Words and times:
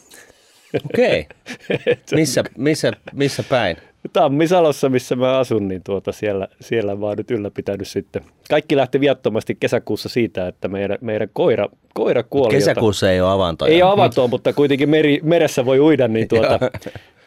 Okei. 0.95 1.27
Okay. 1.71 1.97
missä, 2.19 2.45
missä, 2.57 2.93
missä 3.13 3.43
päin? 3.43 3.77
Tammisalossa, 4.13 4.89
missä 4.89 5.17
mä 5.17 5.39
asun, 5.39 5.69
niin 5.69 5.83
tuota 5.85 6.13
siellä, 6.13 6.49
siellä 6.61 6.93
oon 6.93 7.17
nyt 7.17 7.31
ylläpitänyt 7.31 7.89
sitten. 7.89 8.23
Kaikki 8.51 8.77
lähti 8.77 9.01
viattomasti 9.01 9.57
kesäkuussa 9.61 10.09
siitä, 10.09 10.49
että 10.49 10.69
meidän, 10.69 10.99
meidän 11.01 11.29
koira, 11.33 11.69
koira 11.95 12.23
kuoli. 12.23 12.55
Kesäkuussa 12.55 13.07
jota, 13.07 13.13
ei 13.13 13.21
ole 13.21 13.31
avantoa. 13.31 13.69
Ei 13.69 13.83
ole 13.83 13.93
avantoa, 13.93 14.27
mutta 14.27 14.53
kuitenkin 14.53 14.91
meri, 14.91 15.21
meressä 15.23 15.65
voi 15.65 15.81
uida, 15.81 16.09
niin 16.09 16.29
tuota, 16.29 16.59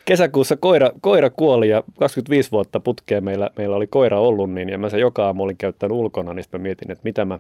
kesäkuussa 0.06 0.58
koira, 0.58 0.92
koira 1.02 1.30
kuoli 1.30 1.70
ja 1.70 1.84
25 2.00 2.52
vuotta 2.52 2.80
putkeen 2.80 3.24
meillä, 3.24 3.50
meillä 3.58 3.76
oli 3.76 3.88
koira 3.88 4.20
ollut, 4.20 4.52
niin 4.52 4.70
ja 4.70 4.78
mä 4.78 4.90
sen 4.90 5.00
joka 5.00 5.26
aamu 5.26 5.44
olin 5.44 5.58
käyttänyt 5.58 5.98
ulkona, 5.98 6.34
niin 6.34 6.46
mä 6.54 6.60
mietin, 6.60 6.92
että 6.92 7.02
mitä 7.04 7.26
mä, 7.26 7.40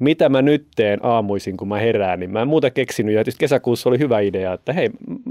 mitä 0.00 0.28
mä 0.28 0.42
nyt 0.42 0.66
teen 0.76 1.00
aamuisin, 1.02 1.56
kun 1.56 1.68
mä 1.68 1.78
herään, 1.78 2.20
niin 2.20 2.30
mä 2.30 2.42
en 2.42 2.48
muuta 2.48 2.70
keksinyt. 2.70 3.14
Ja 3.14 3.24
kesäkuussa 3.38 3.88
oli 3.88 3.98
hyvä 3.98 4.20
idea, 4.20 4.52
että 4.52 4.72
hei, 4.72 4.90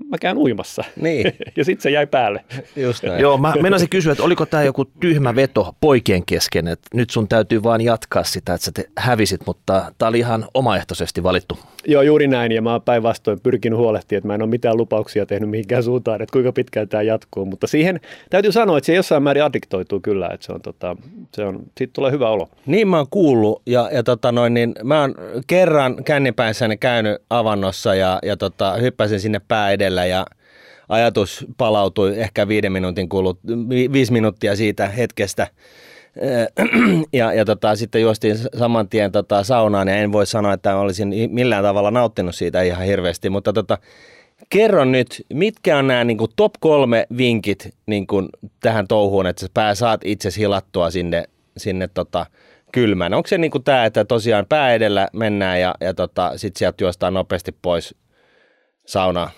mä 0.10 0.18
käyn 0.22 0.38
uimassa. 0.38 0.84
Niin. 1.02 1.34
ja 1.58 1.66
sitten 1.66 1.84
se 1.84 1.90
jäi 1.90 2.08
päälle. 2.08 2.46
Just 2.76 3.04
näin. 3.04 3.22
Joo, 3.22 3.38
mä 3.38 3.54
menisin 3.62 3.90
kysyä, 3.90 4.12
että 4.12 4.24
oliko 4.24 4.46
tämä 4.46 4.64
joku 4.64 4.86
tyhmä 4.86 5.36
veto 5.36 5.76
poikien 5.82 6.26
kesken, 6.26 6.68
että 6.68 6.88
nyt 6.94 7.10
sun 7.10 7.28
täytyy 7.28 7.64
vaan 7.64 7.82
jatkaa 7.82 8.24
sitä, 8.24 8.54
että 8.54 8.66
sä 8.66 8.72
te 8.72 8.86
hävisit, 8.98 9.42
mutta 9.46 9.92
tämä 9.98 10.10
oli 10.10 10.20
ihan 10.20 10.46
omaehtoisesti 10.54 11.24
valittu. 11.24 11.60
Joo, 11.88 12.02
juuri 12.02 12.28
näin, 12.28 12.52
ja 12.52 12.62
mä 12.62 12.72
oon 12.72 12.82
päinvastoin 12.82 13.40
pyrkinyt 13.40 13.80
huolehtimaan, 13.80 14.18
että 14.18 14.28
mä 14.28 14.36
en 14.36 14.42
ole 14.42 14.50
mitään 14.50 14.78
lupauksia 14.78 15.26
tehnyt 15.26 15.50
mihinkään 15.50 15.84
suuntaan, 15.84 16.22
että 16.22 16.34
kuinka 16.34 16.52
pitkään 16.52 16.90
tämä 16.90 17.04
jatkuu, 17.04 17.46
mutta 17.46 17.68
siihen 17.68 18.00
täytyy 18.30 18.52
sanoa, 18.52 18.78
että 18.78 18.86
se 18.86 18.94
jossain 18.94 19.24
määrin 19.24 19.44
addiktoituu 19.44 20.00
kyllä, 20.00 20.30
että 20.34 20.46
se 20.46 20.54
on, 20.54 20.62
tota, 20.62 20.96
se 21.36 21.46
on, 21.46 21.60
siitä 21.78 21.94
tulee 21.94 22.12
hyvä 22.12 22.30
olo. 22.30 22.50
Niin 22.66 22.88
mä 22.88 22.98
oon 22.98 23.08
kuullut, 23.10 23.62
ja, 23.66 23.90
ja 23.94 24.04
tota 24.04 24.32
noin, 24.32 24.53
niin 24.54 24.76
mä 24.84 25.02
oon 25.02 25.16
kerran 25.48 26.04
kännipäissäni 26.04 26.78
käynyt 26.78 27.22
avannossa 27.30 27.96
ja, 27.96 28.20
ja 28.24 28.38
tota, 28.38 28.74
hyppäsin 28.74 29.20
sinne 29.20 29.42
pää 29.48 29.72
edellä 29.72 30.06
ja 30.06 30.26
ajatus 30.90 31.46
palautui 31.58 32.20
ehkä 32.20 32.48
viiden 32.48 32.72
minuutin 32.72 33.10
kulut, 33.10 33.40
vi, 33.70 33.92
viisi 33.92 34.14
minuuttia 34.14 34.56
siitä 34.56 34.88
hetkestä. 34.88 35.48
Ja, 37.14 37.34
ja 37.34 37.46
tota, 37.46 37.76
sitten 37.76 38.02
juostiin 38.02 38.38
saman 38.58 38.90
tien 38.90 39.12
tota, 39.12 39.44
saunaan 39.44 39.88
ja 39.88 39.96
en 39.96 40.12
voi 40.12 40.28
sanoa, 40.28 40.54
että 40.54 40.78
olisin 40.78 41.14
millään 41.30 41.64
tavalla 41.64 41.92
nauttinut 41.92 42.36
siitä 42.36 42.62
ihan 42.62 42.86
hirveästi, 42.86 43.30
mutta 43.30 43.54
tota, 43.54 43.78
kerron 44.50 44.92
nyt, 44.92 45.26
mitkä 45.34 45.78
on 45.78 45.88
nämä 45.88 46.04
niin 46.04 46.18
kuin 46.18 46.32
top 46.36 46.54
kolme 46.60 47.08
vinkit 47.18 47.70
niin 47.86 48.08
kuin 48.08 48.30
tähän 48.60 48.88
touhuun, 48.88 49.28
että 49.28 49.40
sä 49.40 49.48
pää 49.54 49.76
saat 49.76 50.02
itse 50.06 50.30
hilattua 50.38 50.92
sinne, 50.92 51.24
sinne 51.58 51.90
tota, 51.94 52.26
kylmän. 52.74 53.14
Onko 53.14 53.28
se 53.28 53.38
niin 53.38 53.52
kuin 53.52 53.64
tämä, 53.64 53.86
että 53.86 54.06
tosiaan 54.06 54.46
pää 54.50 54.74
edellä 54.74 55.08
mennään 55.14 55.62
ja, 55.62 55.76
ja 55.82 55.94
tota, 55.94 56.38
sitten 56.38 56.60
sieltä 56.60 56.84
juostaan 56.84 57.14
nopeasti 57.14 57.56
pois 57.62 57.96
saunaan? 58.86 59.30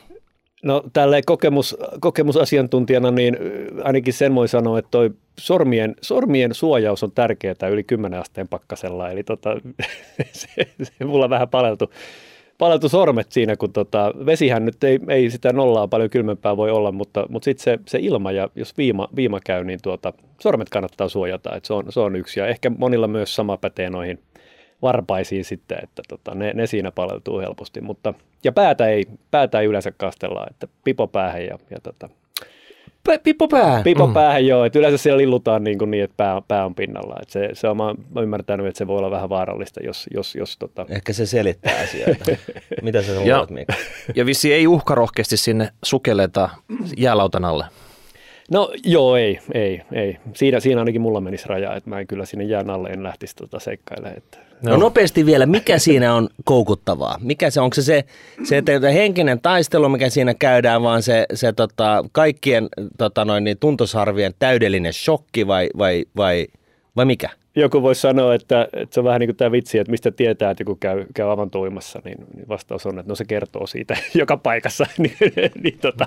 No 0.63 0.83
tälle 0.93 1.21
kokemus, 1.25 1.77
kokemusasiantuntijana, 1.99 3.11
niin 3.11 3.37
ainakin 3.83 4.13
sen 4.13 4.35
voi 4.35 4.47
sanoa, 4.47 4.79
että 4.79 4.91
toi 4.91 5.11
sormien, 5.39 5.95
sormien 6.01 6.53
suojaus 6.53 7.03
on 7.03 7.11
tärkeää 7.11 7.67
yli 7.71 7.83
10 7.83 8.19
asteen 8.19 8.47
pakkasella. 8.47 9.09
Eli 9.09 9.23
tota, 9.23 9.49
se, 10.31 10.47
se 10.83 11.05
mulla 11.05 11.29
vähän 11.29 11.49
paleltu 11.49 11.91
paleltu 12.57 12.89
sormet 12.89 13.31
siinä, 13.31 13.55
kun 13.55 13.73
tota, 13.73 14.13
vesihän 14.25 14.65
nyt 14.65 14.83
ei, 14.83 14.99
ei 15.09 15.29
sitä 15.29 15.53
nollaa 15.53 15.87
paljon 15.87 16.09
kylmempää 16.09 16.57
voi 16.57 16.71
olla, 16.71 16.91
mutta, 16.91 17.25
mutta 17.29 17.45
sitten 17.45 17.63
se, 17.63 17.79
se 17.87 17.99
ilma 18.01 18.31
ja 18.31 18.49
jos 18.55 18.77
viima, 18.77 19.07
viima 19.15 19.39
käy, 19.45 19.63
niin 19.63 19.79
tuota, 19.83 20.13
sormet 20.41 20.69
kannattaa 20.69 21.09
suojata, 21.09 21.55
että 21.55 21.67
se 21.67 21.73
on, 21.73 21.85
se 21.89 21.99
on 21.99 22.15
yksi. 22.15 22.39
Ja 22.39 22.47
ehkä 22.47 22.69
monilla 22.69 23.07
myös 23.07 23.35
sama 23.35 23.57
pätee 23.57 23.89
noihin 23.89 24.19
varpaisiin 24.81 25.45
sitten, 25.45 25.77
että 25.83 26.01
tota, 26.07 26.35
ne, 26.35 26.53
ne 26.53 26.67
siinä 26.67 26.91
paleltuu 26.91 27.39
helposti. 27.39 27.81
Mutta, 27.81 28.13
ja 28.43 28.51
päätä 28.51 28.87
ei, 28.87 29.05
päätä 29.31 29.59
ei 29.59 29.67
yleensä 29.67 29.91
kastella, 29.91 30.47
että 30.49 30.67
pipo 30.83 31.07
päähän 31.07 31.45
ja, 31.45 31.57
ja 31.69 31.77
tota, 31.83 32.09
Pipo 33.23 33.47
päähän. 33.47 33.83
Pipo 33.83 34.07
mm. 34.07 34.13
päähän, 34.13 34.45
joo. 34.45 34.65
Että 34.65 34.79
yleensä 34.79 34.97
siellä 34.97 35.17
lillutaan 35.17 35.63
niin, 35.63 35.77
kuin 35.77 35.91
niin 35.91 36.03
että 36.03 36.13
pää, 36.17 36.41
pää 36.47 36.65
on 36.65 36.75
pinnalla. 36.75 37.15
Että 37.21 37.33
se, 37.33 37.49
se 37.53 37.67
on, 37.67 37.77
mä 37.77 38.21
ymmärtänyt, 38.21 38.67
että 38.67 38.77
se 38.77 38.87
voi 38.87 38.97
olla 38.97 39.11
vähän 39.11 39.29
vaarallista, 39.29 39.83
jos... 39.83 40.05
jos, 40.13 40.35
jos 40.35 40.57
tota... 40.57 40.85
Ehkä 40.89 41.13
se 41.13 41.25
selittää 41.25 41.73
asioita. 41.83 42.31
Mitä 42.81 43.01
sä 43.01 43.15
luulet, 43.15 43.49
Mika? 43.49 43.73
Ja 44.15 44.25
vissi 44.25 44.53
ei 44.53 44.67
uhkarohkeasti 44.67 45.37
sinne 45.37 45.69
sukelleta 45.83 46.49
jäälautan 46.97 47.45
alle. 47.45 47.65
No 48.51 48.71
joo, 48.83 49.15
ei, 49.15 49.39
ei, 49.53 49.81
ei. 49.91 50.17
Siinä, 50.33 50.59
siinä 50.59 50.81
ainakin 50.81 51.01
mulla 51.01 51.21
menisi 51.21 51.47
raja, 51.47 51.75
että 51.75 51.89
mä 51.89 51.99
en 51.99 52.07
kyllä 52.07 52.25
sinne 52.25 52.43
jään 52.43 52.69
alle 52.69 52.89
en 52.89 53.03
lähtisi 53.03 53.35
tota 53.35 53.59
seikkailemaan. 53.59 54.17
Että 54.17 54.37
No 54.61 54.77
nopeasti 54.77 55.25
vielä, 55.25 55.45
mikä 55.45 55.77
siinä 55.77 56.13
on 56.13 56.29
koukuttavaa? 56.45 57.17
Mikä 57.21 57.49
se, 57.49 57.61
onko 57.61 57.73
se 57.73 57.81
se, 57.81 58.05
se 58.43 58.57
että 58.57 58.89
henkinen 58.89 59.41
taistelu, 59.41 59.89
mikä 59.89 60.09
siinä 60.09 60.33
käydään, 60.33 60.81
vaan 60.81 61.03
se, 61.03 61.25
se 61.33 61.53
tota, 61.53 62.05
kaikkien 62.11 62.67
tota 62.97 63.25
noin, 63.25 63.43
niin, 63.43 63.57
tuntosarvien 63.59 64.33
täydellinen 64.39 64.93
shokki 64.93 65.47
vai, 65.47 65.69
vai, 65.77 66.05
vai, 66.17 66.47
vai 66.95 67.05
mikä? 67.05 67.29
Joku 67.55 67.81
voisi 67.81 68.01
sanoa, 68.01 68.33
että, 68.33 68.67
että 68.73 68.93
se 68.93 68.99
on 68.99 69.03
vähän 69.03 69.19
niin 69.19 69.27
kuin 69.27 69.35
tämä 69.35 69.51
vitsi, 69.51 69.77
että 69.77 69.91
mistä 69.91 70.11
tietää, 70.11 70.51
että 70.51 70.61
joku 70.61 70.75
käy, 70.75 71.05
käy 71.13 71.31
avantoimassa, 71.31 72.01
niin, 72.05 72.17
niin 72.35 72.47
vastaus 72.47 72.85
on, 72.85 72.99
että 72.99 73.11
no 73.11 73.15
se 73.15 73.25
kertoo 73.25 73.67
siitä 73.67 73.97
joka 74.13 74.37
paikassa. 74.37 74.85
niin, 74.97 75.17
niin, 75.63 75.77
tota, 75.81 76.05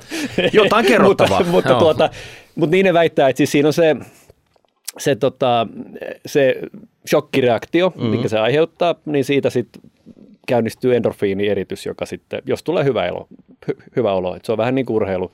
Jotain 0.53 0.87
kerrottavaa. 0.93 1.39
mutta, 1.39 1.53
mutta, 1.53 1.75
tuota, 1.75 2.11
mutta 2.55 2.71
niin 2.71 2.85
ne 2.85 2.93
väittää, 2.93 3.29
että 3.29 3.39
siis 3.39 3.53
siinä 3.53 3.69
on 3.69 3.73
se, 3.73 3.97
se, 4.99 5.17
tota, 5.17 5.67
se 6.27 6.63
shokkireaktio, 7.11 7.89
mm-hmm. 7.89 8.11
mikä 8.11 8.29
se 8.29 8.39
aiheuttaa, 8.39 8.95
niin 9.05 9.25
siitä 9.25 9.51
sitten 9.51 9.83
käynnistyy 10.47 10.97
endorfiinieritys, 10.97 11.87
joka 11.87 12.07
sitten, 12.07 12.43
jos 12.47 12.63
tulee 12.63 12.85
hyvä, 12.85 13.07
elo, 13.07 13.29
hy, 13.69 13.77
hyvä 13.97 14.13
olo, 14.13 14.37
että 14.37 14.47
se 14.47 14.53
on 14.53 14.59
vähän 14.59 14.75
niin 14.75 14.87
kuin 14.87 14.97
urheilu. 14.97 15.33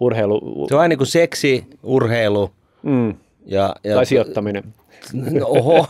urheilu. 0.00 0.66
Se 0.68 0.74
on 0.74 0.78
vähän 0.78 0.88
niin 0.88 0.98
kuin 0.98 1.06
seksi, 1.06 1.64
urheilu. 1.82 2.50
Mm. 2.82 3.14
Ja, 3.46 3.74
ja, 3.84 3.94
tai 3.94 4.06
sijoittaminen. 4.06 4.64
Oho, 5.44 5.86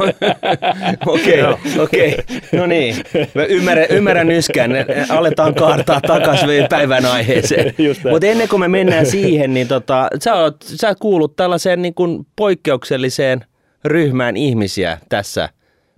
okei, 1.06 1.42
okei. 1.78 2.16
No 2.52 2.66
niin, 2.66 2.96
Mä 3.34 3.44
ymmärrän, 3.44 3.86
ymmärrän 3.90 4.30
yskään, 4.30 4.70
aletaan 5.08 5.54
kaartaa 5.54 6.00
takaisin 6.00 6.66
päivän 6.70 7.06
aiheeseen. 7.06 7.74
Mutta 8.10 8.26
ennen 8.26 8.48
kuin 8.48 8.60
me 8.60 8.68
mennään 8.68 9.06
siihen, 9.06 9.54
niin 9.54 9.68
tota, 9.68 10.08
sä, 10.24 10.34
oot, 10.34 10.56
sä 10.62 10.94
kuulut 11.00 11.36
tällaiseen 11.36 11.82
niin 11.82 11.94
kuin 11.94 12.26
poikkeukselliseen 12.36 13.44
ryhmään 13.84 14.36
ihmisiä 14.36 14.98
tässä 15.08 15.48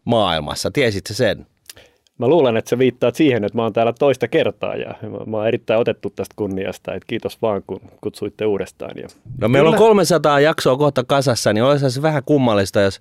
maailmassa. 0.04 0.70
Tiesitkö 0.70 1.14
sen? 1.14 1.46
Mä 2.22 2.28
luulen, 2.28 2.56
että 2.56 2.68
sä 2.68 2.78
viittaat 2.78 3.14
siihen, 3.14 3.44
että 3.44 3.58
mä 3.58 3.62
oon 3.62 3.72
täällä 3.72 3.92
toista 3.92 4.28
kertaa 4.28 4.76
ja 4.76 4.94
mä 5.26 5.36
oon 5.36 5.48
erittäin 5.48 5.80
otettu 5.80 6.10
tästä 6.10 6.34
kunniasta, 6.36 6.94
että 6.94 7.06
kiitos 7.06 7.42
vaan 7.42 7.62
kun 7.66 7.80
kutsuitte 8.00 8.46
uudestaan. 8.46 8.98
Ja 8.98 9.08
no 9.40 9.48
meillä 9.48 9.70
on 9.70 9.76
300 9.76 10.40
jaksoa 10.40 10.76
kohta 10.76 11.04
kasassa, 11.04 11.52
niin 11.52 11.64
olisi 11.64 11.90
se 11.90 12.02
vähän 12.02 12.22
kummallista, 12.26 12.80
jos 12.80 13.00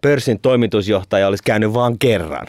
pörssin 0.00 0.40
toimitusjohtaja 0.40 1.28
olisi 1.28 1.42
käynyt 1.42 1.74
vain 1.74 1.98
kerran. 1.98 2.46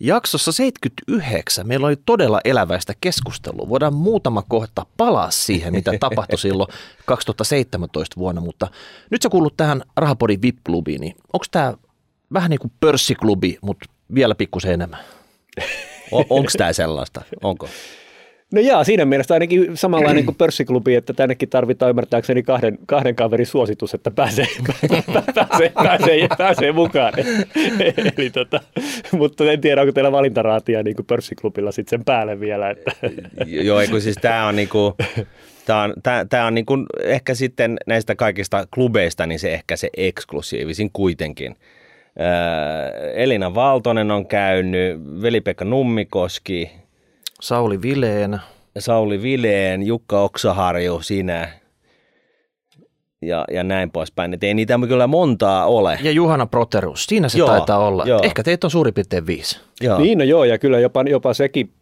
Jaksossa 0.00 0.52
79 0.52 1.68
meillä 1.68 1.86
oli 1.86 1.96
todella 2.06 2.40
eläväistä 2.44 2.92
keskustelua. 3.00 3.68
Voidaan 3.68 3.94
muutama 3.94 4.42
kohta 4.48 4.86
palaa 4.96 5.30
siihen, 5.30 5.72
mitä 5.72 5.92
tapahtui 6.00 6.38
silloin 6.38 6.68
2017 7.06 8.16
vuonna, 8.16 8.40
mutta 8.40 8.68
nyt 9.10 9.22
sä 9.22 9.28
kuulut 9.28 9.56
tähän 9.56 9.82
Rahapodin 9.96 10.42
VIP-klubiin, 10.42 11.00
niin 11.00 11.16
onko 11.32 11.44
tämä 11.50 11.74
vähän 12.32 12.50
niin 12.50 12.60
kuin 12.60 12.72
pörssiklubi, 12.80 13.58
mutta 13.62 13.86
vielä 14.14 14.34
pikkusen 14.34 14.72
enemmän? 14.72 15.00
O- 16.12 16.26
onko 16.30 16.50
tämä 16.58 16.72
sellaista? 16.72 17.22
Onko? 17.42 17.68
No 18.54 18.60
jaa, 18.60 18.84
siinä 18.84 19.04
mielessä 19.04 19.34
ainakin 19.34 19.76
samanlainen 19.76 20.24
kuin 20.24 20.34
pörssiklubi, 20.34 20.94
että 20.94 21.12
tännekin 21.12 21.48
tarvitaan 21.48 21.90
ymmärtääkseni 21.90 22.42
kahden, 22.42 22.78
kahden 22.86 23.14
kaverin 23.14 23.46
suositus, 23.46 23.94
että 23.94 24.10
pääsee, 24.10 24.46
pääsee, 25.34 25.72
pääsee, 25.74 26.28
pääsee 26.38 26.72
mukaan. 26.72 27.12
Eli 28.16 28.30
tota, 28.30 28.60
mutta 29.12 29.52
en 29.52 29.60
tiedä, 29.60 29.80
onko 29.80 29.92
teillä 29.92 30.12
valintaraatia 30.12 30.82
niin 30.82 30.96
kuin 30.96 31.06
pörssiklubilla 31.06 31.72
sitten 31.72 31.98
sen 31.98 32.04
päälle 32.04 32.40
vielä. 32.40 32.70
Että. 32.70 32.92
Joo, 33.46 33.80
eikö 33.80 34.00
siis 34.00 34.16
tämä 34.20 34.46
on 34.46 34.56
niinku, 34.56 34.96
Tämä 35.70 35.82
on, 35.82 35.94
tää, 36.02 36.24
tää 36.24 36.46
on 36.46 36.54
niinku 36.54 36.74
ehkä 37.04 37.34
sitten 37.34 37.76
näistä 37.86 38.14
kaikista 38.14 38.66
klubeista 38.74 39.26
niin 39.26 39.38
se 39.38 39.54
ehkä 39.54 39.76
se 39.76 39.90
eksklusiivisin 39.96 40.90
kuitenkin. 40.92 41.56
Elina 43.14 43.54
Valtonen 43.54 44.10
on 44.10 44.26
käynyt, 44.26 45.00
Veli-Pekka 45.22 45.64
Nummikoski, 45.64 46.70
Sauli 47.40 47.82
Vileen. 47.82 48.38
Sauli 48.78 49.22
Vileen, 49.22 49.82
Jukka 49.82 50.20
Oksaharju, 50.22 51.00
sinä 51.02 51.48
ja, 53.22 53.44
ja 53.52 53.64
näin 53.64 53.90
poispäin. 53.90 54.34
Et 54.34 54.44
ei 54.44 54.54
niitä 54.54 54.78
kyllä 54.88 55.06
montaa 55.06 55.66
ole. 55.66 55.98
Ja 56.02 56.10
Juhana 56.10 56.46
Proterus, 56.46 57.04
siinä 57.04 57.28
se 57.28 57.38
Joo, 57.38 57.48
taitaa 57.48 57.78
olla. 57.78 58.04
joo. 58.06 58.20
Ehkä 58.22 58.42
teitä 58.42 58.66
on 58.66 58.70
suurin 58.70 58.94
piirtein 58.94 59.26
viisi. 59.26 59.60
Joo. 59.80 59.98
Niin, 59.98 60.18
no 60.18 60.24
joo, 60.24 60.44
ja 60.44 60.58
kyllä 60.58 60.78
jopa, 60.78 61.02
jopa 61.02 61.34
sekin 61.34 61.72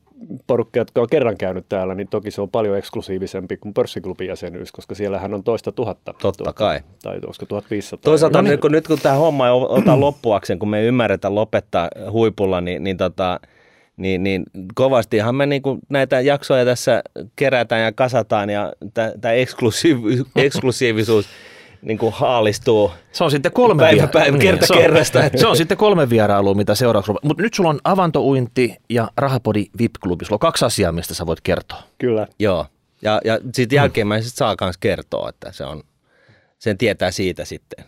porukka, 0.47 0.79
jotka 0.79 1.01
on 1.01 1.07
kerran 1.11 1.37
käynyt 1.37 1.67
täällä, 1.69 1.95
niin 1.95 2.09
toki 2.09 2.31
se 2.31 2.41
on 2.41 2.51
paljon 2.51 2.79
eksklusiivisempi 2.79 3.57
kuin 3.57 3.75
pörssiklubin 3.75 4.29
jäsenyys, 4.29 4.73
koska 4.73 4.95
siellähän 4.95 5.35
on 5.35 5.45
toista 5.45 5.73
tuhatta. 5.73 6.13
Totta 6.13 6.45
tuota, 6.45 6.53
kai. 6.53 6.81
Tai 7.03 7.19
olisiko 7.27 7.47
1500. 7.47 8.11
Toisaalta 8.11 8.39
No 8.39 8.43
niin. 8.43 8.51
nyt, 8.51 8.61
kun, 8.61 8.73
nyt 8.73 8.89
kun 8.89 8.99
tämä 9.03 9.15
homma 9.15 9.47
ei 9.47 9.53
ota 9.53 10.01
loppuakseen, 10.07 10.59
kun 10.59 10.69
me 10.69 10.79
ei 10.79 10.87
ymmärretä 10.87 11.35
lopettaa 11.35 11.89
huipulla, 12.11 12.61
niin, 12.61 12.85
niin, 12.85 12.97
tota, 12.97 13.41
niin, 13.97 14.23
niin 14.23 14.43
kovastihan 14.75 15.35
me 15.35 15.47
niin 15.47 15.63
näitä 15.89 16.21
jaksoja 16.21 16.65
tässä 16.65 17.03
kerätään 17.37 17.83
ja 17.83 17.93
kasataan 17.93 18.51
ja 18.51 18.73
tämä 18.95 19.35
eksklusiiv- 19.35 20.27
eksklusiivisuus 20.37 21.27
niin 21.83 21.99
kuin 21.99 22.13
haalistuu. 22.13 22.91
Se 23.13 23.25
on 23.25 23.31
sitten 23.31 23.53
kolme 23.53 23.83
Päivä 23.83 23.97
viera- 23.97 24.09
päivä, 24.13 24.39
kerta 24.39 24.67
se 24.67 24.75
on, 24.75 24.81
kerrasta. 24.81 25.19
Se 25.37 25.47
on 25.47 25.57
sitten 25.57 25.77
kolme 25.77 26.11
vierailua, 26.11 26.55
mitä 26.55 26.75
seuraavaksi 26.75 27.09
ruvetaan. 27.09 27.29
Mutta 27.29 27.43
nyt 27.43 27.55
sulla 27.55 27.71
on 27.71 27.81
avantouinti 27.85 28.77
ja 28.91 29.11
rahapodi 29.17 29.67
VIP-klubi. 29.79 30.25
Sulla 30.25 30.35
on 30.35 30.39
kaksi 30.41 30.65
asiaa, 30.65 30.93
mistä 30.93 31.15
sä 31.15 31.27
voit 31.27 31.41
kertoa. 31.41 31.83
Kyllä. 31.99 32.27
Joo. 32.39 32.67
Ja, 33.03 33.21
ja 33.25 33.39
sitten 33.55 33.77
jälkeenmäiset 33.77 34.35
saa 34.35 34.57
myös 34.61 34.77
kertoa, 34.79 35.29
että 35.29 35.53
se 35.53 35.65
on, 35.65 35.83
sen 36.59 36.79
tietää 36.79 37.11
siitä 37.11 37.45
sitten. 37.45 37.85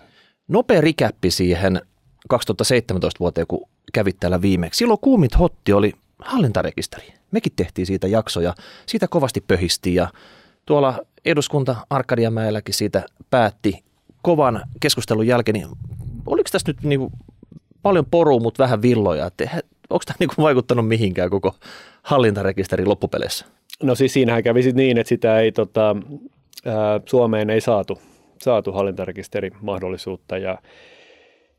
Nopea 0.48 0.80
rikäppi 0.80 1.30
siihen 1.30 1.82
2017 2.28 3.18
vuoteen, 3.20 3.46
kun 3.46 3.68
kävit 3.92 4.16
täällä 4.20 4.42
viimeksi. 4.42 4.78
Silloin 4.78 5.00
kuumit 5.00 5.38
hotti 5.38 5.72
oli 5.72 5.92
hallintarekisteri. 6.18 7.14
Mekin 7.30 7.52
tehtiin 7.56 7.86
siitä 7.86 8.06
jaksoja. 8.06 8.54
Siitä 8.86 9.08
kovasti 9.08 9.40
pöhisti 9.40 9.94
ja 9.94 10.08
tuolla 10.66 10.98
eduskunta 11.24 11.76
Arkadiamäelläkin 11.90 12.74
siitä 12.74 13.02
päätti 13.30 13.84
kovan 14.22 14.62
keskustelun 14.80 15.26
jälkeen. 15.26 15.54
Niin 15.54 15.68
oliko 16.26 16.48
tässä 16.52 16.68
nyt 16.72 16.82
niinku 16.82 17.12
paljon 17.82 18.06
porua, 18.10 18.40
mutta 18.40 18.62
vähän 18.62 18.82
villoja? 18.82 19.26
Että 19.26 19.44
onko 19.90 20.02
tämä 20.06 20.16
niinku 20.18 20.34
vaikuttanut 20.42 20.88
mihinkään 20.88 21.30
koko 21.30 21.54
hallintarekisterin 22.02 22.88
loppupeleissä? 22.88 23.46
No 23.82 23.94
siis 23.94 24.12
siinähän 24.12 24.42
kävi 24.42 24.62
sit 24.62 24.76
niin, 24.76 24.98
että 24.98 25.08
sitä 25.08 25.40
ei 25.40 25.52
tota, 25.52 25.96
Suomeen 27.06 27.50
ei 27.50 27.60
saatu, 27.60 28.00
saatu 28.42 28.72
hallintarekisterin 28.72 29.52
mahdollisuutta 29.60 30.38
ja 30.38 30.58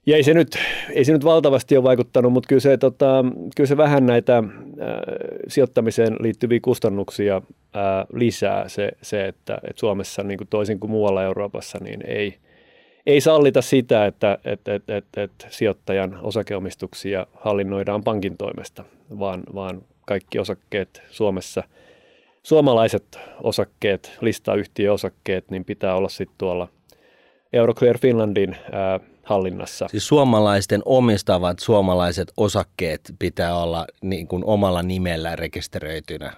ja 0.06 0.16
ei 0.16 0.24
se, 0.24 0.34
nyt, 0.34 0.58
ei 0.90 1.06
se 1.06 1.14
nyt 1.14 1.26
valtavasti 1.26 1.78
ole 1.78 1.84
vaikuttanut, 1.84 2.34
mutta 2.34 2.48
kyllä 2.48 2.60
se, 2.60 2.78
tota, 2.78 3.26
kyllä 3.56 3.68
se 3.68 3.78
vähän 3.78 4.06
näitä 4.06 4.36
ää, 4.36 4.44
sijoittamiseen 5.48 6.16
liittyviä 6.20 6.60
kustannuksia 6.62 7.42
ää, 7.74 8.06
lisää 8.14 8.70
se, 8.70 8.92
se 9.02 9.28
että, 9.28 9.56
että 9.56 9.80
Suomessa 9.80 10.24
niin 10.24 10.38
kuin 10.38 10.48
toisin 10.48 10.80
kuin 10.80 10.92
muualla 10.92 11.24
Euroopassa 11.24 11.78
niin 11.82 12.00
ei, 12.08 12.38
ei 13.06 13.22
sallita 13.22 13.62
sitä, 13.62 14.06
että 14.06 14.38
et, 14.46 14.68
et, 14.68 14.90
et, 14.90 15.06
et 15.18 15.48
sijoittajan 15.50 16.20
osakeomistuksia 16.22 17.28
hallinnoidaan 17.34 18.04
pankin 18.04 18.38
toimesta, 18.38 18.84
vaan, 19.20 19.44
vaan 19.56 19.82
kaikki 20.06 20.40
osakkeet 20.40 21.02
Suomessa, 21.10 21.64
suomalaiset 22.44 23.20
osakkeet, 23.44 24.18
listayhtiöosakkeet, 24.22 25.52
niin 25.52 25.66
pitää 25.66 25.96
olla 25.96 26.10
sitten 26.10 26.36
tuolla 26.38 26.68
Euroclear 27.54 27.98
Finlandin 27.98 28.56
ää, 28.72 29.00
hallinnassa. 29.24 29.88
Siis 29.88 30.08
suomalaisten 30.08 30.82
omistavat 30.86 31.60
suomalaiset 31.60 32.32
osakkeet 32.38 33.02
pitää 33.20 33.56
olla 33.56 33.86
niin 34.02 34.28
kuin 34.28 34.44
omalla 34.46 34.84
nimellä 34.84 35.36
rekisteröitynä 35.36 36.34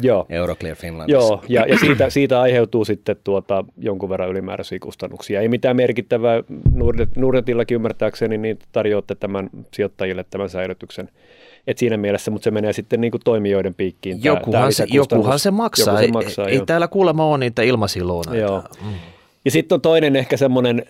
Joo. 0.00 0.26
Euroclear 0.28 0.76
Finlandissa. 0.76 1.18
Joo, 1.18 1.42
ja, 1.48 1.66
ja 1.68 1.78
siitä, 1.78 2.10
siitä 2.10 2.40
aiheutuu 2.40 2.84
sitten 2.84 3.16
tuota, 3.24 3.64
jonkun 3.78 4.08
verran 4.08 4.30
ylimääräisiä 4.30 4.78
kustannuksia. 4.78 5.40
Ei 5.40 5.48
mitään 5.48 5.76
merkittävää. 5.76 6.42
Nordnet, 6.74 7.16
Nordnetillakin 7.16 7.74
ymmärtääkseni 7.74 8.38
niin 8.38 8.58
tarjoatte 8.72 9.14
tämän 9.14 9.50
sijoittajille 9.74 10.24
tämän 10.30 10.50
säilytyksen. 10.50 11.08
Et 11.66 11.78
siinä 11.78 11.96
mielessä, 11.96 12.30
mutta 12.30 12.44
se 12.44 12.50
menee 12.50 12.72
sitten 12.72 13.00
niin 13.00 13.10
kuin 13.10 13.20
toimijoiden 13.24 13.74
piikkiin. 13.74 14.20
tää- 14.20 14.32
tää 14.32 14.40
Jokuhan 14.40 14.72
se, 14.72 14.86
jokuhan 14.88 15.38
se 15.38 15.50
maksaa. 15.50 15.92
Joku 15.92 15.98
se 15.98 16.04
ei, 16.04 16.12
maksaa 16.12 16.48
ei 16.48 16.56
joo. 16.56 16.66
täällä 16.66 16.88
kuulemma 16.88 17.26
ole 17.26 17.38
niitä 17.38 17.62
ilmasiluuna. 17.62 18.36
Joo. 18.36 18.62
Ja 19.48 19.52
sitten 19.52 19.76
on 19.76 19.80
toinen 19.80 20.16
ehkä 20.16 20.36
semmoinen 20.36 20.82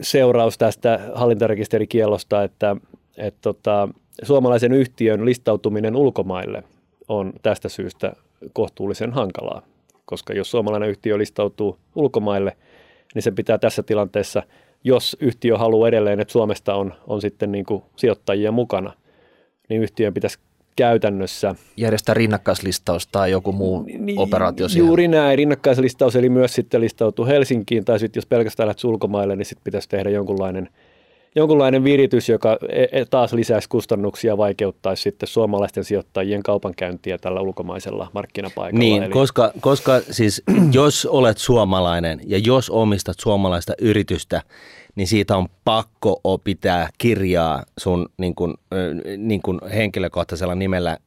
seuraus 0.00 0.58
tästä 0.58 1.00
hallintarekisterikielosta, 1.14 2.42
että, 2.42 2.76
että 3.16 3.38
tota, 3.40 3.88
suomalaisen 4.22 4.72
yhtiön 4.72 5.24
listautuminen 5.24 5.96
ulkomaille 5.96 6.62
on 7.08 7.32
tästä 7.42 7.68
syystä 7.68 8.12
kohtuullisen 8.52 9.12
hankalaa. 9.12 9.62
Koska 10.04 10.32
jos 10.32 10.50
suomalainen 10.50 10.88
yhtiö 10.88 11.18
listautuu 11.18 11.78
ulkomaille, 11.94 12.56
niin 13.14 13.22
se 13.22 13.30
pitää 13.30 13.58
tässä 13.58 13.82
tilanteessa, 13.82 14.42
jos 14.84 15.16
yhtiö 15.20 15.58
haluaa 15.58 15.88
edelleen, 15.88 16.20
että 16.20 16.32
Suomesta 16.32 16.74
on, 16.74 16.94
on 17.06 17.20
sitten 17.20 17.52
niin 17.52 17.64
kuin 17.64 17.82
sijoittajia 17.96 18.52
mukana, 18.52 18.92
niin 19.68 19.82
yhtiön 19.82 20.14
pitäisi 20.14 20.38
käytännössä 20.78 21.54
Järjestää 21.76 22.14
rinnakkaislistaus 22.14 23.06
tai 23.06 23.30
joku 23.30 23.52
muu 23.52 23.86
operaatio 24.16 24.68
siihen. 24.68 24.82
Niin, 24.82 24.88
Juuri 24.88 25.08
näin, 25.08 25.38
rinnakkaislistaus, 25.38 26.16
eli 26.16 26.28
myös 26.28 26.54
sitten 26.54 26.80
listautuu 26.80 27.26
Helsinkiin, 27.26 27.84
tai 27.84 27.98
sitten 27.98 28.20
jos 28.20 28.26
pelkästään 28.26 28.66
lähdet 28.66 28.84
ulkomaille, 28.84 29.36
niin 29.36 29.46
sitten 29.46 29.64
pitäisi 29.64 29.88
tehdä 29.88 30.10
jonkunlainen, 30.10 30.68
jonkunlainen 31.34 31.84
viritys, 31.84 32.28
joka 32.28 32.58
e- 32.68 33.00
e- 33.00 33.04
taas 33.04 33.32
lisäisi 33.32 33.68
kustannuksia, 33.68 34.36
vaikeuttaisi 34.36 35.02
sitten 35.02 35.28
suomalaisten 35.28 35.84
sijoittajien 35.84 36.42
kaupankäyntiä 36.42 37.18
tällä 37.18 37.40
ulkomaisella 37.40 38.10
markkinapaikalla. 38.14 38.78
Niin, 38.78 39.02
eli, 39.02 39.12
koska, 39.12 39.52
koska 39.60 40.00
siis 40.10 40.42
jos 40.72 41.06
olet 41.06 41.38
suomalainen 41.38 42.20
ja 42.26 42.38
jos 42.38 42.70
omistat 42.70 43.16
suomalaista 43.20 43.72
yritystä, 43.80 44.42
niin 44.98 45.08
siitä 45.08 45.36
on 45.36 45.46
pakko 45.64 46.20
pitää 46.44 46.88
kirjaa 46.98 47.62
sun 47.78 48.08
niin 48.16 48.34
kuin, 48.34 48.54
niin 49.16 49.42
kuin 49.42 49.58
henkilökohtaisella 49.74 50.54
nimellä 50.54 50.98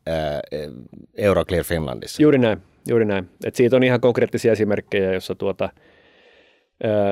Euroclear 1.18 1.64
Finlandissa. 1.64 2.22
Juuri 2.22 2.38
näin, 2.38 2.58
juuri 2.88 3.06
näin. 3.06 3.30
Et 3.46 3.56
siitä 3.56 3.76
on 3.76 3.84
ihan 3.84 4.02
konkreettisia 4.02 4.52
esimerkkejä, 4.52 5.14
jossa 5.14 5.36
tuota, 5.36 5.70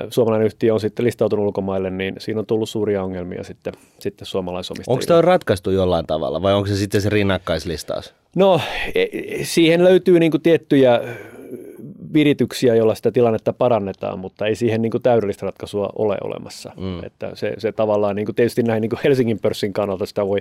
suomalainen 0.10 0.46
yhtiö 0.46 0.74
on 0.74 0.80
sitten 0.80 1.06
listautunut 1.06 1.46
ulkomaille, 1.46 1.90
niin 1.90 2.16
siinä 2.18 2.40
on 2.40 2.46
tullut 2.46 2.70
suuria 2.70 3.04
ongelmia 3.04 3.44
sitten, 3.44 3.74
sitten 4.00 4.26
suomalaisomistajille. 4.26 4.94
Onko 4.94 5.06
tämä 5.08 5.22
ratkaistu 5.22 5.72
jollain 5.72 6.06
tavalla 6.06 6.42
vai 6.42 6.54
onko 6.54 6.68
se 6.68 6.76
sitten 6.76 7.02
se 7.02 7.10
rinnakkaislistaus? 7.10 8.14
No, 8.36 8.62
e- 8.96 9.02
e- 9.02 9.44
siihen 9.44 9.84
löytyy 9.84 10.20
niin 10.20 10.32
kuin 10.32 10.44
tiettyjä 10.44 11.02
virityksiä, 12.14 12.76
joilla 12.76 12.96
sitä 12.96 13.12
tilannetta 13.12 13.54
parannetaan, 13.54 14.20
mutta 14.20 14.46
ei 14.46 14.56
siihen 14.56 14.82
niin 14.82 14.92
kuin 14.92 15.04
täydellistä 15.04 15.46
ratkaisua 15.46 15.90
ole 15.96 16.18
olemassa. 16.24 16.72
Mm. 16.78 17.04
Että 17.04 17.32
se, 17.34 17.54
se 17.58 17.72
tavallaan 17.72 18.16
niin 18.16 18.26
kuin 18.26 18.36
tietysti 18.36 18.64
näin 18.64 18.82
niin 18.82 18.90
kuin 18.90 19.00
Helsingin 19.04 19.40
pörssin 19.40 19.74
kannalta 19.74 20.06
sitä 20.06 20.28
voi 20.28 20.40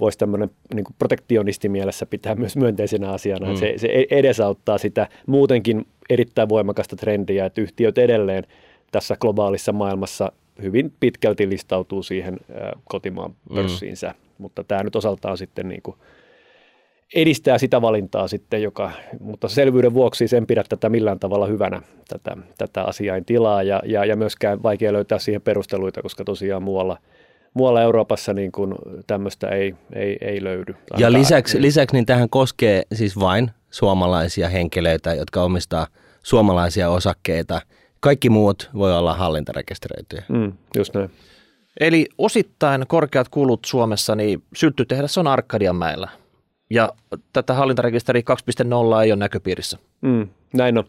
voisi 0.00 0.18
tämmöinen 0.18 0.50
niin 0.74 0.84
protektionisti 0.98 1.68
mielessä 1.68 2.06
pitää 2.06 2.34
myös 2.34 2.56
myönteisenä 2.56 3.10
asiana. 3.10 3.48
Mm. 3.48 3.56
Se, 3.56 3.74
se 3.76 3.86
e- 3.86 4.18
edesauttaa 4.18 4.78
sitä 4.78 5.08
muutenkin 5.26 5.86
erittäin 6.10 6.48
voimakasta 6.48 6.96
trendiä, 6.96 7.46
että 7.46 7.60
yhtiöt 7.60 7.98
edelleen 7.98 8.44
tässä 8.92 9.16
globaalissa 9.20 9.72
maailmassa 9.72 10.32
hyvin 10.62 10.92
pitkälti 11.00 11.48
listautuu 11.48 12.02
siihen 12.02 12.36
kotimaan 12.84 13.34
pörssiinsä, 13.54 14.08
mm. 14.08 14.14
mutta 14.38 14.64
tämä 14.64 14.82
nyt 14.82 14.96
osaltaan 14.96 15.38
sitten 15.38 15.68
niin 15.68 15.82
kuin 15.82 15.96
edistää 17.14 17.58
sitä 17.58 17.82
valintaa 17.82 18.28
sitten, 18.28 18.62
joka, 18.62 18.90
mutta 19.20 19.48
selvyyden 19.48 19.94
vuoksi 19.94 20.28
sen 20.28 20.46
pidä 20.46 20.64
tätä 20.68 20.88
millään 20.88 21.18
tavalla 21.18 21.46
hyvänä, 21.46 21.82
tätä, 22.08 22.36
tätä 22.58 22.82
asiain 22.82 23.24
tilaa 23.24 23.62
ja, 23.62 23.82
ja, 23.84 24.04
ja 24.04 24.16
myöskään 24.16 24.62
vaikea 24.62 24.92
löytää 24.92 25.18
siihen 25.18 25.42
perusteluita, 25.42 26.02
koska 26.02 26.24
tosiaan 26.24 26.62
muualla, 26.62 26.98
muualla 27.54 27.82
Euroopassa 27.82 28.32
niin 28.32 28.52
kuin 28.52 28.74
tämmöistä 29.06 29.48
ei, 29.48 29.74
ei, 29.92 30.16
ei 30.20 30.44
löydy. 30.44 30.74
Ja 30.98 31.12
lisäksi, 31.12 31.62
lisäksi 31.62 31.96
niin 31.96 32.06
tähän 32.06 32.30
koskee 32.30 32.82
siis 32.94 33.20
vain 33.20 33.50
suomalaisia 33.70 34.48
henkilöitä, 34.48 35.14
jotka 35.14 35.42
omistaa 35.42 35.86
suomalaisia 36.22 36.90
osakkeita. 36.90 37.60
Kaikki 38.00 38.30
muut 38.30 38.70
voi 38.74 38.96
olla 38.96 39.14
hallintarekisteröityjä. 39.14 40.22
Mm, 40.28 40.52
just 40.76 40.94
näin. 40.94 41.10
Eli 41.80 42.06
osittain 42.18 42.86
korkeat 42.86 43.28
kulut 43.28 43.64
Suomessa, 43.64 44.14
niin 44.14 44.42
sylttytehdas 44.54 45.18
on 45.18 45.26
Arkadianmäellä. 45.26 46.08
Ja 46.70 46.92
tätä 47.32 47.54
hallintarekisteri 47.54 48.20
2.0 48.20 49.02
ei 49.04 49.12
ole 49.12 49.18
näköpiirissä. 49.18 49.78
Mm, 50.00 50.28
näin 50.52 50.78
on. 50.78 50.84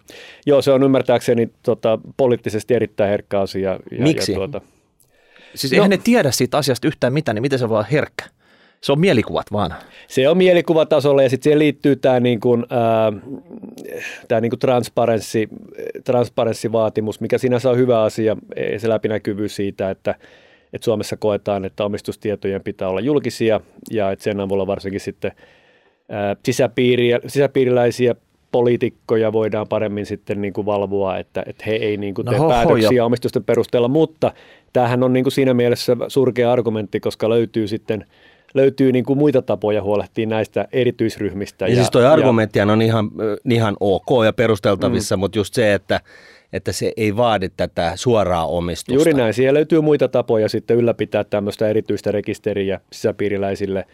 Joo, 0.45 0.61
se 0.61 0.71
on 0.71 0.83
ymmärtääkseni 0.83 1.49
tota, 1.63 1.99
poliittisesti 2.17 2.73
erittäin 2.73 3.09
herkkä 3.09 3.39
asia. 3.39 3.71
Ja, 3.71 3.79
Miksi? 3.99 4.31
Ja, 4.31 4.35
tuota, 4.35 4.61
Siis 5.55 5.73
no, 5.73 5.75
eihän 5.75 5.89
ne 5.89 5.97
tiedä 5.97 6.31
siitä 6.31 6.57
asiasta 6.57 6.87
yhtään 6.87 7.13
mitään, 7.13 7.35
niin 7.35 7.41
miten 7.41 7.59
se 7.59 7.69
voi 7.69 7.75
olla 7.75 7.87
herkkä? 7.91 8.25
Se 8.81 8.91
on 8.91 8.99
mielikuvat 8.99 9.51
vaan. 9.51 9.73
Se 10.07 10.29
on 10.29 10.37
mielikuvatasolla 10.37 11.23
ja 11.23 11.29
sitten 11.29 11.43
siihen 11.43 11.59
liittyy 11.59 11.95
tämä 11.95 12.19
niin 12.19 12.39
kuin, 12.39 12.65
tää 14.27 14.41
niin 14.41 14.49
kuin 14.49 14.59
transparenssi, 14.59 15.49
transparenssivaatimus, 16.03 17.21
mikä 17.21 17.37
sinänsä 17.37 17.69
on 17.69 17.77
hyvä 17.77 18.01
asia, 18.01 18.37
se 18.77 18.89
läpinäkyvyys 18.89 19.55
siitä, 19.55 19.89
että, 19.89 20.15
että 20.73 20.85
Suomessa 20.85 21.17
koetaan, 21.17 21.65
että 21.65 21.85
omistustietojen 21.85 22.63
pitää 22.63 22.87
olla 22.87 23.01
julkisia 23.01 23.61
ja 23.91 24.11
että 24.11 24.23
sen 24.23 24.39
avulla 24.39 24.67
varsinkin 24.67 25.01
sitten 25.01 25.31
sisäpiiriä, 26.45 27.19
sisäpiiriläisiä 27.27 28.15
poliitikkoja 28.51 29.33
voidaan 29.33 29.67
paremmin 29.67 30.05
sitten 30.05 30.41
niin 30.41 30.53
kuin 30.53 30.65
valvoa, 30.65 31.17
että, 31.17 31.43
että 31.45 31.63
he 31.67 31.71
ei 31.71 31.97
niin 31.97 32.13
kuin 32.13 32.25
No 32.25 32.31
tee 32.31 32.39
hoho, 32.39 32.49
päätöksiä 32.49 32.89
ja- 32.91 33.05
omistusten 33.05 33.43
perusteella, 33.43 33.87
mutta 33.87 34.31
tämähän 34.73 35.03
on 35.03 35.13
niin 35.13 35.23
kuin 35.23 35.31
siinä 35.31 35.53
mielessä 35.53 35.97
surkea 36.07 36.51
argumentti, 36.51 36.99
koska 36.99 37.29
löytyy 37.29 37.67
sitten 37.67 38.05
löytyy 38.53 38.91
niin 38.91 39.05
kuin 39.05 39.19
muita 39.19 39.41
tapoja 39.41 39.83
huolehtia 39.83 40.27
näistä 40.27 40.67
erityisryhmistä. 40.71 41.65
Ja, 41.65 41.69
ja 41.69 41.75
siis 41.75 41.91
toi 41.91 42.05
argumenttihan 42.05 42.69
on 42.69 42.81
ihan, 42.81 43.11
ihan 43.49 43.77
ok 43.79 44.25
ja 44.25 44.33
perusteltavissa, 44.33 45.17
mm. 45.17 45.19
mutta 45.19 45.37
just 45.37 45.53
se, 45.53 45.73
että, 45.73 46.01
että 46.53 46.71
se 46.71 46.93
ei 46.97 47.17
vaadi 47.17 47.49
tätä 47.57 47.91
suoraa 47.95 48.47
omistusta. 48.47 48.93
Juuri 48.93 49.13
näin. 49.13 49.33
Siellä 49.33 49.57
löytyy 49.57 49.81
muita 49.81 50.07
tapoja 50.07 50.49
sitten 50.49 50.77
ylläpitää 50.77 51.23
tämmöistä 51.23 51.67
erityistä 51.69 52.11
rekisteriä 52.11 52.79
sisäpiiriläisille 52.91 53.85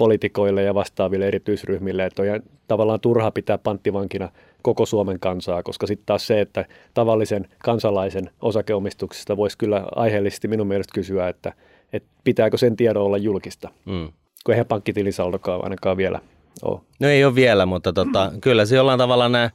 poliitikoille 0.00 0.62
ja 0.62 0.74
vastaaville 0.74 1.26
erityisryhmille. 1.28 2.04
Että 2.06 2.22
on 2.22 2.40
tavallaan 2.68 3.00
turha 3.00 3.30
pitää 3.30 3.58
panttivankina 3.58 4.28
koko 4.62 4.86
Suomen 4.86 5.20
kansaa, 5.20 5.62
koska 5.62 5.86
sitten 5.86 6.06
taas 6.06 6.26
se, 6.26 6.40
että 6.40 6.64
tavallisen 6.94 7.48
kansalaisen 7.64 8.30
osakeomistuksesta 8.42 9.36
voisi 9.36 9.58
kyllä 9.58 9.84
aiheellisesti 9.96 10.48
minun 10.48 10.66
mielestä 10.66 10.94
kysyä, 10.94 11.28
että, 11.28 11.52
että 11.92 12.08
pitääkö 12.24 12.58
sen 12.58 12.76
tiedon 12.76 13.02
olla 13.02 13.18
julkista, 13.18 13.68
Mm. 13.86 14.08
kun 14.44 14.54
eihän 14.54 14.66
pankkitilisaldokaan 14.66 15.64
ainakaan 15.64 15.96
vielä 15.96 16.20
ole. 16.62 16.80
No 17.00 17.08
ei 17.08 17.24
ole 17.24 17.34
vielä, 17.34 17.66
mutta 17.66 17.92
tota, 17.92 18.32
kyllä 18.40 18.66
se 18.66 18.76
jollain 18.76 18.98
tavalla 18.98 19.28
nämä 19.28 19.50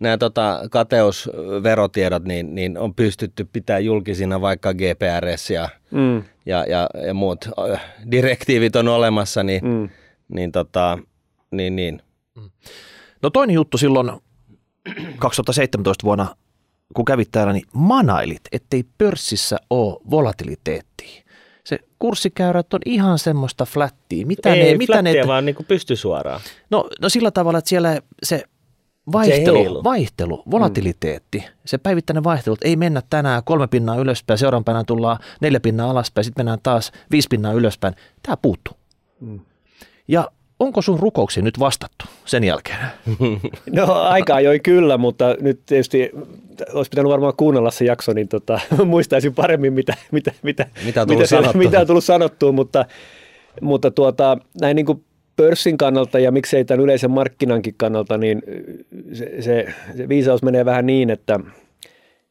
nämä 0.00 0.18
tota, 0.18 0.60
kateusverotiedot 0.70 2.24
niin, 2.24 2.54
niin 2.54 2.78
on 2.78 2.94
pystytty 2.94 3.44
pitää 3.44 3.78
julkisina, 3.78 4.40
vaikka 4.40 4.74
GPRS 4.74 5.50
ja, 5.50 5.68
Mm, 5.90 6.22
ja, 6.46 6.64
ja, 6.68 6.88
ja 7.06 7.14
muut 7.14 7.48
direktiivit 8.10 8.76
on 8.76 8.88
olemassa, 8.88 9.42
niin, 9.42 9.64
mm. 9.64 9.70
mm. 9.70 9.88
niin, 10.28 10.52
tota, 10.52 10.98
niin, 11.50 11.76
niin. 11.76 12.02
No 13.22 13.30
toinen 13.30 13.54
juttu 13.54 13.78
silloin 13.78 14.10
2017 15.18 16.04
vuonna, 16.04 16.36
kun 16.94 17.04
kävit 17.04 17.28
täällä, 17.32 17.52
niin 17.52 17.66
manailit, 17.72 18.40
ettei 18.52 18.84
pörssissä 18.98 19.56
ole 19.70 20.00
volatiliteettia. 20.10 21.22
Se 21.64 21.78
kurssikäyrät 21.98 22.74
on 22.74 22.80
ihan 22.86 23.18
semmoista 23.18 23.64
flättiä. 23.64 24.26
Mitä 24.26 24.54
ei 24.54 24.72
ne, 24.72 24.78
mitä 24.78 25.02
ne, 25.02 25.14
vaan 25.26 25.44
niin 25.44 25.56
pysty 25.68 25.96
suoraan. 25.96 26.40
no, 26.70 26.88
no 27.00 27.08
sillä 27.08 27.30
tavalla, 27.30 27.58
että 27.58 27.68
siellä 27.68 28.00
se. 28.22 28.42
Vaihtelu, 29.12 29.84
vaihtelu 29.84 30.42
volatiliteetti, 30.50 31.44
se 31.64 31.78
päivittäinen 31.78 32.24
vaihtelu, 32.24 32.54
että 32.54 32.68
ei 32.68 32.76
mennä 32.76 33.02
tänään 33.10 33.42
kolme 33.44 33.66
pinnaa 33.66 33.96
ylöspäin, 33.96 34.38
seuraavan 34.38 34.64
päivänä 34.64 34.84
tullaan 34.84 35.18
neljä 35.40 35.60
pinnaa 35.60 35.90
alaspäin, 35.90 36.24
sitten 36.24 36.40
mennään 36.40 36.58
taas 36.62 36.92
viisi 37.10 37.28
pinnaa 37.30 37.52
ylöspäin. 37.52 37.94
Tämä 38.22 38.36
puuttuu. 38.36 38.74
Mm. 39.20 39.40
Ja 40.08 40.30
onko 40.60 40.82
sun 40.82 40.98
rukouksiin 40.98 41.44
nyt 41.44 41.58
vastattu 41.58 42.04
sen 42.24 42.44
jälkeen? 42.44 42.78
No 43.72 43.92
aika 43.92 44.34
ajoin 44.34 44.62
kyllä, 44.62 44.98
mutta 44.98 45.36
nyt 45.40 45.60
tietysti 45.66 46.10
olisi 46.72 46.88
pitänyt 46.90 47.10
varmaan 47.10 47.36
kuunnella 47.36 47.70
se 47.70 47.84
jakso, 47.84 48.12
niin 48.12 48.28
tota, 48.28 48.60
muistaisin 48.84 49.34
paremmin, 49.34 49.72
mitä, 49.72 49.94
mitä, 50.12 50.32
mitä, 50.42 50.66
Mitä 50.84 51.02
on 51.02 51.08
tullut 51.08 51.28
sanottua. 51.28 51.58
mitä 51.58 51.80
on 51.80 51.86
tullut 51.86 52.04
sanottua, 52.04 52.52
mutta, 52.52 52.84
mutta 53.60 53.90
tuota, 53.90 54.38
näin 54.60 54.76
niin 54.76 54.86
kuin 54.86 55.04
pörssin 55.38 55.78
kannalta 55.78 56.18
ja 56.18 56.30
miksei 56.30 56.64
tämän 56.64 56.84
yleisen 56.84 57.10
markkinankin 57.10 57.74
kannalta, 57.76 58.18
niin 58.18 58.42
se, 59.12 59.42
se, 59.42 59.66
se 59.96 60.08
viisaus 60.08 60.42
menee 60.42 60.64
vähän 60.64 60.86
niin, 60.86 61.10
että, 61.10 61.40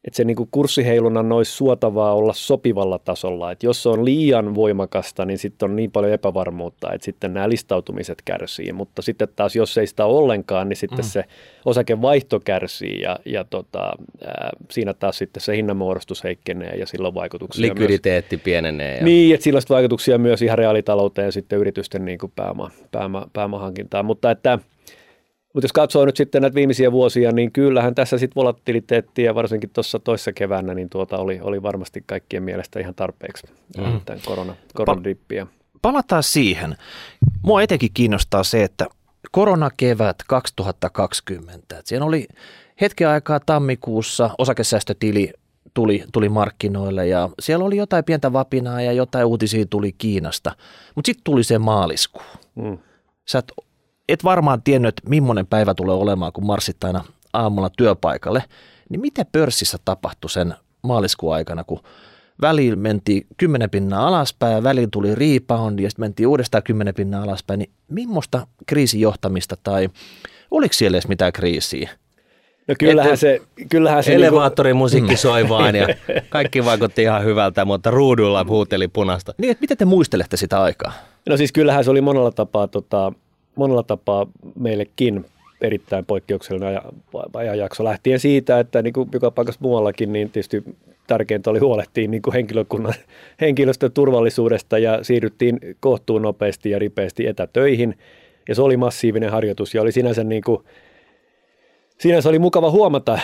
että 0.08 0.18
se 0.18 0.24
niin 0.24 0.38
kuin 0.38 0.50
kurssiheilunnan 0.52 1.32
olisi 1.32 1.52
suotavaa 1.52 2.14
olla 2.14 2.34
sopivalla 2.34 3.00
tasolla. 3.00 3.52
Että 3.52 3.66
jos 3.66 3.84
se 3.84 3.90
on 3.90 4.06
liian 4.06 4.56
voimakasta, 4.56 5.26
niin 5.26 5.38
sitten 5.38 5.70
on 5.70 5.76
niin 5.76 5.92
paljon 5.92 6.14
epävarmuutta, 6.14 6.94
että 6.94 7.06
sitten 7.06 7.34
nämä 7.34 7.50
listautumiset 7.50 8.22
kärsii. 8.26 8.74
Mutta 8.74 9.02
sitten 9.02 9.28
taas, 9.36 9.56
jos 9.56 9.78
ei 9.78 9.88
sitä 9.88 10.06
ollenkaan, 10.06 10.70
niin 10.70 10.78
sitten 10.78 11.06
mm. 11.06 11.10
se 11.10 11.24
osakevaihto 11.66 12.40
kärsii 12.40 13.02
ja, 13.02 13.20
ja 13.26 13.44
tota, 13.44 13.92
ää, 14.26 14.50
siinä 14.72 14.94
taas 14.94 15.18
sitten 15.18 15.42
se 15.42 15.56
hinnanmuodostus 15.56 16.24
heikkenee 16.24 16.76
ja 16.76 16.88
silloin 16.88 17.14
vaikutuksia 17.14 17.62
myös. 17.62 17.72
Likviditeetti 17.72 18.38
pienenee. 18.38 18.98
Ja... 18.98 19.04
Niin, 19.04 19.34
että 19.34 19.44
sillä 19.44 19.58
on 19.58 19.64
vaikutuksia 19.70 20.18
myös 20.18 20.42
ihan 20.42 20.58
reaalitalouteen 20.58 21.26
ja 21.26 21.32
sitten 21.32 21.60
yritysten 21.60 22.06
niin 22.06 22.20
kuin 22.20 22.32
pääoma, 22.36 22.72
pääoma, 22.92 23.28
pääomahankintaan. 23.34 24.06
Mutta 24.06 24.32
että 24.32 24.60
mutta 25.58 25.66
jos 25.66 25.74
katsoo 25.74 26.06
nyt 26.06 26.18
sitten 26.18 26.42
näitä 26.42 26.56
viimeisiä 26.56 26.92
vuosia, 26.92 27.32
niin 27.32 27.52
kyllähän 27.52 27.96
tässä 27.96 28.18
sitten 28.18 28.36
volatiliteettia, 28.36 29.36
varsinkin 29.36 29.70
tuossa 29.70 30.00
toissa 30.00 30.34
keväänä, 30.34 30.74
niin 30.74 30.90
tuota 30.90 31.18
oli, 31.18 31.40
oli 31.42 31.64
varmasti 31.64 32.04
kaikkien 32.06 32.44
mielestä 32.44 32.80
ihan 32.80 32.96
tarpeeksi 32.96 33.48
mm. 33.78 34.02
tämän 34.06 34.22
korona, 34.26 34.56
koronadippiä. 34.74 35.48
Palataan 35.82 36.24
siihen. 36.24 36.78
Mua 37.42 37.62
etenkin 37.62 37.90
kiinnostaa 37.94 38.44
se, 38.44 38.64
että 38.64 38.86
koronakevät 39.32 40.16
2020. 40.28 41.80
Et 41.80 41.88
siinä 41.88 42.06
oli 42.06 42.28
hetken 42.82 43.08
aikaa 43.10 43.40
tammikuussa 43.40 44.30
osakesäästötili 44.38 45.34
tuli, 45.74 46.04
tuli 46.14 46.30
markkinoille 46.30 47.08
ja 47.08 47.30
siellä 47.40 47.66
oli 47.66 47.78
jotain 47.78 48.04
pientä 48.04 48.34
vapinaa 48.34 48.82
ja 48.82 48.92
jotain 48.92 49.26
uutisia 49.26 49.66
tuli 49.70 49.92
Kiinasta. 49.98 50.56
Mutta 50.96 51.08
sitten 51.08 51.24
tuli 51.24 51.44
se 51.44 51.58
maaliskuu. 51.58 52.24
Mm. 52.56 52.78
Sä 53.28 53.40
et, 53.40 53.52
et 54.10 54.24
varmaan 54.24 54.62
tiennyt, 54.62 54.90
että 54.90 55.10
millainen 55.10 55.48
päivä 55.48 55.74
tulee 55.74 55.96
olemaan, 55.96 56.34
kun 56.34 56.46
marssit 56.46 56.84
aina 56.84 57.04
aamulla 57.34 57.70
työpaikalle. 57.78 58.44
Niin 58.90 59.02
mitä 59.02 59.26
pörssissä 59.32 59.78
tapahtui 59.86 60.30
sen 60.30 60.54
maaliskuun 60.82 61.34
aikana, 61.34 61.64
kun 61.64 61.80
väliin 62.42 62.80
mentiin 62.80 63.26
10 63.38 63.70
pinnaa 63.70 64.08
alaspäin 64.08 64.54
ja 64.56 64.64
väliin 64.64 64.92
tuli 64.92 65.16
rebound 65.16 65.80
ja 65.80 65.90
sitten 65.90 66.04
mentiin 66.04 66.28
uudestaan 66.28 66.64
10 66.64 66.94
pinnaa 66.94 67.24
alaspäin, 67.24 67.60
niin 67.60 67.70
millaista 67.88 68.48
kriisijohtamista 68.66 69.58
tai 69.64 69.90
oliko 70.52 70.74
siellä 70.74 70.96
edes 70.96 71.08
mitään 71.08 71.34
kriisiä? 71.34 71.90
No 72.68 72.76
kyllähän 72.80 73.14
Et- 73.14 73.20
se, 73.20 73.42
kyllähän 73.70 74.04
se 74.04 74.10
niinku- 74.12 74.24
Elevaattorimusiikki 74.24 75.18
soi 75.18 75.50
vaan 75.50 75.76
ja 75.76 75.88
kaikki 76.30 76.66
vaikutti 76.66 77.02
ihan 77.02 77.24
hyvältä, 77.24 77.66
mutta 77.66 77.92
ruudulla 77.92 78.46
huuteli 78.50 78.88
punasta. 78.88 79.34
Niin, 79.38 79.52
että 79.52 79.62
miten 79.62 79.78
te 79.78 79.86
muistelette 79.86 80.38
sitä 80.38 80.62
aikaa? 80.62 80.92
No 81.30 81.38
siis 81.38 81.52
kyllähän 81.52 81.84
se 81.84 81.92
oli 81.92 82.02
monella 82.02 82.32
tapaa, 82.32 82.68
tota, 82.68 83.12
monella 83.58 83.84
tapaa 83.84 84.28
meillekin 84.60 85.26
erittäin 85.62 86.06
poikkeuksellinen 86.06 86.70
aja- 86.70 86.92
ajanjakso 87.34 87.84
lähtien 87.84 88.20
siitä, 88.20 88.60
että 88.60 88.82
niin 88.82 88.94
kuin 88.94 89.10
joka 89.14 89.32
paikassa 89.32 89.62
muuallakin, 89.62 90.14
niin 90.14 90.30
tietysti 90.30 90.64
tärkeintä 91.08 91.50
oli 91.50 91.60
huolehtia 91.60 92.08
niin 92.08 92.22
kuin 92.22 92.34
henkilökunnan, 92.34 92.94
henkilöstön 93.42 93.92
turvallisuudesta 93.92 94.78
ja 94.78 95.04
siirryttiin 95.04 95.60
kohtuun 95.80 96.22
nopeasti 96.22 96.70
ja 96.70 96.80
ripeästi 96.80 97.28
etätöihin. 97.28 97.98
Ja 98.50 98.56
se 98.56 98.62
oli 98.62 98.78
massiivinen 98.78 99.32
harjoitus 99.32 99.76
ja 99.76 99.82
oli 99.82 99.92
sinänsä 99.92 100.24
niin 100.24 100.44
kuin, 100.46 100.64
sinänsä 102.00 102.30
oli 102.30 102.40
mukava 102.40 102.72
huomata, 102.72 103.20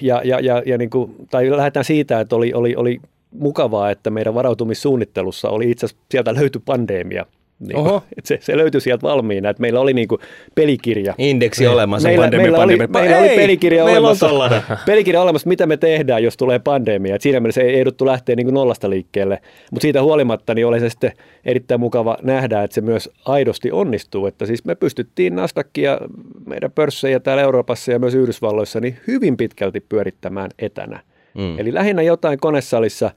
ja, 0.00 0.20
ja, 0.24 0.40
ja, 0.40 0.62
ja 0.66 0.78
niin 0.78 0.90
kuin, 0.90 1.14
tai 1.30 1.50
lähdetään 1.50 1.84
siitä, 1.84 2.20
että 2.20 2.36
oli, 2.36 2.52
oli, 2.54 2.76
oli 2.76 3.00
mukavaa, 3.30 3.90
että 3.90 4.10
meidän 4.10 4.34
varautumissuunnittelussa 4.34 5.48
oli 5.48 5.70
itse 5.70 5.86
asiassa, 5.86 6.04
sieltä 6.10 6.34
löytyi 6.34 6.62
pandemia. 6.64 7.26
Niin 7.60 7.76
Oho. 7.76 7.88
kuin, 7.90 8.02
että 8.18 8.28
se, 8.28 8.38
se 8.40 8.56
löytyi 8.56 8.80
sieltä 8.80 9.02
valmiina, 9.02 9.50
että 9.50 9.60
meillä 9.60 9.80
oli 9.80 9.94
niin 9.94 10.08
kuin 10.08 10.20
pelikirja. 10.54 11.14
Indeksi 11.18 11.66
olemassa, 11.66 12.08
Meillä, 12.08 12.22
pandemia, 12.22 12.42
meillä, 12.44 12.58
pandemia. 12.58 12.84
oli, 12.84 12.92
meillä 12.92 13.18
oli 13.18 13.28
Ei, 13.28 13.36
pelikirja 13.36 13.84
meillä 13.84 14.08
on 14.08 14.16
olemassa, 14.22 14.78
pelikirja 14.86 15.22
olemassa, 15.22 15.48
mitä 15.48 15.66
me 15.66 15.76
tehdään, 15.76 16.22
jos 16.22 16.36
tulee 16.36 16.58
pandemia. 16.58 17.14
Et 17.14 17.22
siinä 17.22 17.40
mielessä 17.40 17.62
ei 17.62 17.68
ei 17.68 17.78
jouduttu 17.78 18.06
lähteä 18.06 18.36
niin 18.36 18.46
kuin 18.46 18.54
nollasta 18.54 18.90
liikkeelle. 18.90 19.38
Mutta 19.70 19.82
siitä 19.82 20.02
huolimatta 20.02 20.54
niin 20.54 20.66
oli 20.66 20.80
se 20.80 20.88
sitten 20.90 21.12
erittäin 21.44 21.80
mukava 21.80 22.16
nähdä, 22.22 22.62
että 22.62 22.74
se 22.74 22.80
myös 22.80 23.10
aidosti 23.24 23.72
onnistuu. 23.72 24.26
Että 24.26 24.46
siis 24.46 24.64
me 24.64 24.74
pystyttiin 24.74 25.36
Nasdaqia, 25.36 25.98
meidän 26.46 26.72
pörssejä 26.72 27.20
täällä 27.20 27.42
Euroopassa 27.42 27.92
ja 27.92 27.98
myös 27.98 28.14
Yhdysvalloissa 28.14 28.80
niin 28.80 28.96
hyvin 29.06 29.36
pitkälti 29.36 29.80
pyörittämään 29.80 30.50
etänä. 30.58 31.00
Mm. 31.34 31.58
Eli 31.58 31.74
lähinnä 31.74 32.02
jotain 32.02 32.38
konesalissa 32.38 33.10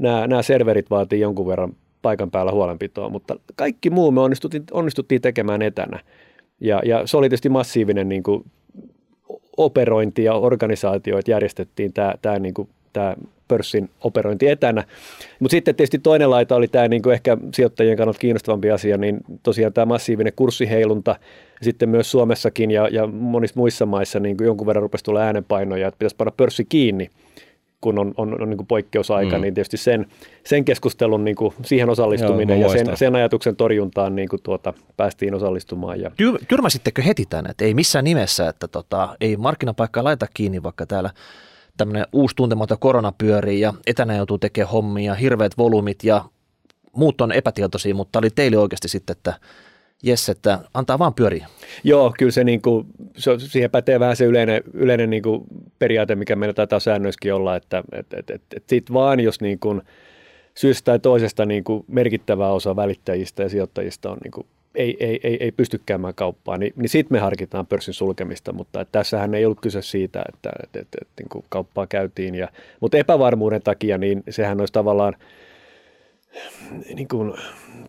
nämä, 0.00 0.26
nämä 0.26 0.42
serverit 0.42 0.90
vaatii 0.90 1.20
jonkun 1.20 1.46
verran 1.46 1.72
paikan 2.04 2.30
päällä 2.30 2.52
huolenpitoa, 2.52 3.08
mutta 3.08 3.36
kaikki 3.56 3.90
muu 3.90 4.10
me 4.10 4.20
onnistuttiin, 4.20 4.64
onnistuttiin 4.72 5.22
tekemään 5.22 5.62
etänä. 5.62 6.00
Ja, 6.60 6.82
ja 6.84 7.06
se 7.06 7.16
oli 7.16 7.28
tietysti 7.28 7.48
massiivinen 7.48 8.08
niin 8.08 8.22
kuin, 8.22 8.44
operointi 9.56 10.24
ja 10.24 10.34
organisaatio, 10.34 11.18
että 11.18 11.30
järjestettiin 11.30 11.92
tämä, 11.92 12.14
tämä, 12.22 12.38
niin 12.38 12.54
kuin, 12.54 12.68
tämä 12.92 13.16
pörssin 13.48 13.90
operointi 14.00 14.48
etänä. 14.48 14.84
Mutta 15.40 15.52
sitten 15.52 15.74
tietysti 15.74 15.98
toinen 15.98 16.30
laita 16.30 16.56
oli 16.56 16.68
tämä 16.68 16.88
niin 16.88 17.02
kuin 17.02 17.12
ehkä 17.12 17.36
sijoittajien 17.54 17.96
kannalta 17.96 18.18
kiinnostavampi 18.18 18.70
asia, 18.70 18.96
niin 18.96 19.20
tosiaan 19.42 19.72
tämä 19.72 19.86
massiivinen 19.86 20.32
kurssiheilunta, 20.36 21.16
sitten 21.62 21.88
myös 21.88 22.10
Suomessakin 22.10 22.70
ja, 22.70 22.88
ja 22.88 23.06
monissa 23.06 23.60
muissa 23.60 23.86
maissa 23.86 24.20
niin 24.20 24.36
kuin 24.36 24.46
jonkun 24.46 24.66
verran 24.66 24.82
rupesi 24.82 25.04
tulla 25.04 25.20
äänenpainoja, 25.20 25.88
että 25.88 25.98
pitäisi 25.98 26.16
panna 26.16 26.32
pörssi 26.36 26.64
kiinni 26.64 27.10
kun 27.84 27.98
on, 27.98 28.14
on, 28.16 28.42
on 28.42 28.50
niin 28.50 28.56
kuin 28.56 28.66
poikkeusaika, 28.66 29.36
mm. 29.36 29.42
niin 29.42 29.54
tietysti 29.54 29.76
sen, 29.76 30.06
sen 30.46 30.64
keskustelun 30.64 31.24
niin 31.24 31.36
kuin 31.36 31.54
siihen 31.64 31.90
osallistuminen 31.90 32.60
Joo, 32.60 32.72
ja 32.72 32.84
sen, 32.84 32.96
sen 32.96 33.14
ajatuksen 33.14 33.56
torjuntaan 33.56 34.16
niin 34.16 34.28
kuin 34.28 34.42
tuota, 34.42 34.72
päästiin 34.96 35.34
osallistumaan. 35.34 36.00
Ja... 36.00 36.10
Tyrmäsittekö 36.48 37.02
heti 37.02 37.26
tämän, 37.30 37.50
että 37.50 37.64
ei 37.64 37.74
missään 37.74 38.04
nimessä, 38.04 38.48
että 38.48 38.68
tota, 38.68 39.16
ei 39.20 39.36
markkinapaikkaa 39.36 40.04
laita 40.04 40.26
kiinni, 40.34 40.62
vaikka 40.62 40.86
täällä 40.86 41.10
tämmöinen 41.76 42.06
uusi 42.12 42.36
tuntematon 42.36 42.78
korona 42.78 43.12
pyörii 43.18 43.60
ja 43.60 43.74
etänä 43.86 44.16
joutuu 44.16 44.38
tekemään 44.38 44.72
hommia, 44.72 45.14
hirveät 45.14 45.58
volyymit 45.58 46.04
ja 46.04 46.24
muut 46.96 47.20
on 47.20 47.32
epätietoisia, 47.32 47.94
mutta 47.94 48.18
oli 48.18 48.30
teille 48.30 48.58
oikeasti 48.58 48.88
sitten, 48.88 49.16
että 49.16 49.34
jes, 50.02 50.28
että 50.28 50.58
antaa 50.74 50.98
vaan 50.98 51.14
pyöriä. 51.14 51.46
Joo, 51.84 52.14
kyllä 52.18 52.32
se, 52.32 52.44
niin 52.44 52.62
kuin, 52.62 52.86
se 53.16 53.38
siihen 53.38 53.70
pätee 53.70 54.00
vähän 54.00 54.16
se 54.16 54.24
yleinen, 54.24 54.62
yleinen 54.72 55.10
niin 55.10 55.22
kuin 55.22 55.44
periaate, 55.78 56.14
mikä 56.14 56.36
meillä 56.36 56.54
taitaa 56.54 56.80
säännöissäkin 56.80 57.34
olla, 57.34 57.56
että 57.56 57.84
et, 57.92 58.14
et, 58.14 58.30
et, 58.30 58.42
et 58.56 58.64
sit 58.68 58.92
vaan 58.92 59.20
jos 59.20 59.40
niin 59.40 59.58
kuin, 59.58 59.82
syystä 60.54 60.84
tai 60.84 60.98
toisesta 60.98 61.46
niin 61.46 61.64
kuin 61.64 61.84
merkittävä 61.88 62.48
osa 62.48 62.76
välittäjistä 62.76 63.42
ja 63.42 63.48
sijoittajista 63.48 64.10
on 64.10 64.18
niin 64.24 64.32
kuin, 64.32 64.46
ei, 64.74 64.96
ei, 65.00 65.20
ei, 65.22 65.36
ei 65.40 65.52
pysty 65.52 65.80
käymään 65.86 66.14
kauppaa, 66.14 66.56
niin, 66.58 66.72
niin 66.76 66.88
sitten 66.88 67.14
me 67.14 67.20
harkitaan 67.20 67.66
pörssin 67.66 67.94
sulkemista, 67.94 68.52
mutta 68.52 68.80
että 68.80 68.92
tässähän 68.92 69.34
ei 69.34 69.44
ollut 69.44 69.60
kyse 69.60 69.82
siitä, 69.82 70.24
että, 70.34 70.50
että, 70.62 70.80
että, 70.80 70.98
että 71.02 71.22
niin 71.22 71.28
kuin 71.28 71.44
kauppaa 71.48 71.86
käytiin. 71.86 72.34
Ja, 72.34 72.48
mutta 72.80 72.96
epävarmuuden 72.96 73.62
takia, 73.62 73.98
niin 73.98 74.22
sehän 74.30 74.60
olisi 74.60 74.72
tavallaan– 74.72 75.16
niin 76.94 77.08
kuin 77.08 77.34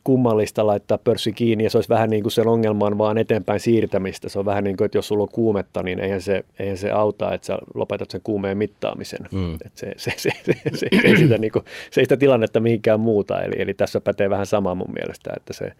kummallista 0.03 0.67
laittaa 0.67 0.97
pörssi 0.97 1.33
kiinni 1.33 1.63
ja 1.63 1.69
se 1.69 1.77
olisi 1.77 1.89
vähän 1.89 2.09
niin 2.09 2.23
kuin 2.23 2.31
sen 2.31 2.47
ongelman 2.47 2.97
vaan 2.97 3.17
eteenpäin 3.17 3.59
siirtämistä. 3.59 4.29
Se 4.29 4.39
on 4.39 4.45
vähän 4.45 4.63
niin 4.63 4.77
kuin, 4.77 4.85
että 4.85 4.97
jos 4.97 5.07
sulla 5.07 5.23
on 5.23 5.29
kuumetta, 5.29 5.83
niin 5.83 5.99
eihän 5.99 6.21
se, 6.21 6.45
eihän 6.59 6.77
se 6.77 6.91
auta, 6.91 7.33
että 7.33 7.47
sä 7.47 7.57
lopetat 7.73 8.11
sen 8.11 8.21
kuumeen 8.23 8.57
mittaamisen. 8.57 9.27
Mm. 9.31 9.57
Se, 9.75 9.93
se, 9.97 10.11
se, 10.17 10.31
se, 10.31 10.31
se, 10.45 10.53
se, 10.73 10.87
ei 11.03 11.17
sitä 11.17 11.37
niin 11.37 11.51
kuin, 11.51 11.65
se 11.91 12.01
ei 12.01 12.05
sitä 12.05 12.17
tilannetta 12.17 12.59
mihinkään 12.59 12.99
muuta. 12.99 13.41
Eli, 13.41 13.55
eli 13.57 13.73
tässä 13.73 14.01
pätee 14.01 14.29
vähän 14.29 14.45
sama 14.45 14.75
mun 14.75 14.93
mielestä, 14.93 15.33
että 15.37 15.53
se 15.53 15.71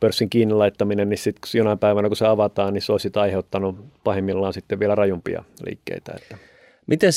pörssin 0.00 0.30
kiinni 0.30 0.54
laittaminen, 0.54 1.08
niin 1.08 1.18
sitten 1.18 1.58
jonain 1.58 1.78
päivänä 1.78 2.08
kun 2.08 2.16
se 2.16 2.26
avataan, 2.26 2.74
niin 2.74 2.82
se 2.82 2.92
olisi 2.92 3.10
aiheuttanut 3.14 3.76
pahimmillaan 4.04 4.52
sitten 4.52 4.80
vielä 4.80 4.94
rajumpia 4.94 5.44
liikkeitä. 5.66 6.12
Että. 6.16 6.36
Miten 6.90 7.12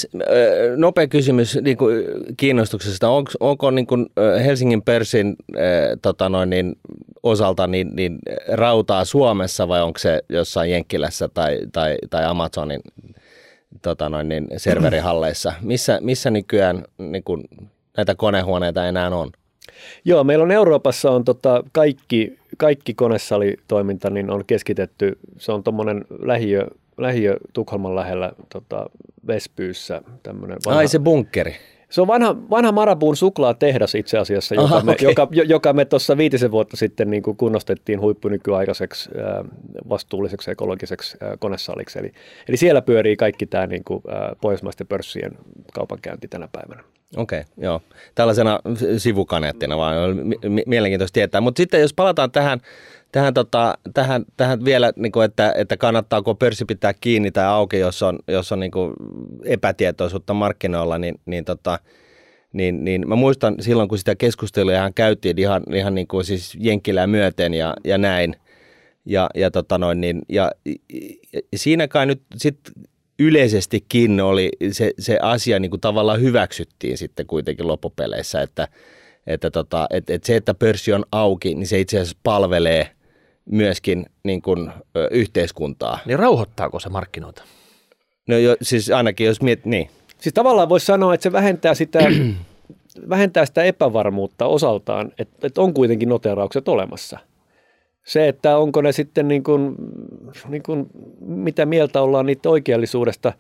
nopea 0.77 1.07
kysymys 1.07 1.59
niin 1.61 1.77
kuin 1.77 2.05
kiinnostuksesta, 2.37 3.09
onko, 3.09 3.31
onko 3.39 3.71
niin 3.71 3.87
kuin 3.87 4.05
Helsingin 4.45 4.81
pörssin 4.81 5.35
tota 6.01 6.29
noin, 6.29 6.49
niin, 6.49 6.75
osalta 7.23 7.67
niin, 7.67 7.89
niin 7.95 8.19
rautaa 8.47 9.05
Suomessa 9.05 9.67
vai 9.67 9.81
onko 9.81 9.99
se 9.99 10.21
jossain 10.29 10.71
Jenkkilässä 10.71 11.29
tai, 11.33 11.59
tai, 11.71 11.97
tai 12.09 12.25
Amazonin 12.25 12.81
tota 13.81 14.09
noin, 14.09 14.29
niin 14.29 14.47
serverihalleissa? 14.57 15.53
Missä, 15.61 15.99
missä 16.01 16.31
nykyään 16.31 16.85
niin 16.97 17.23
kuin, 17.23 17.43
näitä 17.97 18.15
konehuoneita 18.15 18.87
enää 18.87 19.09
on? 19.09 19.31
Joo, 20.05 20.23
meillä 20.23 20.43
on 20.43 20.51
Euroopassa 20.51 21.11
on 21.11 21.23
tota 21.23 21.63
kaikki, 21.71 22.37
kaikki 22.57 22.93
konesalitoiminta 22.93 24.09
niin 24.09 24.29
on 24.29 24.45
keskitetty, 24.47 25.17
se 25.37 25.51
on 25.51 25.63
tuommoinen 25.63 26.05
lähiö 26.19 26.67
lähiö 26.97 27.37
Tukholman 27.53 27.95
lähellä 27.95 28.31
tota, 28.53 28.85
Vespyyssä. 29.27 30.01
Vanha, 30.65 30.79
Ai 30.79 30.87
se 30.87 30.99
bunkkeri. 30.99 31.55
Se 31.89 32.01
on 32.01 32.07
vanha, 32.07 32.35
vanha 32.49 32.71
Marabuun 32.71 33.15
suklaatehdas 33.15 33.95
itse 33.95 34.17
asiassa, 34.17 34.55
joka, 34.55 34.65
Aha, 34.65 34.81
me, 34.81 34.91
okay. 34.91 35.09
joka, 35.09 35.27
joka 35.31 35.73
me 35.73 35.85
tuossa 35.85 36.17
viitisen 36.17 36.51
vuotta 36.51 36.77
sitten 36.77 37.09
niin 37.09 37.23
kuin 37.23 37.37
kunnostettiin 37.37 38.01
huippunykyaikaiseksi 38.01 39.09
vastuulliseksi 39.89 40.51
ekologiseksi 40.51 41.17
konesaliksi. 41.39 41.99
Eli, 41.99 42.11
eli 42.49 42.57
siellä 42.57 42.81
pyörii 42.81 43.15
kaikki 43.15 43.45
tämä 43.45 43.67
niin 43.67 43.83
kuin, 43.83 44.03
pohjoismaisten 44.41 44.87
pörssien 44.87 45.37
kaupankäynti 45.73 46.27
tänä 46.27 46.47
päivänä. 46.51 46.83
Okei, 47.17 47.39
okay, 47.39 47.51
joo. 47.57 47.81
Tällaisena 48.15 48.59
sivukaneettina 48.97 49.77
vaan 49.77 49.95
mielenkiintoista 50.65 51.13
tietää. 51.13 51.41
Mutta 51.41 51.57
sitten 51.57 51.81
jos 51.81 51.93
palataan 51.93 52.31
tähän 52.31 52.59
tähän, 53.13 53.33
tota, 53.33 53.77
tähän, 53.93 54.25
tähän 54.37 54.65
vielä, 54.65 54.93
niin 54.95 55.11
kuin, 55.11 55.25
että, 55.25 55.53
että 55.57 55.77
kannattaako 55.77 56.35
pörssi 56.35 56.65
pitää 56.65 56.93
kiinni 56.93 57.31
tai 57.31 57.45
auki, 57.45 57.79
jos 57.79 58.03
on, 58.03 58.19
jos 58.27 58.51
on 58.51 58.59
niin 58.59 58.71
kuin 58.71 58.93
epätietoisuutta 59.43 60.33
markkinoilla, 60.33 60.97
niin, 60.97 61.15
niin, 61.25 61.45
tota, 61.45 61.79
niin, 62.53 62.83
niin 62.83 63.09
mä 63.09 63.15
muistan 63.15 63.55
silloin, 63.59 63.89
kun 63.89 63.97
sitä 63.97 64.15
keskustelua 64.15 64.91
käytiin 64.95 65.39
ihan, 65.39 65.63
ihan 65.73 65.95
niin 65.95 66.07
kuin 66.07 66.25
siis 66.25 66.57
Jenkkilää 66.59 67.07
myöten 67.07 67.53
ja, 67.53 67.73
ja 67.83 67.97
näin. 67.97 68.35
Ja, 69.05 69.29
ja, 69.35 69.51
tota 69.51 69.77
noin, 69.77 70.01
niin, 70.01 70.21
ja, 70.29 70.51
ja 71.51 71.57
siinä 71.57 71.87
kai 71.87 72.05
nyt 72.05 72.21
sitten 72.35 72.73
yleisestikin 73.19 74.21
oli 74.21 74.49
se, 74.71 74.91
se 74.99 75.17
asia 75.21 75.59
niin 75.59 75.69
kuin 75.69 75.81
tavallaan 75.81 76.21
hyväksyttiin 76.21 76.97
sitten 76.97 77.27
kuitenkin 77.27 77.67
loppupeleissä, 77.67 78.41
että, 78.41 78.67
että, 79.27 79.51
tota, 79.51 79.87
että, 79.89 80.13
että 80.13 80.27
se, 80.27 80.35
että 80.35 80.53
pörssi 80.53 80.93
on 80.93 81.05
auki, 81.11 81.55
niin 81.55 81.67
se 81.67 81.79
itse 81.79 81.97
asiassa 81.97 82.17
palvelee– 82.23 82.89
myöskin 83.45 84.05
niin 84.23 84.41
kuin, 84.41 84.71
ö, 84.97 85.07
yhteiskuntaa. 85.11 85.99
Niin 86.05 86.19
rauhoittaako 86.19 86.79
se 86.79 86.89
markkinoita? 86.89 87.43
No 88.27 88.37
jo, 88.37 88.55
siis 88.61 88.91
ainakin 88.91 89.27
jos 89.27 89.41
miet, 89.41 89.65
niin. 89.65 89.89
Siis 90.19 90.33
tavallaan 90.33 90.69
voisi 90.69 90.85
sanoa, 90.85 91.13
että 91.13 91.23
se 91.23 91.31
vähentää 91.31 91.73
sitä, 91.73 91.99
vähentää 93.09 93.45
sitä 93.45 93.63
epävarmuutta 93.63 94.45
osaltaan, 94.45 95.11
että, 95.19 95.47
että 95.47 95.61
on 95.61 95.73
kuitenkin 95.73 96.09
noteraukset 96.09 96.67
olemassa. 96.67 97.19
Se, 98.03 98.27
että 98.27 98.57
onko 98.57 98.81
ne 98.81 98.91
sitten 98.91 99.27
niin 99.27 99.43
kuin, 99.43 99.75
niin 100.49 100.63
kuin, 100.63 100.87
mitä 101.19 101.65
mieltä 101.65 102.01
ollaan 102.01 102.25
niiden 102.25 102.51
oikeellisuudesta. 102.51 103.33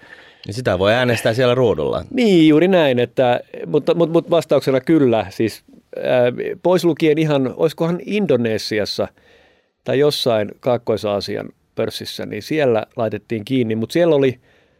Niin 0.45 0.53
sitä 0.53 0.79
voi 0.79 0.93
äänestää 0.93 1.33
siellä 1.33 1.55
ruudulla. 1.55 2.05
Niin, 2.11 2.47
juuri 2.47 2.67
näin, 2.67 2.99
että, 2.99 3.39
mutta, 3.67 3.93
mutta, 3.93 4.13
mutta 4.13 4.29
vastauksena 4.29 4.81
kyllä. 4.81 5.25
Siis 5.29 5.63
ää, 5.97 6.31
pois 6.63 6.85
lukien 6.85 7.17
ihan, 7.17 7.53
olisikohan 7.57 7.99
Indonesiassa– 8.05 9.07
tai 9.83 9.99
jossain 9.99 10.51
Kaakkois-Aasian 10.59 11.49
pörssissä, 11.75 12.25
niin 12.25 12.43
siellä 12.43 12.85
laitettiin 12.95 13.45
kiinni, 13.45 13.75
mutta 13.75 13.93
siellä 13.93 14.15
oli, 14.15 14.39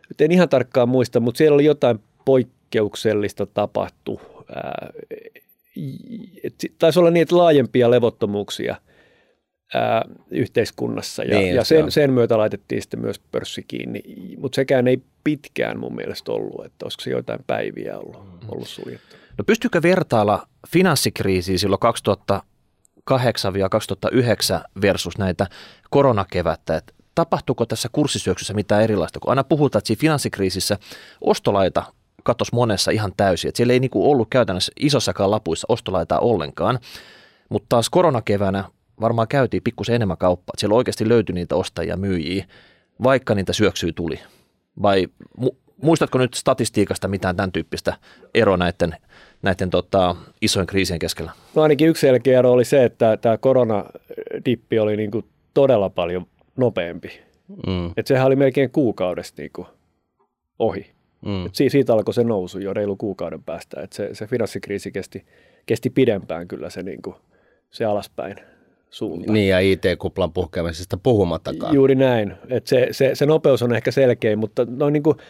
nyt 0.10 0.22
en 0.22 0.32
ihan 0.32 0.50
tarkkaan 0.50 0.90
muista, 0.90 1.20
mutta 1.20 1.38
siellä 1.38 1.56
oli 1.56 1.66
jotain 1.66 2.00
poikkeuksellista 2.26 3.46
tapahtu. 3.46 4.22
taisi 6.80 7.00
olla 7.00 7.12
niitä 7.12 7.38
laajempia 7.38 7.92
levottomuuksia 7.92 8.76
ää, 9.74 10.06
yhteiskunnassa 10.32 11.24
ja, 11.24 11.40
niin, 11.40 11.56
ja 11.56 11.64
sen, 11.64 11.92
sen 11.92 12.14
myötä 12.14 12.38
laitettiin 12.38 12.82
sitten 12.82 13.00
myös 13.00 13.20
pörssi 13.20 13.64
kiinni, 13.68 14.04
mutta 14.38 14.56
sekään 14.56 14.88
ei 14.88 15.02
pitkään 15.24 15.80
mun 15.80 15.96
mielestä 15.96 16.32
ollut, 16.32 16.66
että 16.66 16.86
olisiko 16.86 17.02
se 17.02 17.10
joitain 17.10 17.40
päiviä 17.48 17.98
ollut, 17.98 18.22
ollut 18.48 18.68
suljettu. 18.68 19.16
No 19.38 19.44
pystyykö 19.44 19.82
vertailla 19.82 20.48
finanssikriisiä 20.68 21.58
silloin 21.58 21.80
2000 21.80 22.42
2008-2009 22.44 22.53
versus 24.82 25.18
näitä 25.18 25.48
koronakevättä, 25.90 26.78
että 26.78 26.94
tapahtuuko 27.16 27.66
tässä 27.66 27.90
kurssisyöksyssä 27.92 28.54
mitään 28.54 28.84
erilaista, 28.84 29.20
kun 29.20 29.30
aina 29.30 29.44
puhutaan, 29.44 29.80
että 29.80 29.88
siinä 29.88 30.00
finanssikriisissä 30.00 30.78
ostolaita 31.22 31.84
katos 32.24 32.52
monessa 32.52 32.92
ihan 32.92 33.12
täysin, 33.18 33.50
että 33.50 33.58
siellä 33.58 33.74
ei 33.74 33.80
niinku 33.80 34.12
ollut 34.12 34.28
käytännössä 34.30 34.72
isossakaan 34.80 35.32
lapuissa 35.32 35.66
ostolaitaa 35.70 36.20
ollenkaan, 36.20 36.80
mutta 37.50 37.66
taas 37.70 37.90
koronakevänä 37.90 38.64
varmaan 39.02 39.28
käytiin 39.28 39.64
pikkusen 39.64 39.96
enemmän 39.96 40.18
kauppaa, 40.18 40.54
että 40.54 40.60
siellä 40.60 40.76
oikeasti 40.76 41.10
löytyi 41.10 41.36
niitä 41.36 41.56
ostajia 41.56 41.98
myyjiä, 41.98 42.46
vaikka 43.04 43.36
niitä 43.36 43.54
syöksyä 43.54 43.92
tuli. 43.96 44.20
Vai 44.82 45.08
mu- 45.42 45.56
muistatko 45.82 46.18
nyt 46.18 46.34
statistiikasta 46.34 47.08
mitään 47.08 47.36
tämän 47.36 47.52
tyyppistä 47.52 47.98
eroa 48.34 48.58
näiden 48.58 48.96
näiden 49.44 49.70
tota, 49.70 50.16
isojen 50.42 50.68
kriisien 50.68 51.00
keskellä? 51.00 51.32
No 51.56 51.62
ainakin 51.62 51.88
yksi 51.88 52.02
selkeä 52.02 52.40
ero 52.40 52.52
oli 52.52 52.66
se, 52.66 52.84
että 52.84 53.18
tämä 53.18 53.38
koronadippi 53.38 54.80
oli 54.80 54.98
niin 54.98 55.12
kuin 55.12 55.26
todella 55.54 55.90
paljon 55.90 56.26
nopeampi. 56.58 57.20
Mm. 57.68 57.92
Et 57.98 58.08
sehän 58.08 58.28
oli 58.28 58.36
melkein 58.36 58.72
kuukaudesta 58.72 59.42
niin 59.42 59.52
kuin 59.56 59.68
ohi. 60.60 60.92
Mm. 61.26 61.46
Et 61.46 61.56
siitä 61.56 61.94
alkoi 61.94 62.14
se 62.14 62.24
nousu 62.24 62.60
jo 62.60 62.74
reilu 62.74 62.96
kuukauden 62.96 63.44
päästä. 63.44 63.82
Et 63.82 63.94
se, 63.94 64.10
se 64.14 64.28
finanssikriisi 64.28 64.92
kesti, 64.92 65.26
kesti 65.66 65.90
pidempään 65.90 66.48
kyllä 66.48 66.70
se, 66.70 66.84
niin 66.84 67.02
kuin, 67.02 67.16
se 67.72 67.86
alaspäin 67.86 68.36
suunta. 68.90 69.32
Niin 69.32 69.50
ja 69.50 69.60
IT-kuplan 69.60 70.34
puhkeamisesta 70.34 70.98
puhumattakaan. 70.98 71.76
Juuri 71.76 71.96
näin. 71.96 72.34
Et 72.50 72.68
se, 72.68 72.88
se, 72.92 73.16
se 73.16 73.26
nopeus 73.26 73.64
on 73.64 73.76
ehkä 73.76 73.92
selkein, 73.92 74.40
mutta 74.40 74.66
noin 74.70 74.94
niin 74.94 75.04
kuin– 75.04 75.18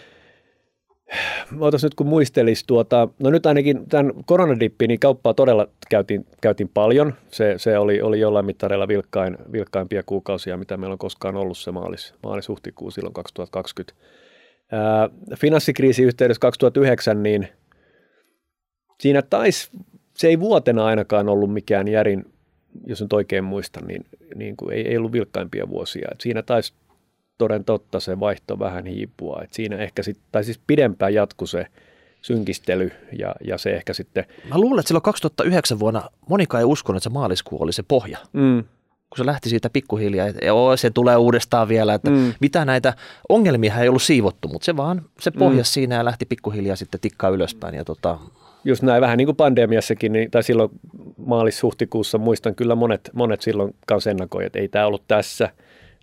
Ootas 1.60 1.84
nyt 1.84 1.96
kun 1.96 2.08
muistelis 2.08 2.64
tuota, 2.64 3.08
no 3.20 3.30
nyt 3.30 3.46
ainakin 3.46 3.90
tämän 3.90 4.12
koronadippi, 4.26 4.88
niin 4.88 5.00
kauppaa 5.00 5.34
todella 5.34 5.68
käytiin, 5.90 6.26
käytiin 6.42 6.70
paljon. 6.74 7.14
Se, 7.28 7.54
se 7.58 7.78
oli, 7.78 8.02
oli 8.02 8.20
jollain 8.20 8.46
mittareilla 8.46 8.88
vilkkain, 8.88 9.38
vilkkaimpia 9.52 10.04
kuukausia, 10.06 10.58
mitä 10.58 10.78
meillä 10.78 10.94
on 10.94 10.98
koskaan 10.98 11.36
ollut 11.36 11.58
se 11.58 11.72
maalis, 11.72 12.14
maalis-huhtikuu 12.24 12.92
silloin 12.92 13.14
2020. 13.14 13.96
Ää, 14.72 15.10
finanssikriisi 15.36 16.04
yhteydessä 16.04 16.40
2009, 16.42 17.24
niin 17.24 17.48
siinä 19.00 19.22
taisi, 19.22 19.70
se 20.14 20.28
ei 20.28 20.40
vuotena 20.40 20.86
ainakaan 20.86 21.30
ollut 21.30 21.54
mikään 21.54 21.88
järin, 21.88 22.26
jos 22.86 23.02
nyt 23.02 23.14
oikein 23.14 23.44
muistan, 23.44 23.88
niin, 23.88 24.06
niin 24.36 24.58
kuin 24.58 24.74
ei, 24.74 24.88
ei 24.88 24.98
ollut 24.98 25.12
vilkkaimpia 25.12 25.70
vuosia. 25.70 26.08
Et 26.12 26.22
siinä 26.22 26.42
taisi 26.42 26.74
toden 27.38 27.64
totta 27.66 28.00
se 28.00 28.20
vaihto 28.20 28.60
vähän 28.60 28.86
hiipua. 28.86 29.42
Et 29.44 29.54
siinä 29.54 29.78
ehkä 29.78 30.04
sit, 30.04 30.20
tai 30.32 30.44
siis 30.44 30.60
pidempään 30.68 31.14
jatku 31.14 31.46
se 31.46 31.66
synkistely 32.22 32.92
ja, 33.20 33.36
ja 33.48 33.58
se 33.58 33.76
ehkä 33.76 33.94
sitten... 33.94 34.26
Mä 34.50 34.58
luulen, 34.58 34.80
että 34.80 34.88
silloin 34.88 35.04
2009 35.04 35.80
vuonna 35.80 36.10
monikaan 36.30 36.60
ei 36.60 36.66
uskonut, 36.66 36.98
että 36.98 37.04
se 37.10 37.14
maaliskuu 37.14 37.62
oli 37.64 37.74
se 37.74 37.84
pohja. 37.88 38.18
Mm, 38.34 38.64
Kun 39.10 39.18
se 39.18 39.26
lähti 39.26 39.50
siitä 39.50 39.70
pikkuhiljaa, 39.70 40.28
että 40.28 40.46
joo, 40.46 40.78
se 40.78 40.90
tulee 40.90 41.16
uudestaan 41.18 41.68
vielä, 41.68 41.94
että 41.94 42.10
Mm. 42.12 42.34
mitä 42.40 42.66
näitä 42.66 42.94
ongelmia 43.30 43.76
ei 43.80 43.90
ollut 43.90 44.02
siivottu, 44.02 44.48
mutta 44.48 44.66
se 44.66 44.78
vaan, 44.78 45.02
se 45.22 45.32
pohjas 45.32 45.70
mm. 45.70 45.74
siinä 45.74 45.96
ja 45.96 46.06
lähti 46.06 46.26
pikkuhiljaa 46.26 46.76
sitten 46.76 47.00
tikkaa 47.02 47.30
ylöspäin. 47.30 47.76
Ja 47.76 47.84
tota, 47.86 48.18
just 48.64 48.84
näin, 48.84 49.02
vähän 49.02 49.18
niin 49.18 49.26
kuin 49.26 49.36
pandemiassakin, 49.36 50.14
niin, 50.14 50.32
tai 50.32 50.44
silloin 50.44 50.70
maalis-huhtikuussa 51.18 52.18
muistan 52.18 52.56
kyllä 52.56 52.76
monet, 52.76 53.10
monet 53.14 53.42
silloin 53.42 53.76
kanssa 53.88 54.10
ennakoi, 54.12 54.46
että 54.46 54.60
ei 54.60 54.68
tämä 54.68 54.86
ollut 54.88 55.04
tässä. 55.08 55.50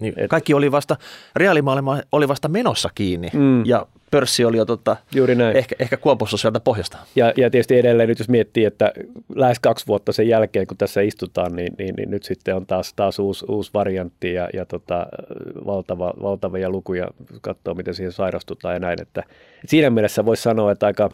Niin 0.00 0.14
Et- 0.16 0.30
kaikki 0.30 0.54
oli 0.54 0.72
vasta, 0.72 0.96
reaalimaailma 1.36 1.98
oli 2.12 2.28
vasta 2.28 2.48
menossa 2.48 2.88
kiinni 2.94 3.28
Mm. 3.34 3.66
ja 3.66 3.86
pörssi 4.10 4.44
oli 4.44 4.56
jo 4.56 4.64
tota, 4.64 4.96
Juuri 5.14 5.34
näin. 5.34 5.56
ehkä, 5.56 5.76
ehkä 5.78 5.96
kuopossa 5.96 6.36
sieltä 6.36 6.60
pohjasta. 6.60 6.98
Ja, 7.16 7.26
ja 7.36 7.50
tietysti 7.50 7.78
edelleen 7.78 8.08
nyt 8.08 8.18
jos 8.18 8.28
miettii, 8.28 8.64
että 8.64 8.92
lähes 9.34 9.58
kaksi 9.60 9.86
vuotta 9.86 10.12
sen 10.12 10.28
jälkeen, 10.28 10.66
kun 10.66 10.76
tässä 10.76 11.00
istutaan, 11.00 11.56
niin, 11.56 11.72
niin, 11.78 11.94
niin 11.96 12.10
nyt 12.10 12.22
sitten 12.22 12.56
on 12.56 12.66
taas, 12.66 12.92
taas 12.92 13.18
uusi, 13.18 13.44
uusi 13.48 13.70
variantti 13.74 14.32
ja, 14.34 14.48
ja 14.54 14.66
tota, 14.66 15.06
valtava, 15.66 16.14
valtavia 16.22 16.70
lukuja, 16.70 17.08
katsoo 17.40 17.74
miten 17.74 17.94
siihen 17.94 18.12
sairastutaan 18.12 18.74
ja 18.74 18.80
näin. 18.80 19.02
Että, 19.02 19.20
että 19.20 19.66
siinä 19.66 19.90
mielessä 19.90 20.24
voisi 20.24 20.42
sanoa, 20.42 20.72
että 20.72 20.86
aika, 20.86 21.10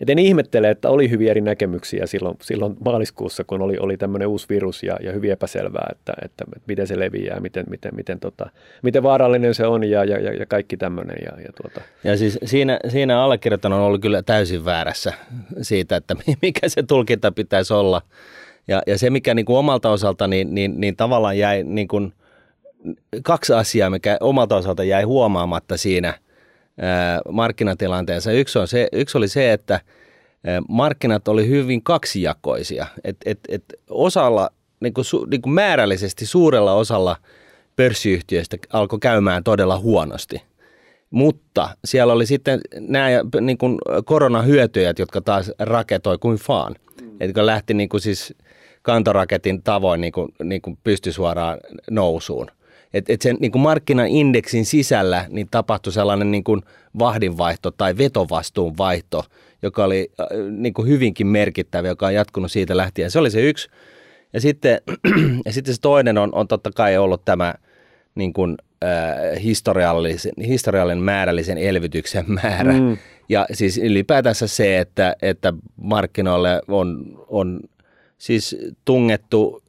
et 0.00 0.10
en 0.10 0.18
ihmettele, 0.18 0.70
että 0.70 0.90
oli 0.90 1.10
hyviä 1.10 1.30
eri 1.30 1.40
näkemyksiä 1.40 2.06
silloin, 2.06 2.36
silloin 2.42 2.76
maaliskuussa, 2.84 3.44
kun 3.44 3.62
oli, 3.62 3.78
oli 3.78 3.96
tämmöinen 3.96 4.28
uusi 4.28 4.46
virus 4.48 4.82
ja, 4.82 4.96
ja 5.00 5.12
hyvin 5.12 5.32
epäselvää, 5.32 5.88
että, 5.92 6.12
että, 6.24 6.44
miten 6.66 6.86
se 6.86 6.98
leviää, 6.98 7.40
miten, 7.40 7.64
miten, 7.70 7.94
miten, 7.94 8.20
tota, 8.20 8.50
miten 8.82 9.02
vaarallinen 9.02 9.54
se 9.54 9.66
on 9.66 9.84
ja, 9.84 10.04
ja, 10.04 10.18
ja, 10.18 10.32
ja 10.32 10.46
kaikki 10.46 10.76
tämmöinen. 10.76 11.16
Ja, 11.24 11.42
ja 11.42 11.52
tuota. 11.62 11.80
Ja 12.04 12.16
siis 12.16 12.38
siinä, 12.44 12.78
siinä 12.88 13.22
allekirjoittanut 13.22 13.78
on 13.78 13.84
ollut 13.84 14.02
kyllä 14.02 14.22
täysin 14.22 14.64
väärässä 14.64 15.12
siitä, 15.62 15.96
että 15.96 16.16
mikä 16.42 16.68
se 16.68 16.82
tulkinta 16.82 17.32
pitäisi 17.32 17.72
olla. 17.72 18.02
Ja, 18.68 18.82
ja 18.86 18.98
se, 18.98 19.10
mikä 19.10 19.34
niin 19.34 19.46
kuin 19.46 19.58
omalta 19.58 19.90
osalta, 19.90 20.26
niin, 20.26 20.54
niin, 20.54 20.80
niin 20.80 20.96
tavallaan 20.96 21.38
jäi 21.38 21.64
niin 21.64 21.88
kuin 21.88 22.12
kaksi 23.22 23.52
asiaa, 23.52 23.90
mikä 23.90 24.16
omalta 24.20 24.56
osalta 24.56 24.84
jäi 24.84 25.02
huomaamatta 25.02 25.76
siinä 25.76 26.14
ää, 26.80 27.20
markkinatilanteessa. 27.32 28.32
Yksi, 28.32 28.58
on 28.58 28.68
se, 28.68 28.88
yksi 28.92 29.18
oli 29.18 29.28
se, 29.28 29.52
että 29.52 29.80
markkinat 30.68 31.28
oli 31.28 31.48
hyvin 31.48 31.82
kaksijakoisia. 31.82 32.86
Et, 33.04 33.16
et, 33.24 33.38
et 33.48 33.64
osalla, 33.90 34.50
niin 34.80 34.94
kuin, 34.94 35.04
su, 35.04 35.24
niin 35.24 35.42
kuin 35.42 35.52
määrällisesti 35.52 36.26
suurella 36.26 36.72
osalla 36.72 37.16
pörssiyhtiöistä 37.76 38.56
alkoi 38.72 38.98
käymään 38.98 39.44
todella 39.44 39.78
huonosti. 39.78 40.42
Mutta 41.10 41.68
siellä 41.84 42.12
oli 42.12 42.26
sitten 42.26 42.60
nämä 42.78 43.08
niin 43.40 43.58
kuin 43.58 43.78
koronahyötyjät, 44.04 44.98
jotka 44.98 45.20
taas 45.20 45.52
raketoi 45.58 46.18
kuin 46.18 46.36
faan. 46.36 46.74
Mm. 47.02 47.16
Eli 47.20 47.32
lähti 47.36 47.74
niin 47.74 47.88
kuin 47.88 48.00
siis 48.00 48.34
kantoraketin 48.82 49.62
tavoin 49.62 50.00
niin 50.00 50.12
kuin, 50.12 50.28
niin 50.42 50.62
kuin 50.62 50.78
pysty 50.84 51.12
suoraan 51.12 51.58
nousuun. 51.90 52.50
Et, 52.96 53.10
et 53.10 53.22
sen 53.22 53.36
niin 53.40 53.52
kuin 53.52 53.62
markkinaindeksin 53.62 54.64
sisällä 54.64 55.26
niin 55.28 55.48
tapahtui 55.50 55.92
sellainen 55.92 56.30
niin 56.30 56.44
kuin 56.44 56.62
vahdinvaihto 56.98 57.70
tai 57.70 57.96
vetovastuun 57.96 58.78
vaihto, 58.78 59.24
joka 59.62 59.84
oli 59.84 60.10
äh, 60.20 60.26
niin 60.50 60.74
kuin 60.74 60.88
hyvinkin 60.88 61.26
merkittävä, 61.26 61.88
joka 61.88 62.06
on 62.06 62.14
jatkunut 62.14 62.52
siitä 62.52 62.76
lähtien. 62.76 63.10
Se 63.10 63.18
oli 63.18 63.30
se 63.30 63.40
yksi. 63.40 63.68
Ja 64.32 64.40
sitten, 64.40 64.80
ja 65.46 65.52
sitten 65.52 65.74
se 65.74 65.80
toinen 65.80 66.18
on, 66.18 66.34
on 66.34 66.48
totta 66.48 66.70
kai 66.74 66.96
ollut 66.98 67.24
tämä 67.24 67.54
niin 68.14 68.32
kuin, 68.32 68.56
äh, 68.84 69.42
historiallisen, 69.42 70.32
historiallinen 70.46 71.04
määrällisen 71.04 71.58
elvytyksen 71.58 72.24
määrä. 72.42 72.72
Mm. 72.72 72.96
Ja 73.28 73.46
siis 73.52 73.78
ylipäätänsä 73.78 74.46
se, 74.46 74.78
että, 74.78 75.16
että 75.22 75.52
markkinoille 75.76 76.60
on, 76.68 77.04
on 77.28 77.60
siis 78.18 78.56
tungettu 78.84 79.62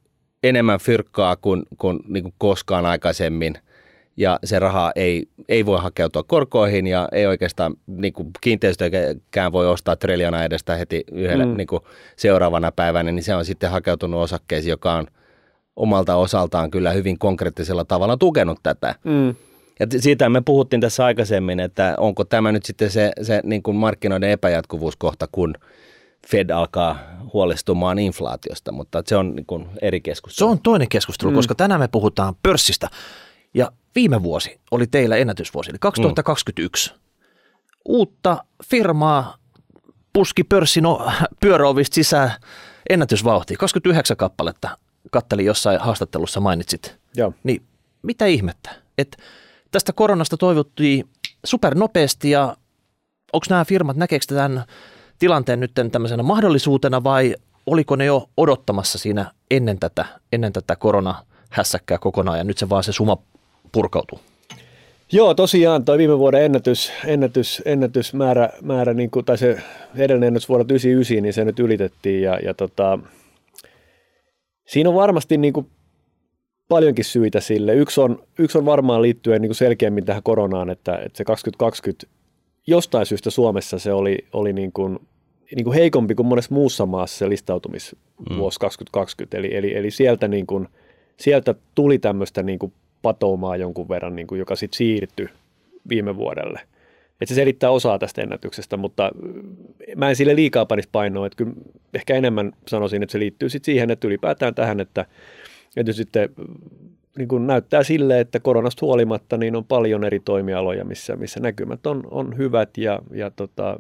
enemmän 0.44 0.80
fyrkkaa 0.80 1.36
kuin, 1.36 1.64
kuin, 1.78 2.00
niin 2.08 2.24
kuin 2.24 2.34
koskaan 2.38 2.86
aikaisemmin. 2.86 3.54
Ja 4.18 4.40
se 4.44 4.60
raha 4.60 4.92
ei, 4.96 5.28
ei 5.50 5.66
voi 5.66 5.80
hakeutua 5.80 6.24
korkoihin 6.24 6.88
ja 6.88 7.10
ei 7.12 7.28
oikeastaan 7.28 7.74
niin 7.88 8.14
kuin 8.14 8.30
kiinteistöjäkään 8.42 9.52
voi 9.52 9.68
ostaa 9.68 9.96
triljona 9.96 10.44
edestä 10.44 10.76
heti 10.76 11.04
yhdellä 11.12 11.46
mm. 11.46 11.58
niin 11.58 11.68
kuin 11.68 11.82
seuraavana 12.16 12.72
päivänä, 12.72 13.12
niin 13.12 13.24
se 13.24 13.36
on 13.36 13.46
sitten 13.46 13.70
hakeutunut 13.70 14.22
osakkeisiin, 14.22 14.72
joka 14.72 14.94
on 14.94 15.08
omalta 15.76 16.16
osaltaan 16.16 16.72
kyllä 16.72 16.92
hyvin 16.92 17.20
konkreettisella 17.20 17.86
tavalla 17.86 18.18
tukenut 18.18 18.60
tätä. 18.64 18.96
Mm. 19.04 19.36
Ja 19.80 19.88
siitä 20.00 20.30
me 20.30 20.42
puhuttiin 20.42 20.82
tässä 20.82 21.06
aikaisemmin, 21.06 21.60
että 21.60 21.96
onko 21.98 22.24
tämä 22.24 22.52
nyt 22.52 22.66
sitten 22.66 22.90
se, 22.90 23.12
se 23.22 23.42
niin 23.44 23.64
kuin 23.64 23.78
markkinoiden 23.78 24.30
epäjatkuvuuskohta, 24.30 25.28
kun 25.32 25.56
Fed 26.28 26.50
alkaa 26.50 27.00
huolestumaan 27.34 28.00
inflaatiosta, 28.00 28.72
mutta 28.72 29.04
se 29.06 29.18
on 29.18 29.36
niin 29.36 29.70
eri 29.82 29.98
Se 29.98 30.02
keskustelu. 30.02 30.50
on 30.50 30.60
toinen 30.62 30.90
keskustelu, 30.90 31.32
mm. 31.32 31.36
koska 31.36 31.56
tänään 31.56 31.82
me 31.82 31.88
puhutaan 31.88 32.36
pörssistä. 32.44 32.90
Ja 33.54 33.72
viime 33.96 34.24
vuosi 34.24 34.60
oli 34.72 34.88
teillä 34.88 35.16
ennätysvuosi, 35.16 35.70
eli 35.70 35.78
2021. 35.80 36.94
Mm. 36.94 37.00
Uutta 37.86 38.44
firmaa 38.66 39.38
puski 40.14 40.44
pörssin 40.44 40.84
pyöräovista 41.42 41.96
sisään 41.96 42.32
ennätysvauhtia. 42.90 43.58
29 43.58 44.18
kappaletta 44.18 44.78
kattelin 45.12 45.46
jossain 45.46 45.80
haastattelussa 45.80 46.40
mainitsit. 46.40 46.98
Joo. 47.16 47.34
Niin 47.44 47.66
mitä 48.02 48.26
ihmettä? 48.26 48.70
Et 48.98 49.18
tästä 49.72 49.94
koronasta 49.94 50.38
toivottiin 50.38 51.10
supernopeasti 51.46 52.30
ja 52.30 52.58
onko 53.34 53.46
nämä 53.50 53.66
firmat, 53.66 53.98
näkeekö 53.98 54.26
tämän 54.28 54.66
tilanteen 55.20 55.60
nyt 55.60 55.72
tämmöisenä 55.92 56.24
mahdollisuutena 56.24 57.04
vai 57.04 57.36
oliko 57.66 57.96
ne 57.96 58.06
jo 58.06 58.30
odottamassa 58.38 58.98
siinä 58.98 59.32
ennen 59.52 59.80
tätä, 59.80 60.06
ennen 60.32 60.54
tätä 60.54 60.76
koronahässäkkää 60.76 61.98
kokonaan 61.98 62.38
ja 62.38 62.44
nyt 62.44 62.58
se 62.58 62.70
vaan 62.70 62.84
se 62.84 62.92
suma 62.92 63.18
purkautuu? 63.72 64.20
Joo, 65.12 65.34
tosiaan 65.34 65.86
toi 65.86 65.98
viime 65.98 66.18
vuoden 66.18 66.44
ennätys, 66.44 66.92
ennätys, 67.06 67.62
ennätysmäärä, 67.66 68.50
määrä, 68.62 68.94
niin 68.94 69.12
kuin, 69.12 69.26
tai 69.26 69.38
se 69.38 69.62
edellinen 69.96 70.28
ennätys 70.28 70.50
vuodelta 70.50 70.74
99, 70.74 71.24
niin 71.24 71.34
se 71.34 71.46
nyt 71.46 71.60
ylitettiin 71.60 72.22
ja, 72.22 72.40
ja 72.40 72.54
tota, 72.54 73.00
siinä 74.68 74.90
on 74.90 74.96
varmasti 74.96 75.38
niin 75.38 75.54
kuin 75.54 75.68
paljonkin 76.68 77.06
syitä 77.06 77.40
sille. 77.40 77.76
Yksi 77.76 78.02
on, 78.02 78.24
yksi 78.40 78.58
on 78.58 78.66
varmaan 78.66 79.02
liittyen 79.02 79.42
niin 79.42 79.50
kuin 79.50 79.56
selkeämmin 79.56 80.06
tähän 80.06 80.24
koronaan, 80.24 80.70
että, 80.70 80.96
että 80.96 81.18
se 81.18 81.26
2020 81.26 82.17
jostain 82.68 83.06
syystä 83.06 83.30
Suomessa 83.30 83.80
se 83.80 83.94
oli, 83.94 84.18
oli 84.34 84.54
niin 84.54 84.72
kuin, 84.72 85.00
niin 85.56 85.64
kuin 85.64 85.76
heikompi 85.76 86.16
kuin 86.16 86.28
monessa 86.28 86.54
muussa 86.54 86.86
maassa 86.86 87.18
se 87.18 87.30
listautumisvuosi 87.30 88.58
mm. 88.58 88.62
2020. 88.62 89.38
Eli, 89.38 89.56
eli, 89.56 89.76
eli 89.76 89.92
sieltä, 89.92 90.28
niin 90.28 90.48
kuin, 90.48 90.68
sieltä 91.18 91.56
tuli 91.76 92.00
tämmöistä 92.00 92.44
niin 92.44 92.60
kuin 92.60 92.74
patoumaa 93.02 93.58
jonkun 93.58 93.90
verran, 93.90 94.16
niin 94.16 94.28
kuin, 94.28 94.40
joka 94.40 94.56
sitten 94.56 94.78
siirtyi 94.78 95.30
viime 95.90 96.16
vuodelle. 96.16 96.62
Et 97.22 97.28
se 97.28 97.36
selittää 97.36 97.70
osaa 97.70 98.00
tästä 98.00 98.22
ennätyksestä, 98.22 98.78
mutta 98.78 99.12
mä 99.96 100.10
en 100.10 100.16
sille 100.16 100.36
liikaa 100.36 100.66
panisi 100.66 100.90
painoa. 100.92 101.26
Että 101.26 101.38
kyllä 101.38 101.54
ehkä 101.94 102.16
enemmän 102.16 102.52
sanoisin, 102.68 103.04
että 103.04 103.12
se 103.12 103.20
liittyy 103.20 103.50
sit 103.50 103.66
siihen, 103.66 103.92
että 103.92 104.08
ylipäätään 104.08 104.56
tähän, 104.56 104.80
että, 104.80 105.06
että 105.78 105.94
sitten 105.94 106.30
niin 107.18 107.28
kuin 107.28 107.48
näyttää 107.48 107.84
sille, 107.84 108.20
että 108.20 108.40
koronasta 108.40 108.86
huolimatta 108.86 109.38
niin 109.38 109.56
on 109.56 109.66
paljon 109.66 110.04
eri 110.04 110.20
toimialoja, 110.20 110.86
missä, 110.86 111.16
missä 111.16 111.40
näkymät 111.40 111.86
on, 111.88 112.04
on 112.12 112.38
hyvät 112.38 112.78
ja, 112.78 113.00
ja, 113.12 113.32
tota, 113.32 113.80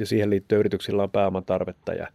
ja 0.00 0.06
siihen 0.06 0.30
liittyy 0.30 0.58
yrityksillä 0.58 1.02
on 1.02 1.10
pääoman 1.10 1.44
tarvetta 1.44 1.92
ja 1.92 2.06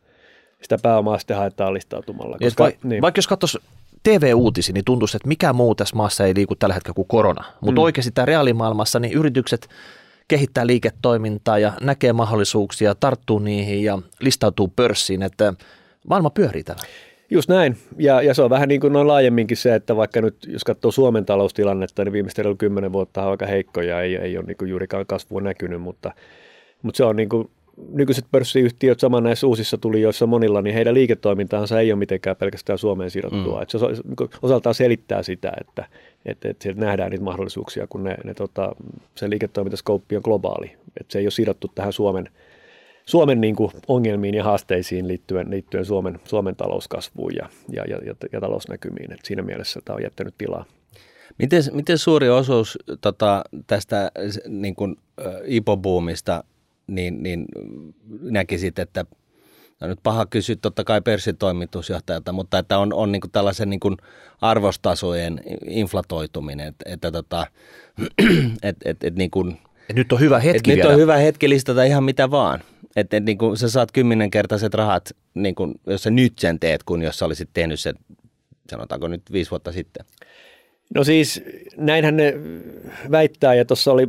sitä 0.62 0.78
pääomaa 0.84 1.18
sitten 1.18 1.38
haetaan 1.38 1.74
listautumalla. 1.74 2.38
Koska, 2.38 2.64
va- 2.64 2.72
niin. 2.84 3.02
Vaikka 3.02 3.20
jos 3.20 3.28
katsoisi 3.28 3.60
TV-uutisia, 4.04 4.74
niin 4.74 4.86
tuntuisi, 4.86 5.18
että 5.18 5.28
mikä 5.28 5.54
muu 5.54 5.76
tässä 5.76 5.96
maassa 5.96 6.26
ei 6.26 6.36
liiku 6.36 6.56
tällä 6.56 6.76
hetkellä 6.76 6.96
kuin 6.96 7.08
korona. 7.08 7.44
Mutta 7.62 7.82
mm. 7.82 7.84
oikeasti 7.84 8.12
tämä 8.12 8.26
reaalimaailmassa, 8.26 9.00
niin 9.00 9.14
yritykset 9.14 9.70
kehittää 10.28 10.68
liiketoimintaa 10.68 11.60
ja 11.60 11.74
näkee 11.82 12.14
mahdollisuuksia, 12.14 12.96
tarttuu 12.96 13.40
niihin 13.40 13.84
ja 13.84 14.00
listautuu 14.20 14.68
pörssiin, 14.76 15.22
että 15.22 15.54
maailma 16.10 16.30
pyörii 16.30 16.64
tällä. 16.64 16.82
Just 17.30 17.50
näin. 17.50 17.78
Ja, 17.98 18.22
ja 18.22 18.34
se 18.34 18.42
on 18.42 18.50
vähän 18.50 18.70
niin 18.70 18.82
kuin 18.82 18.94
noin 18.94 19.08
laajemminkin 19.08 19.58
se, 19.58 19.76
että 19.76 19.96
vaikka 19.96 20.22
nyt 20.22 20.36
jos 20.48 20.64
katsoo 20.64 20.92
Suomen 20.92 21.26
taloustilannetta, 21.26 22.04
niin 22.04 22.14
viimeisten 22.14 22.58
kymmenen 22.58 22.94
vuotta 22.94 23.24
on 23.24 23.32
aika 23.32 23.46
heikko 23.46 23.82
ja 23.82 24.02
ei, 24.02 24.16
ei 24.16 24.38
ole 24.38 24.46
niin 24.46 24.58
kuin 24.58 24.70
juurikaan 24.70 25.06
kasvua 25.06 25.42
näkynyt, 25.42 25.82
mutta, 25.82 26.12
mutta 26.82 26.98
se 26.98 27.04
on 27.04 27.16
niin 27.16 27.30
kuin, 27.30 27.50
nykyiset 27.92 28.26
pörssiyhtiöt 28.32 29.00
saman 29.00 29.24
näissä 29.24 29.48
uusissa 29.48 29.78
tulijoissa 29.78 30.28
monilla, 30.28 30.62
niin 30.62 30.74
heidän 30.74 30.94
liiketoimintaansa 30.94 31.80
ei 31.80 31.92
ole 31.92 32.00
mitenkään 32.00 32.36
pelkästään 32.36 32.80
Suomeen 32.80 33.12
sidottua. 33.12 33.58
Mm. 33.58 33.64
Et 33.64 33.70
se 33.70 33.78
niinku 33.78 34.30
osaltaan 34.42 34.76
selittää 34.76 35.24
sitä, 35.24 35.52
että, 35.62 35.86
että, 36.26 36.50
että 36.50 36.64
sieltä 36.64 36.82
nähdään 36.82 37.12
niitä 37.12 37.24
mahdollisuuksia, 37.24 37.88
kun 37.88 38.04
ne, 38.04 38.18
ne 38.24 38.34
tota, 38.34 38.76
se 39.16 39.30
liiketoimintaskouppi 39.30 40.16
on 40.16 40.22
globaali. 40.26 40.72
Et 41.00 41.12
se 41.12 41.20
ei 41.20 41.26
ole 41.26 41.32
sidottu 41.32 41.72
tähän 41.76 41.94
Suomen, 41.94 42.30
Suomen 43.08 43.42
niin 43.42 43.56
kuin 43.56 43.72
ongelmiin 43.88 44.36
ja 44.36 44.44
haasteisiin 44.44 45.08
liittyen, 45.08 45.52
liittyen 45.52 45.86
Suomen, 45.86 46.20
Suomen 46.24 46.56
talouskasvuun 46.56 47.36
ja, 47.36 47.50
ja, 47.70 47.84
ja, 47.84 47.98
ja, 48.06 48.14
ja 48.32 48.42
talousnäkymiin. 48.42 49.14
Et 49.14 49.20
siinä 49.24 49.42
mielessä 49.42 49.80
tämä 49.86 49.96
on 49.96 50.04
jättänyt 50.04 50.36
tilaa. 50.38 50.66
Miten, 51.38 51.64
miten 51.72 51.98
suuri 51.98 52.30
osuus 52.30 52.78
tota, 53.02 53.44
tästä 53.68 54.12
niin 54.48 54.76
kuin, 54.76 54.96
IPO-buumista 55.46 56.44
niin, 56.88 57.24
niin 57.24 57.46
näkisit, 58.22 58.80
että 58.80 59.06
on 59.82 59.90
nyt 59.90 60.00
paha 60.04 60.26
kysyä 60.26 60.56
totta 60.62 60.84
kai 60.84 61.02
pörssitoimitusjohtajalta, 61.02 62.32
mutta 62.32 62.60
että 62.60 62.78
on, 62.78 62.94
on 62.94 63.12
niin 63.12 63.22
kuin 63.22 63.32
tällaisen 63.32 63.70
niin 63.70 63.80
kuin 63.80 63.98
arvostasojen 64.42 65.42
inflatoituminen, 65.68 66.68
että, 66.68 66.86
että 66.94 67.12
tota, 67.12 67.48
et, 68.64 68.78
et, 68.86 69.04
et 69.04 69.16
niin 69.16 69.32
kuin, 69.32 69.58
et 69.90 69.96
nyt 69.96 70.12
on 70.12 70.20
hyvä 70.20 70.40
hetki 70.40 70.76
Nyt 70.76 70.86
on 70.86 70.98
hyvä 70.98 71.18
hetki 71.18 71.50
listata 71.50 71.84
ihan 71.84 72.04
mitä 72.04 72.32
vaan. 72.32 72.60
Että 72.98 73.18
et 73.18 73.26
niin 73.26 73.38
sä 73.56 73.70
saat 73.70 73.92
kymmenenkertaiset 73.92 74.74
rahat, 74.74 75.10
niin 75.34 75.56
kuin, 75.56 75.74
jos 75.88 76.04
sä 76.04 76.10
nyt 76.10 76.40
sen 76.40 76.60
teet, 76.60 76.84
kun 76.84 77.02
jos 77.02 77.20
sä 77.20 77.26
olisit 77.26 77.50
tehnyt 77.54 77.80
sen, 77.80 77.96
sanotaanko 78.72 79.08
nyt 79.08 79.22
viisi 79.32 79.52
vuotta 79.52 79.72
sitten. 79.72 80.06
No 80.96 81.04
siis 81.04 81.44
näinhän 81.78 82.18
ne 82.18 82.34
väittää 83.12 83.54
ja 83.54 83.66
tuossa 83.66 83.92
oli 83.92 84.08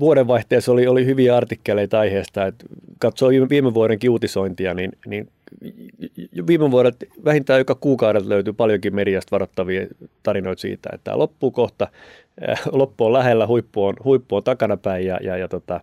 vuodenvaihteessa 0.00 0.72
oli, 0.72 0.86
oli 0.86 1.06
hyviä 1.06 1.36
artikkeleita 1.36 2.00
aiheesta, 2.00 2.46
että 2.46 2.64
katsoo 2.98 3.30
viime 3.48 3.74
vuoden 3.74 3.98
uutisointia, 4.10 4.74
niin, 4.74 4.92
niin 5.06 5.28
viime 6.46 6.70
vuodet 6.70 6.96
vähintään 7.24 7.60
joka 7.60 7.74
kuukaudelta 7.74 8.28
löytyy 8.28 8.52
paljonkin 8.52 8.94
mediasta 8.94 9.30
varoittavia 9.30 9.86
tarinoita 10.22 10.60
siitä, 10.60 10.90
että 10.92 11.04
tämä 11.04 11.18
loppuu 11.18 11.50
kohta, 11.50 11.88
äh, 12.48 12.60
loppu 12.72 13.04
on 13.04 13.12
lähellä, 13.12 13.46
huippu 13.46 13.84
on, 13.84 13.94
huippu 14.04 14.36
on 14.36 14.44
takanapäin 14.44 15.06
ja, 15.06 15.18
ja, 15.22 15.36
ja, 15.36 15.48
tota, 15.48 15.80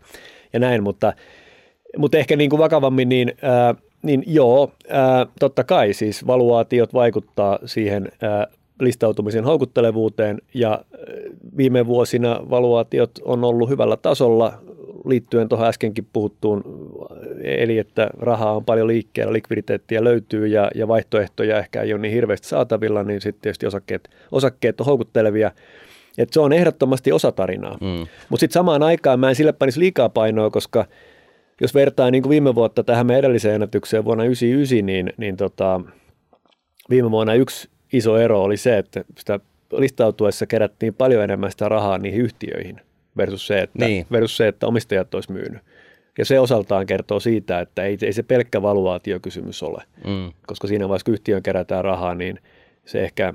ja 0.54 0.60
näin, 0.60 0.84
mutta, 0.84 1.13
mutta 1.97 2.17
ehkä 2.17 2.36
niin 2.36 2.50
kuin 2.50 2.60
vakavammin, 2.60 3.10
niin, 3.10 3.34
ää, 3.41 3.76
niin 4.02 4.23
joo, 4.28 4.71
ää, 4.89 5.26
totta 5.39 5.63
kai 5.63 5.93
siis 5.93 6.28
valuaatiot 6.28 6.93
vaikuttaa 6.93 7.60
siihen 7.65 8.12
ää, 8.21 8.47
listautumisen 8.80 9.43
houkuttelevuuteen 9.43 10.41
ja 10.54 10.82
viime 11.58 11.88
vuosina 11.88 12.39
valuaatiot 12.50 13.12
on 13.26 13.43
ollut 13.43 13.69
hyvällä 13.69 13.97
tasolla 13.97 14.54
liittyen 15.06 15.50
tuohon 15.50 15.67
äskenkin 15.67 16.08
puhuttuun, 16.13 16.63
eli 17.43 17.78
että 17.78 18.10
rahaa 18.19 18.56
on 18.56 18.65
paljon 18.65 18.88
liikkeellä, 18.88 19.34
likviditeettiä 19.34 20.04
löytyy 20.04 20.47
ja, 20.47 20.71
ja 20.76 20.88
vaihtoehtoja 20.88 21.60
ehkä 21.60 21.82
ei 21.82 21.93
ole 21.93 22.02
niin 22.02 22.13
hirveästi 22.13 22.47
saatavilla, 22.47 23.04
niin 23.04 23.21
sitten 23.21 23.41
tietysti 23.41 23.67
osakkeet, 23.67 24.10
osakkeet 24.32 24.80
on 24.80 24.86
houkuttelevia. 24.86 25.52
Et 26.17 26.34
se 26.34 26.39
on 26.39 26.54
ehdottomasti 26.54 27.12
osa 27.12 27.32
tarinaa. 27.32 27.78
Mm. 27.82 28.08
Mutta 28.30 28.39
sitten 28.39 28.54
samaan 28.54 28.84
aikaan 28.84 29.19
mä 29.19 29.30
en 29.30 29.36
sille 29.36 29.54
panisi 29.54 29.80
liikaa 29.80 30.10
painoa, 30.10 30.50
koska 30.50 30.86
jos 31.62 31.74
vertaa 31.74 32.12
niin 32.12 32.24
kuin 32.24 32.30
viime 32.30 32.56
vuotta 32.56 32.84
tähän 32.84 33.08
me 33.08 33.17
edelliseen 33.17 33.56
ennätykseen 33.56 34.06
vuonna 34.06 34.24
1999, 34.24 34.86
niin, 34.86 35.13
niin 35.17 35.38
tota, 35.38 35.82
viime 36.89 37.12
vuonna 37.12 37.34
yksi 37.34 37.70
iso 37.93 38.17
ero 38.17 38.43
oli 38.43 38.58
se, 38.58 38.78
että 38.78 39.04
sitä 39.17 39.39
listautuessa 39.72 40.46
kerättiin 40.46 40.93
paljon 40.93 41.24
enemmän 41.24 41.52
sitä 41.52 41.70
rahaa 41.70 41.98
niihin 41.98 42.22
yhtiöihin 42.22 42.82
versus 43.17 43.48
se, 43.48 43.62
että, 43.62 43.86
niin. 43.86 44.06
versus 44.12 44.38
se, 44.38 44.48
että 44.48 44.67
omistajat 44.67 45.13
olisi 45.13 45.32
myynyt. 45.32 45.62
Ja 46.17 46.26
se 46.26 46.39
osaltaan 46.39 46.86
kertoo 46.86 47.20
siitä, 47.20 47.60
että 47.60 47.84
ei, 47.84 47.98
ei 48.02 48.13
se 48.13 48.24
pelkkä 48.24 48.62
valuaatiokysymys 48.62 49.63
ole, 49.63 49.84
mm. 50.06 50.34
koska 50.48 50.67
siinä 50.67 50.89
vaiheessa, 50.89 51.06
kun 51.06 51.13
yhtiön 51.13 51.43
kerätään 51.43 51.84
rahaa, 51.84 52.15
niin 52.15 52.39
se 52.86 53.04
ehkä, 53.04 53.34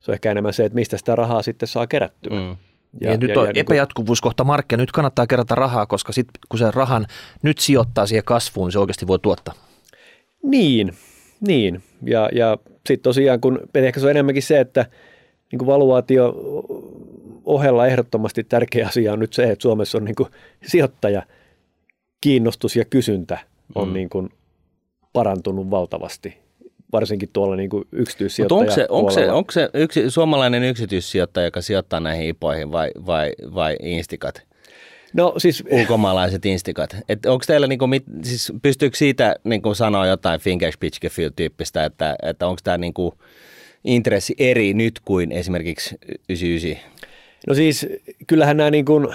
se 0.00 0.10
on 0.10 0.12
ehkä 0.14 0.30
enemmän 0.30 0.52
se, 0.52 0.64
että 0.64 0.74
mistä 0.74 0.98
sitä 0.98 1.16
rahaa 1.16 1.42
sitten 1.42 1.68
saa 1.68 1.86
kerättyä. 1.86 2.40
Mm. 2.40 2.56
Ja, 3.00 3.10
ja, 3.10 3.16
nyt 3.16 3.36
on 3.36 3.46
ja, 3.46 3.52
epäjatkuvuus 3.54 4.20
kohta 4.20 4.44
markkia. 4.44 4.78
Nyt 4.78 4.92
kannattaa 4.92 5.26
kerätä 5.26 5.54
rahaa, 5.54 5.86
koska 5.86 6.12
sit, 6.12 6.28
kun 6.48 6.58
se 6.58 6.70
rahan 6.70 7.06
nyt 7.42 7.58
sijoittaa 7.58 8.06
siihen 8.06 8.24
kasvuun, 8.24 8.66
niin 8.66 8.72
se 8.72 8.78
oikeasti 8.78 9.06
voi 9.06 9.18
tuottaa. 9.18 9.54
Niin, 10.42 10.92
niin. 11.40 11.82
Ja, 12.02 12.28
ja 12.32 12.58
sitten 12.86 13.02
tosiaan, 13.02 13.40
kun 13.40 13.60
ehkä 13.74 14.00
se 14.00 14.06
on 14.06 14.10
enemmänkin 14.10 14.42
se, 14.42 14.60
että 14.60 14.86
niin 15.52 15.58
kuin 15.58 15.66
valuaatio 15.66 16.34
ohella 17.44 17.86
ehdottomasti 17.86 18.44
tärkeä 18.44 18.86
asia 18.86 19.12
on 19.12 19.18
nyt 19.18 19.32
se, 19.32 19.42
että 19.50 19.62
Suomessa 19.62 19.98
on 19.98 20.04
niin 20.04 20.14
kuin 20.14 20.28
sijoittaja 20.66 21.22
kiinnostus 22.20 22.76
ja 22.76 22.84
kysyntä 22.84 23.38
on 23.74 23.88
mm. 23.88 23.94
niin 23.94 24.10
kuin 24.10 24.30
parantunut 25.12 25.70
valtavasti, 25.70 26.38
varsinkin 26.92 27.28
tuolla 27.32 27.56
niin 27.56 27.70
kuin 27.70 27.84
yksityissijoittaja 27.92 28.60
onko 28.60 28.72
se, 28.72 28.86
onko 28.88 29.10
se, 29.10 29.32
onko 29.32 29.52
se 29.52 29.70
yksi, 29.74 30.10
suomalainen 30.10 30.62
yksityissijoittaja, 30.62 31.44
joka 31.44 31.60
sijoittaa 31.60 32.00
näihin 32.00 32.28
ipoihin 32.28 32.72
vai, 32.72 32.90
vai, 33.06 33.32
vai 33.54 33.76
instikat? 33.82 34.42
No 35.12 35.34
siis... 35.38 35.64
Ulkomaalaiset 35.70 36.46
instikat. 36.46 36.96
Et 37.08 37.26
onko 37.26 37.44
teillä, 37.46 37.66
niinku, 37.66 37.86
mit, 37.86 38.04
siis 38.22 38.52
pystyykö 38.62 38.96
siitä 38.96 39.36
niinku, 39.44 39.74
sanoa 39.74 40.06
jotain 40.06 40.40
Fingerspitchgefühl-tyyppistä, 40.40 41.84
että, 41.84 42.16
että 42.22 42.46
onko 42.46 42.60
tämä 42.64 42.78
niinku, 42.78 43.14
intressi 43.84 44.34
eri 44.38 44.74
nyt 44.74 45.00
kuin 45.04 45.32
esimerkiksi 45.32 45.98
99? 46.28 46.92
No 47.46 47.54
siis 47.54 47.86
kyllähän 48.26 48.56
nämä 48.56 48.70
niin 48.70 48.84
kuin, 48.84 49.08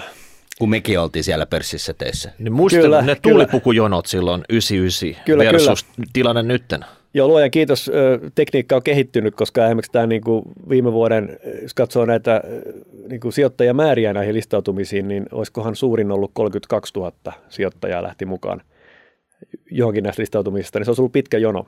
kun 0.58 0.70
mekin 0.70 1.00
oltiin 1.00 1.24
siellä 1.24 1.46
pörssissä 1.46 1.94
töissä. 1.94 2.32
Niin 2.38 2.52
muistan 2.52 3.06
ne 3.06 3.14
tuulipukujonot 3.14 4.06
silloin 4.06 4.44
99 4.48 5.24
kyllä, 5.24 5.44
versus 5.44 5.84
kyllä. 5.84 6.08
tilanne 6.12 6.42
nytten. 6.42 6.84
Joo, 7.14 7.28
luojan 7.28 7.50
kiitos. 7.50 7.90
Tekniikka 8.34 8.76
on 8.76 8.82
kehittynyt, 8.82 9.34
koska 9.34 9.66
esimerkiksi 9.66 9.92
tämä 9.92 10.06
niin 10.06 10.22
kuin 10.22 10.42
viime 10.68 10.92
vuoden, 10.92 11.38
jos 11.62 11.74
katsoo 11.74 12.04
näitä 12.04 12.42
niin 13.08 13.20
kuin 13.20 13.32
sijoittajamääriä 13.32 14.12
näihin 14.12 14.34
listautumisiin, 14.34 15.08
niin 15.08 15.26
olisikohan 15.32 15.76
suurin 15.76 16.12
ollut 16.12 16.30
32 16.34 16.92
000 16.96 17.12
sijoittajaa 17.48 18.02
lähti 18.02 18.24
mukaan 18.24 18.60
johonkin 19.70 20.04
näistä 20.04 20.22
listautumisista, 20.22 20.78
niin 20.78 20.84
se 20.84 20.90
on 20.90 20.94
ollut 20.98 21.12
pitkä 21.12 21.38
jono. 21.38 21.66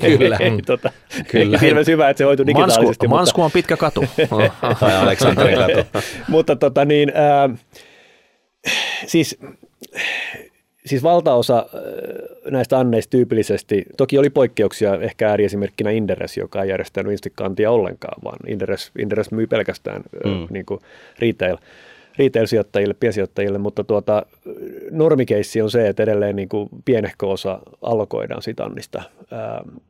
Kyllä. 0.00 0.36
Ei, 0.40 0.50
mm. 0.50 0.58
tota, 0.66 0.90
Kyllä. 1.30 1.58
Hirveän 1.62 1.86
hyvä, 1.86 2.10
että 2.10 2.18
se 2.18 2.24
hoituu 2.24 2.46
digitaalisesti. 2.46 2.84
Mansku, 2.84 3.04
mutta... 3.04 3.16
Mansku 3.16 3.42
on 3.42 3.50
pitkä 3.50 3.76
katu. 3.76 4.04
tai 4.80 4.96
Aleksanterin 4.96 5.58
katu. 5.58 5.98
mutta 6.28 6.56
tota 6.56 6.84
niin, 6.84 7.12
äh, 7.16 7.58
siis 9.06 9.38
siis 10.88 11.02
valtaosa 11.02 11.66
näistä 12.50 12.78
anneista 12.78 13.10
tyypillisesti, 13.10 13.84
toki 13.96 14.18
oli 14.18 14.30
poikkeuksia, 14.30 14.94
ehkä 15.00 15.28
ääriesimerkkinä 15.28 15.90
Inderes, 15.90 16.36
joka 16.36 16.62
ei 16.62 16.68
järjestänyt 16.68 17.12
Instikantia 17.12 17.70
ollenkaan, 17.70 18.22
vaan 18.24 18.38
Inderes, 18.46 18.90
Inderes 18.98 19.30
myy 19.30 19.46
pelkästään 19.46 20.02
mm. 20.24 20.46
niin 20.50 20.66
kuin 20.66 20.80
retail, 21.18 21.56
retail-sijoittajille, 22.18 22.94
piensijoittajille, 22.94 23.58
mutta 23.58 23.84
tuota, 23.84 24.26
normikeissi 24.90 25.62
on 25.62 25.70
se, 25.70 25.88
että 25.88 26.02
edelleen 26.02 26.36
niin 26.36 26.48
kuin 26.48 26.68
pienehkö 26.84 27.26
osa 27.26 27.58
allokoidaan 27.82 28.42
siitä 28.42 28.64
annista 28.64 29.02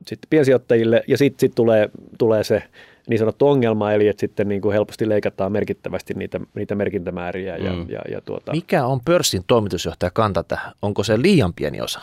sitten 0.06 0.28
piensijoittajille, 0.30 1.02
ja 1.06 1.18
sitten 1.18 1.40
sit 1.40 1.52
tulee, 1.54 1.88
tulee 2.18 2.44
se 2.44 2.62
niin 3.08 3.18
sanottu 3.18 3.48
ongelma, 3.48 3.92
eli 3.92 4.08
että 4.08 4.20
sitten 4.20 4.48
niin 4.48 4.60
kuin 4.60 4.72
helposti 4.72 5.08
leikataan 5.08 5.52
merkittävästi 5.52 6.14
niitä, 6.14 6.40
niitä 6.54 6.74
merkintämääriä. 6.74 7.56
Ja, 7.56 7.72
mm. 7.72 7.86
ja, 7.88 8.00
ja 8.10 8.20
tuota. 8.20 8.52
Mikä 8.52 8.86
on 8.86 9.00
pörssin 9.04 9.42
toimitusjohtaja 9.46 10.10
kanta 10.10 10.42
tähän? 10.42 10.72
Onko 10.82 11.04
se 11.04 11.22
liian 11.22 11.54
pieni 11.54 11.80
osa? 11.80 12.00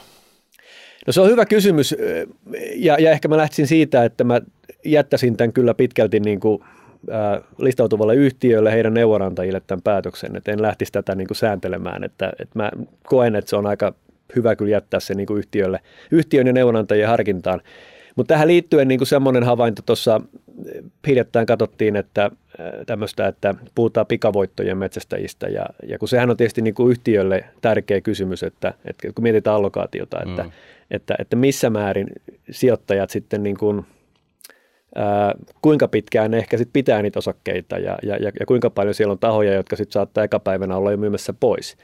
No 1.08 1.14
se 1.14 1.22
on 1.22 1.30
hyvä 1.30 1.46
kysymys 1.46 1.96
ja, 2.76 2.98
ja 3.00 3.12
ehkä 3.12 3.28
mä 3.28 3.38
lähtisin 3.38 3.68
siitä, 3.68 4.06
että 4.06 4.24
mä 4.24 4.42
jättäisin 4.86 5.38
tämän 5.38 5.54
kyllä 5.54 5.74
pitkälti 5.74 6.20
niin 6.20 6.40
kuin, 6.40 6.64
listautuvalle 7.58 8.16
yhtiölle, 8.16 8.72
heidän 8.72 8.94
neuvonantajille 8.94 9.62
tämän 9.68 9.82
päätöksen, 9.82 10.36
että 10.36 10.52
en 10.52 10.62
lähtisi 10.62 10.92
tätä 10.92 11.16
niin 11.16 11.28
kuin 11.28 11.38
sääntelemään, 11.38 12.04
että, 12.04 12.34
että 12.40 12.60
mä 12.60 12.72
koen, 13.04 13.36
että 13.36 13.50
se 13.50 13.56
on 13.56 13.66
aika 13.66 13.94
hyvä 14.36 14.56
kyllä 14.56 14.72
jättää 14.72 15.00
se 15.00 15.14
niin 15.14 15.28
kuin 15.28 15.38
yhtiölle, 15.38 15.80
yhtiön 16.12 16.48
ja 16.48 16.54
neuvonantajien 16.54 17.10
harkintaan. 17.10 17.62
Mutta 18.16 18.34
tähän 18.34 18.48
liittyen 18.48 18.88
niin 18.88 18.98
kuin 18.98 19.08
semmoinen 19.08 19.44
havainto 19.44 19.82
tuossa 19.86 20.22
hiljattain 21.08 21.46
katsottiin, 21.46 21.96
että 21.96 22.24
äh, 22.24 22.32
tämmöistä, 22.86 23.28
että 23.28 23.56
puhutaan 23.76 24.06
pikavoittojen 24.06 24.78
metsästäjistä 24.78 25.48
ja, 25.48 25.66
ja 25.88 26.00
kun 26.00 26.08
sehän 26.08 26.30
on 26.30 26.38
tietysti 26.38 26.62
niin 26.62 26.74
kuin 26.74 26.92
yhtiölle 26.92 27.44
tärkeä 27.62 28.02
kysymys, 28.02 28.44
että, 28.44 28.74
että 28.86 29.08
kun 29.16 29.24
mietitään 29.24 29.56
allokaatiota, 29.56 30.22
että, 30.30 30.44
mm. 30.44 30.52
että, 30.92 31.16
että 31.20 31.36
missä 31.36 31.70
määrin 31.70 32.08
sijoittajat 32.52 33.10
sitten 33.10 33.44
niin 33.44 33.58
kuin, 33.58 33.86
ää, 34.96 35.28
äh, 35.28 35.34
kuinka 35.62 35.88
pitkään 35.88 36.32
ne 36.32 36.38
ehkä 36.38 36.58
sitten 36.58 36.74
pitää 36.74 37.02
niitä 37.02 37.20
osakkeita 37.20 37.78
ja, 37.78 37.98
ja, 38.04 38.18
ja, 38.18 38.32
ja 38.40 38.46
kuinka 38.46 38.70
paljon 38.70 38.94
siellä 38.94 39.12
on 39.12 39.20
tahoja, 39.20 39.54
jotka 39.54 39.76
sitten 39.76 39.94
saattaa 39.94 40.24
eka 40.24 40.40
päivänä 40.40 40.78
olla 40.78 40.92
jo 40.92 40.98
myymässä 40.98 41.34
pois. 41.40 41.78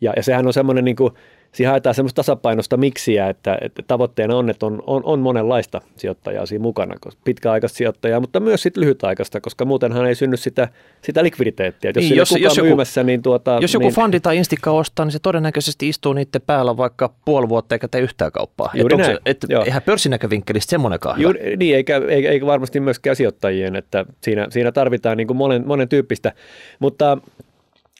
Ja, 0.00 0.12
ja 0.16 0.22
sehän 0.22 0.46
on 0.46 0.52
semmoinen 0.52 0.84
niin 0.84 0.96
kuin, 0.96 1.12
siihen 1.52 1.70
haetaan 1.70 1.94
semmoista 1.94 2.16
tasapainosta 2.16 2.76
miksiä, 2.76 3.28
että, 3.28 3.58
että 3.60 3.82
tavoitteena 3.86 4.36
on, 4.36 4.50
että 4.50 4.66
on, 4.66 4.82
on, 4.86 5.02
on 5.04 5.20
monenlaista 5.20 5.80
sijoittajaa 5.96 6.46
siinä 6.46 6.62
mukana, 6.62 6.94
pitkäaikaista 7.24 7.76
sijoittajaa, 7.76 8.20
mutta 8.20 8.40
myös 8.40 8.62
sitten 8.62 8.80
lyhytaikaista, 8.80 9.40
koska 9.40 9.64
muutenhan 9.64 10.06
ei 10.06 10.14
synny 10.14 10.36
sitä, 10.36 10.68
sitä 11.02 11.24
likviditeettiä. 11.24 11.92
Jos, 11.94 12.04
niin, 12.04 12.16
jos, 12.16 12.30
jos 12.40 12.56
joku, 12.56 12.66
myymässä, 12.66 13.02
niin 13.02 13.22
tuota, 13.22 13.58
Jos 13.60 13.74
joku 13.74 14.06
niin, 14.06 14.22
tai 14.22 14.36
instikka 14.36 14.70
ostaa, 14.70 15.06
niin 15.06 15.12
se 15.12 15.18
todennäköisesti 15.18 15.88
istuu 15.88 16.12
niiden 16.12 16.42
päällä 16.46 16.76
vaikka 16.76 17.14
puoli 17.24 17.48
vuotta 17.48 17.74
eikä 17.74 17.88
tee 17.88 18.00
yhtään 18.00 18.32
kauppaa. 18.32 18.70
Juuri 18.74 18.94
että 18.94 19.06
näin. 19.06 19.16
Se, 19.16 19.20
että 19.30 19.46
eihän 19.64 19.82
pörssinäkövinkkelistä 19.82 20.70
semmoinenkaan 20.70 21.20
Juuri, 21.20 21.56
Niin, 21.56 21.76
eikä, 21.76 22.00
eikä, 22.08 22.30
eikä, 22.30 22.46
varmasti 22.46 22.80
myöskään 22.80 23.16
sijoittajien, 23.16 23.76
että 23.76 24.06
siinä, 24.20 24.46
siinä 24.50 24.72
tarvitaan 24.72 25.16
niin 25.16 25.26
kuin 25.26 25.36
monen, 25.36 25.66
monen 25.66 25.88
tyyppistä, 25.88 26.32
mutta 26.78 27.18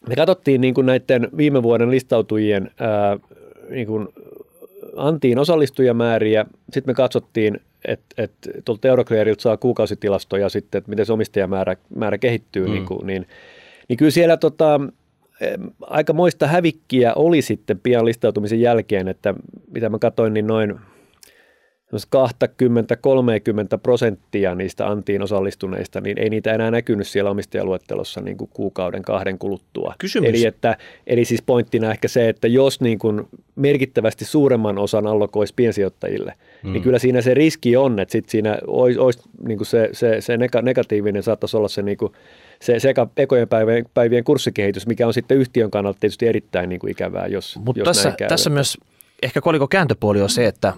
me 0.09 0.17
katsottiin 0.17 0.61
niin 0.61 0.75
kuin 0.75 0.87
näiden 0.87 1.29
viime 1.37 1.63
vuoden 1.63 1.91
listautujien 1.91 2.71
ää, 2.81 3.19
niin 3.71 3.87
kuin 3.87 4.09
antiin 4.97 5.39
osallistujamääriä, 5.39 6.47
sitten 6.73 6.91
me 6.91 6.95
katsottiin, 6.95 7.61
että 7.85 8.23
et, 8.23 8.33
tuolta 8.65 8.89
Euroclearilta 8.89 9.43
saa 9.43 9.57
kuukausitilastoja 9.57 10.49
sitten, 10.49 10.79
että 10.79 10.91
miten 10.91 11.07
se 11.07 11.13
omistajamäärä 11.13 11.77
määrä 11.97 12.19
kehittyy, 12.19 12.67
mm. 12.67 12.73
niin, 12.73 12.87
kuin, 12.87 13.07
niin, 13.07 13.27
niin 13.89 13.97
kyllä 13.97 14.11
siellä 14.11 14.37
tota, 14.37 14.81
aika 15.81 16.13
moista 16.13 16.47
hävikkiä 16.47 17.15
oli 17.15 17.43
sitten 17.43 17.81
pian 17.81 18.05
listautumisen 18.05 18.61
jälkeen, 18.61 19.09
että 19.09 19.35
mitä 19.75 19.89
mä 19.89 19.99
katsoin, 19.99 20.35
niin 20.35 20.47
noin 20.47 20.81
20-30 21.97 23.79
prosenttia 23.83 24.55
niistä 24.55 24.87
antiin 24.87 25.23
osallistuneista, 25.23 26.01
niin 26.01 26.19
ei 26.19 26.31
niitä 26.31 26.53
enää 26.53 26.71
näkynyt 26.71 27.07
siellä 27.07 27.31
omistajaluettelossa 27.31 28.21
niin 28.21 28.37
kuin 28.37 28.51
kuukauden 28.53 29.03
kahden 29.03 29.39
kuluttua. 29.39 29.95
Kysymys. 29.99 30.31
Eli, 30.31 30.45
että, 30.47 30.77
eli 31.07 31.25
siis 31.25 31.43
pointtina 31.43 31.91
ehkä 31.91 32.09
se, 32.09 32.29
että 32.29 32.49
jos 32.49 32.81
niin 32.81 32.99
kuin 32.99 33.23
merkittävästi 33.57 34.25
suuremman 34.25 34.79
osan 34.79 35.07
allokoisi 35.07 35.55
piensijoittajille, 35.57 36.35
mm. 36.63 36.73
niin 36.73 36.83
kyllä 36.83 36.99
siinä 36.99 37.21
se 37.21 37.35
riski 37.35 37.77
on, 37.77 38.01
että 38.01 38.13
sit 38.13 38.29
siinä 38.29 38.59
olisi, 38.67 38.99
olisi 38.99 39.21
niin 39.47 39.59
kuin 39.59 39.67
se, 39.67 39.89
se, 39.93 40.21
se 40.21 40.39
negatiivinen 40.63 41.23
saattaisi 41.23 41.57
olla 41.57 41.69
se, 41.69 41.83
niin 41.83 41.99
kuin 41.99 42.13
se 42.61 42.79
sekä 42.81 43.07
ekojen 43.17 43.49
päivien, 43.49 43.85
päivien 43.95 44.25
kurssikehitys, 44.25 44.87
mikä 44.87 45.07
on 45.07 45.15
sitten 45.15 45.39
yhtiön 45.39 45.71
kannalta 45.71 46.01
tietysti 46.01 46.27
erittäin 46.27 46.69
niin 46.69 46.79
kuin 46.79 46.91
ikävää, 46.91 47.27
jos, 47.27 47.59
Mutta 47.65 47.81
jos 47.81 47.87
tässä, 47.87 48.09
näin 48.09 48.17
käy. 48.17 48.29
tässä 48.29 48.51
myös 48.51 48.79
ehkä 49.23 49.41
koliko 49.41 49.69
kääntöpuoli 49.69 50.23
on 50.23 50.31
se, 50.31 50.47
että 50.47 50.73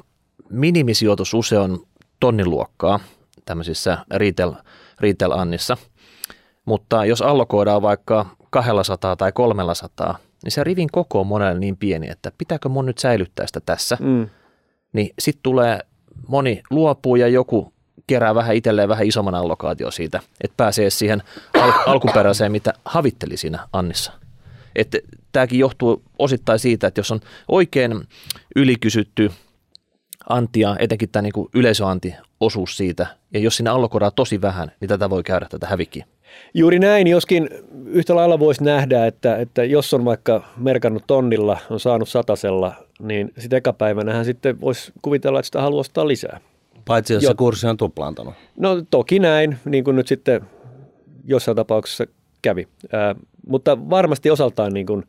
minimisijoitus 0.51 1.35
usein 1.35 1.61
on 1.63 1.87
tonnin 2.21 2.51
luokkaa 2.51 3.01
tämmöisissä 3.45 3.99
retail, 4.15 4.53
retail-annissa, 5.01 5.77
mutta 6.65 7.05
jos 7.05 7.23
allokoidaan 7.23 7.83
vaikka 7.83 8.27
200 8.51 9.17
tai 9.17 9.33
300, 9.33 10.19
niin 10.45 10.53
se 10.53 10.65
rivin 10.65 10.89
koko 10.93 11.21
on 11.21 11.27
monelle 11.27 11.59
niin 11.61 11.77
pieni, 11.77 12.11
että 12.11 12.33
pitääkö 12.39 12.69
mun 12.69 12.87
nyt 12.87 12.99
säilyttää 12.99 13.47
sitä 13.47 13.61
tässä, 13.67 13.97
Mm. 14.01 14.29
niin 14.93 15.11
sitten 15.19 15.43
tulee 15.43 15.79
moni 16.29 16.63
luopuu 16.71 17.17
ja 17.17 17.29
joku 17.29 17.73
kerää 18.07 18.35
vähän 18.35 18.57
itselleen 18.57 18.89
vähän 18.89 19.07
isomman 19.07 19.35
allokaatio 19.35 19.91
siitä, 19.91 20.21
että 20.41 20.55
pääsee 20.57 20.91
siihen 20.91 21.23
al- 21.61 21.73
alkuperäiseen, 21.87 22.53
mitä 22.53 22.73
havitteli 22.85 23.37
siinä 23.37 23.69
Annissa. 23.73 24.13
Että 24.77 24.99
tämäkin 25.33 25.59
johtuu 25.59 26.03
osittain 26.19 26.59
siitä, 26.59 26.87
että 26.87 26.99
jos 26.99 27.11
on 27.11 27.21
oikein 27.49 28.05
ylikysytty 28.57 29.31
antia, 30.29 30.77
etenkin 30.79 31.09
tämä 31.09 31.23
niin 31.23 31.49
yleisöanti 31.55 32.15
osuus 32.41 32.77
siitä, 32.77 33.07
ja 33.35 33.41
jos 33.41 33.57
sinne 33.57 33.71
allokoidaan 33.71 34.13
tosi 34.17 34.41
vähän, 34.41 34.73
niin 34.81 34.89
tätä 34.89 35.11
voi 35.11 35.23
käydä 35.23 35.47
tätä 35.51 35.67
hävikkiä. 35.67 36.07
Juuri 36.55 36.79
näin, 36.79 37.07
joskin 37.07 37.49
yhtä 37.87 38.15
lailla 38.15 38.39
voisi 38.39 38.65
nähdä, 38.65 39.07
että, 39.07 39.37
että 39.37 39.65
jos 39.65 39.95
on 39.95 40.05
vaikka 40.05 40.45
merkannut 40.57 41.03
tonnilla, 41.07 41.59
on 41.71 41.81
saanut 41.81 42.09
satasella, 42.09 42.75
niin 43.01 43.33
sitten 43.39 43.57
ekapäivänähän 43.57 44.25
sitten 44.25 44.61
voisi 44.61 44.93
kuvitella, 45.03 45.39
että 45.39 45.47
sitä 45.47 45.63
haluaa 45.63 45.81
ostaa 45.81 46.09
lisää. 46.09 46.41
Paitsi 46.85 47.15
jos 47.15 47.23
Joo. 47.23 47.33
se 47.33 47.37
kurssi 47.37 47.67
on 47.67 47.77
tuplaantunut. 47.77 48.35
No 48.57 48.83
toki 48.91 49.19
näin, 49.19 49.59
niin 49.65 49.85
kuin 49.85 49.97
nyt 49.97 50.07
sitten 50.07 50.41
jossain 51.25 51.57
tapauksessa 51.57 52.07
kävi. 52.43 52.69
Ää, 52.93 53.15
mutta 53.47 53.91
varmasti 53.91 54.31
osaltaan 54.31 54.73
niin 54.73 54.87
kuin, 54.87 55.05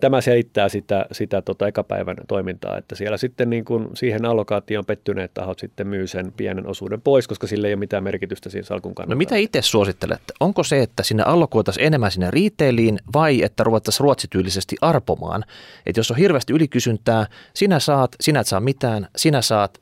tämä 0.00 0.20
selittää 0.20 0.68
sitä, 0.68 1.06
sitä 1.12 1.42
tota 1.42 1.66
ekapäivän 1.68 2.16
toimintaa, 2.28 2.78
että 2.78 2.94
siellä 2.94 3.16
sitten 3.16 3.50
niin 3.50 3.64
kuin 3.64 3.88
siihen 3.94 4.24
allokaatioon 4.24 4.84
pettyneet 4.84 5.34
tahot 5.34 5.58
sitten 5.58 5.86
myy 5.86 6.06
sen 6.06 6.32
pienen 6.36 6.66
osuuden 6.66 7.00
pois, 7.00 7.28
koska 7.28 7.46
sillä 7.46 7.68
ei 7.68 7.74
ole 7.74 7.78
mitään 7.78 8.04
merkitystä 8.04 8.50
siinä 8.50 8.66
salkun 8.66 8.94
kannalta. 8.94 9.14
No 9.14 9.18
mitä 9.18 9.36
itse 9.36 9.62
suosittelette? 9.62 10.34
Onko 10.40 10.64
se, 10.64 10.82
että 10.82 11.02
sinne 11.02 11.22
allokoitaisiin 11.22 11.86
enemmän 11.86 12.10
sinne 12.10 12.30
retailiin 12.30 12.98
vai 13.14 13.42
että 13.42 13.64
ruvettaisiin 13.64 14.04
ruotsityylisesti 14.04 14.76
arpomaan? 14.80 15.44
Että 15.86 15.98
jos 15.98 16.10
on 16.10 16.16
hirveästi 16.16 16.52
ylikysyntää, 16.52 17.26
sinä 17.54 17.78
saat, 17.78 18.16
sinä 18.20 18.40
et 18.40 18.46
saa 18.46 18.60
mitään, 18.60 19.08
sinä 19.16 19.42
saat 19.42 19.80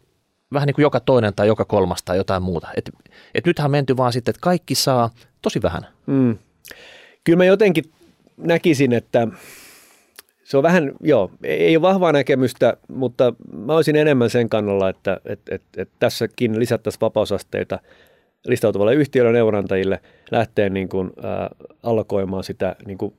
vähän 0.53 0.67
niin 0.67 0.75
kuin 0.75 0.83
joka 0.83 1.01
toinen 1.01 1.35
tai 1.35 1.47
joka 1.47 1.65
kolmas 1.65 2.03
tai 2.03 2.17
jotain 2.17 2.43
muuta. 2.43 2.69
Et, 2.77 2.91
et 3.35 3.47
nythän 3.47 3.65
on 3.65 3.71
menty 3.71 3.97
vaan 3.97 4.13
sitten, 4.13 4.33
että 4.33 4.41
kaikki 4.41 4.75
saa 4.75 5.11
tosi 5.43 5.63
vähän. 5.63 5.87
Mm. 6.07 6.39
Kyllä 7.25 7.37
mä 7.37 7.45
jotenkin 7.45 7.85
näkisin, 8.37 8.93
että 8.93 9.29
se 10.45 10.57
on 10.57 10.63
vähän, 10.63 10.93
joo, 11.01 11.31
ei 11.43 11.77
ole 11.77 11.83
vahvaa 11.83 12.13
näkemystä, 12.13 12.77
mutta 12.89 13.35
mä 13.53 13.75
olisin 13.75 13.97
enemmän 13.97 14.31
sen 14.31 14.49
kannalla, 14.49 14.89
että 14.89 15.21
et, 15.25 15.41
et, 15.51 15.63
et 15.77 15.89
tässäkin 15.99 16.59
lisättäisiin 16.59 17.01
vapausasteita 17.01 17.79
listautuvalle 18.47 18.95
yhtiölle 18.95 19.33
neuvonantajille 19.33 20.01
lähteä 20.31 20.69
niin 20.69 20.89
kuin, 20.89 21.11
ä, 21.25 21.51
allokoimaan 21.83 22.45
sitä 22.45 22.77
niin 22.87 22.99
kuin, 22.99 23.15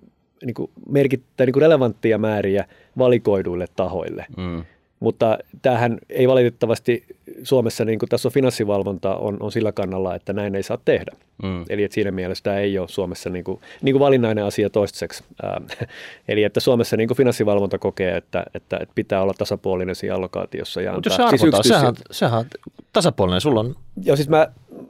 niin 0.45 0.53
kuin 0.53 0.71
merkittää 0.89 1.45
niin 1.45 1.53
kuin 1.53 1.61
relevanttia 1.61 2.17
määriä 2.17 2.65
valikoiduille 2.97 3.65
tahoille. 3.75 4.25
Mm. 4.37 4.63
Mutta 4.99 5.37
tämähän 5.61 5.97
ei 6.09 6.27
valitettavasti 6.27 7.05
Suomessa, 7.43 7.85
niin 7.85 7.99
kuin 7.99 8.09
tässä 8.09 8.27
on 8.27 8.31
finanssivalvonta, 8.31 9.15
on, 9.15 9.37
on 9.39 9.51
sillä 9.51 9.71
kannalla, 9.71 10.15
että 10.15 10.33
näin 10.33 10.55
ei 10.55 10.63
saa 10.63 10.77
tehdä. 10.85 11.11
Mm. 11.43 11.63
Eli 11.69 11.83
että 11.83 11.95
siinä 11.95 12.11
mielessä 12.11 12.43
tämä 12.43 12.57
ei 12.57 12.79
ole 12.79 12.87
Suomessa 12.87 13.29
niin 13.29 13.43
kuin, 13.43 13.59
niin 13.81 13.93
kuin 13.93 13.99
valinnainen 13.99 14.43
asia 14.43 14.69
toistaiseksi. 14.69 15.23
Ää, 15.43 15.61
eli 16.27 16.43
että 16.43 16.59
Suomessa 16.59 16.97
niin 16.97 17.07
kuin 17.07 17.17
finanssivalvonta 17.17 17.77
kokee, 17.77 18.17
että, 18.17 18.45
että, 18.53 18.77
että 18.81 18.95
pitää 18.95 19.21
olla 19.21 19.33
tasapuolinen 19.37 19.95
siinä 19.95 20.15
allokaatiossa. 20.15 20.81
Ja 20.81 20.93
Mutta 20.93 21.09
jos 21.09 21.15
se 21.15 21.23
antaa- 21.23 21.35
arvotaan, 21.39 21.59
yksityis- 21.59 21.79
sehän, 21.79 21.95
sehän 22.11 22.39
on 22.39 22.45
tasapuolinen. 22.93 23.41
Sulla 23.41 23.59
on 23.59 23.75
Joo, 24.03 24.15
siis 24.15 24.29
mä, 24.29 24.47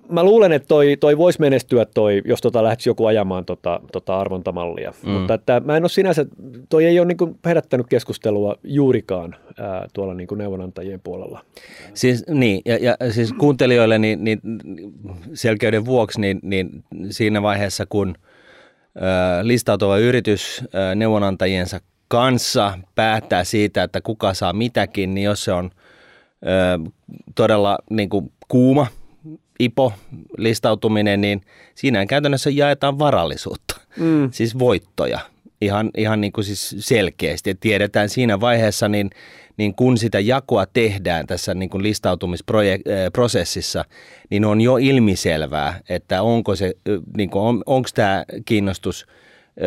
mä 0.09 0.23
luulen, 0.23 0.51
että 0.51 0.67
toi, 0.67 0.97
toi 0.99 1.17
voisi 1.17 1.39
menestyä, 1.39 1.85
toi, 1.85 2.21
jos 2.25 2.41
tota 2.41 2.63
lähtisi 2.63 2.89
joku 2.89 3.05
ajamaan 3.05 3.45
tota, 3.45 3.79
tota 3.91 4.19
arvontamallia. 4.19 4.93
Mm. 5.05 5.11
Mutta 5.11 5.33
että 5.33 5.61
mä 5.65 5.77
en 5.77 5.83
ole 5.83 5.89
sinänsä, 5.89 6.25
toi 6.69 6.85
ei 6.85 6.99
ole 6.99 7.07
niin 7.07 7.17
kuin 7.17 7.39
herättänyt 7.45 7.87
keskustelua 7.89 8.55
juurikaan 8.63 9.35
ää, 9.59 9.87
tuolla 9.93 10.13
niin 10.13 10.27
kuin 10.27 10.37
neuvonantajien 10.37 11.01
puolella. 11.03 11.41
Siis, 11.93 12.24
niin, 12.29 12.61
ja, 12.65 12.77
ja 12.77 13.11
siis 13.11 13.33
kuuntelijoille 13.33 13.97
niin, 13.99 14.23
niin 14.23 14.39
selkeyden 15.33 15.85
vuoksi, 15.85 16.21
niin, 16.21 16.39
niin 16.43 16.83
siinä 17.09 17.41
vaiheessa, 17.41 17.85
kun 17.85 18.15
ö, 18.95 19.01
listautuva 19.47 19.97
yritys 19.97 20.63
ö, 20.91 20.95
neuvonantajiensa 20.95 21.79
kanssa 22.07 22.79
päättää 22.95 23.43
siitä, 23.43 23.83
että 23.83 24.01
kuka 24.01 24.33
saa 24.33 24.53
mitäkin, 24.53 25.13
niin 25.13 25.25
jos 25.25 25.43
se 25.43 25.51
on 25.51 25.69
ö, 26.45 26.91
todella 27.35 27.77
niin 27.89 28.09
kuin 28.09 28.31
kuuma 28.47 28.87
IPO 29.59 29.93
listautuminen, 30.37 31.21
niin 31.21 31.41
siinä 31.75 32.05
käytännössä 32.05 32.49
jaetaan 32.49 32.99
varallisuutta, 32.99 33.75
Mm. 33.97 34.29
siis 34.31 34.59
voittoja 34.59 35.19
ihan, 35.61 35.89
ihan 35.97 36.21
niin 36.21 36.31
kuin 36.33 36.45
siis 36.45 36.75
selkeästi. 36.79 37.49
Et 37.49 37.59
tiedetään 37.59 38.09
siinä 38.09 38.39
vaiheessa, 38.39 38.87
niin, 38.89 39.09
niin 39.57 39.75
kun 39.75 39.97
sitä 39.97 40.19
jakoa 40.19 40.65
tehdään 40.65 41.27
tässä 41.27 41.53
niin 41.53 41.69
kuin 41.69 41.83
listautumisprosessissa, 41.83 43.85
niin 44.29 44.45
on 44.45 44.61
jo 44.61 44.77
ilmiselvää, 44.77 45.79
että 45.89 46.21
onko 46.21 46.55
se, 46.55 46.73
ö, 46.87 47.01
niin 47.17 47.29
kuin, 47.29 47.41
on, 47.41 47.63
onko 47.65 47.89
tämä 47.95 48.25
kiinnostus 48.45 49.05
ö, 49.05 49.61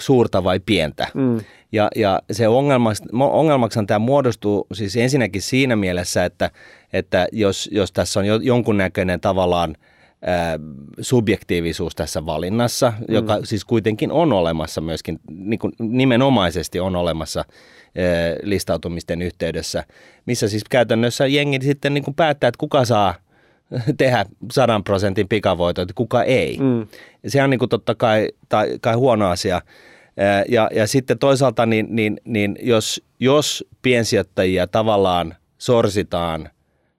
suurta 0.00 0.44
vai 0.44 0.60
pientä. 0.60 1.06
Mm. 1.14 1.40
Ja, 1.72 1.88
ja 1.96 2.22
se 2.32 2.48
ongelmaksi, 2.48 3.02
ongelmaksihan 3.12 3.86
tämä 3.86 3.98
muodostuu 3.98 4.66
siis 4.72 4.96
ensinnäkin 4.96 5.42
siinä 5.42 5.76
mielessä, 5.76 6.24
että, 6.24 6.50
että 6.92 7.26
jos, 7.32 7.68
jos 7.72 7.92
tässä 7.92 8.20
on 8.20 8.26
jo, 8.26 8.36
jonkunnäköinen 8.36 9.20
tavallaan 9.20 9.76
ää, 10.22 10.58
subjektiivisuus 11.00 11.94
tässä 11.94 12.26
valinnassa, 12.26 12.92
mm. 12.98 13.14
joka 13.14 13.38
siis 13.44 13.64
kuitenkin 13.64 14.12
on 14.12 14.32
olemassa 14.32 14.80
myöskin, 14.80 15.20
niin 15.30 15.58
kuin 15.58 15.72
nimenomaisesti 15.78 16.80
on 16.80 16.96
olemassa 16.96 17.44
listautumisten 18.42 19.22
yhteydessä, 19.22 19.84
missä 20.26 20.48
siis 20.48 20.64
käytännössä 20.70 21.26
jengi 21.26 21.58
sitten 21.62 21.94
niin 21.94 22.04
kuin 22.04 22.14
päättää, 22.14 22.48
että 22.48 22.58
kuka 22.58 22.84
saa 22.84 23.14
tehdä 23.96 24.26
sadan 24.52 24.84
prosentin 24.84 25.28
pikavoitot, 25.28 25.82
että 25.82 25.94
kuka 25.94 26.22
ei. 26.22 26.58
Mm. 26.60 26.86
Se 27.26 27.42
on 27.42 27.50
niin 27.50 27.58
kuin 27.58 27.68
totta 27.68 27.94
kai, 27.94 28.28
tai, 28.48 28.78
kai 28.80 28.94
huono 28.94 29.28
asia. 29.28 29.62
Ää, 30.16 30.44
Ja, 30.48 30.70
ja 30.74 30.86
sitten 30.86 31.18
toisaalta, 31.18 31.66
niin, 31.66 31.86
niin, 31.90 32.20
niin 32.24 32.56
jos, 32.62 33.02
jos 33.20 33.64
piensijoittajia 33.82 34.66
tavallaan 34.66 35.34
sorsitaan 35.58 36.50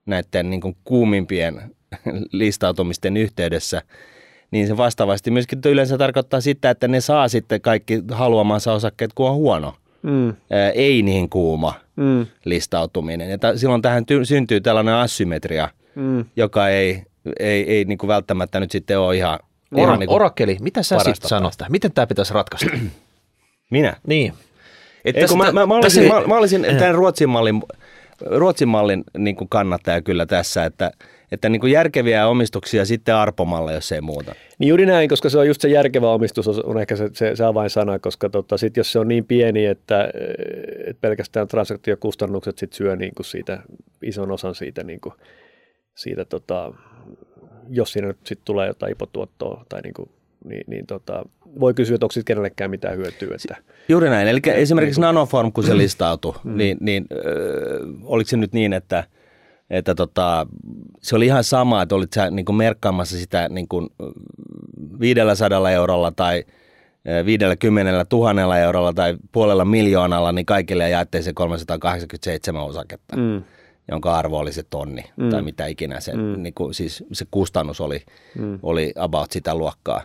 näiden 0.06 0.50
niin 0.50 0.62
kuin 0.62 0.78
kuumimpien 0.84 1.62
listautumisten 2.32 3.18
yhteydessä, 3.18 3.82
niin 4.52 4.68
se 4.68 4.78
vastaavasti 4.78 5.32
myöskin 5.32 5.60
yleensä 5.66 5.98
tarkoittaa 5.98 6.42
sitä, 6.42 6.70
että 6.70 6.88
ne 6.88 7.02
saa 7.02 7.28
sitten 7.28 7.62
kaikki 7.62 8.04
haluamansa 8.12 8.74
osakkeet, 8.74 9.14
kun 9.14 9.30
on 9.30 9.36
huono 9.36 9.74
mm. 10.04 10.28
ää, 10.52 10.70
ei 10.70 11.02
niin 11.02 11.30
kuuma 11.30 11.74
mm. 11.96 12.26
listautuminen. 12.46 13.30
Ja 13.30 13.38
t- 13.38 13.56
silloin 13.60 13.82
tähän 13.82 14.04
ty- 14.04 14.26
syntyy 14.26 14.62
tällainen 14.62 14.94
asymmetria, 14.94 15.70
mm. 15.96 16.26
joka 16.36 16.70
ei, 16.70 17.04
ei, 17.40 17.74
ei 17.74 17.86
niin 17.86 17.98
kuin 17.98 18.08
välttämättä 18.08 18.60
nyt 18.60 18.72
sitten 18.72 19.00
ole 19.00 19.18
ihan, 19.18 19.40
Or- 19.76 19.80
ihan 19.80 20.00
niin 20.00 20.10
Orakeli, 20.10 20.58
mitä 20.62 20.84
sä 20.84 21.00
sitten 21.00 21.30
sanot? 21.30 21.54
Miten 21.70 21.92
tämä 21.92 22.08
pitäisi 22.08 22.34
ratkaista? 22.34 22.70
Minä? 23.72 23.98
Niin. 24.08 24.34
Että 25.06 25.22
Ei, 25.22 25.38
mä, 25.38 25.52
mä, 25.52 25.66
mä, 25.66 25.76
olisin, 25.76 26.08
mä, 26.08 26.28
mä 26.28 26.38
olisin 26.38 26.66
tämän 26.80 26.96
Ruotsin 26.96 27.30
mallin, 27.30 27.64
Ruotsin 28.26 28.68
mallin 28.68 29.04
niin 29.18 29.36
kuin 29.36 29.50
kannattaja 29.50 30.02
kyllä 30.02 30.26
tässä, 30.26 30.66
että, 30.66 30.92
että 31.32 31.50
niin 31.50 31.60
kuin 31.60 31.72
järkeviä 31.72 32.28
omistuksia 32.28 32.86
sitten 32.86 33.16
arpomalle, 33.16 33.74
jos 33.74 33.92
ei 33.92 34.02
muuta. 34.02 34.36
Niin 34.60 34.68
juuri 34.68 34.86
näin, 34.86 35.10
koska 35.10 35.30
se 35.30 35.38
on 35.38 35.48
just 35.48 35.62
se 35.62 35.70
järkevä 35.70 36.12
omistus 36.12 36.48
on 36.48 36.80
ehkä 36.80 36.96
se, 36.96 37.10
se, 37.14 37.36
se 37.36 37.44
avainsana, 37.44 38.00
koska 38.00 38.30
tota, 38.30 38.58
sit 38.58 38.78
jos 38.78 38.92
se 38.92 39.00
on 39.00 39.08
niin 39.08 39.26
pieni, 39.26 39.66
että, 39.66 40.10
että 40.88 41.02
pelkästään 41.02 41.48
transaktiokustannukset 41.48 42.58
sit 42.58 42.74
syö 42.74 42.96
niin 42.96 43.16
kuin 43.16 43.26
siitä 43.26 43.64
ison 44.02 44.32
osan 44.32 44.56
siitä, 44.56 44.84
niin 44.84 45.02
kuin, 45.02 45.14
siitä 45.96 46.26
tota, 46.26 46.74
jos 47.70 47.94
siinä 47.94 48.08
nyt 48.08 48.18
sit 48.26 48.40
tulee 48.46 48.68
jotain 48.68 48.92
ipotuottoa 48.92 49.66
tai 49.70 49.82
niin 49.82 49.94
kuin 49.94 50.10
niin, 50.46 50.64
niin 50.68 50.86
tota, 50.86 51.24
voi 51.60 51.74
kysyä, 51.74 51.96
että 51.96 52.06
onko 52.06 52.12
sitten 52.12 52.26
kenellekään 52.26 52.72
mitään 52.72 52.98
hyötyä. 52.98 53.36
Että, 53.36 53.64
Juuri 53.90 54.10
näin. 54.10 54.28
Eli 54.28 54.40
esimerkiksi 54.46 55.02
niin 55.02 55.08
kuin, 55.08 55.16
Nanoform, 55.16 55.52
kun 55.52 55.64
se 55.64 55.78
listautui, 55.78 56.34
mm. 56.44 56.58
niin, 56.58 56.78
niin 56.80 57.06
äh, 57.12 57.20
oliko 58.04 58.28
se 58.28 58.38
nyt 58.38 58.54
niin, 58.54 58.74
että, 58.74 59.04
että 59.72 59.96
tota, 59.96 60.48
se 61.02 61.16
oli 61.16 61.26
ihan 61.26 61.44
sama, 61.44 61.82
että 61.82 61.96
olit 61.96 62.14
sä 62.14 62.32
niin 62.32 62.46
kuin 62.46 62.56
merkkaamassa 62.56 63.18
sitä 63.18 63.50
niin 63.50 63.68
kuin 63.68 63.90
500 65.00 65.72
eurolla 65.72 66.12
tai 66.12 66.44
50 67.26 68.06
000 68.12 68.58
eurolla 68.58 68.94
tai 68.94 69.18
puolella 69.32 69.66
miljoonalla, 69.66 70.32
niin 70.32 70.46
kaikille 70.46 70.90
jaettiin 70.90 71.24
se 71.24 71.34
387 71.34 72.64
osaketta. 72.64 73.18
Mm 73.18 73.44
jonka 73.92 74.16
arvo 74.18 74.38
oli 74.38 74.54
se 74.54 74.64
tonni 74.64 75.04
mm. 75.18 75.30
tai 75.30 75.42
mitä 75.42 75.66
ikinä 75.66 76.00
se, 76.00 76.14
mm. 76.14 76.44
niin 76.44 76.54
kuin, 76.54 76.74
siis 76.74 77.04
se 77.12 77.26
kustannus 77.32 77.82
oli, 77.82 78.02
mm. 78.40 78.60
oli 78.64 78.94
about 78.96 79.32
sitä 79.32 79.56
luokkaa. 79.56 80.02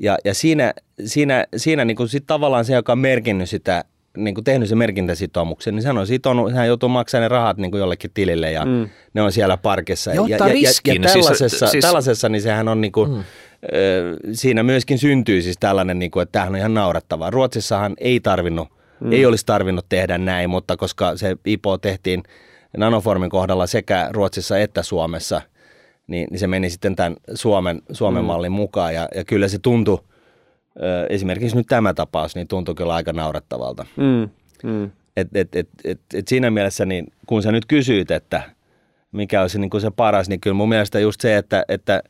Ja, 0.00 0.18
ja 0.24 0.34
siinä, 0.34 0.74
siinä, 1.04 1.46
siinä 1.56 1.84
niin 1.84 1.96
kuin 1.96 2.08
sit 2.08 2.24
tavallaan 2.26 2.64
se, 2.64 2.74
joka 2.74 2.92
on 2.92 2.98
merkinnyt 2.98 3.48
sitä, 3.48 3.84
niin 4.24 4.34
kuin 4.34 4.44
tehnyt 4.44 4.68
sen 4.68 4.78
merkintäsitoumuksen, 4.78 5.74
niin 5.74 5.82
sehän 5.82 5.98
on 5.98 6.06
sitonut, 6.06 6.52
hän 6.52 6.66
joutuu 6.66 6.88
maksamaan 6.88 7.22
ne 7.22 7.28
rahat 7.28 7.56
niin 7.56 7.70
kuin 7.70 7.78
jollekin 7.78 8.10
tilille 8.14 8.52
ja 8.52 8.64
mm. 8.64 8.88
ne 9.14 9.22
on 9.22 9.32
siellä 9.32 9.56
parkissa. 9.56 10.10
Ja, 10.10 10.14
ja, 10.28 10.36
ja, 10.36 10.48
ja, 10.48 10.94
ja 10.94 11.00
tällaisessa, 11.12 11.58
siis, 11.58 11.70
siis... 11.70 11.84
tällaisessa, 11.84 12.28
niin 12.28 12.42
sehän 12.42 12.68
on 12.68 12.80
niin 12.80 12.92
kuin, 12.92 13.10
mm. 13.10 13.22
siinä 14.32 14.62
myöskin 14.62 14.98
syntyy 14.98 15.42
siis 15.42 15.56
tällainen, 15.60 15.98
niin 15.98 16.10
kuin, 16.10 16.22
että 16.22 16.32
tämähän 16.32 16.52
on 16.52 16.58
ihan 16.58 16.74
naurettavaa. 16.74 17.30
Ruotsissahan 17.30 17.94
ei 17.98 18.20
tarvinnut, 18.20 18.68
mm. 19.00 19.12
ei 19.12 19.26
olisi 19.26 19.46
tarvinnut 19.46 19.86
tehdä 19.88 20.18
näin, 20.18 20.50
mutta 20.50 20.76
koska 20.76 21.16
se 21.16 21.36
IPO 21.46 21.78
tehtiin 21.78 22.22
nanoformin 22.76 23.30
kohdalla 23.30 23.66
sekä 23.66 24.08
Ruotsissa 24.10 24.58
että 24.58 24.82
Suomessa, 24.82 25.42
niin, 26.06 26.28
niin 26.30 26.38
se 26.38 26.46
meni 26.46 26.70
sitten 26.70 26.96
tämän 26.96 27.16
Suomen, 27.34 27.82
Suomen 27.92 28.22
mm. 28.22 28.26
mallin 28.26 28.52
mukaan 28.52 28.94
ja, 28.94 29.08
ja 29.14 29.24
kyllä 29.24 29.48
se 29.48 29.58
tuntui, 29.58 29.98
esimerkiksi 31.08 31.56
nyt 31.56 31.66
tämä 31.66 31.94
tapaus, 31.94 32.34
niin 32.34 32.48
tuntui 32.48 32.74
kyllä 32.74 32.94
aika 32.94 33.12
naurettavalta. 33.12 33.86
Mm. 33.96 34.28
Mm. 34.70 34.90
Et, 35.16 35.28
et, 35.34 35.56
et, 35.56 35.68
et, 35.84 36.00
et 36.14 36.28
siinä 36.28 36.50
mielessä, 36.50 36.86
niin 36.86 37.06
kun 37.26 37.42
sä 37.42 37.52
nyt 37.52 37.66
kysyit, 37.66 38.10
että 38.10 38.42
mikä 39.12 39.40
olisi 39.42 39.58
niin 39.58 39.70
kuin 39.70 39.80
se 39.80 39.90
paras, 39.90 40.28
niin 40.28 40.40
kyllä 40.40 40.54
mun 40.54 40.68
mielestä 40.68 41.00
just 41.00 41.20
se, 41.20 41.36
että, 41.36 41.64
että, 41.68 42.02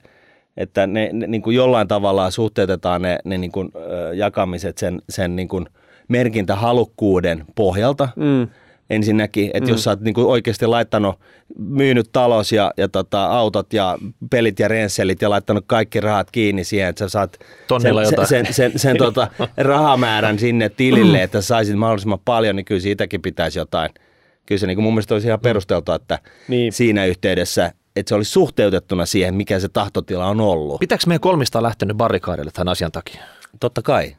että 0.56 0.86
ne, 0.86 1.10
ne 1.12 1.26
niin 1.26 1.42
kuin 1.42 1.56
jollain 1.56 1.88
tavalla 1.88 2.30
suhteutetaan 2.30 3.02
ne, 3.02 3.18
ne 3.24 3.38
niin 3.38 3.52
kuin, 3.52 3.72
jakamiset 4.14 4.78
sen, 4.78 5.02
sen 5.08 5.36
niin 5.36 5.48
kuin 5.48 5.66
merkintähalukkuuden 6.08 7.44
pohjalta. 7.54 8.08
Mm 8.16 8.48
ensinnäkin, 8.90 9.50
että 9.54 9.66
mm. 9.66 9.72
jos 9.72 9.84
sä 9.84 9.90
oot 9.90 10.00
niinku 10.00 10.30
oikeasti 10.30 10.66
laittanut, 10.66 11.18
myynyt 11.58 12.08
talos 12.12 12.52
ja, 12.52 12.72
ja 12.76 12.88
tota, 12.88 13.24
autot 13.24 13.72
ja 13.72 13.98
pelit 14.30 14.58
ja 14.58 14.68
rensselit 14.68 15.22
ja 15.22 15.30
laittanut 15.30 15.64
kaikki 15.66 16.00
rahat 16.00 16.30
kiinni 16.30 16.64
siihen, 16.64 16.88
että 16.88 17.04
sä 17.04 17.08
saat 17.08 17.38
sen, 17.82 17.94
sen, 18.06 18.26
sen, 18.26 18.54
sen, 18.54 18.78
sen 18.78 18.96
tota, 18.96 19.28
rahamäärän 19.56 20.38
sinne 20.38 20.68
tilille, 20.68 21.22
että 21.22 21.40
sä 21.40 21.46
saisit 21.46 21.76
mahdollisimman 21.76 22.20
paljon, 22.24 22.56
niin 22.56 22.64
kyllä 22.64 22.80
siitäkin 22.80 23.22
pitäisi 23.22 23.58
jotain. 23.58 23.90
Kyllä 24.46 24.58
se 24.58 24.66
niin 24.66 24.82
mun 24.82 24.94
mielestä 24.94 25.14
olisi 25.14 25.26
ihan 25.26 25.40
perusteltua, 25.40 25.94
että 25.94 26.18
niin. 26.48 26.72
siinä 26.72 27.04
yhteydessä 27.04 27.72
että 27.96 28.08
se 28.08 28.14
olisi 28.14 28.30
suhteutettuna 28.30 29.06
siihen, 29.06 29.34
mikä 29.34 29.58
se 29.60 29.68
tahtotila 29.68 30.26
on 30.26 30.40
ollut. 30.40 30.80
Pitääkö 30.80 31.04
meidän 31.06 31.20
kolmista 31.20 31.62
lähtenyt 31.62 31.96
barrikaadille 31.96 32.50
tämän 32.50 32.72
asian 32.72 32.92
takia? 32.92 33.22
Totta 33.60 33.82
kai. 33.82 34.16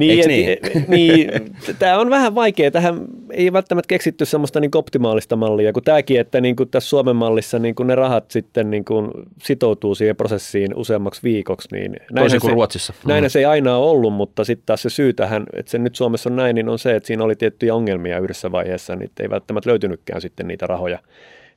Niin, 0.00 0.28
niin? 0.28 0.58
niin 0.88 1.30
tämä 1.78 1.98
on 1.98 2.10
vähän 2.10 2.34
vaikea. 2.34 2.70
Tähän 2.70 3.00
ei 3.30 3.52
välttämättä 3.52 3.88
keksitty 3.88 4.24
semmoista 4.24 4.60
niin 4.60 4.70
optimaalista 4.74 5.36
mallia 5.36 5.72
kuin 5.72 5.84
tämäkin, 5.84 6.20
että 6.20 6.40
niin 6.40 6.56
kuin 6.56 6.68
tässä 6.68 6.88
Suomen 6.88 7.16
mallissa 7.16 7.58
niin 7.58 7.74
kuin 7.74 7.86
ne 7.86 7.94
rahat 7.94 8.30
sitten 8.30 8.70
niin 8.70 8.84
kuin 8.84 9.10
sitoutuu 9.42 9.94
siihen 9.94 10.16
prosessiin 10.16 10.74
useammaksi 10.74 11.22
viikoksi. 11.22 11.68
Niin 11.72 11.96
Toisin 12.14 12.40
kuin 12.40 12.50
se, 12.50 12.54
Ruotsissa. 12.54 12.94
Näin 13.06 13.24
mm. 13.24 13.28
se 13.28 13.38
ei 13.38 13.44
aina 13.44 13.76
ole 13.76 13.90
ollut, 13.90 14.12
mutta 14.12 14.44
sitten 14.44 14.66
taas 14.66 14.82
se 14.82 14.90
syy 14.90 15.12
tähän, 15.12 15.46
että 15.52 15.70
se 15.70 15.78
nyt 15.78 15.96
Suomessa 15.96 16.30
on 16.30 16.36
näin, 16.36 16.54
niin 16.54 16.68
on 16.68 16.78
se, 16.78 16.96
että 16.96 17.06
siinä 17.06 17.24
oli 17.24 17.36
tiettyjä 17.36 17.74
ongelmia 17.74 18.18
yhdessä 18.18 18.52
vaiheessa, 18.52 18.96
niin 18.96 19.10
ei 19.20 19.30
välttämättä 19.30 19.70
löytynytkään 19.70 20.20
sitten 20.20 20.48
niitä 20.48 20.66
rahoja, 20.66 20.98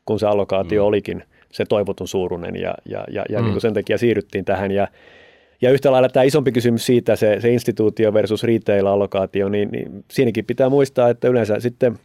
kun 0.05 0.19
se 0.19 0.27
allokaatio 0.27 0.83
mm. 0.83 0.87
olikin 0.87 1.23
se 1.51 1.65
toivotun 1.65 2.07
suuruinen 2.07 2.55
ja, 2.55 2.75
ja, 2.85 3.03
ja, 3.11 3.23
ja 3.29 3.39
mm. 3.39 3.43
niin 3.43 3.53
kuin 3.53 3.61
sen 3.61 3.73
takia 3.73 3.97
siirryttiin 3.97 4.45
tähän 4.45 4.71
ja 4.71 4.87
ja 5.63 5.71
yhtä 5.71 5.91
lailla 5.91 6.09
tämä 6.09 6.23
isompi 6.23 6.51
kysymys 6.51 6.85
siitä, 6.85 7.15
se, 7.15 7.37
se 7.39 7.53
instituutio 7.53 8.13
versus 8.13 8.43
retail-allokaatio, 8.43 9.49
niin, 9.49 9.69
niin 9.71 10.05
siinäkin 10.11 10.45
pitää 10.45 10.69
muistaa, 10.69 11.09
että 11.09 11.27
yleensä 11.27 11.59
sitten 11.59 11.99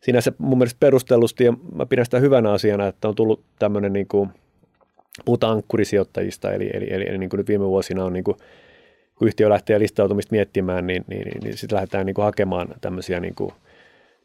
siinä 0.00 0.20
se 0.20 0.32
mun 0.38 0.58
mielestä 0.58 0.76
perustellusti, 0.80 1.44
ja 1.44 1.54
mä 1.74 1.86
pidän 1.86 2.04
sitä 2.04 2.18
hyvänä 2.18 2.52
asiana, 2.52 2.86
että 2.86 3.08
on 3.08 3.14
tullut 3.14 3.44
tämmöinen 3.58 3.92
niin 3.92 4.08
kuin, 4.08 4.30
puhutaan 5.24 5.52
ankkurisijoittajista, 5.52 6.52
eli, 6.52 6.70
eli, 6.74 6.86
eli, 6.90 7.04
eli 7.08 7.18
niin 7.18 7.30
kuin 7.30 7.38
nyt 7.38 7.48
viime 7.48 7.64
vuosina 7.64 8.04
on 8.04 8.12
niin 8.12 8.24
kuin, 8.24 8.36
kun 9.14 9.28
yhtiö 9.28 9.48
lähtee 9.48 9.78
listautumista 9.78 10.32
miettimään, 10.32 10.86
niin, 10.86 11.04
niin, 11.08 11.28
niin, 11.28 11.40
niin 11.42 11.56
sitten 11.56 11.76
lähdetään 11.76 12.06
niin 12.06 12.14
kuin 12.14 12.24
hakemaan 12.24 12.68
tämmöisiä 12.80 13.20
niin 13.20 13.34
kuin 13.34 13.52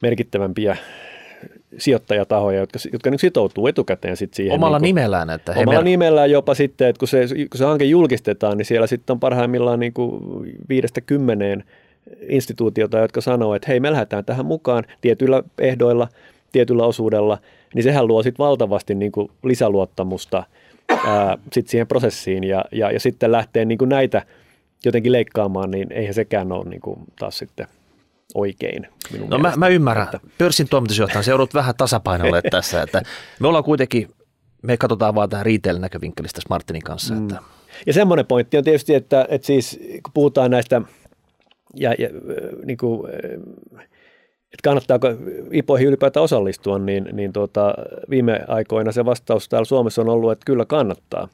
merkittävämpiä 0.01 0.77
sijoittajatahoja, 1.77 2.59
jotka, 2.59 2.79
jotka 2.93 3.09
nyt 3.09 3.19
sitoutuu 3.19 3.67
etukäteen 3.67 4.17
sit 4.17 4.33
siihen. 4.33 4.53
Omalla 4.53 4.77
niin 4.77 4.81
kuin, 4.81 4.87
nimellään. 4.87 5.29
Että 5.29 5.51
omalla 5.51 5.79
he 5.79 5.83
nimellään 5.83 6.31
jopa 6.31 6.53
sitten, 6.53 6.87
että 6.87 6.99
kun 6.99 7.07
se, 7.07 7.27
kun 7.27 7.57
se 7.57 7.65
hanke 7.65 7.85
julkistetaan, 7.85 8.57
niin 8.57 8.65
siellä 8.65 8.87
sitten 8.87 9.13
on 9.13 9.19
parhaimmillaan 9.19 9.79
niin 9.79 9.93
kuin 9.93 10.21
viidestä 10.69 11.01
kymmeneen 11.01 11.63
instituutiota, 12.29 12.99
jotka 12.99 13.21
sanoo, 13.21 13.55
että 13.55 13.67
hei, 13.67 13.79
me 13.79 13.91
lähdetään 13.91 14.25
tähän 14.25 14.45
mukaan 14.45 14.83
tietyillä 15.01 15.43
ehdoilla, 15.59 16.07
tietyllä 16.51 16.85
osuudella, 16.85 17.37
niin 17.73 17.83
sehän 17.83 18.07
luo 18.07 18.23
sitten 18.23 18.43
valtavasti 18.43 18.95
niin 18.95 19.11
kuin 19.11 19.31
lisäluottamusta 19.43 20.43
ää, 20.89 21.37
sit 21.53 21.67
siihen 21.67 21.87
prosessiin 21.87 22.43
ja, 22.43 22.65
ja, 22.71 22.91
ja 22.91 22.99
sitten 22.99 23.31
lähtee 23.31 23.65
niin 23.65 23.77
kuin 23.77 23.89
näitä 23.89 24.21
jotenkin 24.85 25.11
leikkaamaan, 25.11 25.71
niin 25.71 25.91
eihän 25.91 26.13
sekään 26.13 26.51
ole 26.51 26.69
niin 26.69 26.81
kuin 26.81 26.99
taas 27.19 27.37
sitten– 27.37 27.67
oikein. 28.33 28.87
Minun 29.11 29.29
no 29.29 29.37
mä, 29.37 29.53
mä 29.55 29.67
ymmärrän. 29.67 30.03
Että... 30.03 30.19
Pörssin 30.37 30.67
toimitusjohtajan 30.69 31.23
se 31.23 31.31
joudut 31.31 31.53
vähän 31.53 31.75
tasapainolle 31.77 32.41
tässä. 32.51 32.81
Että 32.81 33.01
me 33.39 33.47
ollaan 33.47 33.63
kuitenkin, 33.63 34.09
me 34.61 34.77
katsotaan 34.77 35.15
vaan 35.15 35.29
tähän 35.29 35.45
retail-näkövinkkelistä 35.45 36.41
Martinin 36.49 36.81
kanssa. 36.81 37.13
Mm. 37.13 37.23
Että... 37.23 37.37
Ja 37.85 37.93
semmoinen 37.93 38.25
pointti 38.25 38.57
on 38.57 38.63
tietysti, 38.63 38.95
että, 38.95 39.27
että 39.29 39.47
siis 39.47 39.79
kun 40.03 40.13
puhutaan 40.13 40.51
näistä 40.51 40.81
ja, 41.75 41.95
ja 41.99 42.09
niin 42.65 42.77
kuin, 42.77 43.09
että 44.53 44.63
kannattaako 44.63 45.07
IPOihin 45.51 45.87
ylipäätään 45.87 46.23
osallistua, 46.23 46.79
niin, 46.79 47.09
niin 47.13 47.33
tuota, 47.33 47.73
viime 48.09 48.39
aikoina 48.47 48.91
se 48.91 49.05
vastaus 49.05 49.49
täällä 49.49 49.65
Suomessa 49.65 50.01
on 50.01 50.09
ollut, 50.09 50.31
että 50.31 50.45
kyllä 50.45 50.65
kannattaa. 50.65 51.27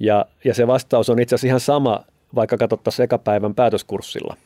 Ja, 0.00 0.26
ja 0.44 0.54
se 0.54 0.66
vastaus 0.66 1.10
on 1.10 1.20
itse 1.20 1.34
asiassa 1.34 1.46
ihan 1.46 1.60
sama, 1.60 2.04
vaikka 2.34 2.56
katsottaisiin 2.56 3.04
ekapäivän 3.04 3.54
päätöskurssilla– 3.54 4.36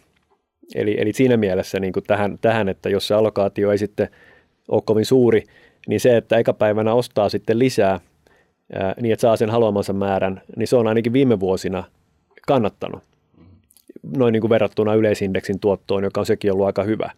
Eli, 0.74 0.96
eli 0.98 1.12
siinä 1.12 1.36
mielessä 1.36 1.80
niin 1.80 1.92
kuin 1.92 2.04
tähän, 2.06 2.38
tähän, 2.40 2.68
että 2.68 2.88
jos 2.88 3.08
se 3.08 3.14
allokaatio 3.14 3.72
ei 3.72 3.78
sitten 3.78 4.08
ole 4.68 4.82
kovin 4.84 5.06
suuri, 5.06 5.44
niin 5.86 6.00
se, 6.00 6.16
että 6.16 6.38
eka 6.38 6.52
päivänä 6.52 6.94
ostaa 6.94 7.28
sitten 7.28 7.58
lisää 7.58 8.00
ää, 8.72 8.94
niin, 9.00 9.12
että 9.12 9.20
saa 9.20 9.36
sen 9.36 9.50
haluamansa 9.50 9.92
määrän, 9.92 10.42
niin 10.56 10.68
se 10.68 10.76
on 10.76 10.86
ainakin 10.86 11.12
viime 11.12 11.40
vuosina 11.40 11.84
kannattanut 12.46 13.02
noin 14.16 14.32
niin 14.32 14.40
kuin 14.40 14.50
verrattuna 14.50 14.94
yleisindeksin 14.94 15.60
tuottoon, 15.60 16.04
joka 16.04 16.20
on 16.20 16.26
sekin 16.26 16.52
ollut 16.52 16.66
aika 16.66 16.82
hyvä. 16.82 17.10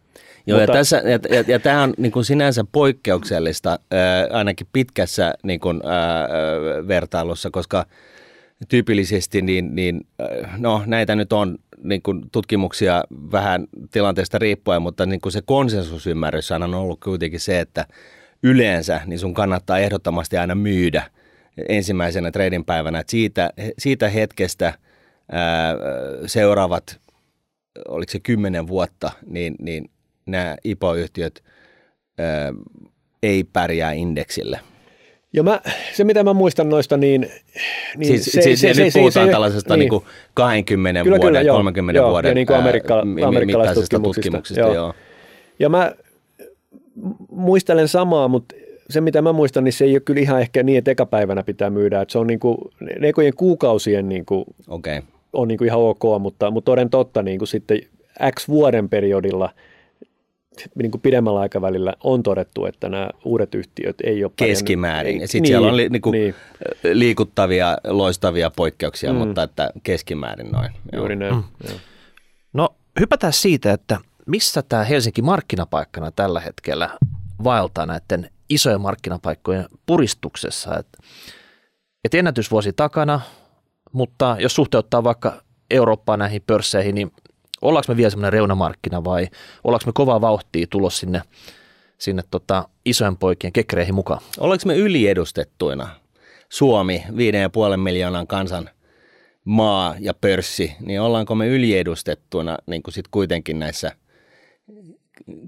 Joo, 0.47 0.59
Mutta, 0.59 0.71
ja, 0.71 0.77
tässä, 0.77 0.97
ja, 0.97 1.19
ja, 1.35 1.43
ja 1.47 1.59
tämä 1.59 1.83
on 1.83 1.93
niin 1.97 2.11
kuin 2.11 2.25
sinänsä 2.25 2.65
poikkeuksellista 2.71 3.79
ää, 3.91 4.27
ainakin 4.31 4.67
pitkässä 4.73 5.33
niin 5.43 5.59
kuin, 5.59 5.81
ää, 5.85 6.27
vertailussa, 6.87 7.49
koska 7.51 7.85
tyypillisesti 8.69 9.41
niin, 9.41 9.75
niin, 9.75 10.01
no 10.57 10.81
näitä 10.85 11.15
nyt 11.15 11.33
on 11.33 11.57
niin 11.83 12.01
kuin 12.01 12.23
tutkimuksia 12.31 13.03
vähän 13.31 13.67
tilanteesta 13.91 14.39
riippuen, 14.39 14.81
mutta 14.81 15.05
niin 15.05 15.21
kuin 15.21 15.33
se 15.33 15.41
konsensusymmärrys 15.45 16.51
on 16.51 16.73
ollut 16.73 16.99
kuitenkin 16.99 17.39
se, 17.39 17.59
että 17.59 17.85
yleensä 18.43 19.01
niin 19.05 19.19
sun 19.19 19.33
kannattaa 19.33 19.79
ehdottomasti 19.79 20.37
aina 20.37 20.55
myydä 20.55 21.03
ensimmäisenä 21.69 22.31
trading 22.31 22.65
päivänä. 22.65 23.03
Siitä, 23.07 23.49
siitä 23.77 24.09
hetkestä 24.09 24.73
ää, 25.31 25.75
seuraavat 26.25 26.99
oliko 27.87 28.11
se 28.11 28.19
kymmenen 28.19 28.67
vuotta, 28.67 29.11
niin, 29.25 29.55
niin 29.59 29.89
nämä 30.25 30.55
IPO-yhtiöt 30.63 31.43
ää, 32.19 32.53
ei 33.23 33.43
pärjää 33.43 33.91
indeksille. 33.91 34.59
Ja 35.33 35.43
mä, 35.43 35.61
se, 35.93 36.03
mitä 36.03 36.23
mä 36.23 36.33
muistan 36.33 36.69
noista, 36.69 36.97
niin... 36.97 37.21
niin 37.97 38.07
siis, 38.07 38.25
se, 38.25 38.41
siis 38.41 38.61
se, 38.61 38.73
se, 38.73 38.83
nyt 38.83 38.93
se, 38.93 38.99
puhutaan 38.99 39.27
se, 39.27 39.31
tällaisesta 39.31 39.73
niin. 39.73 39.79
Niin 39.79 39.89
kuin 39.89 40.03
20 40.33 41.03
kyllä, 41.03 41.17
vuoden, 41.17 41.41
kyllä, 41.41 41.53
30 41.53 41.99
joo, 41.99 42.09
vuoden 42.09 42.29
ja 42.29 42.35
niin 42.35 42.47
kuin 42.47 42.57
amerikka, 42.57 42.99
amerikkalaisista 43.27 43.79
tutkimuksista. 43.81 44.21
tutkimuksista 44.21 44.59
joo. 44.59 44.73
Joo. 44.73 44.93
Ja 45.59 45.69
mä 45.69 45.91
muistelen 47.31 47.87
samaa, 47.87 48.27
mutta 48.27 48.55
se 48.89 49.01
mitä 49.01 49.21
mä 49.21 49.33
muistan, 49.33 49.63
niin 49.63 49.73
se 49.73 49.85
ei 49.85 49.93
ole 49.93 49.99
kyllä 49.99 50.21
ihan 50.21 50.41
ehkä 50.41 50.63
niin, 50.63 50.77
että 50.77 50.91
eka 50.91 51.05
päivänä 51.05 51.43
pitää 51.43 51.69
myydä. 51.69 52.01
Että 52.01 52.11
se 52.11 52.19
on 52.19 52.27
niin 52.27 52.39
kuin, 52.39 52.57
ekojen 53.01 53.35
kuukausien 53.35 54.09
niin 54.09 54.25
kuin, 54.25 54.45
okay. 54.67 55.01
on 55.33 55.47
niin 55.47 55.57
kuin 55.57 55.65
ihan 55.67 55.79
ok, 55.79 56.03
mutta, 56.19 56.51
mutta 56.51 56.71
toden 56.71 56.89
totta 56.89 57.23
niin 57.23 57.37
kuin 57.37 57.47
sitten 57.47 57.79
X 58.39 58.47
vuoden 58.47 58.89
periodilla– 58.89 59.49
niin 60.75 60.91
kuin 60.91 61.01
pidemmällä 61.01 61.39
aikavälillä 61.39 61.93
on 62.03 62.23
todettu, 62.23 62.65
että 62.65 62.89
nämä 62.89 63.09
uudet 63.25 63.55
yhtiöt 63.55 63.95
ei 64.03 64.23
ole 64.23 64.31
Keskimäärin. 64.35 65.21
ja 65.21 65.27
sitten 65.27 65.41
niin, 65.41 65.47
siellä 65.47 65.67
on 65.67 65.77
li, 65.77 65.89
niin 65.89 66.01
kuin 66.01 66.11
niin. 66.11 66.35
liikuttavia, 66.93 67.77
loistavia 67.87 68.51
poikkeuksia, 68.55 69.13
mm. 69.13 69.19
mutta 69.19 69.43
että 69.43 69.69
keskimäärin 69.83 70.51
noin. 70.51 70.71
Juuri 70.93 71.15
näin. 71.15 71.35
Mm. 71.35 71.43
No 72.53 72.75
hypätään 72.99 73.33
siitä, 73.33 73.73
että 73.73 73.97
missä 74.25 74.61
tämä 74.61 74.83
Helsinki 74.83 75.21
markkinapaikkana 75.21 76.11
tällä 76.11 76.39
hetkellä 76.39 76.89
vaeltaa 77.43 77.85
näiden 77.85 78.29
isojen 78.49 78.81
markkinapaikkojen 78.81 79.65
puristuksessa. 79.85 80.77
Et, 80.79 80.87
et 82.03 82.13
ennätysvuosi 82.13 82.73
takana, 82.73 83.21
mutta 83.91 84.35
jos 84.39 84.55
suhteuttaa 84.55 85.03
vaikka 85.03 85.41
Eurooppaan 85.69 86.19
näihin 86.19 86.43
pörsseihin, 86.47 86.95
niin 86.95 87.11
ollaanko 87.63 87.93
me 87.93 87.97
vielä 87.97 88.09
semmoinen 88.09 88.33
reunamarkkina 88.33 89.03
vai 89.03 89.27
ollaanko 89.63 89.85
me 89.85 89.91
kovaa 89.95 90.21
vauhtia 90.21 90.67
tulos 90.69 90.99
sinne, 90.99 91.21
sinne 91.97 92.23
tota 92.31 92.67
isojen 92.85 93.17
poikien 93.17 93.53
kekreihin 93.53 93.95
mukaan? 93.95 94.21
Ollaanko 94.39 94.63
me 94.65 94.75
yliedustettuina? 94.75 95.89
Suomi, 96.49 97.03
5,5 97.71 97.77
miljoonan 97.77 98.27
kansan 98.27 98.69
maa 99.45 99.95
ja 99.99 100.13
pörssi, 100.13 100.75
niin 100.79 101.01
ollaanko 101.01 101.35
me 101.35 101.47
yliedustettuina 101.47 102.57
niin 102.65 102.83
kuin 102.83 102.93
sit 102.93 103.07
kuitenkin 103.07 103.59
näissä 103.59 103.91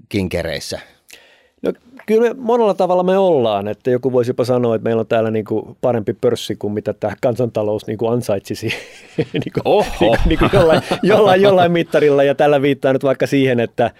kinkereissä? 0.08 0.80
No 1.62 1.72
kyllä 2.06 2.28
me 2.28 2.34
monella 2.38 2.74
tavalla 2.74 3.02
me 3.02 3.18
ollaan, 3.18 3.68
että 3.68 3.90
joku 3.90 4.12
voisi 4.12 4.30
jopa 4.30 4.44
sanoa, 4.44 4.74
että 4.74 4.84
meillä 4.84 5.00
on 5.00 5.06
täällä 5.06 5.30
niin 5.30 5.44
kuin 5.44 5.76
parempi 5.80 6.12
pörssi 6.12 6.56
kuin 6.56 6.72
mitä 6.72 6.92
tämä 6.92 7.14
kansantalous 7.22 7.86
niin 7.86 7.98
kuin 7.98 8.12
ansaitsisi 8.12 8.66
niin 9.16 9.52
kuin, 9.54 9.62
Oho. 9.64 9.84
niin 10.00 10.08
kuin, 10.08 10.18
niin 10.26 10.38
kuin 10.38 10.50
jollain, 10.52 10.82
jollain, 11.02 11.42
jollain 11.42 11.72
mittarilla 11.72 12.22
ja 12.22 12.34
tällä 12.34 12.62
viittaa 12.62 12.92
nyt 12.92 13.04
vaikka 13.04 13.26
siihen, 13.26 13.60
että 13.60 13.90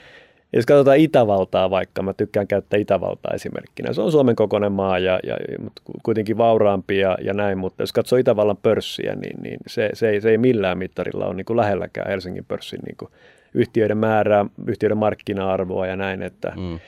jos 0.53 0.67
katsotaan 0.67 0.97
Itävaltaa 0.99 1.71
vaikka, 1.71 2.03
mä 2.03 2.13
tykkään 2.13 2.47
käyttää 2.47 2.81
Itävaltaa 2.81 3.35
esimerkkinä. 3.35 3.93
Se 3.93 4.01
on 4.01 4.13
Suomen 4.13 4.37
kokoinen 4.37 4.73
maa 4.73 4.99
ja, 4.99 5.21
ja 5.27 5.37
mutta 5.61 5.83
kuitenkin 6.03 6.39
vauraampi 6.39 6.99
ja, 6.99 7.19
ja 7.23 7.35
näin, 7.35 7.59
mutta 7.59 7.83
jos 7.83 7.93
katsoo 7.93 8.19
Itävallan 8.19 8.57
pörssiä, 8.57 9.15
niin, 9.15 9.43
niin 9.43 9.59
se, 9.67 9.91
se, 9.95 10.09
ei, 10.09 10.21
se 10.21 10.31
ei 10.31 10.39
millään 10.39 10.79
mittarilla 10.79 11.27
ole 11.27 11.35
niin 11.35 11.45
kuin 11.45 11.57
lähelläkään 11.57 12.11
Helsingin 12.11 12.45
pörssin 12.45 12.81
niin 12.87 12.97
kuin 12.97 13.11
yhtiöiden 13.55 13.99
määrää, 13.99 14.47
yhtiöiden 14.67 14.99
markkina-arvoa 14.99 15.87
ja 15.87 15.97
näin, 15.97 16.23
että 16.23 16.53
mm 16.57 16.79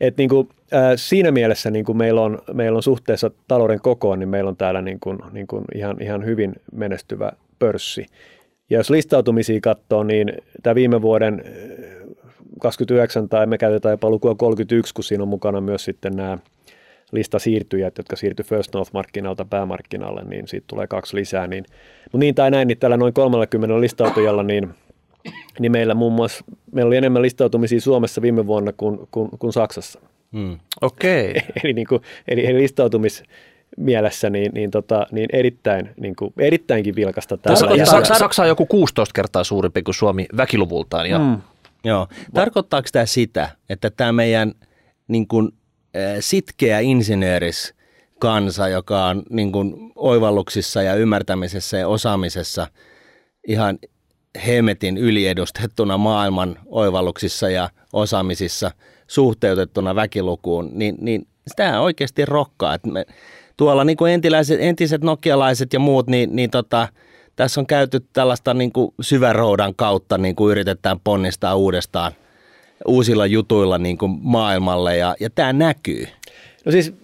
et 0.00 0.16
niin 0.16 0.28
kuin, 0.28 0.48
äh, 0.74 0.92
siinä 0.96 1.30
mielessä 1.30 1.70
niin 1.70 1.84
kuin 1.84 1.98
meillä, 1.98 2.20
on, 2.20 2.38
meillä 2.52 2.76
on 2.76 2.82
suhteessa 2.82 3.30
talouden 3.48 3.80
kokoon, 3.80 4.18
niin 4.18 4.28
meillä 4.28 4.48
on 4.48 4.56
täällä 4.56 4.82
niin 4.82 5.00
kuin, 5.00 5.18
niin 5.32 5.46
kuin 5.46 5.64
ihan, 5.74 6.02
ihan 6.02 6.24
hyvin 6.24 6.52
menestyvä 6.72 7.32
pörssi. 7.58 8.06
Ja 8.70 8.78
jos 8.78 8.90
listautumisia 8.90 9.60
katsoo, 9.60 10.02
niin 10.02 10.32
tämä 10.62 10.74
viime 10.74 11.02
vuoden 11.02 11.44
29 12.60 13.28
tai 13.28 13.46
me 13.46 13.58
käytetään 13.58 13.92
jopa 13.92 14.10
lukua 14.10 14.34
31, 14.34 14.94
kun 14.94 15.04
siinä 15.04 15.22
on 15.22 15.28
mukana 15.28 15.60
myös 15.60 15.84
sitten 15.84 16.16
nämä 16.16 16.38
listasiirtyjät, 17.12 17.98
jotka 17.98 18.16
siirtyi 18.16 18.44
First 18.44 18.74
North-markkinalta 18.74 19.44
päämarkkinalle, 19.44 20.24
niin 20.24 20.48
siitä 20.48 20.64
tulee 20.66 20.86
kaksi 20.86 21.16
lisää. 21.16 21.46
Niin, 21.46 21.64
mutta 22.04 22.18
niin 22.18 22.34
tai 22.34 22.50
näin, 22.50 22.68
niin 22.68 22.78
tällä 22.78 22.96
noin 22.96 23.14
30 23.14 23.80
listautujalla, 23.80 24.42
niin– 24.42 24.68
niin 25.58 25.72
meillä 25.72 25.94
muun 25.94 26.12
muassa, 26.12 26.44
meillä 26.72 26.88
oli 26.88 26.96
enemmän 26.96 27.22
listautumisia 27.22 27.80
Suomessa 27.80 28.22
viime 28.22 28.46
vuonna 28.46 28.72
kuin, 28.72 29.08
kuin, 29.10 29.30
kuin 29.38 29.52
Saksassa. 29.52 30.00
Mm. 30.32 30.58
Okei. 30.80 31.30
Okay. 31.30 31.42
eli, 31.64 31.72
niin 31.72 31.86
kuin, 31.86 32.02
eli, 32.28 32.46
eli 32.46 32.62
listautumis 32.62 33.22
mielessä 33.76 34.30
niin, 34.30 34.52
niin, 34.54 34.70
tota, 34.70 35.06
niin 35.12 35.28
erittäin, 35.32 35.90
niin 36.00 36.16
kuin, 36.16 36.32
erittäinkin 36.38 36.96
vilkasta 36.96 37.36
täällä. 37.36 37.76
Ja 37.76 37.86
Saksa, 37.86 38.14
Saksa 38.14 38.42
on 38.42 38.48
joku 38.48 38.66
16 38.66 39.12
kertaa 39.12 39.44
suurempi 39.44 39.82
kuin 39.82 39.94
Suomi 39.94 40.26
väkiluvultaan. 40.36 41.10
Ja... 41.10 41.18
Mm. 41.18 41.38
Joo. 41.84 42.08
Tarkoittaako 42.34 42.88
tämä 42.92 43.06
sitä, 43.06 43.50
että 43.68 43.90
tämä 43.90 44.12
meidän 44.12 44.52
niin 45.08 45.28
kuin, 45.28 45.52
sitkeä 46.20 46.80
insinööris 46.80 47.74
kansa, 48.18 48.68
joka 48.68 49.04
on 49.04 49.22
niin 49.30 49.52
kuin, 49.52 49.92
oivalluksissa 49.96 50.82
ja 50.82 50.94
ymmärtämisessä 50.94 51.78
ja 51.78 51.88
osaamisessa 51.88 52.66
ihan 53.48 53.78
hemetin 54.46 54.96
yliedustettuna 54.96 55.98
maailman 55.98 56.58
oivalluksissa 56.66 57.50
ja 57.50 57.70
osaamisissa 57.92 58.70
suhteutettuna 59.06 59.94
väkilukuun, 59.94 60.70
niin, 60.72 60.96
niin 61.00 61.26
sitä 61.48 61.80
oikeasti 61.80 62.24
rokkaa. 62.24 62.74
Että 62.74 62.88
me, 62.88 63.06
tuolla 63.56 63.84
niin 63.84 63.96
kuin 63.96 64.12
entiläiset, 64.12 64.60
entiset 64.60 65.02
nokialaiset 65.02 65.72
ja 65.72 65.78
muut, 65.78 66.06
niin, 66.06 66.36
niin 66.36 66.50
tota, 66.50 66.88
tässä 67.36 67.60
on 67.60 67.66
käyty 67.66 68.00
tällaista 68.12 68.54
niin 68.54 68.72
kuin 68.72 68.94
syväroudan 69.00 69.74
kautta, 69.74 70.18
niin 70.18 70.36
kuin 70.36 70.50
yritetään 70.50 71.00
ponnistaa 71.00 71.54
uudestaan 71.54 72.12
uusilla 72.86 73.26
jutuilla 73.26 73.78
niin 73.78 73.98
kuin 73.98 74.18
maailmalle 74.22 74.96
ja, 74.96 75.16
ja 75.20 75.30
tämä 75.30 75.52
näkyy. 75.52 76.06
No 76.64 76.72
siis 76.72 76.94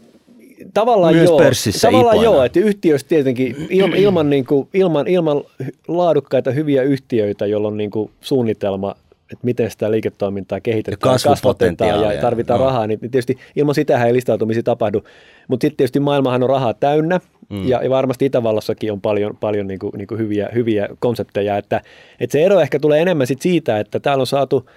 tavallaan 0.74 1.14
Myös 1.14 1.28
joo. 1.28 1.38
pörssissä 1.38 1.88
Tavallaan 1.88 2.16
ipoina. 2.16 2.32
joo, 2.32 2.44
että 2.44 2.60
yhtiöistä 2.60 3.08
tietenkin 3.08 3.56
ilman, 3.70 3.98
ilman, 3.98 4.30
niin 4.30 4.46
kuin, 4.46 4.68
ilman, 4.74 5.08
ilman 5.08 5.42
laadukkaita 5.88 6.50
hyviä 6.50 6.82
yhtiöitä, 6.82 7.46
joilla 7.46 7.68
on 7.68 7.76
niin 7.76 7.90
kuin 7.90 8.10
suunnitelma, 8.20 8.94
että 9.32 9.44
miten 9.44 9.70
sitä 9.70 9.90
liiketoimintaa 9.90 10.60
kehitetään, 10.60 11.12
ja 11.12 11.18
kasvatetaan 11.24 12.14
ja 12.14 12.20
tarvitaan 12.20 12.60
no. 12.60 12.66
rahaa, 12.66 12.86
niin 12.86 12.98
tietysti 13.00 13.38
ilman 13.56 13.74
sitä 13.74 14.04
ei 14.04 14.12
listautumisi 14.12 14.62
tapahdu. 14.62 15.04
Mutta 15.48 15.64
sitten 15.64 15.76
tietysti 15.76 16.00
maailmahan 16.00 16.42
on 16.42 16.48
rahaa 16.48 16.74
täynnä 16.74 17.20
mm. 17.48 17.68
ja, 17.68 17.82
ja 17.82 17.90
varmasti 17.90 18.26
Itävallassakin 18.26 18.92
on 18.92 19.00
paljon, 19.00 19.36
paljon 19.40 19.66
niin 19.66 19.78
kuin, 19.78 19.92
niin 19.96 20.06
kuin 20.06 20.18
hyviä, 20.18 20.48
hyviä 20.54 20.88
konsepteja, 20.98 21.56
että, 21.56 21.80
että 22.20 22.32
se 22.32 22.44
ero 22.44 22.60
ehkä 22.60 22.78
tulee 22.78 23.02
enemmän 23.02 23.26
sit 23.26 23.42
siitä, 23.42 23.78
että 23.78 24.00
täällä 24.00 24.22
on 24.22 24.26
saatu 24.26 24.70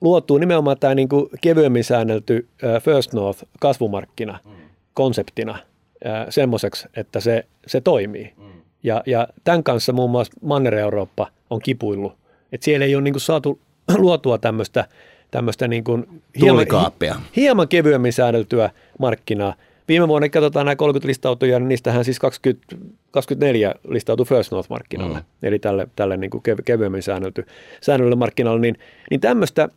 luotua 0.00 0.38
nimenomaan 0.38 0.76
tämä 0.80 0.94
niin 0.94 1.08
kuin 1.08 1.26
kevyemmin 1.40 1.84
säännelty 1.84 2.46
First 2.82 3.12
North 3.12 3.44
kasvumarkkina. 3.60 4.38
Mm 4.44 4.57
konseptina 4.98 5.58
semmoiseksi, 6.28 6.88
että 6.96 7.20
se, 7.20 7.44
se 7.66 7.80
toimii. 7.80 8.32
Mm. 8.36 8.44
Ja, 8.82 9.02
ja 9.06 9.28
tämän 9.44 9.62
kanssa 9.62 9.92
muun 9.92 10.10
muassa 10.10 10.32
Manner-Eurooppa 10.42 11.26
on 11.50 11.60
kipuillut. 11.60 12.12
Että 12.52 12.64
siellä 12.64 12.86
ei 12.86 12.94
ole 12.94 13.02
niin 13.02 13.14
kuin 13.14 13.20
saatu 13.20 13.60
luotua 13.98 14.38
tämmöistä 14.38 14.88
tämmöistä 15.30 15.68
niin 15.68 15.84
kuin 15.84 16.22
hieman, 16.40 16.66
hieman 17.36 17.68
kevyemmin 17.68 18.12
säädeltyä 18.12 18.70
markkinaa. 18.98 19.54
Viime 19.88 20.08
vuonna 20.08 20.28
katsotaan 20.28 20.66
nämä 20.66 20.76
30 20.76 21.08
listautuja, 21.08 21.58
niin 21.58 21.68
niistähän 21.68 22.04
siis 22.04 22.18
20, 22.18 22.76
24 23.10 23.74
listautui 23.88 24.26
First 24.26 24.52
North-markkinalle, 24.52 25.18
mm. 25.18 25.24
eli 25.42 25.58
tälle, 25.58 25.88
tälle 25.96 26.16
niin 26.16 26.30
kuin 26.30 26.42
kevyemmin 26.64 27.02
säännelty, 27.02 27.46
säännellylle 27.80 28.16
markkinalle, 28.16 28.60
niin, 28.60 28.78
niin 29.10 29.20
tämmöistä 29.20 29.68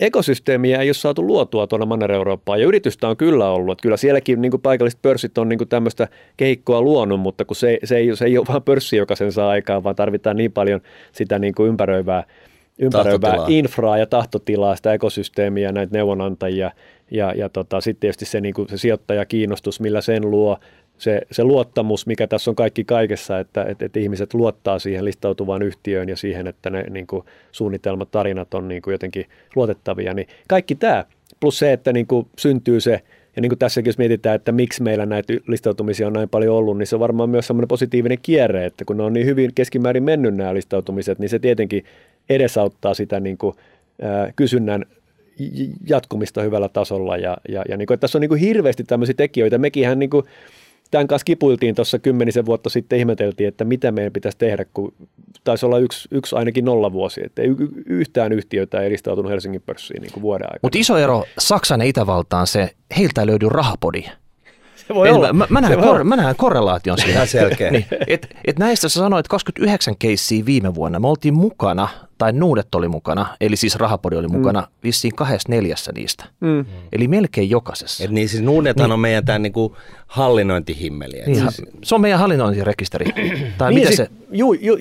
ekosysteemiä 0.00 0.80
ei 0.80 0.88
ole 0.88 0.94
saatu 0.94 1.26
luotua 1.26 1.66
tuonne 1.66 1.86
Manner-Eurooppaan, 1.86 2.60
ja 2.60 2.66
yritystä 2.66 3.08
on 3.08 3.16
kyllä 3.16 3.50
ollut. 3.50 3.72
Että 3.72 3.82
kyllä 3.82 3.96
sielläkin 3.96 4.42
niin 4.42 4.50
kuin 4.50 4.60
paikalliset 4.60 5.02
pörssit 5.02 5.38
on 5.38 5.48
niin 5.48 5.58
kuin 5.58 5.68
tämmöistä 5.68 6.08
kehikkoa 6.36 6.82
luonut, 6.82 7.20
mutta 7.20 7.44
kun 7.44 7.56
se, 7.56 7.78
se, 7.84 7.96
ei, 7.96 8.16
se 8.16 8.24
ei 8.24 8.38
ole 8.38 8.46
vain 8.48 8.62
pörssi, 8.62 8.96
joka 8.96 9.16
sen 9.16 9.32
saa 9.32 9.50
aikaan, 9.50 9.84
vaan 9.84 9.96
tarvitaan 9.96 10.36
niin 10.36 10.52
paljon 10.52 10.80
sitä 11.12 11.38
niin 11.38 11.54
kuin 11.54 11.68
ympäröivää, 11.68 12.24
ympäröivää 12.78 13.36
infraa 13.48 13.98
ja 13.98 14.06
tahtotilaa, 14.06 14.76
sitä 14.76 14.92
ekosysteemiä, 14.92 15.72
näitä 15.72 15.96
neuvonantajia, 15.96 16.70
ja, 17.10 17.32
ja 17.36 17.48
tota, 17.48 17.80
sitten 17.80 18.00
tietysti 18.00 18.24
se, 18.24 18.40
niin 18.40 18.54
kuin 18.54 18.68
se 18.68 18.76
sijoittajakiinnostus, 18.76 19.80
millä 19.80 20.00
sen 20.00 20.30
luo, 20.30 20.58
se, 20.98 21.20
se 21.30 21.44
luottamus, 21.44 22.06
mikä 22.06 22.26
tässä 22.26 22.50
on 22.50 22.54
kaikki 22.54 22.84
kaikessa, 22.84 23.38
että, 23.38 23.64
että, 23.64 23.84
että 23.84 24.00
ihmiset 24.00 24.34
luottaa 24.34 24.78
siihen 24.78 25.04
listautuvaan 25.04 25.62
yhtiöön 25.62 26.08
ja 26.08 26.16
siihen, 26.16 26.46
että 26.46 26.70
ne 26.70 26.82
niin 26.90 27.06
kuin, 27.06 27.24
suunnitelmat, 27.52 28.10
tarinat 28.10 28.54
on 28.54 28.68
niin 28.68 28.82
kuin, 28.82 28.92
jotenkin 28.92 29.26
luotettavia, 29.56 30.14
niin 30.14 30.28
kaikki 30.48 30.74
tämä, 30.74 31.04
plus 31.40 31.58
se, 31.58 31.72
että 31.72 31.92
niin 31.92 32.06
kuin, 32.06 32.26
syntyy 32.38 32.80
se, 32.80 33.02
ja 33.36 33.42
niin 33.42 33.50
kuin 33.50 33.58
tässäkin 33.58 33.88
jos 33.88 33.98
mietitään, 33.98 34.36
että 34.36 34.52
miksi 34.52 34.82
meillä 34.82 35.06
näitä 35.06 35.32
listautumisia 35.46 36.06
on 36.06 36.12
näin 36.12 36.28
paljon 36.28 36.56
ollut, 36.56 36.78
niin 36.78 36.86
se 36.86 36.96
on 36.96 37.00
varmaan 37.00 37.30
myös 37.30 37.46
semmoinen 37.46 37.68
positiivinen 37.68 38.18
kierre, 38.22 38.66
että 38.66 38.84
kun 38.84 38.96
ne 38.96 39.02
on 39.02 39.12
niin 39.12 39.26
hyvin 39.26 39.50
keskimäärin 39.54 40.02
mennyt 40.02 40.34
nämä 40.34 40.54
listautumiset, 40.54 41.18
niin 41.18 41.28
se 41.28 41.38
tietenkin 41.38 41.84
edesauttaa 42.28 42.94
sitä 42.94 43.20
niin 43.20 43.38
kuin, 43.38 43.56
ää, 44.02 44.32
kysynnän 44.36 44.84
jatkumista 45.88 46.42
hyvällä 46.42 46.68
tasolla. 46.68 47.16
Ja, 47.16 47.36
ja, 47.48 47.64
ja 47.68 47.76
niin 47.76 47.86
kuin, 47.86 47.94
että 47.94 48.00
tässä 48.00 48.18
on 48.18 48.20
niin 48.20 48.28
kuin 48.28 48.40
hirveästi 48.40 48.84
tämmöisiä 48.84 49.14
tekijöitä. 49.14 49.58
Mekinhän 49.58 49.98
niin 49.98 50.10
kuin, 50.10 50.24
tämän 50.92 51.06
kanssa 51.06 51.24
kipuiltiin 51.24 51.74
tuossa 51.74 51.98
kymmenisen 51.98 52.46
vuotta 52.46 52.70
sitten, 52.70 52.98
ihmeteltiin, 52.98 53.48
että 53.48 53.64
mitä 53.64 53.92
meidän 53.92 54.12
pitäisi 54.12 54.38
tehdä, 54.38 54.64
kun 54.74 54.94
taisi 55.44 55.66
olla 55.66 55.78
yksi, 55.78 56.08
yksi 56.10 56.36
ainakin 56.36 56.64
nolla 56.64 56.92
vuosi, 56.92 57.20
että 57.24 57.42
ei 57.42 57.48
yhtään 57.86 58.32
yhtiötä 58.32 58.80
ei 58.80 58.86
eristautunut 58.86 59.32
Helsingin 59.32 59.62
pörssiin 59.66 60.02
niin 60.02 60.12
kuin 60.12 60.22
vuoden 60.22 60.46
aikana. 60.46 60.60
Mutta 60.62 60.78
iso 60.78 60.98
ero 60.98 61.24
Saksan 61.38 61.80
ja 61.80 61.86
Itävaltaan 61.86 62.46
se, 62.46 62.70
heiltä 62.98 63.20
ei 63.20 63.26
löydy 63.26 63.48
rahapodi. 63.48 64.04
Se 64.88 64.94
voi 64.94 65.10
olla. 65.10 65.32
Mä, 65.32 65.46
mä, 65.50 65.60
näen 65.60 65.72
Se 65.72 65.80
voi 65.80 65.86
kor, 65.86 66.04
mä 66.04 66.16
näen 66.16 66.36
korrelaation 66.36 66.98
siinä. 66.98 67.12
Ihan 67.12 67.26
selkeä. 67.26 67.70
niin, 67.72 67.86
et, 68.06 68.36
et 68.44 68.58
näistä 68.58 68.88
sä 68.88 69.00
sanoit 69.00 69.28
29 69.28 69.96
keissiä 69.98 70.46
viime 70.46 70.74
vuonna. 70.74 71.00
Me 71.00 71.08
oltiin 71.08 71.34
mukana, 71.34 71.88
tai 72.22 72.32
Nuudet 72.32 72.74
oli 72.74 72.88
mukana, 72.88 73.26
eli 73.40 73.56
siis 73.56 73.76
Rahapodi 73.76 74.16
oli 74.16 74.28
mukana, 74.28 74.60
mm. 74.60 74.66
vissiin 74.84 75.14
kahdessa 75.14 75.48
neljässä 75.48 75.92
niistä. 75.94 76.24
Mm. 76.40 76.64
Eli 76.92 77.08
melkein 77.08 77.50
jokaisessa. 77.50 78.04
Et 78.04 78.10
niin 78.10 78.28
siis 78.28 78.42
Nuudethan 78.42 78.84
niin. 78.84 78.92
on 78.92 79.00
meidän 79.00 79.24
tämä 79.24 79.38
niinku 79.38 79.76
hallinnointihimmeli. 80.06 81.22
Niin, 81.26 81.36
siis, 81.36 81.62
se 81.82 81.94
on 81.94 82.00
meidän 82.00 82.18
hallinnointirekisteri. 82.18 83.06
tai 83.58 83.70
Niin, 83.70 83.80
mitä 83.80 83.86
siis, 83.86 83.96
se, 83.96 84.08
Juu, 84.30 84.52
juu, 84.52 84.76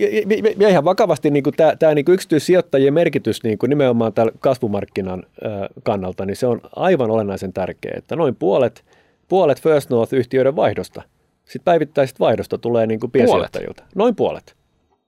ja, 0.59 0.69
ihan 0.69 0.85
vakavasti 0.85 1.29
niin 1.29 1.43
tämä, 1.57 1.75
tämä 1.75 1.93
niin 1.93 2.05
yksityissijoittajien 2.09 2.93
merkitys 2.93 3.43
niin 3.43 3.57
kuin 3.57 3.69
nimenomaan 3.69 4.13
tällä 4.13 4.31
kasvumarkkinan 4.39 5.23
äh, 5.45 5.51
kannalta, 5.83 6.25
niin 6.25 6.35
se 6.35 6.47
on 6.47 6.61
aivan 6.75 7.11
olennaisen 7.11 7.53
tärkeä, 7.53 7.93
että 7.97 8.15
noin 8.15 8.35
puolet, 8.35 8.85
puolet 9.27 9.61
First 9.61 9.89
North-yhtiöiden 9.89 10.55
vaihdosta, 10.55 11.01
sitten 11.43 11.65
päivittäisestä 11.65 12.19
vaihdosta 12.19 12.57
tulee 12.57 12.87
niin 12.87 12.99
kuin 12.99 13.11
piensijoittajilta. 13.11 13.83
Noin 13.95 14.15
puolet, 14.15 14.55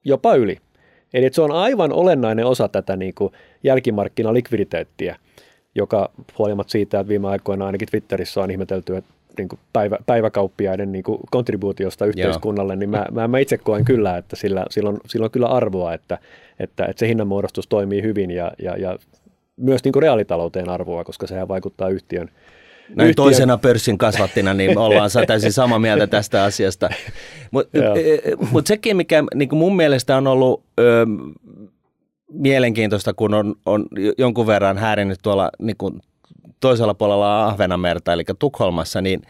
jopa 0.06 0.36
yli. 0.36 0.58
Eli 1.14 1.30
se 1.32 1.42
on 1.42 1.52
aivan 1.52 1.94
olennainen 1.94 2.46
osa 2.46 2.68
tätä 2.68 2.96
niin 2.96 3.14
kuin 3.14 3.34
jälkimarkkinalikviditeettiä, 3.64 5.16
joka 5.76 6.12
huolimatta 6.38 6.72
siitä, 6.72 7.00
että 7.00 7.10
viime 7.10 7.28
aikoina 7.28 7.66
ainakin 7.66 7.88
Twitterissä 7.92 8.42
on 8.42 8.52
ihmetelty, 8.52 8.96
että 8.96 9.14
niin 9.38 9.50
kuin 9.50 9.60
päivä, 9.74 9.98
päiväkauppiaiden 10.06 10.92
niin 10.92 11.04
kuin 11.04 11.20
kontribuutiosta 11.32 12.06
yhteiskunnalle, 12.06 12.76
niin 12.76 12.90
mä, 12.90 13.06
mä, 13.12 13.28
mä 13.28 13.40
itse 13.40 13.58
koen 13.58 13.86
kyllä, 13.86 14.18
että 14.18 14.36
sillä, 14.36 14.66
sillä, 14.70 14.90
on, 14.90 14.98
sillä 15.08 15.24
on 15.24 15.32
kyllä 15.32 15.48
arvoa, 15.48 15.94
että, 15.94 16.18
että, 16.60 16.86
että 16.86 17.00
se 17.00 17.08
hinnanmuodostus 17.08 17.68
toimii 17.68 18.02
hyvin 18.02 18.32
ja, 18.32 18.52
ja, 18.60 18.78
ja 18.78 18.98
myös 19.58 19.84
niin 19.84 19.92
kuin 19.92 20.04
reaalitalouteen 20.04 20.70
arvoa, 20.70 21.04
koska 21.04 21.28
sehän 21.28 21.48
vaikuttaa 21.48 21.90
yhtiön, 21.90 22.30
Näin 22.90 23.10
yhtiön- 23.10 23.16
toisena 23.16 23.58
pörssin 23.58 23.98
kasvattina, 23.98 24.54
niin 24.54 24.74
me 24.74 24.80
ollaan 24.80 25.10
täysin 25.28 25.54
samaa 25.54 25.80
mieltä 25.80 26.08
tästä 26.08 26.44
asiasta. 26.44 26.90
Mutta 27.52 27.78
Joo. 27.78 27.96
mut 28.52 28.68
sekin, 28.68 28.98
mikä 28.98 29.24
niin 29.36 29.56
mun 29.56 29.76
mielestä 29.76 30.18
on 30.18 30.28
ollut 30.28 30.64
ö, 30.80 31.06
mielenkiintoista, 32.32 33.14
kun 33.14 33.34
on, 33.34 33.56
on 33.66 33.86
jonkun 34.18 34.48
verran 34.48 34.78
häirinyt 34.78 35.20
tuolla 35.24 35.50
niin 35.60 35.78
kuin 35.78 36.02
toisella 36.60 36.94
puolella 36.94 37.46
Ahvenanmerta, 37.46 38.14
eli 38.14 38.24
Tukholmassa, 38.40 39.02
niin 39.02 39.22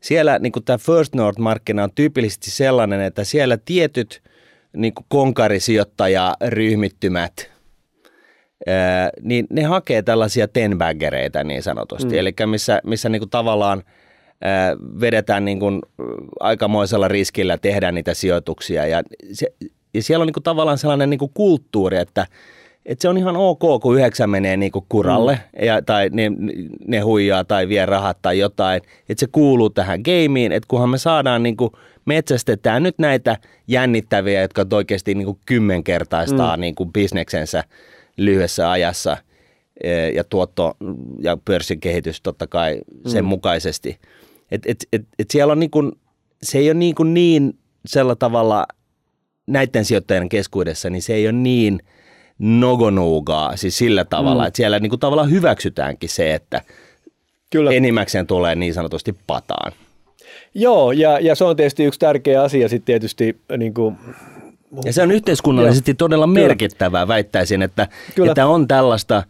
siellä 0.00 0.38
niin 0.38 0.52
tämä 0.64 0.78
First 0.78 1.14
North-markkina 1.14 1.84
on 1.84 1.90
tyypillisesti 1.94 2.50
sellainen, 2.50 3.00
että 3.00 3.24
siellä 3.24 3.58
tietyt 3.64 4.22
niin 4.76 4.92
konkarisijoittajaryhmittymät, 5.08 7.50
niin 9.22 9.46
ne 9.50 9.62
hakee 9.62 10.02
tällaisia 10.02 10.48
tenbaggereita 10.48 11.44
niin 11.44 11.62
sanotusti, 11.62 12.14
mm. 12.14 12.18
eli 12.18 12.34
missä, 12.46 12.80
missä 12.84 13.08
niin 13.08 13.20
kuin 13.20 13.30
tavallaan 13.30 13.82
ää, 14.42 14.76
vedetään 15.00 15.44
niin 15.44 15.60
kuin 15.60 15.80
aikamoisella 16.40 17.08
riskillä 17.08 17.58
tehdään 17.58 17.94
niitä 17.94 18.14
sijoituksia 18.14 18.86
ja, 18.86 19.02
se, 19.32 19.46
ja 19.94 20.02
siellä 20.02 20.22
on 20.22 20.26
niin 20.26 20.34
kuin 20.34 20.44
tavallaan 20.44 20.78
sellainen 20.78 21.10
niin 21.10 21.18
kuin 21.18 21.30
kulttuuri, 21.34 21.96
että 21.96 22.26
että 22.86 23.02
se 23.02 23.08
on 23.08 23.18
ihan 23.18 23.36
ok, 23.36 23.60
kun 23.82 23.98
yhdeksän 23.98 24.30
menee 24.30 24.56
niin 24.56 24.72
kuin 24.72 24.84
kuralle 24.88 25.32
mm. 25.32 25.66
ja, 25.66 25.82
tai 25.82 26.08
ne, 26.12 26.32
ne 26.86 27.00
huijaa 27.00 27.44
tai 27.44 27.68
vie 27.68 27.86
rahat 27.86 28.18
tai 28.22 28.38
jotain. 28.38 28.82
Että 29.08 29.20
se 29.20 29.26
kuuluu 29.32 29.70
tähän 29.70 30.00
gameen, 30.00 30.52
että 30.52 30.66
kunhan 30.68 30.90
me 30.90 30.98
saadaan 30.98 31.42
niin 31.42 31.56
kuin 31.56 31.70
metsästetään 32.04 32.82
nyt 32.82 32.98
näitä 32.98 33.36
jännittäviä, 33.68 34.40
jotka 34.40 34.66
oikeasti 34.72 35.14
niin 35.14 35.24
kuin 35.24 35.38
kymmenkertaistaa 35.46 36.56
mm. 36.56 36.60
niin 36.60 36.74
kuin 36.74 36.92
bisneksensä 36.92 37.64
lyhyessä 38.16 38.70
ajassa 38.70 39.16
e, 39.82 40.08
ja 40.08 40.24
tuotto 40.24 40.76
ja 41.20 41.38
pörssin 41.44 41.80
kehitys 41.80 42.20
totta 42.20 42.46
kai 42.46 42.80
sen 43.06 43.24
mm. 43.24 43.28
mukaisesti. 43.28 43.98
Et, 44.50 44.62
et, 44.66 44.86
et, 44.92 45.02
et 45.18 45.30
siellä 45.30 45.52
on 45.52 45.60
niin 45.60 45.70
kuin, 45.70 45.92
se 46.42 46.58
ei 46.58 46.68
ole 46.68 46.74
niin, 46.74 46.94
kuin 46.94 47.14
niin 47.14 47.58
sellä 47.86 48.16
tavalla 48.16 48.66
näiden 49.46 49.84
sijoittajien 49.84 50.28
keskuudessa, 50.28 50.90
niin 50.90 51.02
se 51.02 51.14
ei 51.14 51.26
ole 51.26 51.32
niin 51.32 51.80
nogonuugaa, 52.38 53.56
siis 53.56 53.78
sillä 53.78 54.04
tavalla, 54.04 54.42
mm. 54.42 54.46
että 54.46 54.56
siellä 54.56 54.78
niin 54.78 54.90
kuin 54.90 55.00
tavallaan 55.00 55.30
hyväksytäänkin 55.30 56.08
se, 56.08 56.34
että 56.34 56.62
Kyllä. 57.50 57.70
enimmäkseen 57.70 58.26
tulee 58.26 58.54
niin 58.54 58.74
sanotusti 58.74 59.14
pataan. 59.26 59.72
Joo, 60.54 60.92
ja, 60.92 61.20
ja 61.20 61.34
se 61.34 61.44
on 61.44 61.56
tietysti 61.56 61.84
yksi 61.84 62.00
tärkeä 62.00 62.42
asia 62.42 62.68
sitten 62.68 62.86
tietysti 62.86 63.40
niin 63.58 63.74
kuin, 63.74 63.96
Ja 64.84 64.92
se 64.92 65.02
on 65.02 65.10
yhteiskunnallisesti 65.10 65.90
Joo. 65.90 65.96
todella 65.96 66.26
merkittävää, 66.26 67.08
väittäisin, 67.08 67.62
että, 67.62 67.88
Kyllä. 68.14 68.30
että 68.30 68.46
on 68.46 68.68
tällaista 68.68 69.22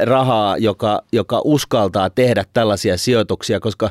rahaa, 0.00 0.56
joka, 0.56 1.02
joka 1.12 1.40
uskaltaa 1.44 2.10
tehdä 2.10 2.44
tällaisia 2.54 2.96
sijoituksia, 2.96 3.60
koska 3.60 3.90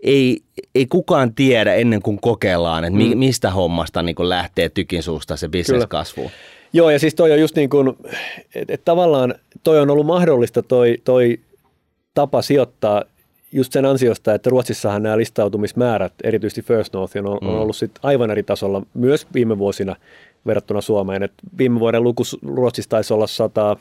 ei, 0.00 0.40
ei 0.74 0.86
kukaan 0.86 1.34
tiedä 1.34 1.74
ennen 1.74 2.02
kuin 2.02 2.20
kokeillaan, 2.20 2.84
että 2.84 2.96
mi, 2.96 3.14
mistä 3.14 3.50
hommasta 3.50 4.02
niin 4.02 4.14
kuin 4.14 4.28
lähtee 4.28 4.68
tykin 4.68 5.02
suusta 5.02 5.36
se 5.36 5.48
bisnes 5.48 5.86
kasvuun. 5.88 6.30
Joo, 6.72 6.90
ja 6.90 6.98
siis 6.98 7.14
toi 7.14 7.32
on 7.32 7.40
just 7.40 7.56
niin 7.56 7.70
kuin, 7.70 7.96
että 8.54 8.74
et 8.74 8.84
tavallaan 8.84 9.34
toi 9.62 9.80
on 9.80 9.90
ollut 9.90 10.06
mahdollista 10.06 10.62
toi, 10.62 10.98
toi 11.04 11.40
tapa 12.14 12.42
sijoittaa 12.42 13.04
just 13.54 13.72
sen 13.72 13.84
ansiosta, 13.84 14.34
että 14.34 14.50
Ruotsissahan 14.50 15.02
nämä 15.02 15.16
listautumismäärät, 15.18 16.12
erityisesti 16.24 16.62
First 16.62 16.92
Northin, 16.92 17.26
on, 17.26 17.38
mm. 17.42 17.48
on 17.48 17.58
ollut 17.58 17.76
sit 17.76 17.90
aivan 18.02 18.30
eri 18.30 18.42
tasolla 18.42 18.82
myös 18.94 19.26
viime 19.34 19.58
vuosina 19.58 19.96
verrattuna 20.46 20.80
Suomeen. 20.80 21.22
Et 21.22 21.32
viime 21.58 21.80
vuoden 21.80 22.02
luku 22.02 22.22
Ruotsissa 22.46 22.90
taisi 22.90 23.14
olla 23.14 23.26
100, 23.26 23.76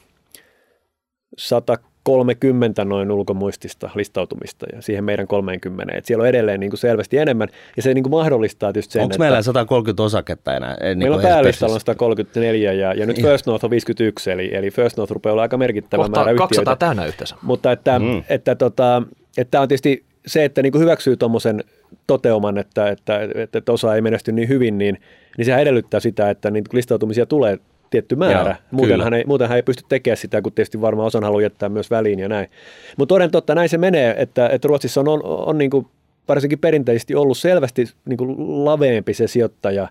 130 1.38 2.86
noin 2.86 3.12
ulkomuistista 3.12 3.90
listautumista 3.96 4.66
ja 4.74 4.82
siihen 4.82 5.04
meidän 5.04 5.28
30. 5.28 5.98
Et 5.98 6.06
siellä 6.06 6.22
on 6.22 6.28
edelleen 6.28 6.60
niin 6.60 6.70
kuin 6.70 6.80
selvästi 6.80 7.18
enemmän 7.18 7.48
ja 7.78 7.84
se 7.84 7.94
niin 7.94 8.04
kuin 8.04 8.12
mahdollistaa 8.12 8.74
tietysti 8.74 8.94
sen, 8.94 9.04
Onko 9.04 9.16
meillä 9.20 9.42
130 9.42 10.04
osaketta 10.04 10.56
enää? 10.56 10.78
Niin 10.82 10.98
Meillä 10.98 11.16
on 11.16 11.22
päällistalla 11.22 11.76
Esperissä? 11.78 11.94
134 11.94 12.74
ja, 12.74 12.94
ja 12.94 13.06
nyt 13.06 13.18
Ihan. 13.20 13.32
First 13.32 13.46
North 13.48 13.66
on 13.66 13.72
51, 13.72 14.32
eli, 14.32 14.56
eli 14.56 14.72
First 14.72 14.98
North 14.98 15.12
rupeaa 15.14 15.34
olla 15.34 15.42
aika 15.42 15.58
merkittävä 15.58 16.08
määrä 16.08 16.32
kohta 16.32 16.38
200 16.38 16.62
yhtiöitä. 16.62 16.80
täynnä 16.80 17.06
yhteensä. 17.06 17.36
Mutta 17.42 17.72
että, 17.72 18.00
Mm. 18.00 18.06
mm. 18.06 18.24
että, 18.30 18.56
tota, 18.56 19.04
että 19.08 19.23
tämä 19.52 19.62
on 19.62 19.68
tietysti 19.68 20.04
se, 20.26 20.46
että 20.46 20.62
niin 20.62 20.72
kuin 20.72 20.82
hyväksyy 20.82 21.18
tuommoisen 21.18 21.64
toteuman, 22.08 22.58
että, 22.58 22.90
että, 22.90 23.20
että, 23.36 23.58
että 23.58 23.72
osa 23.72 23.96
ei 23.96 24.02
menesty 24.02 24.32
niin 24.32 24.50
hyvin, 24.50 24.78
niin, 24.78 25.02
niin 25.38 25.46
sehän 25.46 25.62
edellyttää 25.62 26.00
sitä, 26.00 26.30
että 26.30 26.52
niin 26.52 26.64
listautumisia 26.74 27.26
tulee 27.26 27.60
tietty 27.90 28.16
määrä. 28.16 28.50
Joo, 28.50 28.58
muutenhan, 28.72 29.14
ei, 29.14 29.24
muutenhan 29.28 29.56
ei 29.56 29.64
pysty 29.64 29.84
tekemään 29.90 30.18
sitä, 30.18 30.42
kun 30.42 30.54
tietysti 30.54 30.82
varmaan 30.82 31.08
osan 31.08 31.24
haluaa 31.24 31.42
jättää 31.42 31.70
myös 31.70 31.92
väliin 31.92 32.20
ja 32.20 32.30
näin. 32.30 32.50
Mutta 32.98 33.16
toden 33.16 33.32
totta, 33.32 33.56
näin 33.56 33.70
se 33.70 33.78
menee, 33.78 34.16
että, 34.18 34.50
että 34.50 34.68
Ruotsissa 34.68 35.02
on, 35.02 35.08
on, 35.08 35.22
on 35.24 35.58
niin 35.58 35.70
kuin 35.70 35.88
varsinkin 36.28 36.60
perinteisesti 36.60 37.16
ollut 37.16 37.38
selvästi 37.38 37.86
niin 38.06 38.18
kuin 38.18 38.66
laveempi 38.66 39.14
se 39.14 39.28
sijoittaja, 39.28 39.88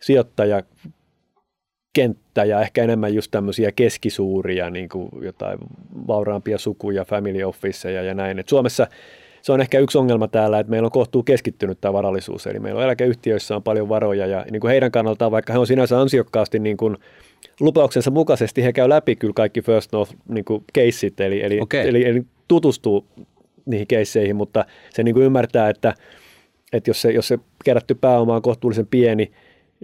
sijoittaja 0.00 0.62
kenttä 1.96 2.44
ja 2.44 2.60
ehkä 2.60 2.82
enemmän 2.82 3.14
just 3.14 3.30
tämmöisiä 3.30 3.72
keskisuuria, 3.72 4.70
niin 4.70 4.88
kuin 4.88 5.08
jotain 5.22 5.58
vauraampia 6.06 6.58
sukuja, 6.58 7.04
family 7.04 7.42
officeja 7.42 8.02
ja 8.02 8.14
näin. 8.14 8.38
Et 8.38 8.48
Suomessa 8.48 8.86
se 9.42 9.52
on 9.52 9.60
ehkä 9.60 9.78
yksi 9.78 9.98
ongelma 9.98 10.28
täällä, 10.28 10.58
että 10.58 10.70
meillä 10.70 10.86
on 10.86 10.92
kohtuu 10.92 11.22
keskittynyt 11.22 11.80
tämä 11.80 11.92
varallisuus. 11.92 12.46
Eli 12.46 12.58
meillä 12.58 12.78
on 12.78 12.84
eläkeyhtiöissä 12.84 13.56
on 13.56 13.62
paljon 13.62 13.88
varoja 13.88 14.26
ja 14.26 14.44
niin 14.50 14.60
kuin 14.60 14.70
heidän 14.70 14.90
kannaltaan, 14.90 15.30
vaikka 15.30 15.52
he 15.52 15.58
on 15.58 15.66
sinänsä 15.66 16.00
ansiokkaasti 16.00 16.58
niin 16.58 16.76
kuin 16.76 16.96
lupauksensa 17.60 18.10
mukaisesti, 18.10 18.64
he 18.64 18.72
käy 18.72 18.88
läpi 18.88 19.16
kyllä 19.16 19.34
kaikki 19.36 19.62
First 19.62 19.92
North 19.92 20.14
niin 20.28 20.44
kuin 20.44 20.64
keissit, 20.72 21.20
eli, 21.20 21.42
eli, 21.42 21.60
Okei. 21.60 21.88
eli, 21.88 22.08
eli 22.08 22.22
tutustuu 22.48 23.06
niihin 23.66 23.86
keisseihin, 23.86 24.36
mutta 24.36 24.64
se 24.90 25.02
niin 25.02 25.14
kuin 25.14 25.26
ymmärtää, 25.26 25.68
että, 25.68 25.94
että 26.72 26.90
jos 26.90 27.02
se, 27.02 27.10
jos 27.10 27.28
se 27.28 27.38
kerätty 27.64 27.94
pääoma 27.94 28.36
on 28.36 28.42
kohtuullisen 28.42 28.86
pieni, 28.86 29.30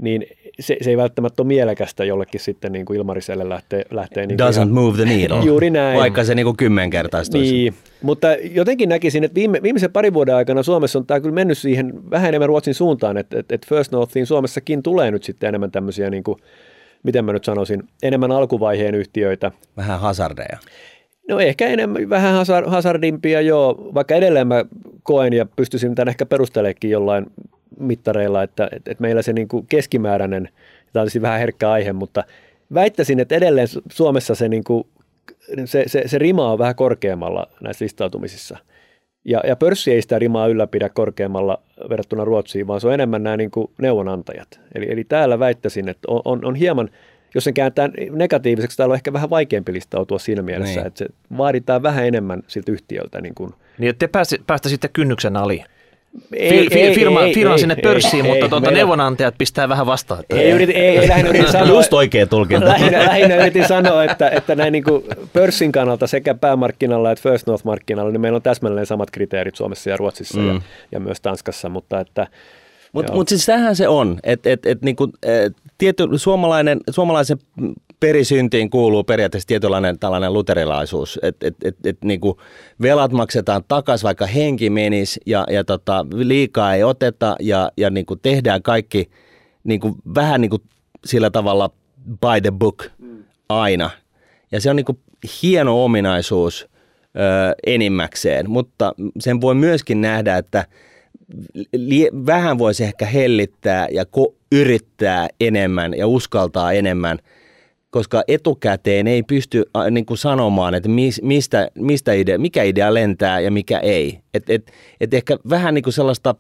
niin 0.01 0.27
se, 0.61 0.77
se 0.81 0.91
ei 0.91 0.97
välttämättä 0.97 1.43
ole 1.43 1.47
mielekästä 1.47 2.05
jollekin 2.05 2.41
sitten 2.41 2.73
niin 2.73 2.87
kuin 2.87 2.97
Ilmariselle 2.97 3.49
lähteä, 3.49 3.85
lähteä 3.91 4.27
niin 4.27 4.39
Doesn't 4.39 4.69
move 4.69 4.97
the 4.97 5.05
needle. 5.05 5.45
Juuri 5.47 5.71
näin. 5.71 5.99
Vaikka 5.99 6.25
se 6.25 6.35
niin 6.35 6.45
kuin 6.45 6.57
kymmenkertaistuisi. 6.57 7.53
niin, 7.53 7.75
mutta 8.03 8.29
jotenkin 8.35 8.89
näkisin, 8.89 9.25
että 9.25 9.35
viime, 9.35 9.63
viimeisen 9.63 9.93
parin 9.93 10.15
vuoden 10.15 10.35
aikana 10.35 10.63
Suomessa 10.63 10.99
on 10.99 11.07
tämä 11.07 11.21
kyllä 11.21 11.35
mennyt 11.35 11.59
siihen 11.59 12.11
vähän 12.11 12.29
enemmän 12.29 12.49
Ruotsin 12.49 12.75
suuntaan, 12.75 13.17
että, 13.17 13.39
että, 13.39 13.55
että 13.55 13.67
First 13.69 13.93
Northiin 13.93 14.27
Suomessakin 14.27 14.83
tulee 14.83 15.11
nyt 15.11 15.25
sitten 15.25 15.49
enemmän 15.49 15.71
tämmöisiä, 15.71 16.11
niin 16.11 16.23
kuin, 16.23 16.39
miten 17.03 17.25
mä 17.25 17.33
nyt 17.33 17.45
sanoisin, 17.45 17.83
enemmän 18.03 18.33
alkuvaiheen 18.33 18.95
yhtiöitä. 18.95 19.53
Vähän 19.77 20.01
hazardeja. 20.01 20.59
No 21.29 21.41
ehkä 21.41 21.67
enemmän, 21.67 22.09
vähän 22.09 22.35
hazard, 22.35 22.67
hazardimpia 22.69 23.41
joo, 23.41 23.91
vaikka 23.95 24.15
edelleen 24.15 24.49
mä 24.49 24.65
koen 25.03 25.33
ja 25.33 25.47
pystyisin 25.57 25.95
tämän 25.95 26.09
ehkä 26.09 26.27
perusteleekin 26.27 26.91
jollain 26.91 27.27
mittareilla, 27.81 28.43
että, 28.43 28.69
että, 28.73 28.95
meillä 28.99 29.23
se 29.23 29.33
niin 29.33 29.49
kuin 29.49 29.67
keskimääräinen, 29.67 30.49
tämä 30.93 31.03
olisi 31.03 31.23
vähän 31.23 31.41
herkkä 31.41 31.71
aihe, 31.71 31.93
mutta 31.93 32.25
väittäisin, 32.75 33.21
että 33.21 33.35
edelleen 33.35 33.69
Su- 33.69 33.83
Suomessa 33.93 34.35
se, 34.35 34.49
niin 34.49 34.65
kuin, 34.65 34.87
se, 35.65 35.85
se, 35.87 36.03
se 36.07 36.19
rima 36.19 36.53
on 36.53 36.59
vähän 36.59 36.75
korkeammalla 36.75 37.47
näissä 37.61 37.85
listautumisissa. 37.85 38.59
Ja, 39.25 39.41
ja 39.47 39.57
pörssi 39.57 39.93
ei 39.93 40.03
sitä 40.03 40.19
rimaa 40.19 40.47
ylläpidä 40.47 40.89
korkeammalla 40.89 41.63
verrattuna 41.91 42.25
Ruotsiin, 42.25 42.67
vaan 42.67 42.81
se 42.81 42.87
on 42.87 42.95
enemmän 42.95 43.23
nämä 43.23 43.37
niin 43.37 43.51
kuin 43.51 43.71
neuvonantajat. 43.79 44.61
Eli, 44.75 44.93
eli 44.93 45.05
täällä 45.05 45.39
väittäisin, 45.39 45.89
että 45.89 46.09
on, 46.09 46.23
on, 46.25 46.45
on 46.45 46.55
hieman, 46.55 46.89
jos 47.35 47.45
sen 47.45 47.55
kääntää 47.55 47.91
negatiiviseksi, 48.11 48.77
täällä 48.77 48.93
on 48.93 48.97
ehkä 48.97 49.13
vähän 49.13 49.31
vaikeampi 49.31 49.73
listautua 49.73 50.19
siinä 50.19 50.43
mielessä, 50.43 50.81
niin. 50.81 50.87
että 50.87 50.99
se 50.99 51.07
vaaditaan 51.37 51.83
vähän 51.83 52.07
enemmän 52.07 52.43
siltä 52.47 52.73
yhtiöltä. 52.73 53.21
Niin, 53.21 53.35
kuin. 53.35 53.53
niin 53.79 53.91
että 53.91 54.07
te 54.07 54.13
päästä, 54.13 54.37
päästä 54.47 54.69
sitten 54.69 54.91
kynnyksen 54.93 55.37
ali 55.37 55.65
ei, 56.33 56.69
ei, 56.71 56.95
firma, 56.95 57.23
ei, 57.23 57.35
firma 57.35 57.53
ei, 57.53 57.59
sinne 57.59 57.77
pörssiin, 57.77 58.25
ei, 58.25 58.31
mutta 58.31 58.45
ei, 58.45 58.49
tuota, 58.49 58.61
meillä... 58.61 58.79
neuvonantajat 58.79 59.35
pistää 59.39 59.69
vähän 59.69 59.87
vastaan. 59.87 60.25
Ei, 60.31 60.51
yrit, 60.51 60.71
ei, 60.71 60.99
ei 60.99 61.09
lähinnä 61.09 61.31
yritin 61.31 61.53
sanoa, 61.53 61.69
Just 61.69 61.93
oikea 61.93 62.27
tulkinta. 62.27 62.67
Lähinnä, 62.67 63.05
lähinnä 63.07 63.37
yritin 63.37 63.69
sanoa, 63.69 64.05
että, 64.05 64.31
että 64.31 64.55
näin 64.55 64.73
niin 64.73 64.85
kuin 64.85 65.05
pörssin 65.33 65.73
kannalta 65.73 66.07
sekä 66.07 66.35
päämarkkinalla 66.35 67.13
että 67.13 67.23
First 67.23 67.47
North-markkinalla, 67.47 68.11
niin 68.13 68.21
meillä 68.21 68.37
on 68.37 68.43
täsmälleen 68.43 68.87
samat 68.87 69.11
kriteerit 69.11 69.57
Suomessa 69.57 69.91
ja 69.91 69.97
Ruotsissa 69.97 70.39
mm. 70.39 70.49
ja, 70.49 70.61
ja 70.93 71.01
myös 71.01 71.21
Tanskassa, 71.21 71.69
mutta 71.69 72.01
että 72.01 72.27
mutta 72.93 73.13
mut 73.13 73.29
siis 73.29 73.47
tähän 73.47 73.77
se 73.77 73.89
on, 73.89 74.19
että 74.23 74.51
et, 74.51 74.67
et, 74.67 74.83
niinku, 74.83 75.13
et, 75.23 75.97
suomalainen, 76.17 76.81
suomalaisen 76.91 77.39
perisyntiin 78.03 78.71
kuuluu 78.71 79.05
periaatteessa 79.05 79.47
tietynlainen 79.47 79.99
tällainen 79.99 80.33
luterilaisuus, 80.33 81.19
että 81.23 81.47
et, 81.47 81.55
et, 81.65 81.87
et, 81.87 82.05
niinku 82.05 82.41
velat 82.83 83.13
maksetaan 83.13 83.65
takaisin, 83.69 84.05
vaikka 84.05 84.27
henki 84.27 84.71
menisi 84.71 85.21
ja, 85.27 85.47
ja 85.51 85.65
tota, 85.65 86.07
liikaa 86.15 86.75
ei 86.75 86.85
oteta 86.85 87.37
ja, 87.41 87.73
ja 87.77 87.91
niinku 87.91 88.17
tehdään 88.17 88.63
kaikki 88.63 89.11
niinku, 89.65 89.97
vähän 90.15 90.41
niinku 90.41 90.59
sillä 91.05 91.31
tavalla 91.31 91.71
by 92.05 92.41
the 92.43 92.51
book 92.51 92.85
aina. 93.49 93.91
Ja 94.53 94.61
se 94.61 94.71
on 94.71 94.77
niinku 94.77 94.99
hieno 95.43 95.85
ominaisuus 95.85 96.69
ö, 97.17 97.55
enimmäkseen, 97.67 98.51
mutta 98.51 98.95
sen 99.19 99.41
voi 99.41 99.55
myöskin 99.55 100.01
nähdä, 100.01 100.37
että 100.37 100.67
vähän 102.27 102.59
voisi 102.59 102.85
ehkä 102.85 103.07
hellittää 103.07 103.89
ja 103.91 104.05
ko- 104.05 104.35
yrittää 104.53 105.29
enemmän 105.41 105.95
ja 105.95 106.07
uskaltaa 106.07 106.73
enemmän– 106.73 107.19
koska 107.93 108.23
etukäteen 108.29 109.07
ei 109.07 109.23
pysty 109.23 109.65
niin 109.91 110.07
kuin 110.07 110.19
sanomaan, 110.19 110.75
että 110.75 110.89
mis, 110.89 111.23
mistä, 111.23 111.69
mistä 111.75 112.13
idea, 112.13 112.39
mikä 112.39 112.63
idea 112.63 112.95
lentää 112.95 113.41
ja 113.41 113.51
mikä 113.51 113.79
ei. 113.79 114.19
Et, 114.35 114.51
et, 114.51 114.73
et 115.01 115.15
ehkä 115.15 115.37
vähän 115.51 115.75
niin 115.75 115.83
kuin 115.83 115.93
sellaista 115.93 116.35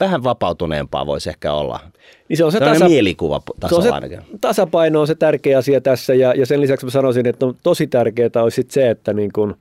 vähän 0.00 0.24
vapautuneempaa 0.24 1.06
voisi 1.06 1.30
ehkä 1.30 1.52
olla. 1.52 1.80
Niin 2.28 2.36
se 2.36 2.44
on 2.44 2.52
se, 2.52 2.58
tasa, 2.58 2.88
mielikuva 2.88 3.42
se 3.68 3.74
on 3.74 3.82
se 3.82 3.90
tasapaino 4.40 5.00
on 5.00 5.06
se 5.06 5.14
tärkeä 5.14 5.58
asia 5.58 5.80
tässä 5.80 6.14
ja, 6.14 6.34
ja 6.34 6.46
sen 6.46 6.60
lisäksi 6.60 6.86
mä 6.86 6.90
sanoisin, 6.90 7.26
että 7.26 7.46
on 7.46 7.56
tosi 7.62 7.86
tärkeää 7.86 8.42
olisi 8.42 8.66
se, 8.68 8.90
että, 8.90 9.12
niin 9.12 9.32
kun, 9.32 9.56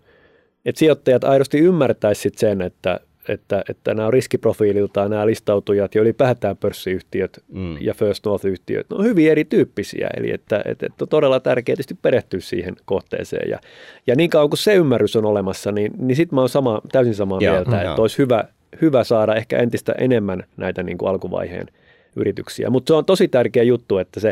että 0.66 0.80
sijoittajat 0.80 1.24
aidosti 1.24 1.60
ymmärtäisivät 1.60 2.38
sen, 2.38 2.62
että 2.62 3.00
että, 3.30 3.64
että 3.70 3.94
nämä 3.94 4.08
on 4.08 4.14
riskiprofiililtaan 4.14 5.10
nämä 5.12 5.26
listautujat 5.26 5.96
ja 5.96 6.02
ylipäätään 6.02 6.58
pörssiyhtiöt 6.58 7.44
mm. 7.48 7.78
ja 7.82 7.94
First 7.94 8.26
North-yhtiöt, 8.26 8.90
ne 8.90 8.96
on 8.96 9.04
hyvin 9.04 9.32
erityyppisiä, 9.32 10.10
eli 10.18 10.32
että, 10.32 10.62
että, 10.66 10.86
että 10.86 11.04
on 11.04 11.08
todella 11.10 11.40
tärkeää 11.40 11.76
tietysti 11.76 11.98
perehtyä 12.02 12.40
siihen 12.40 12.76
kohteeseen 12.86 13.50
ja, 13.50 13.60
ja 14.08 14.16
niin 14.16 14.30
kauan 14.30 14.50
kuin 14.50 14.58
se 14.58 14.76
ymmärrys 14.76 15.16
on 15.16 15.26
olemassa, 15.26 15.72
niin, 15.72 15.92
niin 15.98 16.16
sitten 16.16 16.36
mä 16.36 16.42
oon 16.42 16.50
sama, 16.50 16.82
täysin 16.92 17.16
samaa 17.16 17.40
Joo, 17.42 17.54
mieltä, 17.54 17.82
että 17.82 18.02
olisi 18.02 18.18
hyvä, 18.18 18.44
hyvä 18.82 19.04
saada 19.04 19.36
ehkä 19.36 19.58
entistä 19.58 19.92
enemmän 19.98 20.44
näitä 20.58 20.84
niin 20.84 20.98
kuin 20.98 21.10
alkuvaiheen 21.10 21.68
yrityksiä, 22.16 22.70
mutta 22.70 22.88
se 22.88 22.94
on 22.94 23.06
tosi 23.06 23.28
tärkeä 23.28 23.64
juttu, 23.64 23.98
että 23.98 24.20
se, 24.20 24.30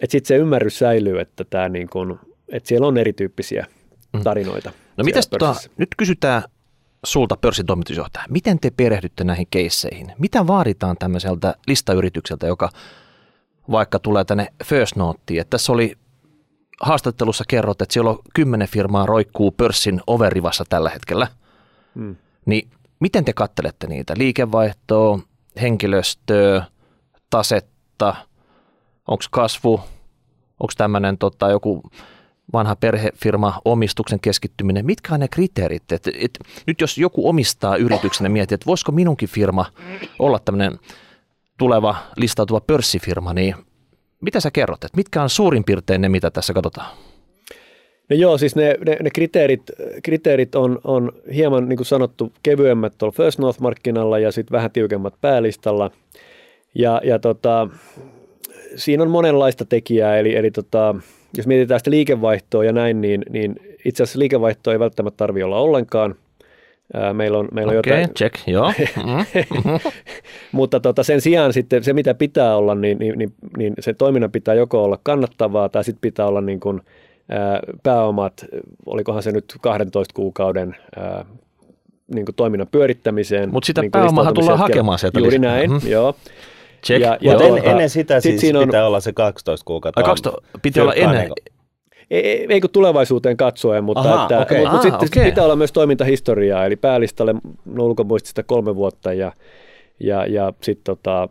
että 0.00 0.12
sitten 0.12 0.28
se 0.28 0.36
ymmärrys 0.36 0.78
säilyy, 0.78 1.20
että, 1.20 1.44
tämä 1.50 1.68
niin 1.68 1.88
kuin, 1.88 2.18
että 2.48 2.68
siellä 2.68 2.86
on 2.86 2.98
erityyppisiä 2.98 3.66
mm. 4.12 4.22
tarinoita. 4.22 4.72
No 4.96 5.04
mitäs 5.04 5.28
tota, 5.28 5.54
nyt 5.76 5.88
kysytään 5.96 6.42
sulta 7.08 7.36
pörssin 7.36 7.66
toimitusjohtaja. 7.66 8.24
Miten 8.28 8.58
te 8.58 8.70
perehdytte 8.70 9.24
näihin 9.24 9.46
keisseihin? 9.50 10.12
Mitä 10.18 10.46
vaaditaan 10.46 10.96
tämmöiseltä 10.98 11.54
listayritykseltä, 11.66 12.46
joka 12.46 12.70
vaikka 13.70 13.98
tulee 13.98 14.24
tänne 14.24 14.48
First 14.64 14.96
Noteen? 14.96 15.40
Että 15.40 15.50
tässä 15.50 15.72
oli 15.72 15.96
haastattelussa 16.80 17.44
kerrot, 17.48 17.82
että 17.82 17.92
siellä 17.92 18.10
on 18.10 18.18
kymmenen 18.34 18.68
firmaa 18.68 19.06
roikkuu 19.06 19.50
pörssin 19.50 20.00
overivassa 20.06 20.64
tällä 20.68 20.90
hetkellä. 20.90 21.26
Hmm. 21.94 22.16
Niin 22.46 22.70
miten 23.00 23.24
te 23.24 23.32
kattelette 23.32 23.86
niitä? 23.86 24.14
Liikevaihtoa, 24.16 25.18
henkilöstöä, 25.60 26.64
tasetta, 27.30 28.14
onko 29.08 29.24
kasvu, 29.30 29.80
onko 30.60 30.72
tämmöinen 30.76 31.18
tota, 31.18 31.50
joku 31.50 31.82
vanha 32.52 32.76
perhefirma, 32.76 33.60
omistuksen 33.64 34.20
keskittyminen, 34.20 34.86
mitkä 34.86 35.14
on 35.14 35.20
ne 35.20 35.28
kriteerit? 35.28 35.92
Et, 35.92 36.06
et, 36.06 36.38
nyt 36.66 36.80
jos 36.80 36.98
joku 36.98 37.28
omistaa 37.28 37.76
yrityksen 37.76 38.24
ja 38.24 38.30
miettii, 38.30 38.54
että 38.54 38.66
voisiko 38.66 38.92
minunkin 38.92 39.28
firma 39.28 39.66
olla 40.18 40.38
tämmöinen 40.38 40.78
tuleva 41.58 41.96
listautuva 42.16 42.60
pörssifirma, 42.60 43.34
niin 43.34 43.54
mitä 44.20 44.40
sä 44.40 44.50
kerrot, 44.50 44.84
että 44.84 44.96
mitkä 44.96 45.22
on 45.22 45.30
suurin 45.30 45.64
piirtein 45.64 46.00
ne, 46.00 46.08
mitä 46.08 46.30
tässä 46.30 46.52
katsotaan? 46.52 46.96
No 48.10 48.16
joo, 48.16 48.38
siis 48.38 48.56
ne, 48.56 48.74
ne, 48.86 48.96
ne 49.02 49.10
kriteerit, 49.10 49.62
kriteerit 50.02 50.54
on, 50.54 50.80
on 50.84 51.12
hieman, 51.34 51.68
niin 51.68 51.76
kuin 51.76 51.86
sanottu, 51.86 52.32
kevyemmät 52.42 52.92
tuolla 52.98 53.14
First 53.16 53.38
North-markkinalla 53.38 54.18
ja 54.18 54.32
sitten 54.32 54.52
vähän 54.52 54.70
tiukemmat 54.70 55.14
päälistalla. 55.20 55.90
Ja, 56.74 57.00
ja 57.04 57.18
tota, 57.18 57.68
siinä 58.76 59.02
on 59.02 59.10
monenlaista 59.10 59.64
tekijää, 59.64 60.18
eli, 60.18 60.36
eli 60.36 60.50
tota, 60.50 60.94
jos 61.38 61.46
mietitään 61.46 61.80
sitä 61.80 61.90
liikevaihtoa 61.90 62.64
ja 62.64 62.72
näin, 62.72 63.00
niin, 63.00 63.22
niin 63.30 63.56
itse 63.84 64.02
asiassa 64.02 64.18
liikevaihtoa 64.18 64.72
ei 64.72 64.78
välttämättä 64.78 65.16
tarvitse 65.16 65.44
olla 65.44 65.58
ollenkaan. 65.58 66.14
Meillä 67.12 67.38
on, 67.38 67.48
meillä 67.52 67.70
on 67.70 67.78
okay, 67.78 67.92
jotain... 67.92 68.14
check, 68.14 68.34
joo. 68.46 68.72
Mm-hmm. 69.06 69.90
Mutta 70.52 70.80
tota, 70.80 71.02
sen 71.02 71.20
sijaan 71.20 71.52
sitten 71.52 71.84
se, 71.84 71.92
mitä 71.92 72.14
pitää 72.14 72.56
olla, 72.56 72.74
niin, 72.74 72.98
niin, 72.98 73.18
niin, 73.18 73.32
niin 73.56 73.74
se 73.80 73.94
toiminnan 73.94 74.30
pitää 74.30 74.54
joko 74.54 74.84
olla 74.84 74.98
kannattavaa 75.02 75.68
tai 75.68 75.84
sitten 75.84 76.00
pitää 76.00 76.26
olla 76.26 76.40
niin 76.40 76.60
kuin, 76.60 76.80
ää, 77.28 77.60
pääomat, 77.82 78.44
olikohan 78.86 79.22
se 79.22 79.32
nyt 79.32 79.54
12 79.60 80.14
kuukauden 80.14 80.76
ää, 80.96 81.24
niin 82.14 82.24
kuin 82.24 82.34
toiminnan 82.34 82.68
pyörittämiseen. 82.72 83.52
Mutta 83.52 83.66
sitä 83.66 83.80
niin 83.80 83.90
pääomahan 83.90 84.34
tullaan 84.34 84.58
hakemaan 84.58 84.98
sieltä. 84.98 85.20
Juuri 85.20 85.38
näin, 85.38 85.70
mm-hmm. 85.70 85.90
joo. 85.90 86.14
Check. 86.86 87.00
Ja, 87.00 87.18
ja 87.20 87.38
tuota, 87.38 87.62
ennen 87.62 87.90
sitä 87.90 88.20
siis 88.20 88.40
siinä 88.40 88.58
on, 88.58 88.66
pitää 88.66 88.86
olla 88.86 89.00
se 89.00 89.12
12 89.12 89.64
kuukautta. 89.64 90.02
12, 90.02 90.42
piti 90.62 90.80
olla 90.80 90.94
ennen. 90.94 91.30
Ei, 92.10 92.46
ei 92.48 92.60
kun 92.60 92.70
tulevaisuuteen 92.70 93.36
katsoen, 93.36 93.84
mutta, 93.84 94.00
Aha, 94.00 94.22
että, 94.22 94.38
okay. 94.38 94.58
mutta, 94.58 94.72
mutta 94.72 94.88
ah, 94.88 95.00
sitten 95.00 95.20
okay. 95.22 95.30
pitää 95.30 95.44
olla 95.44 95.56
myös 95.56 95.72
toimintahistoriaa, 95.72 96.66
eli 96.66 96.76
päälistalle 96.76 97.34
no 97.64 97.84
ulkomuistista 97.84 98.42
kolme 98.42 98.76
vuotta 98.76 99.12
ja, 99.12 99.32
ja, 100.00 100.26
ja 100.26 100.52
sitten 100.62 100.84
tota, 100.84 101.28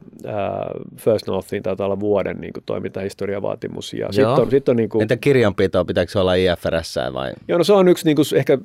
First 0.98 1.28
Northiin 1.28 1.64
taitaa 1.64 1.86
olla 1.86 2.00
vuoden 2.00 2.38
niin 2.41 2.54
toimintahistoriavaatimus. 2.66 3.93
Ja 3.93 4.08
sit 4.12 4.26
on, 4.26 4.52
sit 4.52 4.70
on, 4.70 4.76
niin 4.76 4.89
kuin, 4.89 5.02
Entä 5.02 5.18
kirjanpito, 5.18 5.86
pitääkö 5.86 6.22
olla 6.22 6.34
IFRS 6.34 6.95
vai? 7.14 7.34
Joo, 7.48 7.58
no 7.58 7.64
se 7.64 7.74
on 7.74 7.88
yksi 7.88 8.06
niin 8.06 8.16
kuin, 8.16 8.26
ehkä 8.36 8.58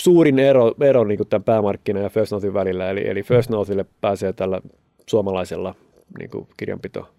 suurin 0.00 0.38
ero, 0.38 0.74
ero 0.80 1.04
niin 1.04 1.18
kuin 1.18 1.28
tämän 1.28 1.44
päämarkkinan 1.44 2.02
ja 2.02 2.10
First 2.10 2.32
Northin 2.32 2.54
välillä, 2.54 2.90
eli, 2.90 3.08
eli 3.08 3.22
First 3.22 3.50
Northille 3.50 3.84
pääsee 4.00 4.32
tällä 4.32 4.60
suomalaisella 5.06 5.74
niin 6.18 6.30
kuin 6.30 6.48
kirjanpito 6.56 7.14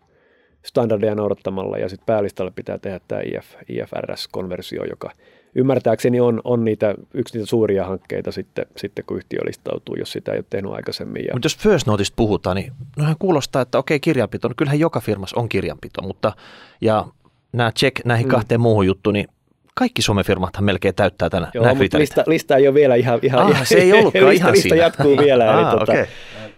standardeja 0.66 1.16
noudattamalla 1.16 1.78
ja 1.78 1.90
sitten 1.90 2.06
päälistalle 2.06 2.52
pitää 2.56 2.78
tehdä 2.78 3.00
tämä 3.08 3.22
IF, 3.22 3.46
IFRS-konversio, 3.70 4.84
joka 4.90 5.12
ymmärtääkseni 5.56 6.20
on, 6.20 6.42
on 6.44 6.66
niitä, 6.66 6.96
yksi 7.14 7.38
niitä 7.38 7.50
suuria 7.50 7.86
hankkeita 7.86 8.32
sitten, 8.32 8.66
sitten 8.78 9.06
kun 9.06 9.18
yhtiö 9.18 9.40
listautuu, 9.46 9.96
jos 9.96 10.12
sitä 10.12 10.32
ei 10.32 10.38
ole 10.38 10.46
tehnyt 10.50 10.72
aikaisemmin. 10.72 11.26
Mutta 11.34 11.46
jos 11.46 11.58
First 11.58 11.88
Noteista 11.88 12.16
puhutaan, 12.16 12.56
niin 12.56 12.72
nohan 12.98 13.16
kuulostaa, 13.20 13.62
että 13.62 13.78
okei 13.78 14.00
kirjanpito, 14.00 14.48
no 14.48 14.54
kyllähän 14.58 14.80
joka 14.80 15.00
firmassa 15.00 15.40
on 15.40 15.50
kirjanpito, 15.50 16.02
mutta 16.02 16.34
ja 16.82 17.08
nämä 17.54 17.72
check 17.72 18.06
näihin 18.06 18.28
mm. 18.28 18.32
kahteen 18.32 18.62
muuhun 18.62 18.86
juttuun, 18.86 19.14
niin 19.14 19.28
kaikki 19.76 20.02
Suomen 20.02 20.26
firmathan 20.26 20.64
melkein 20.64 20.96
täyttää 20.96 21.30
tänä, 21.30 21.52
Joo, 21.54 21.76
mutta 21.76 21.98
lista, 21.98 22.24
lista 22.28 22.56
ei 22.56 22.68
ole 22.68 22.74
vielä 22.74 22.96
ihan, 22.96 23.20
ihan, 23.22 23.44
ah, 23.44 23.50
ihan 23.50 23.66
se 23.66 23.76
ei 23.76 23.94
ollutkaan 23.94 24.26
lista, 24.30 24.44
ihan 24.44 24.52
lista 24.52 24.70
siinä. 24.70 24.84
jatkuu 24.84 25.18
vielä. 25.18 25.52
ah, 25.52 25.58
eli 25.58 25.80
tota, 25.80 25.92
okay. 25.92 26.06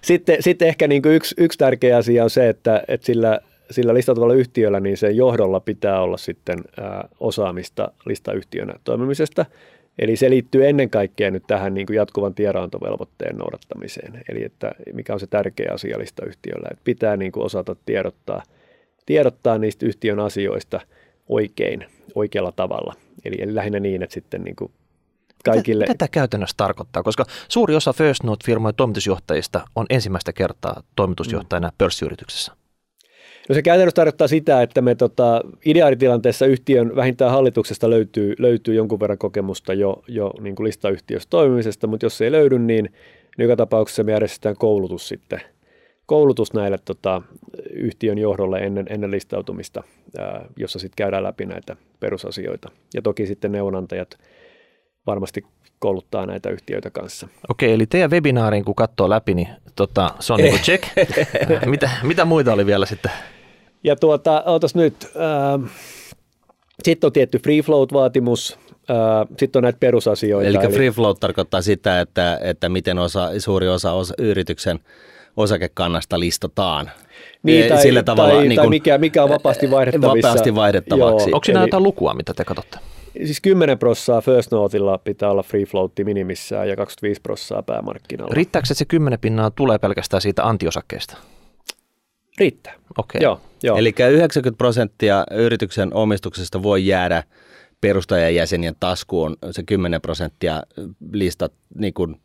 Sitten, 0.04 0.38
sitten 0.40 0.68
ehkä 0.68 0.88
niin 0.88 1.02
kuin 1.02 1.16
yksi, 1.16 1.36
yksi 1.38 1.58
tärkeä 1.58 1.98
asia 1.98 2.24
on 2.24 2.30
se, 2.30 2.50
että, 2.50 2.84
että 2.88 3.06
sillä, 3.06 3.40
sillä 3.72 3.94
listautuvalla 3.94 4.34
yhtiöllä 4.34 4.80
niin 4.80 4.98
sen 4.98 5.18
johdolla 5.18 5.60
pitää 5.60 6.02
olla 6.02 6.18
sitten 6.18 6.60
ää, 6.82 7.08
osaamista 7.20 7.92
listayhtiönä 8.06 8.74
toimimisesta. 8.84 9.46
Eli 10.00 10.16
se 10.16 10.30
liittyy 10.30 10.68
ennen 10.68 10.90
kaikkea 10.90 11.32
nyt 11.32 11.44
tähän 11.48 11.74
niin 11.74 11.88
kuin 11.88 11.98
jatkuvan 11.98 12.34
tiedonantovelvoitteen 12.34 13.38
noudattamiseen. 13.38 14.24
Eli 14.30 14.44
että 14.44 14.72
mikä 14.94 15.14
on 15.14 15.20
se 15.20 15.28
tärkeä 15.28 15.72
asia 15.74 16.00
listayhtiöllä, 16.00 16.68
että 16.72 16.82
pitää 16.84 17.18
niin 17.18 17.32
kuin 17.32 17.46
osata 17.46 17.76
tiedottaa, 17.86 18.44
tiedottaa 19.06 19.58
niistä 19.58 19.86
yhtiön 19.86 20.20
asioista 20.20 20.82
oikein, 21.30 21.86
oikealla 22.16 22.52
tavalla. 22.52 22.94
Eli, 23.26 23.36
eli 23.40 23.56
lähinnä 23.56 23.80
niin, 23.80 24.04
että 24.04 24.14
sitten 24.14 24.44
niin 24.44 24.56
kuin 24.56 24.72
kaikille. 25.44 25.86
Tämä 25.98 26.08
käytännössä 26.08 26.54
tarkoittaa? 26.58 27.04
Koska 27.04 27.26
suuri 27.50 27.76
osa 27.76 27.94
First 27.94 28.24
Note-firmojen 28.24 28.76
toimitusjohtajista 28.76 29.62
on 29.76 29.86
ensimmäistä 29.90 30.34
kertaa 30.34 30.84
toimitusjohtajana 30.96 31.68
mm. 31.68 31.76
pörssiyrityksessä. 31.78 32.52
No 33.50 33.56
se 33.56 33.62
käytännössä 33.62 33.96
tarkoittaa 33.96 34.28
sitä, 34.28 34.62
että 34.62 34.82
me 34.82 34.96
tota, 34.96 35.42
ideaalitilanteessa 35.66 36.46
yhtiön 36.46 36.96
vähintään 36.96 37.32
hallituksesta 37.32 37.90
löytyy, 37.90 38.36
löytyy 38.40 38.76
jonkun 38.76 39.00
verran 39.00 39.18
kokemusta 39.18 39.74
jo, 39.74 40.04
jo 40.08 40.32
niin 40.42 40.56
kuin 40.56 40.68
listayhtiössä 40.68 41.30
toimimisesta, 41.30 41.88
mutta 41.88 42.06
jos 42.06 42.22
ei 42.22 42.32
löydy, 42.32 42.60
niin, 42.60 42.86
niin 43.38 43.44
joka 43.44 43.56
tapauksessa 43.56 44.04
me 44.04 44.12
järjestetään 44.12 44.56
koulutus 44.58 45.08
sitten 45.08 45.42
koulutus 46.06 46.54
näille 46.54 46.78
tota, 46.86 47.22
yhtiön 47.74 48.18
johdolle 48.18 48.60
ennen, 48.60 48.86
ennen 48.90 49.12
listautumista, 49.12 49.84
ää, 50.18 50.46
jossa 50.58 50.80
sitten 50.80 50.96
käydään 50.96 51.24
läpi 51.24 51.46
näitä 51.46 51.76
perusasioita. 52.00 52.72
Ja 52.94 53.02
toki 53.02 53.26
sitten 53.26 53.52
neuvonantajat 53.52 54.18
varmasti 55.08 55.46
kouluttaa 55.80 56.26
näitä 56.26 56.50
yhtiöitä 56.50 56.90
kanssa. 56.90 57.28
Okei, 57.50 57.74
eli 57.74 57.86
teidän 57.86 58.12
webinaarin 58.12 58.66
kun 58.66 58.76
katsoo 58.76 59.10
läpi, 59.10 59.34
niin 59.34 59.48
tota, 59.76 60.10
se 60.20 60.34
on 60.34 60.40
niin 60.40 60.60
check. 60.68 60.84
mitä, 61.66 61.90
mitä 62.04 62.26
muita 62.26 62.54
oli 62.54 62.66
vielä 62.66 62.86
sitten? 62.86 63.12
Ja 63.84 63.96
tuota, 63.96 64.44
ootas 64.46 64.76
nyt, 64.76 64.94
äh, 65.06 65.72
sitten 66.84 67.08
on 67.08 67.14
tietty 67.14 67.40
free 67.40 67.62
float-vaatimus, 67.62 68.60
äh, 68.90 69.28
sitten 69.38 69.60
on 69.60 69.64
näitä 69.64 69.80
perusasioita. 69.80 70.50
Eli, 70.50 70.58
eli 70.66 70.74
free 70.74 70.92
float 70.92 71.20
tarkoittaa 71.20 71.62
sitä, 71.62 72.02
että, 72.02 72.40
että 72.42 72.70
miten 72.70 73.00
osa, 73.00 73.30
suuri 73.40 73.68
osa, 73.68 73.92
osa 73.92 74.14
yrityksen 74.18 74.80
osakekannasta 75.38 76.20
listataan. 76.20 76.92
Niin, 77.44 77.70
tai, 77.70 77.82
Sillä 77.82 78.04
tavalla, 78.04 78.34
tai, 78.34 78.48
niin 78.48 78.50
kuin, 78.50 78.56
tai 78.58 78.70
mikä, 78.70 78.98
mikä 78.98 79.24
on 79.24 79.30
vapaasti 79.30 79.72
vaihdettavissa. 79.72 80.28
Vapaasti 80.28 80.56
vaihdettavaksi. 80.56 81.30
Joo, 81.30 81.36
Onko 81.36 81.46
siinä 81.46 81.60
eli, 81.60 81.68
jotain 81.68 81.84
lukua, 81.84 82.14
mitä 82.14 82.34
te 82.34 82.46
katsotte? 82.46 82.78
Siis 83.18 83.42
10 83.42 83.78
prossaa 83.78 84.22
First 84.22 84.52
Noteilla 84.52 84.98
pitää 84.98 85.32
olla 85.32 85.44
free 85.44 85.66
floatti 85.66 86.04
minimissään 86.04 86.70
ja 86.70 86.76
25 86.76 87.22
prossaa 87.22 87.64
päämarkkinalla. 87.64 88.34
Riittääkö, 88.34 88.66
että 88.66 88.74
se 88.74 88.86
10 88.86 89.20
pinnaa 89.20 89.52
tulee 89.52 89.80
pelkästään 89.80 90.22
siitä 90.22 90.48
antiosakkeesta? 90.48 91.18
Riittää. 92.38 92.74
Okay. 92.98 93.22
Joo, 93.22 93.42
joo. 93.64 93.78
Eli 93.78 93.94
90 94.12 94.58
prosenttia 94.58 95.26
yrityksen 95.32 95.94
omistuksesta 95.94 96.64
voi 96.64 96.88
jäädä 96.88 97.24
perustajajäsenien 97.82 98.76
taskuun, 98.80 99.38
se 99.52 99.64
10 99.64 100.02
prosenttia 100.02 100.64
listat 101.12 101.54
niin 101.78 101.94
kuin, 101.94 102.22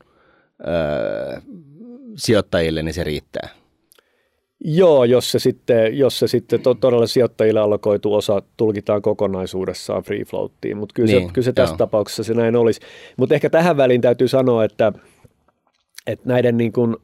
öö, 0.68 1.40
sijoittajille, 2.16 2.82
niin 2.82 2.94
se 2.94 3.04
riittää. 3.04 3.48
Joo, 4.60 5.04
jos 5.04 5.32
se 5.32 5.38
sitten, 5.38 5.98
jos 5.98 6.18
se 6.18 6.28
sitten 6.28 6.60
to, 6.60 6.74
todella 6.74 7.06
sijoittajille 7.06 7.60
allokoitu 7.60 8.14
osa 8.14 8.42
tulkitaan 8.56 9.02
kokonaisuudessaan 9.02 10.02
free 10.02 10.24
floattiin, 10.24 10.76
mutta 10.76 10.92
kyllä, 10.94 11.12
niin, 11.12 11.28
se, 11.28 11.32
kyllä 11.32 11.44
se 11.44 11.52
tässä 11.52 11.72
joo. 11.72 11.78
tapauksessa 11.78 12.24
se 12.24 12.34
näin 12.34 12.56
olisi. 12.56 12.80
Mutta 13.16 13.34
ehkä 13.34 13.50
tähän 13.50 13.76
väliin 13.76 14.00
täytyy 14.00 14.28
sanoa, 14.28 14.64
että, 14.64 14.92
että 16.06 16.28
näiden 16.28 16.56
niin 16.56 16.72
kuin, 16.72 16.96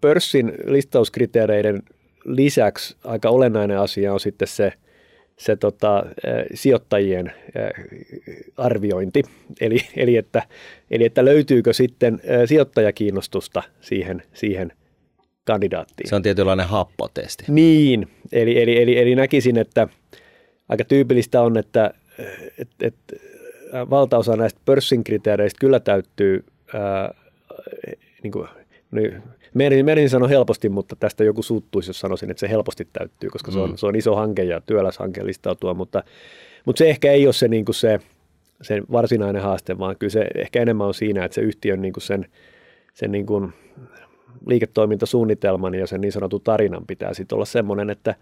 pörssin 0.00 0.52
listauskriteereiden 0.64 1.82
lisäksi 2.24 2.96
aika 3.04 3.30
olennainen 3.30 3.78
asia 3.78 4.12
on 4.12 4.20
sitten 4.20 4.48
se, 4.48 4.72
se 5.36 5.56
tota, 5.56 6.06
sijoittajien 6.54 7.32
arviointi, 8.56 9.22
eli, 9.60 9.78
eli, 9.96 10.16
että, 10.16 10.42
eli 10.90 11.04
että 11.04 11.24
löytyykö 11.24 11.72
sitten 11.72 12.20
sijoittajakiinnostusta 12.46 13.62
siihen, 13.80 14.22
siihen 14.32 14.72
kandidaattiin. 15.52 16.08
Se 16.08 16.16
on 16.16 16.22
tietynlainen 16.22 16.66
happotesti. 16.66 17.44
Niin, 17.48 18.08
eli, 18.32 18.62
eli, 18.62 18.82
eli, 18.82 18.98
eli 18.98 19.14
näkisin, 19.14 19.58
että 19.58 19.88
aika 20.68 20.84
tyypillistä 20.84 21.42
on, 21.42 21.56
että 21.56 21.90
et, 22.58 22.68
et, 22.80 22.94
valtaosa 23.90 24.36
näistä 24.36 24.60
pörssin 24.64 25.04
kriteereistä 25.04 25.60
kyllä 25.60 25.80
täyttyy 25.80 26.44
ää, 26.74 27.14
niin 28.22 28.32
kuin, 28.32 28.48
niin, 28.90 29.22
Menin, 29.54 29.84
menin 29.84 30.10
sanoa 30.10 30.28
helposti, 30.28 30.68
mutta 30.68 30.96
tästä 30.96 31.24
joku 31.24 31.42
suuttuisi, 31.42 31.90
jos 31.90 32.00
sanoisin, 32.00 32.30
että 32.30 32.40
se 32.40 32.48
helposti 32.48 32.88
täyttyy, 32.92 33.30
koska 33.30 33.50
se 33.50 33.58
on, 33.58 33.70
mm. 33.70 33.76
se 33.76 33.86
on 33.86 33.96
iso 33.96 34.14
hanke 34.14 34.44
ja 34.44 34.60
työläs 34.60 34.98
hanke 34.98 35.26
listautua, 35.26 35.74
mutta, 35.74 36.02
mutta 36.64 36.78
se 36.78 36.90
ehkä 36.90 37.12
ei 37.12 37.26
ole 37.26 37.32
se, 37.32 37.48
niin 37.48 37.64
kuin 37.64 37.74
se, 37.74 38.00
se 38.62 38.82
varsinainen 38.92 39.42
haaste, 39.42 39.78
vaan 39.78 39.96
kyllä 39.98 40.10
se 40.10 40.26
ehkä 40.34 40.62
enemmän 40.62 40.86
on 40.86 40.94
siinä, 40.94 41.24
että 41.24 41.34
se 41.34 41.40
yhtiön 41.40 41.82
niin 41.82 41.92
kuin 41.92 42.02
sen, 42.02 42.26
sen 42.94 43.12
niin 43.12 43.26
kuin 43.26 43.52
liiketoimintasuunnitelman 44.46 45.74
ja 45.74 45.86
sen 45.86 46.00
niin 46.00 46.12
sanotun 46.12 46.40
tarinan 46.40 46.86
pitää 46.86 47.14
sitten 47.14 47.36
olla 47.36 47.44
semmoinen, 47.44 47.90
että, 47.90 48.14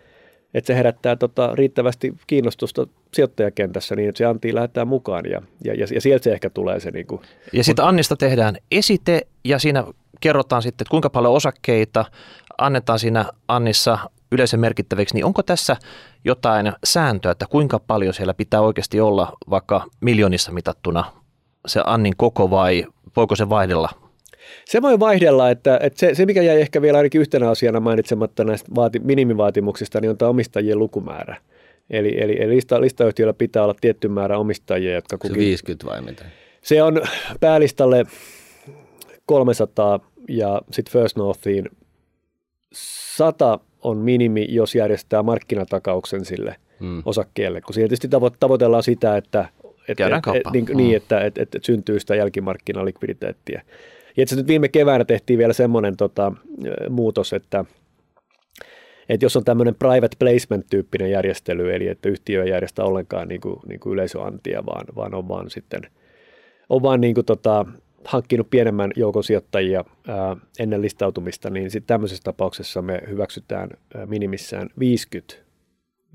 että 0.55 0.67
se 0.67 0.75
herättää 0.75 1.17
tota, 1.17 1.51
riittävästi 1.55 2.15
kiinnostusta 2.27 2.87
sijoittajakentässä 3.15 3.97
niin, 3.97 4.09
että 4.09 4.19
se 4.19 4.25
Antti 4.25 4.55
lähettää 4.55 4.85
mukaan 4.85 5.25
ja, 5.31 5.43
ja, 5.65 5.75
ja, 5.75 5.87
ja 5.95 6.01
sieltä 6.01 6.25
se 6.25 6.33
ehkä 6.33 6.51
tulee 6.51 6.81
se. 6.81 6.91
Niin 6.91 7.07
kuin, 7.07 7.21
ja 7.53 7.65
sitten 7.65 7.85
Annista 7.85 8.17
tehdään 8.17 8.57
esite 8.71 9.21
ja 9.45 9.59
siinä 9.59 9.85
kerrotaan 10.21 10.63
sitten, 10.63 10.85
että 10.85 10.91
kuinka 10.91 11.11
paljon 11.11 11.35
osakkeita 11.35 12.05
annetaan 12.59 12.99
siinä 12.99 13.25
Annissa 13.49 13.99
yleisön 14.33 14.61
merkittäviksi, 14.61 15.15
niin 15.15 15.25
onko 15.25 15.43
tässä 15.43 15.77
jotain 16.25 16.73
sääntöä, 16.85 17.33
että 17.33 17.47
kuinka 17.51 17.79
paljon 17.79 18.15
siellä 18.15 18.35
pitää 18.35 18.61
oikeasti 18.61 19.01
olla 19.01 19.33
vaikka 19.51 19.87
miljoonissa 20.01 20.53
mitattuna 20.53 21.13
se 21.67 21.83
Annin 21.87 22.17
koko 22.17 22.51
vai 22.51 22.87
voiko 23.17 23.37
se 23.37 23.49
vaihdella 23.49 23.89
se 24.65 24.83
voi 24.83 25.01
vaihdella, 25.01 25.51
että, 25.51 25.79
että 25.83 26.01
se, 26.01 26.15
se, 26.15 26.27
mikä 26.27 26.43
jäi 26.43 26.61
ehkä 26.61 26.83
vielä 26.83 26.99
ainakin 26.99 27.21
yhtenä 27.21 27.51
asiana 27.51 27.81
mainitsematta 27.81 28.45
näistä 28.45 28.75
vaati, 28.75 28.99
minimivaatimuksista, 28.99 30.01
niin 30.01 30.11
on 30.11 30.19
tämä 30.19 30.29
omistajien 30.29 30.79
lukumäärä. 30.79 31.37
Eli, 31.91 32.23
eli, 32.23 32.43
eli 32.43 32.57
lista, 32.57 32.81
listayhtiöllä 32.81 33.33
pitää 33.33 33.65
olla 33.65 33.75
tietty 33.81 34.09
määrä 34.09 34.39
omistajia, 34.39 34.95
jotka 34.95 35.19
kukin... 35.19 35.35
Se 35.35 35.39
50 35.39 35.87
vai 35.87 36.03
mitä? 36.03 36.25
Se 36.63 36.83
on 36.83 37.03
päälistalle 37.41 38.05
300 39.27 40.01
ja 40.29 40.63
sitten 40.73 40.93
First 40.93 41.17
Northiin 41.17 41.69
100 42.73 43.59
on 43.83 43.99
minimi, 43.99 44.47
jos 44.49 44.75
järjestää 44.75 45.23
markkinatakauksen 45.23 46.25
sille 46.25 46.57
hmm. 46.81 47.03
osakkeelle, 47.05 47.61
kun 47.61 47.75
siinä 47.75 47.89
tietysti 47.89 48.09
tavo- 48.09 48.37
tavoitellaan 48.41 48.83
sitä, 48.83 49.17
että 49.17 49.49
et, 49.89 50.01
et, 50.01 50.07
et, 50.37 50.53
niin, 50.53 50.67
hmm. 50.67 50.77
niin, 50.77 50.97
että 50.97 51.21
et, 51.21 51.39
et, 51.39 51.55
et 51.55 51.65
syntyy 51.65 52.01
sitä 52.01 52.15
jälkimarkkinalikviditeettiä. 52.15 53.63
Ja 54.17 54.23
itse 54.23 54.37
nyt 54.37 54.47
viime 54.47 54.69
keväänä 54.69 55.05
tehtiin 55.05 55.39
vielä 55.39 55.53
semmoinen 55.53 55.97
tota, 55.97 56.33
muutos, 56.89 57.33
että 57.33 57.65
että 59.09 59.25
jos 59.25 59.37
on 59.37 59.45
tämmöinen 59.45 59.75
private 59.75 60.17
placement-tyyppinen 60.19 61.11
järjestely, 61.11 61.75
eli 61.75 61.89
että 61.89 62.09
yhtiö 62.09 62.45
ei 62.45 62.51
järjestä 62.51 62.85
ollenkaan 62.85 63.29
niin 63.29 63.41
kuin, 63.41 63.57
niin 63.69 63.81
kuin 63.81 63.93
yleisöantia, 63.93 64.67
vaan, 64.67 64.87
vaan 64.97 65.15
on 65.15 65.29
vaan 65.29 65.51
sitten 65.51 65.81
on 66.69 66.83
vaan 66.83 67.01
niin 67.01 67.15
kuin 67.15 67.25
tota, 67.25 67.67
hankkinut 68.05 68.51
pienemmän 68.51 68.91
joukon 68.97 69.25
sijoittajia 69.25 69.85
ää, 70.09 70.37
ennen 70.59 70.83
listautumista, 70.83 71.51
niin 71.51 71.71
sitten 71.71 71.87
tämmöisessä 71.87 72.23
tapauksessa 72.25 72.83
me 72.83 73.03
hyväksytään 73.09 73.71
ää, 73.95 74.07
minimissään 74.07 74.69
50, 74.79 75.35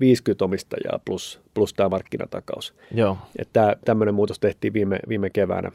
50 0.00 0.44
omistajaa 0.44 1.00
plus, 1.04 1.40
plus 1.54 1.74
tämä 1.74 1.88
markkinatakaus. 1.88 2.74
Joo. 2.94 3.18
Että 3.38 3.76
tämmöinen 3.84 4.14
muutos 4.14 4.38
tehtiin 4.38 4.72
viime, 4.72 4.98
viime 5.08 5.30
keväänä 5.30 5.72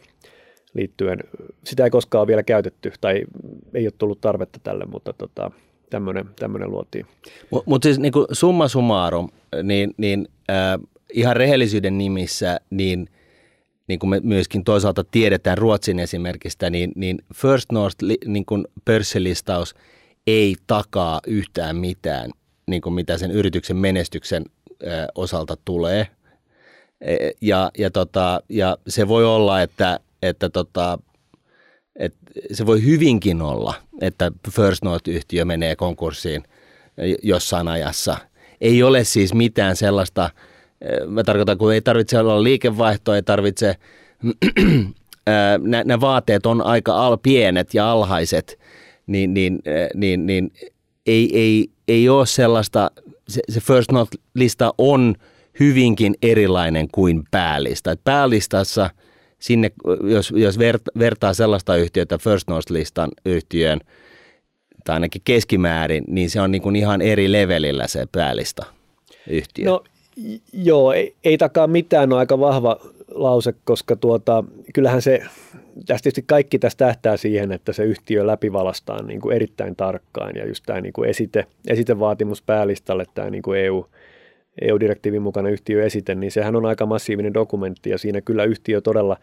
liittyen. 0.74 1.20
Sitä 1.63 1.84
ei 1.84 1.89
koskaan 1.89 2.28
vielä 2.28 2.43
käytetty 2.43 2.91
tai 3.01 3.24
ei 3.74 3.86
ole 3.86 3.93
tullut 3.97 4.22
tarvetta 4.22 4.59
tälle, 4.63 4.86
mutta 4.86 5.13
tota, 5.13 5.51
tämmöinen, 5.89 6.72
luotiin. 6.72 7.05
Mutta 7.51 7.70
mut 7.70 7.84
siis 7.84 7.99
niin 7.99 8.13
summa 8.32 8.68
summarum, 8.68 9.30
niin, 9.63 9.93
niin 9.97 10.28
äh, 10.49 10.80
ihan 11.13 11.36
rehellisyyden 11.36 11.97
nimissä, 11.97 12.59
niin– 12.70 13.09
niin 13.88 13.99
kuin 13.99 14.09
me 14.09 14.20
myöskin 14.24 14.63
toisaalta 14.63 15.03
tiedetään 15.03 15.57
Ruotsin 15.57 15.99
esimerkistä, 15.99 16.70
niin, 16.70 16.91
niin 16.95 17.18
First 17.36 17.72
North 17.72 17.97
niin 18.26 18.45
kuin 18.45 18.68
pörssilistaus 18.86 19.76
ei 20.28 20.55
takaa 20.68 21.20
yhtään 21.28 21.76
mitään, 21.76 22.32
niin 22.68 22.82
kuin 22.82 22.93
mitä 22.93 23.18
sen 23.18 23.32
yrityksen 23.32 23.78
menestyksen 23.78 24.45
ö, 24.84 25.07
osalta 25.15 25.57
tulee. 25.65 26.07
E, 27.01 27.15
ja, 27.41 27.72
ja, 27.78 27.91
tota, 27.91 28.41
ja 28.49 28.78
se 28.88 29.07
voi 29.07 29.26
olla, 29.26 29.61
että, 29.61 29.99
että 30.22 30.49
tota, 30.49 30.99
et 31.95 32.15
se 32.51 32.65
voi 32.65 32.84
hyvinkin 32.84 33.41
olla, 33.41 33.74
että 34.01 34.32
First 34.51 34.84
North-yhtiö 34.84 35.45
menee 35.45 35.76
konkurssiin 35.76 36.43
jossain 37.24 37.68
ajassa. 37.68 38.18
Ei 38.61 38.84
ole 38.84 39.03
siis 39.03 39.34
mitään 39.34 39.76
sellaista– 39.76 40.30
Mä 41.07 41.24
tarkoitan, 41.24 41.57
kun 41.57 41.74
ei 41.74 41.82
tarvitse 41.82 42.20
olla 42.20 42.43
liikevaihtoa, 42.43 43.15
ei 43.15 43.24
tarvitse, 43.24 43.76
nämä 45.86 46.01
vaateet 46.01 46.45
on 46.45 46.61
aika 46.61 47.05
al, 47.05 47.18
pienet 47.18 47.74
ja 47.74 47.91
alhaiset, 47.91 48.59
niin, 49.07 49.34
niin, 49.34 49.59
niin, 49.93 50.26
niin 50.26 50.51
ei, 51.05 51.39
ei, 51.39 51.70
ei 51.88 52.09
ole 52.09 52.26
sellaista, 52.26 52.91
se, 53.28 53.41
se 53.49 53.59
First 53.59 53.91
Note-lista 53.91 54.74
on 54.78 55.15
hyvinkin 55.59 56.15
erilainen 56.22 56.88
kuin 56.91 57.24
päälista. 57.32 57.91
Et 57.91 58.01
päälistassa 58.03 58.89
sinne, 59.39 59.71
jos, 60.03 60.33
jos 60.35 60.59
vertaa 60.99 61.33
sellaista 61.33 61.75
yhtiötä 61.75 62.17
First 62.17 62.47
North-listan 62.47 63.09
yhtiöön, 63.25 63.79
tai 64.85 64.93
ainakin 64.93 65.21
keskimäärin, 65.25 66.03
niin 66.07 66.29
se 66.29 66.41
on 66.41 66.51
niin 66.51 66.61
kuin 66.61 66.75
ihan 66.75 67.01
eri 67.01 67.31
levelillä 67.31 67.88
se 67.88 68.07
päälista 68.11 68.65
yhtiö. 69.29 69.65
No 69.65 69.83
Joo, 70.53 70.93
ei, 70.93 71.15
ei 71.23 71.38
takaa 71.38 71.67
mitään, 71.67 72.13
on 72.13 72.19
aika 72.19 72.39
vahva 72.39 72.79
lause, 73.11 73.53
koska 73.63 73.95
tuota, 73.95 74.43
kyllähän 74.73 75.01
se 75.01 75.21
tästä 75.85 76.03
tietysti 76.03 76.23
kaikki 76.27 76.59
tässä 76.59 76.77
tähtää 76.77 77.17
siihen, 77.17 77.51
että 77.51 77.73
se 77.73 77.83
yhtiö 77.83 78.27
läpivalastaan 78.27 79.07
niin 79.07 79.21
kuin 79.21 79.35
erittäin 79.35 79.75
tarkkaan 79.75 80.35
ja 80.35 80.47
just 80.47 80.63
tämä 80.65 80.81
niin 80.81 80.93
kuin 80.93 81.09
esite, 81.09 81.45
esitevaatimus 81.67 82.41
päälistalle, 82.41 83.05
tämä 83.13 83.29
niin 83.29 83.41
kuin 83.41 83.59
EU, 83.59 83.85
EU-direktiivin 84.61 85.21
mukana 85.21 85.49
yhtiöesite, 85.49 86.15
niin 86.15 86.31
sehän 86.31 86.55
on 86.55 86.65
aika 86.65 86.85
massiivinen 86.85 87.33
dokumentti 87.33 87.89
ja 87.89 87.97
siinä 87.97 88.21
kyllä 88.21 88.43
yhtiö 88.43 88.81
todella 88.81 89.17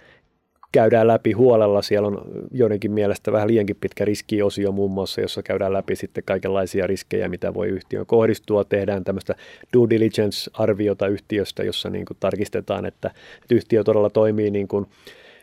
käydään 0.74 1.08
läpi 1.08 1.32
huolella. 1.32 1.82
Siellä 1.82 2.08
on 2.08 2.22
joidenkin 2.50 2.92
mielestä 2.92 3.32
vähän 3.32 3.48
liiankin 3.48 3.76
pitkä 3.80 4.04
riskiosio 4.04 4.72
muun 4.72 4.90
muassa, 4.90 5.20
jossa 5.20 5.42
käydään 5.42 5.72
läpi 5.72 5.96
sitten 5.96 6.24
kaikenlaisia 6.26 6.86
riskejä, 6.86 7.28
mitä 7.28 7.54
voi 7.54 7.68
yhtiöön 7.68 8.06
kohdistua. 8.06 8.64
Tehdään 8.64 9.04
tämmöistä 9.04 9.34
due 9.72 9.90
diligence-arviota 9.90 11.06
yhtiöstä, 11.06 11.62
jossa 11.62 11.90
niin 11.90 12.04
kuin 12.04 12.16
tarkistetaan, 12.20 12.86
että, 12.86 13.10
että 13.42 13.54
yhtiö 13.54 13.84
todella 13.84 14.10
toimii 14.10 14.50
niin 14.50 14.68
kuin, 14.68 14.86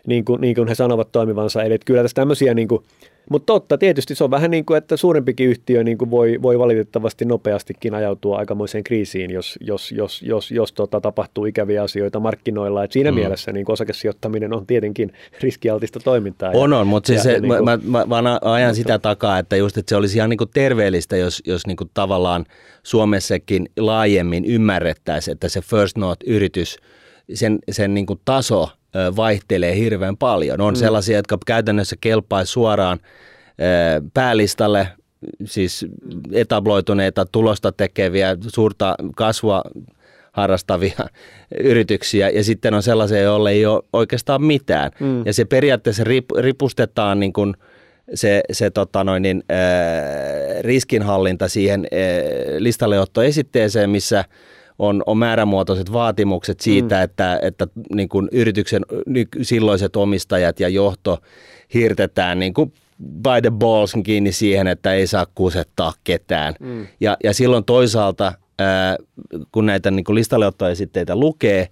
niin 0.07 0.25
kuin, 0.25 0.41
niin 0.41 0.55
kuin 0.55 0.67
he 0.67 0.75
sanovat 0.75 1.11
toimivansa. 1.11 1.63
Eli 1.63 1.79
kyllä 1.85 2.01
tässä 2.01 2.15
tämmöisiä 2.15 2.53
niin 2.53 2.67
kuin 2.67 2.83
mutta 3.29 3.45
totta, 3.45 3.77
tietysti 3.77 4.15
se 4.15 4.23
on 4.23 4.31
vähän 4.31 4.51
niin 4.51 4.65
kuin, 4.65 4.77
että 4.77 4.97
suurempikin 4.97 5.47
yhtiö 5.47 5.83
niin 5.83 5.97
kuin 5.97 6.11
voi, 6.11 6.39
voi 6.41 6.59
valitettavasti 6.59 7.25
nopeastikin 7.25 7.93
ajautua 7.93 8.37
aikamoiseen 8.37 8.83
kriisiin, 8.83 9.31
jos, 9.31 9.59
jos, 9.61 9.91
jos, 9.91 10.21
jos, 10.21 10.51
jos 10.51 10.73
tota, 10.73 11.01
tapahtuu 11.01 11.45
ikäviä 11.45 11.83
asioita 11.83 12.19
markkinoilla. 12.19 12.83
Et 12.83 12.91
siinä 12.91 13.11
mm. 13.11 13.15
mielessä 13.15 13.51
niin 13.51 13.65
osakesijoittaminen 13.69 14.53
on 14.53 14.67
tietenkin 14.67 15.13
riskialtista 15.41 15.99
toimintaa. 15.99 16.51
On, 16.53 16.73
on, 16.73 16.87
mutta 16.87 17.07
siis 17.07 17.23
se, 17.23 17.39
niin 17.39 17.47
kuin, 17.47 17.63
mä, 17.63 17.79
mä, 17.83 18.21
mä 18.21 18.39
ajan 18.41 18.69
mutta, 18.69 18.75
sitä 18.75 18.99
takaa, 18.99 19.39
että 19.39 19.55
just, 19.55 19.77
että 19.77 19.89
se 19.89 19.95
olisi 19.95 20.17
ihan 20.17 20.29
niin 20.29 20.37
kuin 20.37 20.49
terveellistä, 20.53 21.17
jos, 21.17 21.41
jos 21.45 21.67
niin 21.67 21.77
kuin 21.77 21.89
tavallaan 21.93 22.45
Suomessakin 22.83 23.69
laajemmin 23.77 24.45
ymmärrettäisiin, 24.45 25.33
että 25.33 25.49
se 25.49 25.61
First 25.61 25.97
Note-yritys, 25.97 26.77
sen, 27.33 27.59
sen 27.71 27.93
niin 27.93 28.05
kuin 28.05 28.19
taso– 28.25 28.69
vaihtelee 29.15 29.75
hirveän 29.75 30.17
paljon. 30.17 30.61
On 30.61 30.73
mm. 30.73 30.77
sellaisia, 30.77 31.17
jotka 31.17 31.37
käytännössä 31.45 31.95
kelpaa 32.01 32.45
suoraan 32.45 32.99
päälistalle, 34.13 34.87
siis 35.45 35.85
etabloituneita 36.31 37.25
tulosta 37.25 37.71
tekeviä, 37.71 38.37
suurta 38.47 38.95
kasvua 39.15 39.63
harrastavia 40.31 40.99
yrityksiä 41.71 42.29
ja 42.29 42.43
sitten 42.43 42.73
on 42.73 42.83
sellaisia, 42.83 43.21
joille 43.21 43.51
ei 43.51 43.65
ole 43.65 43.83
oikeastaan 43.93 44.43
mitään. 44.43 44.91
Mm. 44.99 45.25
Ja 45.25 45.33
se 45.33 45.45
periaatteessa 45.45 46.03
rip, 46.03 46.31
ripustetaan 46.39 47.19
niin 47.19 47.33
kuin 47.33 47.53
se, 48.13 48.43
se 48.51 48.69
tota 48.69 49.03
noin, 49.03 49.23
niin, 49.23 49.43
äh, 49.51 50.61
riskinhallinta 50.61 51.47
siihen 51.47 51.87
äh, 51.93 51.99
listalleottoesitteeseen, 52.57 53.89
missä– 53.89 54.25
on, 54.81 55.03
on 55.05 55.17
määrämuotoiset 55.17 55.93
vaatimukset 55.93 56.59
siitä, 56.59 56.95
mm. 56.95 57.03
että, 57.03 57.39
että 57.41 57.67
niin 57.95 58.09
kuin 58.09 58.27
yrityksen 58.31 58.85
silloiset 59.41 59.95
omistajat 59.95 60.59
ja 60.59 60.69
johto 60.69 61.19
hirtetään 61.73 62.39
niin 62.39 62.53
kuin 62.53 62.73
by 62.99 63.41
the 63.41 63.51
balls 63.51 63.93
kiinni 64.03 64.31
siihen, 64.31 64.67
että 64.67 64.93
ei 64.93 65.07
saa 65.07 65.25
kusettaa 65.35 65.93
ketään. 66.03 66.53
Mm. 66.59 66.87
Ja, 66.99 67.17
ja 67.23 67.33
silloin 67.33 67.65
toisaalta, 67.65 68.33
ää, 68.59 68.97
kun 69.51 69.65
näitä 69.65 69.91
niin 69.91 70.03
kuin 70.03 70.15
listalleottoesitteitä 70.15 71.15
lukee, 71.15 71.67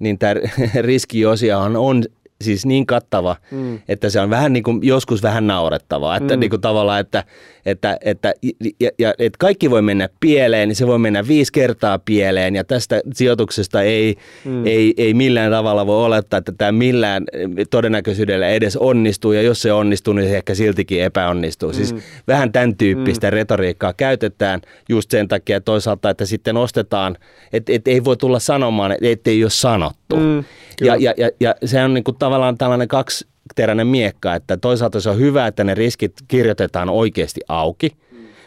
niin 0.00 0.18
tämä 0.18 0.34
riskiosiahan 0.80 1.76
on 1.76 2.04
siis 2.40 2.66
niin 2.66 2.86
kattava, 2.86 3.36
mm. 3.50 3.78
että 3.88 4.10
se 4.10 4.20
on 4.20 4.30
vähän 4.30 4.52
niin 4.52 4.62
kuin 4.62 4.78
joskus 4.82 5.22
vähän 5.22 5.46
naurettavaa. 5.46 6.16
Että 6.16 6.36
mm. 6.36 6.40
niin 6.40 6.50
kuin 6.50 6.60
tavallaan, 6.60 7.00
että, 7.00 7.24
että, 7.66 7.98
että 8.04 8.34
ja, 8.80 8.90
ja, 8.98 9.14
että 9.18 9.36
kaikki 9.38 9.70
voi 9.70 9.82
mennä 9.82 10.08
pieleen, 10.20 10.68
niin 10.68 10.76
se 10.76 10.86
voi 10.86 10.98
mennä 10.98 11.28
viisi 11.28 11.52
kertaa 11.52 11.98
pieleen 11.98 12.56
ja 12.56 12.64
tästä 12.64 13.00
sijoituksesta 13.14 13.82
ei, 13.82 14.16
mm. 14.44 14.66
ei, 14.66 14.94
ei 14.96 15.14
millään 15.14 15.50
tavalla 15.50 15.86
voi 15.86 16.04
olettaa, 16.04 16.38
että 16.38 16.52
tämä 16.58 16.72
millään 16.72 17.24
todennäköisyydellä 17.70 18.48
edes 18.48 18.76
onnistuu 18.76 19.32
ja 19.32 19.42
jos 19.42 19.62
se 19.62 19.72
onnistuu, 19.72 20.14
niin 20.14 20.28
se 20.28 20.36
ehkä 20.36 20.54
siltikin 20.54 21.02
epäonnistuu. 21.02 21.72
Siis 21.72 21.92
mm. 21.92 21.98
Siis 21.98 22.12
vähän 22.26 22.52
tämän 22.52 22.76
tyyppistä 22.76 23.26
mm. 23.26 23.32
retoriikkaa 23.32 23.92
käytetään 23.92 24.60
just 24.88 25.10
sen 25.10 25.28
takia 25.28 25.60
toisaalta, 25.60 26.10
että 26.10 26.26
sitten 26.26 26.56
ostetaan, 26.56 27.16
että 27.52 27.72
et 27.72 27.88
ei 27.88 28.04
voi 28.04 28.16
tulla 28.16 28.38
sanomaan, 28.38 28.96
että 29.00 29.30
ei 29.30 29.44
ole 29.44 29.50
sanottu. 29.50 30.16
Mm. 30.16 30.44
Ja, 30.80 30.96
ja, 30.96 31.14
ja, 31.16 31.30
ja 31.40 31.54
se 31.64 31.84
on 31.84 31.94
niin 31.94 32.04
kuin 32.04 32.16
tavallaan 32.24 32.58
tällainen 32.58 32.88
kaksi 32.88 33.26
teräinen 33.54 33.86
miekka, 33.86 34.34
että 34.34 34.56
toisaalta 34.56 35.00
se 35.00 35.10
on 35.10 35.18
hyvä, 35.18 35.46
että 35.46 35.64
ne 35.64 35.74
riskit 35.74 36.12
kirjoitetaan 36.28 36.88
oikeasti 36.88 37.40
auki, 37.48 37.96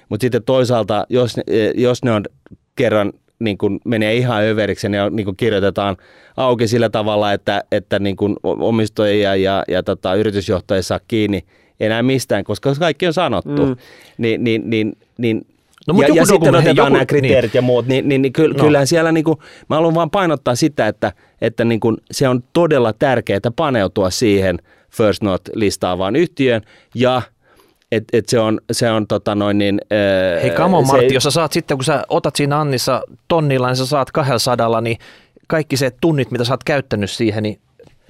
mutta 0.09 0.23
sitten 0.23 0.43
toisaalta, 0.43 1.05
jos, 1.09 1.35
jos 1.75 2.03
ne 2.03 2.11
on 2.11 2.23
kerran 2.75 3.13
niin 3.39 3.57
kuin 3.57 3.79
menee 3.85 4.15
ihan 4.15 4.43
överiksi 4.43 4.87
ja 4.87 4.89
ne 4.89 5.03
on, 5.03 5.15
niin 5.15 5.25
kuin 5.25 5.37
kirjoitetaan 5.37 5.97
auki 6.37 6.67
sillä 6.67 6.89
tavalla, 6.89 7.33
että, 7.33 7.63
että 7.71 7.99
niin 7.99 8.15
kuin 8.15 8.35
omistajia 8.43 9.35
ja, 9.35 9.63
ja 9.67 9.83
tota, 9.83 10.15
yritysjohtajia 10.15 10.83
saa 10.83 10.99
kiinni 11.07 11.45
enää 11.79 12.03
mistään, 12.03 12.43
koska 12.43 12.75
kaikki 12.79 13.07
on 13.07 13.13
sanottu, 13.13 13.65
mm. 13.65 13.75
niin, 14.17 14.43
niin, 14.43 14.69
niin, 14.69 14.97
niin 15.17 15.47
No, 15.87 15.93
mutta 15.93 16.11
ja, 16.11 16.15
ja 16.15 16.25
sitten 16.25 16.55
otetaan 16.55 16.75
joku, 16.75 16.89
nämä 16.89 17.05
kriteerit 17.05 17.53
niin. 17.53 17.57
ja 17.57 17.61
muut, 17.61 17.87
niin, 17.87 18.09
niin, 18.09 18.21
niin 18.21 18.33
ky, 18.33 18.47
no. 18.47 18.53
kyllähän 18.53 18.87
siellä, 18.87 19.11
niin 19.11 19.23
kuin, 19.23 19.37
mä 19.69 19.75
haluan 19.75 19.95
vaan 19.95 20.09
painottaa 20.09 20.55
sitä, 20.55 20.87
että, 20.87 21.13
että 21.41 21.65
niin 21.65 21.79
kuin, 21.79 21.97
se 22.11 22.27
on 22.27 22.43
todella 22.53 22.93
tärkeää 22.93 23.39
paneutua 23.55 24.09
siihen 24.09 24.59
First 24.89 25.23
Note-listaavaan 25.23 26.15
yhtiöön 26.15 26.61
ja 26.95 27.21
et, 27.91 28.03
et 28.13 28.29
se 28.29 28.39
on, 28.39 28.61
se 28.71 28.91
on 28.91 29.07
tota 29.07 29.35
noin 29.35 29.57
niin... 29.57 29.81
Ää, 29.91 30.39
Hei 30.39 30.49
come 30.49 30.77
on, 30.77 30.87
Martti, 30.87 31.13
jos 31.13 31.23
sä 31.23 31.31
saat 31.31 31.53
sitten, 31.53 31.77
kun 31.77 31.85
sä 31.85 32.03
otat 32.09 32.35
siinä 32.35 32.59
Annissa 32.59 33.01
tonnilla, 33.27 33.67
niin 33.67 33.75
sä 33.75 33.85
saat 33.85 34.11
200, 34.11 34.81
niin 34.81 34.97
kaikki 35.47 35.77
se 35.77 35.91
tunnit, 36.01 36.31
mitä 36.31 36.43
sä 36.43 36.53
oot 36.53 36.63
käyttänyt 36.63 37.11
siihen, 37.11 37.43
niin 37.43 37.59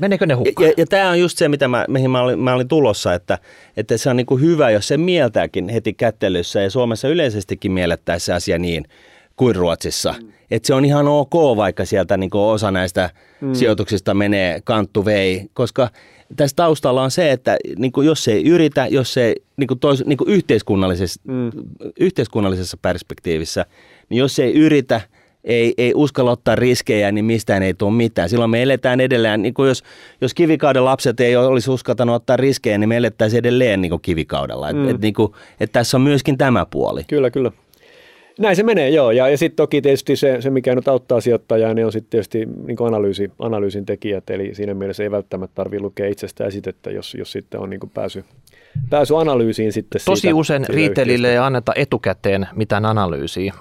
Meneekö 0.01 0.25
ne 0.25 0.33
hukkaan? 0.33 0.67
Ja, 0.67 0.73
ja 0.77 0.85
tämä 0.85 1.09
on 1.09 1.19
just 1.19 1.37
se, 1.37 1.47
mitä 1.47 1.67
mä, 1.67 1.85
mihin 1.87 2.11
mä 2.11 2.21
olin, 2.21 2.39
mä 2.39 2.53
olin 2.53 2.67
tulossa, 2.67 3.13
että, 3.13 3.37
että 3.77 3.97
se 3.97 4.09
on 4.09 4.15
niin 4.15 4.25
kuin 4.25 4.41
hyvä, 4.41 4.69
jos 4.69 4.87
se 4.87 4.97
mieltääkin 4.97 5.69
heti 5.69 5.93
kättelyssä 5.93 6.61
ja 6.61 6.69
Suomessa 6.69 7.07
yleisestikin 7.07 7.71
miellettäisiin 7.71 8.25
se 8.25 8.33
asia 8.33 8.59
niin 8.59 8.85
kuin 9.35 9.55
Ruotsissa. 9.55 10.15
Mm. 10.21 10.27
Että 10.51 10.67
se 10.67 10.73
on 10.73 10.85
ihan 10.85 11.07
ok, 11.07 11.33
vaikka 11.33 11.85
sieltä 11.85 12.17
niin 12.17 12.29
kuin 12.29 12.41
osa 12.41 12.71
näistä 12.71 13.09
mm. 13.41 13.53
sijoituksista 13.53 14.13
menee 14.13 14.61
kanttu 14.63 15.05
vei, 15.05 15.45
koska 15.53 15.89
tässä 16.35 16.55
taustalla 16.55 17.03
on 17.03 17.11
se, 17.11 17.31
että 17.31 17.57
niin 17.77 17.91
kuin 17.91 18.07
jos 18.07 18.23
se 18.23 18.31
ei 18.31 18.45
yritä, 18.45 18.87
jos 18.89 19.13
se 19.13 19.35
niin 19.57 19.67
kuin 19.67 19.79
tois, 19.79 20.05
niin 20.05 20.17
kuin 20.17 20.29
yhteiskunnallisessa, 20.29 21.21
mm. 21.23 21.51
yhteiskunnallisessa 21.99 22.77
perspektiivissä, 22.81 23.65
niin 24.09 24.19
jos 24.19 24.35
se 24.35 24.43
ei 24.43 24.53
yritä– 24.53 25.01
ei, 25.47 25.73
ei 25.77 25.91
uskalla 25.95 26.31
ottaa 26.31 26.55
riskejä, 26.55 27.11
niin 27.11 27.25
mistään 27.25 27.63
ei 27.63 27.73
tule 27.73 27.93
mitään. 27.93 28.29
Silloin 28.29 28.51
me 28.51 28.63
eletään 28.63 28.99
edelleen, 28.99 29.41
niin 29.41 29.53
kuin 29.53 29.67
jos, 29.67 29.83
jos 30.21 30.33
kivikauden 30.33 30.85
lapset 30.85 31.19
ei 31.19 31.35
olisi 31.35 31.71
uskaltanut 31.71 32.15
ottaa 32.15 32.37
riskejä, 32.37 32.77
niin 32.77 32.89
me 32.89 32.97
elettäisiin 32.97 33.39
edelleen 33.39 33.81
niin 33.81 33.89
kuin 33.89 34.01
kivikaudella. 34.01 34.73
Mm. 34.73 34.83
Et, 34.83 34.95
et, 34.95 35.01
niin 35.01 35.13
kuin, 35.13 35.31
et 35.59 35.71
tässä 35.71 35.97
on 35.97 36.01
myöskin 36.01 36.37
tämä 36.37 36.65
puoli. 36.71 37.03
Kyllä, 37.07 37.31
kyllä. 37.31 37.51
Näin 38.39 38.55
se 38.55 38.63
menee, 38.63 38.89
joo. 38.89 39.11
Ja, 39.11 39.29
ja 39.29 39.37
sitten 39.37 39.55
toki 39.55 39.81
tietysti 39.81 40.15
se, 40.15 40.37
se, 40.41 40.49
mikä 40.49 40.75
nyt 40.75 40.87
auttaa 40.87 41.21
sijoittajaa, 41.21 41.73
niin 41.73 41.85
on 41.85 41.91
sitten 41.91 42.09
tietysti 42.09 42.45
niin 42.45 42.77
analyysi, 42.87 43.31
analyysin 43.39 43.85
tekijät. 43.85 44.29
Eli 44.29 44.55
siinä 44.55 44.73
mielessä 44.73 45.03
ei 45.03 45.11
välttämättä 45.11 45.55
tarvitse 45.55 45.81
lukea 45.81 46.07
itsestä 46.07 46.45
esitettä, 46.45 46.91
jos, 46.91 47.15
jos 47.15 47.31
sitten 47.31 47.59
on 47.59 47.69
niin 47.69 47.79
kuin 47.79 47.89
pääsy, 47.89 48.23
pääsy 48.89 49.15
analyysiin 49.17 49.73
sitten 49.73 50.01
Tosi 50.05 50.21
siitä, 50.21 50.35
usein 50.35 50.65
riitelille 50.69 51.31
ei 51.31 51.37
anneta 51.37 51.71
etukäteen 51.75 52.47
mitään 52.55 52.85
analyysiä 52.85 53.53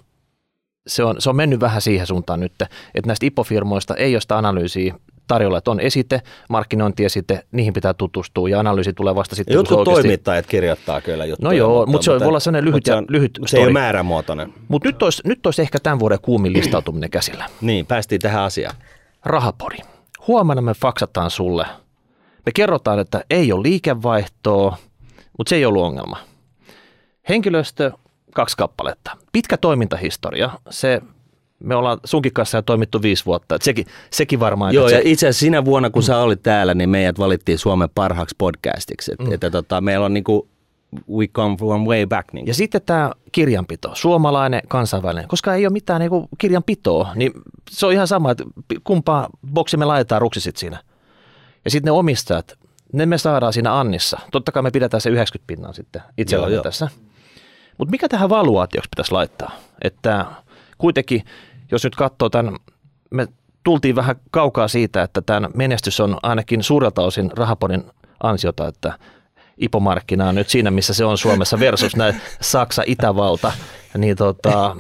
se 0.87 1.05
on, 1.05 1.17
se 1.19 1.31
on 1.31 1.37
mennyt 1.37 1.61
vähän 1.61 1.83
siihen 1.83 2.07
suuntaan 2.07 2.41
nyt, 2.41 2.53
että 2.95 3.07
näistä 3.07 3.27
IPO-firmoista 3.27 3.97
ei 3.97 4.15
ole 4.15 4.21
sitä 4.21 4.39
analyysiä 4.39 4.95
tarjolla, 5.27 5.59
että 5.59 5.71
on 5.71 5.81
esite, 5.81 6.23
markkinointiesite, 6.49 7.45
niihin 7.53 7.73
pitää 7.73 7.95
tutustua 7.95 8.49
ja 8.49 8.61
analyysi 8.61 8.93
tulee 8.93 9.15
vasta 9.15 9.37
sitten. 9.37 9.55
Jotkut 9.55 9.79
oikeasti... 9.79 10.03
toimittajat 10.03 10.47
kirjoittaa 10.47 11.01
kyllä 11.01 11.25
juttuja. 11.25 11.49
No 11.49 11.53
joo, 11.53 11.69
mutta, 11.79 11.91
mutta 11.91 12.05
se 12.05 12.11
voi 12.11 12.29
olla 12.29 12.41
sellainen 12.41 12.71
lyhyt, 12.71 12.85
se 12.85 12.95
on, 12.95 13.07
lyhyt 13.09 13.39
Se 13.41 13.49
story. 13.49 13.61
ei 13.61 13.67
ole 13.67 13.73
määrämuotoinen. 13.73 14.55
Mutta 14.69 14.89
nyt 14.89 15.03
olisi, 15.03 15.23
nyt 15.25 15.47
olisi 15.47 15.63
ehkä 15.63 15.79
tämän 15.81 15.99
vuoden 15.99 16.19
kuumin 16.23 16.53
listautuminen 16.53 17.11
käsillä. 17.11 17.47
niin, 17.61 17.87
päästiin 17.87 18.21
tähän 18.21 18.43
asiaan. 18.43 18.77
Rahapori. 19.25 19.79
Huomenna 20.27 20.63
me 20.63 20.75
faksataan 20.75 21.31
sulle. 21.31 21.67
Me 22.47 22.53
kerrotaan, 22.55 22.99
että 22.99 23.25
ei 23.31 23.53
ole 23.53 23.63
liikevaihtoa, 23.63 24.77
mutta 25.39 25.51
se 25.51 25.57
ei 25.57 25.65
ollut 25.65 25.83
ongelma. 25.83 26.19
Henkilöstö 27.29 27.93
kaksi 28.37 28.57
kappaletta. 28.57 29.17
Pitkä 29.33 29.57
toimintahistoria, 29.57 30.51
se 30.71 31.01
me 31.59 31.75
ollaan 31.75 31.99
sunkin 32.05 32.33
kanssa 32.33 32.59
jo 32.59 32.63
toimittu 32.63 33.03
viisi 33.03 33.27
vuotta. 33.27 33.55
Et 33.55 33.63
sekin, 33.63 33.87
sekin 34.11 34.41
varmaan. 34.41 34.75
Joo, 34.75 34.89
ja 34.89 34.97
se... 34.97 35.03
itse 35.05 35.27
asiassa 35.27 35.41
sinä 35.41 35.65
vuonna, 35.65 35.91
kun 35.91 36.03
mm. 36.03 36.07
sä 36.07 36.19
olit 36.19 36.43
täällä, 36.43 36.75
niin 36.75 36.91
meidät 36.91 37.19
valittiin 37.19 37.59
Suomen 37.59 37.89
parhaaksi 37.95 38.35
podcastiksi. 38.39 39.13
Et, 39.13 39.19
mm. 39.19 39.33
että 39.33 39.51
tota, 39.51 39.81
meillä 39.81 40.07
on 40.07 40.15
niinku, 40.15 40.49
we 41.17 41.27
come 41.27 41.57
from 41.57 41.85
way 41.85 42.07
back. 42.07 42.33
Niin. 42.33 42.47
Ja 42.47 42.55
sitten 42.55 42.81
tämä 42.87 43.13
kirjanpito, 43.33 43.91
suomalainen, 43.95 44.61
kansainvälinen, 44.69 45.29
koska 45.29 45.55
ei 45.55 45.67
ole 45.67 45.73
mitään 45.73 46.01
niinku 46.01 46.29
kirjanpitoa, 46.39 47.13
niin 47.15 47.33
se 47.71 47.87
on 47.87 47.93
ihan 47.93 48.07
sama, 48.07 48.31
että 48.31 48.45
kumpaa 48.85 49.29
boksi 49.53 49.77
me 49.77 49.85
laitetaan 49.85 50.21
ruksisit 50.21 50.57
siinä. 50.57 50.83
Ja 51.65 51.71
sitten 51.71 51.91
ne 51.91 51.99
omistajat, 51.99 52.59
ne 52.93 53.07
me 53.07 53.19
saadaan 53.19 53.53
siinä 53.53 53.79
Annissa. 53.79 54.19
Totta 54.33 54.53
kai 54.53 54.63
me 54.63 54.71
pidetään 54.71 55.01
se 55.01 55.11
90 55.11 55.47
pinnaa 55.47 55.73
sitten 55.73 56.03
itsellämme 56.19 56.63
tässä. 56.63 56.89
Joo. 56.91 57.06
Mutta 57.79 57.91
mikä 57.91 58.09
tähän 58.09 58.29
valuaatioksi 58.29 58.89
pitäisi 58.91 59.13
laittaa? 59.13 59.53
Että 59.83 60.27
kuitenkin, 60.79 61.25
jos 61.71 61.85
nyt 61.85 61.97
katsoo 61.97 62.29
tämän, 62.29 62.57
me 63.11 63.29
tultiin 63.65 63.97
vähän 63.97 64.17
kaukaa 64.31 64.69
siitä, 64.69 65.03
että 65.03 65.23
tämän 65.23 65.51
menestys 65.55 66.01
on 66.01 66.17
ainakin 66.23 66.63
suurelta 66.63 67.03
osin 67.03 67.31
rahaponin 67.37 67.85
ansiota, 68.23 68.69
että 68.69 68.99
IPO-markkina 69.59 70.29
on 70.29 70.35
nyt 70.35 70.49
siinä, 70.49 70.71
missä 70.71 70.95
se 70.95 71.05
on 71.05 71.19
Suomessa 71.19 71.61
versus 71.61 71.97
näin 71.97 72.21
Saksa, 72.41 72.83
Itävalta, 72.87 73.53
niin 73.99 74.17
tota, 74.17 74.77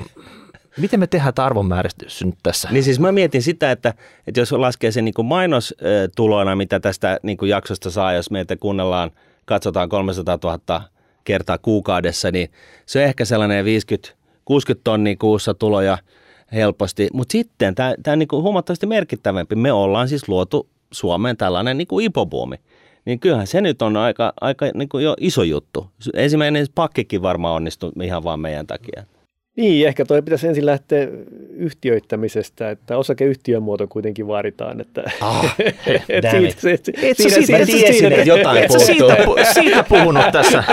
miten 0.76 1.00
me 1.00 1.06
tehdään 1.06 1.34
tämä 1.34 1.46
arvonmääritys 1.46 2.24
nyt 2.24 2.34
tässä? 2.42 2.68
Niin 2.70 2.84
siis 2.84 3.00
mä 3.00 3.12
mietin 3.12 3.42
sitä, 3.42 3.70
että, 3.70 3.94
että 4.26 4.40
jos 4.40 4.52
laskee 4.52 4.90
sen 4.90 5.04
niin 5.04 5.14
kuin 5.14 5.26
mainostuloina, 5.26 6.56
mitä 6.56 6.80
tästä 6.80 7.20
niin 7.22 7.36
kuin 7.36 7.48
jaksosta 7.48 7.90
saa, 7.90 8.12
jos 8.12 8.30
meitä 8.30 8.56
kuunnellaan, 8.56 9.10
katsotaan 9.44 9.88
300 9.88 10.38
000 10.44 10.82
kertaa 11.26 11.58
kuukaudessa, 11.58 12.30
niin 12.30 12.50
se 12.86 12.98
on 12.98 13.04
ehkä 13.04 13.24
sellainen 13.24 13.64
50 13.64 14.08
60 14.44 14.84
tonnia 14.84 15.16
kuussa 15.18 15.54
tuloja 15.54 15.98
helposti. 16.52 17.08
Mutta 17.12 17.32
sitten 17.32 17.74
tämä 17.74 17.94
on 18.06 18.18
niin 18.18 18.28
huomattavasti 18.32 18.86
merkittävämpi. 18.86 19.54
Me 19.54 19.72
ollaan 19.72 20.08
siis 20.08 20.28
luotu 20.28 20.68
Suomeen 20.92 21.36
tällainen 21.36 21.78
niin 21.78 21.88
kuin 21.88 22.06
ipobuumi. 22.06 22.56
Niin 23.04 23.20
kyllähän 23.20 23.46
se 23.46 23.60
nyt 23.60 23.82
on 23.82 23.96
aika, 23.96 24.32
aika 24.40 24.66
niin 24.74 24.88
kuin 24.88 25.04
jo 25.04 25.16
iso 25.20 25.42
juttu. 25.42 25.90
Ensimmäinen 26.14 26.66
pakkikin 26.74 27.22
varmaan 27.22 27.54
onnistui 27.54 27.92
ihan 28.02 28.24
vaan 28.24 28.40
meidän 28.40 28.66
takia. 28.66 29.04
Niin, 29.56 29.86
ehkä 29.88 30.04
toi 30.04 30.22
pitäisi 30.22 30.48
ensin 30.48 30.66
lähteä 30.66 31.08
yhtiöittämisestä, 31.56 32.70
että 32.70 32.96
osakeyhtiömuoto 32.98 33.86
kuitenkin 33.86 34.26
vaaditaan. 34.26 34.80
Että, 34.80 35.02
Ah, 35.20 35.56
et 36.08 36.24
siitä, 36.30 36.60
se, 36.60 36.70
Et 36.72 36.84
siinä, 36.84 37.14
siitä- 37.16 37.36
et 37.36 37.36
sä 37.36 37.44
siinä, 37.46 37.64
tiesin, 37.66 38.12
että 38.12 38.28
jotain 38.28 38.64
Et 38.64 38.70
sä 38.70 38.78
siitä, 38.78 39.14
pu- 39.14 39.54
siitä 39.54 39.84
puhunut 39.88 40.24
tässä. 40.32 40.64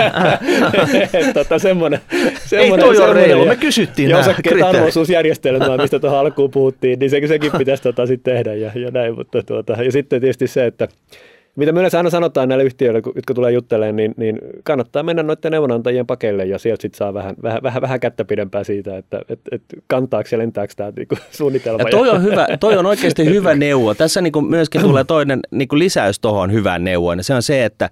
tota, 1.34 1.58
semmoinen, 1.58 2.00
Ei 2.12 2.20
semmoinen, 2.46 2.86
toi 2.86 2.98
ole 2.98 3.12
reilu, 3.14 3.44
me 3.46 3.56
kysyttiin 3.56 4.10
ja 4.10 4.16
nämä 4.16 4.20
osakkeet 4.28 4.52
kriteerit. 4.52 4.76
arvoisuusjärjestelmää, 4.76 5.76
mistä 5.76 5.98
tuohon 5.98 6.18
alkuun 6.18 6.50
puhuttiin, 6.50 6.98
niin 6.98 7.10
se, 7.10 7.20
sekin 7.28 7.52
pitäisi 7.58 7.82
tota, 7.82 8.06
sitten 8.06 8.34
tehdä 8.34 8.54
ja, 8.54 8.70
ja 8.74 8.90
näin. 8.90 9.14
Mutta, 9.14 9.42
tuota, 9.42 9.72
ja 9.82 9.92
sitten 9.92 10.20
tietysti 10.20 10.46
se, 10.46 10.66
että 10.66 10.88
mitä 11.56 11.72
me 11.72 11.80
yleensä 11.80 11.98
aina 11.98 12.10
sanotaan 12.10 12.48
näille 12.48 12.64
yhtiöille, 12.64 13.02
jotka 13.14 13.34
tulee 13.34 13.52
juttelemaan, 13.52 13.96
niin, 13.96 14.14
niin 14.16 14.38
kannattaa 14.64 15.02
mennä 15.02 15.22
noiden 15.22 15.52
neuvonantajien 15.52 16.06
pakeille 16.06 16.44
ja 16.44 16.58
sieltä 16.58 16.82
sitten 16.82 16.98
saa 16.98 17.14
vähän, 17.14 17.36
vähän, 17.42 17.62
vähän, 17.62 17.82
vähän 17.82 18.00
kättä 18.00 18.24
pidempää 18.24 18.64
siitä, 18.64 18.96
että 18.96 19.20
et, 19.28 19.40
et 19.52 19.62
kantaako 19.86 20.28
ja 20.32 20.38
lentääkö 20.38 20.72
tämä 20.76 20.92
niinku, 20.96 21.16
suunnitelma. 21.30 21.82
Ja 21.82 21.90
toi 21.90 22.10
on, 22.10 22.22
hyvä, 22.22 22.46
toi 22.60 22.76
on 22.76 22.86
oikeasti 22.86 23.24
hyvä 23.34 23.54
neuvo. 23.54 23.94
Tässä 23.94 24.20
niin 24.20 24.32
kuin 24.32 24.46
myöskin 24.46 24.80
tulee 24.80 25.04
toinen 25.04 25.40
niin 25.50 25.68
kuin 25.68 25.78
lisäys 25.78 26.20
tuohon 26.20 26.52
hyvään 26.52 26.84
neuvoon. 26.84 27.24
Se 27.24 27.34
on 27.34 27.42
se, 27.42 27.64
että 27.64 27.90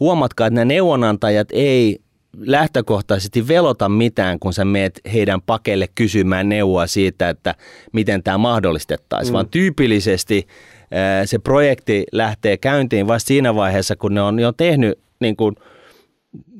huomatkaa, 0.00 0.46
että 0.46 0.54
nämä 0.54 0.64
neuvonantajat 0.64 1.48
ei 1.52 1.98
lähtökohtaisesti 2.38 3.48
velota 3.48 3.88
mitään, 3.88 4.38
kun 4.38 4.52
sä 4.52 4.64
meet 4.64 5.00
heidän 5.12 5.42
pakeille 5.42 5.88
kysymään 5.94 6.48
neuvoa 6.48 6.86
siitä, 6.86 7.28
että 7.28 7.54
miten 7.92 8.22
tämä 8.22 8.38
mahdollistettaisiin, 8.38 9.32
mm. 9.32 9.34
vaan 9.34 9.48
tyypillisesti 9.50 10.46
se 11.24 11.38
projekti 11.38 12.04
lähtee 12.12 12.56
käyntiin 12.56 13.06
vasta 13.06 13.28
siinä 13.28 13.54
vaiheessa, 13.54 13.96
kun 13.96 14.14
ne 14.14 14.22
on 14.22 14.38
jo 14.38 14.52
tehnyt 14.52 14.98
niin 15.20 15.36
kuin 15.36 15.56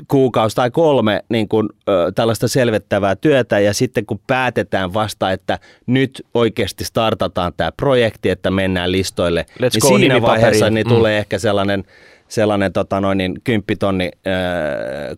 kuukausi 0.09 0.57
tai 0.57 0.71
kolme 0.71 1.25
niin 1.29 1.49
kuin, 1.49 1.69
ö, 1.89 2.13
tällaista 2.15 2.49
selvittävää 2.49 3.17
työtä 3.17 3.59
ja 3.61 3.75
sitten 3.75 4.07
kun 4.07 4.21
päätetään 4.27 4.95
vasta, 4.95 5.33
että 5.33 5.59
nyt 5.87 6.27
oikeasti 6.35 6.85
startataan 6.85 7.53
tämä 7.57 7.73
projekti, 7.73 8.31
että 8.31 8.51
mennään 8.51 8.93
listoille, 8.93 9.47
Let's 9.49 9.61
niin 9.61 9.81
go 9.81 9.89
siinä 9.99 10.23
vaiheessa 10.23 10.71
niin 10.71 10.87
Mm. 10.87 10.95
tulee 10.95 11.19
ehkä 11.19 11.39
sellainen, 11.39 11.85
sellainen 12.29 12.73
tota 12.73 13.01
noin, 13.01 13.19
niin 13.19 13.35
kymppitonni 13.45 14.11
ö, 14.27 14.31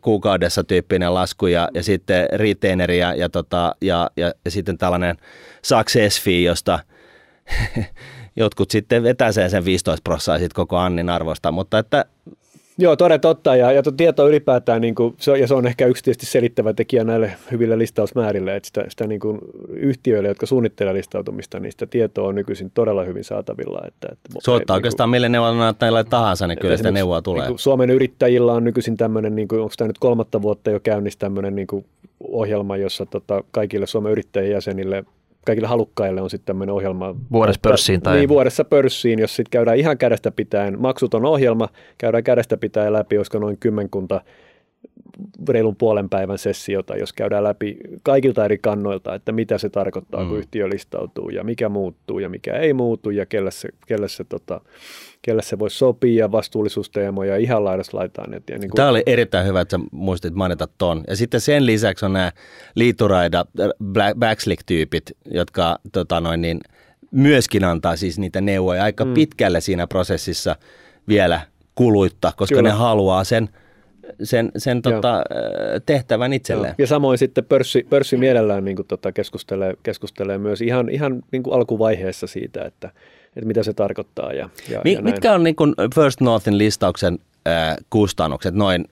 kuukaudessa 0.01 0.65
tyyppinen 0.65 1.15
lasku 1.15 1.47
ja, 1.47 1.69
ja 1.75 1.83
sitten 1.83 2.27
retaineri 2.33 2.99
ja, 2.99 3.15
ja, 3.15 3.29
tota, 3.29 3.75
ja, 3.81 4.11
ja, 4.17 4.33
ja 4.45 4.51
sitten 4.51 4.79
tällainen 4.79 5.17
success 5.63 6.21
fee, 6.23 6.41
josta 6.41 6.79
jotkut 8.37 8.71
sitten 8.71 9.03
vetää 9.03 9.33
sen, 9.33 9.51
sen 9.51 9.65
15 9.65 10.01
prosenttia 10.05 10.49
koko 10.55 10.77
Annin 10.77 11.11
arvosta, 11.11 11.53
mutta 11.53 11.79
että 11.79 12.05
Joo, 12.79 12.97
toden 12.97 13.21
totta. 13.21 13.57
Ja, 13.57 13.73
ja 13.73 13.83
tieto 13.97 14.29
ylipäätään, 14.29 14.81
niin 14.81 14.95
kuin, 14.95 15.15
se, 15.19 15.31
on- 15.31 15.41
ja 15.41 15.47
se 15.47 15.55
on 15.55 15.67
ehkä 15.67 15.87
yksi 15.87 16.05
tietysti 16.05 16.27
selittävä 16.27 16.73
tekijä 16.73 17.05
näille 17.05 17.33
hyville 17.51 17.79
listausmäärille, 17.79 18.57
että 18.57 18.67
sitä, 18.67 18.85
sitä 18.89 19.07
niin 19.07 19.21
kuin 19.21 19.39
yhtiöille, 19.69 20.29
jotka 20.29 20.47
suunnittelevat 20.47 20.97
listautumista, 20.97 21.61
niin 21.61 21.73
sitä 21.73 21.87
tietoa 21.87 22.29
on 22.29 22.35
nykyisin 22.35 22.71
todella 22.75 23.05
hyvin 23.05 23.25
saatavilla. 23.25 23.83
Että, 23.87 24.09
että 24.13 24.29
Soittaa 24.39 24.57
niin 24.59 24.67
kuin- 24.67 24.75
oikeastaan 24.75 25.11
mille 25.11 25.29
neuvonantajille 25.29 26.05
tahansa, 26.05 26.47
niin 26.47 26.59
kyllä 26.59 26.77
sitä 26.77 26.91
neuvoa 26.91 27.23
tulee. 27.23 27.43
Niin 27.43 27.49
kuin 27.49 27.59
Suomen 27.59 27.91
yrittäjillä 27.91 28.53
on 28.53 28.65
nykyisin 28.65 28.97
tämmöinen, 28.97 29.37
niin 29.37 29.49
kuin, 29.49 29.61
onko 29.61 29.75
tämä 29.77 29.89
nyt 29.89 29.99
kolmatta 29.99 30.43
vuotta 30.43 30.71
jo 30.71 30.81
käynnissä 30.81 31.19
tämmöinen 31.19 31.55
niin 31.55 31.67
kuin 31.67 31.85
ohjelma, 32.29 32.77
jossa 32.77 33.07
tota, 33.07 33.45
kaikille 33.51 33.87
Suomen 33.87 34.13
yrittäjien 34.13 34.53
jäsenille 34.53 35.05
kaikille 35.47 35.69
halukkaille 35.69 36.21
on 36.21 36.31
sitten 36.31 36.47
tämmöinen 36.47 36.75
ohjelma. 36.75 37.15
Vuodessa 37.33 37.61
pörssiin 37.63 38.01
tai- 38.01 38.17
Niin, 38.17 38.29
vuodessa 38.29 38.65
pörssiin, 38.65 39.19
jos 39.19 39.37
sitten 39.37 39.51
käydään 39.51 39.77
ihan 39.79 39.99
kädestä 39.99 40.31
pitäen, 40.31 40.81
maksuton 40.81 41.25
ohjelma, 41.25 41.69
käydään 41.99 42.25
kädestä 42.25 42.57
pitäen 42.57 42.93
läpi, 42.93 43.17
olisiko 43.19 43.39
noin 43.39 43.59
kymmenkunta 43.59 44.21
reilun 45.49 45.77
puolen 45.77 46.09
päivän 46.09 46.39
sessiota, 46.39 46.97
jos 46.97 47.13
käydään 47.13 47.45
läpi 47.45 47.77
kaikilta 48.03 48.45
eri 48.45 48.59
kannoilta, 48.59 49.15
että 49.15 49.33
mitä 49.33 49.59
se 49.59 49.69
tarkoittaa, 49.69 50.23
mm. 50.23 50.29
kun 50.29 50.39
yhtiö 50.39 50.69
listautuu 50.69 51.31
ja 51.31 51.45
mikä 51.45 51.69
muuttuu 51.69 52.19
ja 52.19 52.29
mikä 52.29 52.57
ei 52.57 52.73
muutu 52.73 53.11
ja 53.11 53.27
kelle 53.27 53.51
se, 53.51 53.69
kelle 53.87 54.09
se, 54.09 54.25
tota, 54.25 54.61
kelle 55.23 55.43
se 55.43 55.59
voisi 55.59 55.79
sopia 55.79 56.25
ja 56.25 56.33
vastuullisuusteemoja 56.33 57.37
ihan 57.37 57.65
laidasta 57.65 57.97
laitaan. 57.97 58.35
Et, 58.35 58.43
ja 58.51 58.59
niin 58.59 58.71
kuin, 58.71 58.77
Tämä 58.77 58.89
oli 58.89 59.03
erittäin 59.07 59.47
hyvä, 59.47 59.61
että 59.61 59.77
sä 59.79 59.85
muistit 59.93 60.35
mainita 60.35 60.69
ton. 60.79 61.05
Ja 61.09 61.17
sitten 61.17 61.41
sen 61.41 61.67
lisäksi 61.67 62.05
on 62.05 62.13
nämä 62.13 62.33
liituraida 62.75 63.45
black- 63.85 64.19
backslick-tyypit, 64.19 65.17
jotka 65.31 65.79
tota 65.93 66.21
noin, 66.21 66.41
niin, 66.41 66.61
myöskin 67.11 67.65
antaa 67.65 67.97
siis 67.97 68.19
niitä 68.19 68.41
neuvoja 68.41 68.85
aika 68.85 69.05
mm. 69.05 69.15
pitkälle 69.15 69.61
siinä 69.61 69.87
prosessissa 69.87 70.57
vielä 71.09 71.41
kuluittaa, 71.75 72.33
koska 72.37 72.57
Kyllä. 72.57 72.69
ne 72.69 72.75
haluaa 72.75 73.25
sen, 73.25 73.49
sen, 74.23 74.53
sen 74.57 74.83
tota, 74.83 75.25
tehtävän 75.87 76.33
itselleen. 76.33 76.75
Ja 76.79 76.87
samoin 76.87 77.19
sitten 77.19 77.45
pörssi, 77.45 77.87
pörssi 77.91 78.17
mielellään 78.17 78.65
niin 78.65 78.77
kuin 78.77 78.87
tota 78.87 79.13
keskustelee, 79.13 79.75
keskustelee 79.83 80.39
myös 80.39 80.61
ihan, 80.61 80.89
ihan 80.89 81.23
niin 81.33 81.43
kuin 81.43 81.55
alkuvaiheessa 81.55 82.27
siitä, 82.27 82.65
että, 82.65 82.91
että 83.37 83.47
mitä 83.47 83.63
se 83.63 83.73
tarkoittaa. 83.73 84.33
Ja, 84.33 84.49
ja, 84.69 84.81
Mi- 84.85 84.93
ja 84.93 85.01
näin. 85.01 85.15
mitkä 85.15 85.33
on 85.33 85.43
niin 85.43 85.57
kuin 85.57 85.75
First 85.95 86.21
Northin 86.21 86.59
listauksen 86.59 87.19
äh, 87.49 87.77
kustannukset 87.91 88.55
noin 88.55 88.85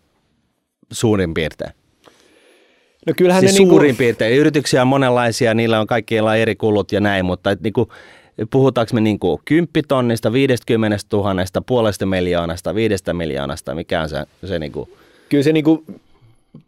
suurin 0.92 1.34
piirtein? 1.34 1.72
no 3.06 3.12
kyllähän 3.16 3.40
siis 3.40 3.52
ne 3.52 3.58
niin 3.58 3.68
suurin 3.68 3.88
kuin, 3.88 3.96
piirtein. 3.96 4.36
Yrityksiä 4.36 4.82
on 4.82 4.88
monenlaisia, 4.88 5.54
niillä 5.54 5.80
on 5.80 5.86
kaikilla 5.86 6.36
eri 6.36 6.56
kulut 6.56 6.92
ja 6.92 7.00
näin, 7.00 7.24
mutta 7.24 7.50
et 7.50 7.60
niinku, 7.60 7.88
puhutaanko 8.50 8.94
me 8.94 9.00
niinku 9.00 9.40
10 9.44 9.68
tonnista, 9.88 10.32
50 10.32 10.98
000, 11.12 11.34
puolesta 11.66 12.06
miljoonasta, 12.06 12.74
viidestä 12.74 13.14
miljoonasta, 13.14 13.74
mikä 13.74 14.02
on 14.02 14.08
se, 14.08 14.24
se 14.44 14.58
niinku, 14.58 14.88
kyllä 15.30 15.44
se, 15.44 15.52
niin 15.52 15.64
kuin, 15.64 15.86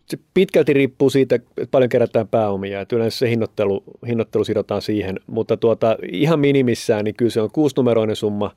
se 0.06 0.18
pitkälti 0.34 0.72
riippuu 0.72 1.10
siitä, 1.10 1.34
että 1.34 1.66
paljon 1.70 1.88
kerätään 1.88 2.28
pääomia. 2.28 2.80
Että 2.80 2.96
yleensä 2.96 3.18
se 3.18 3.30
hinnoittelu, 3.30 3.84
hinnoittelu 4.06 4.44
sidotaan 4.44 4.82
siihen, 4.82 5.20
mutta 5.26 5.56
tuota, 5.56 5.96
ihan 6.12 6.40
minimissään 6.40 7.04
niin 7.04 7.14
kyllä 7.14 7.30
se 7.30 7.40
on 7.40 7.50
kuusinumeroinen 7.50 8.16
summa 8.16 8.50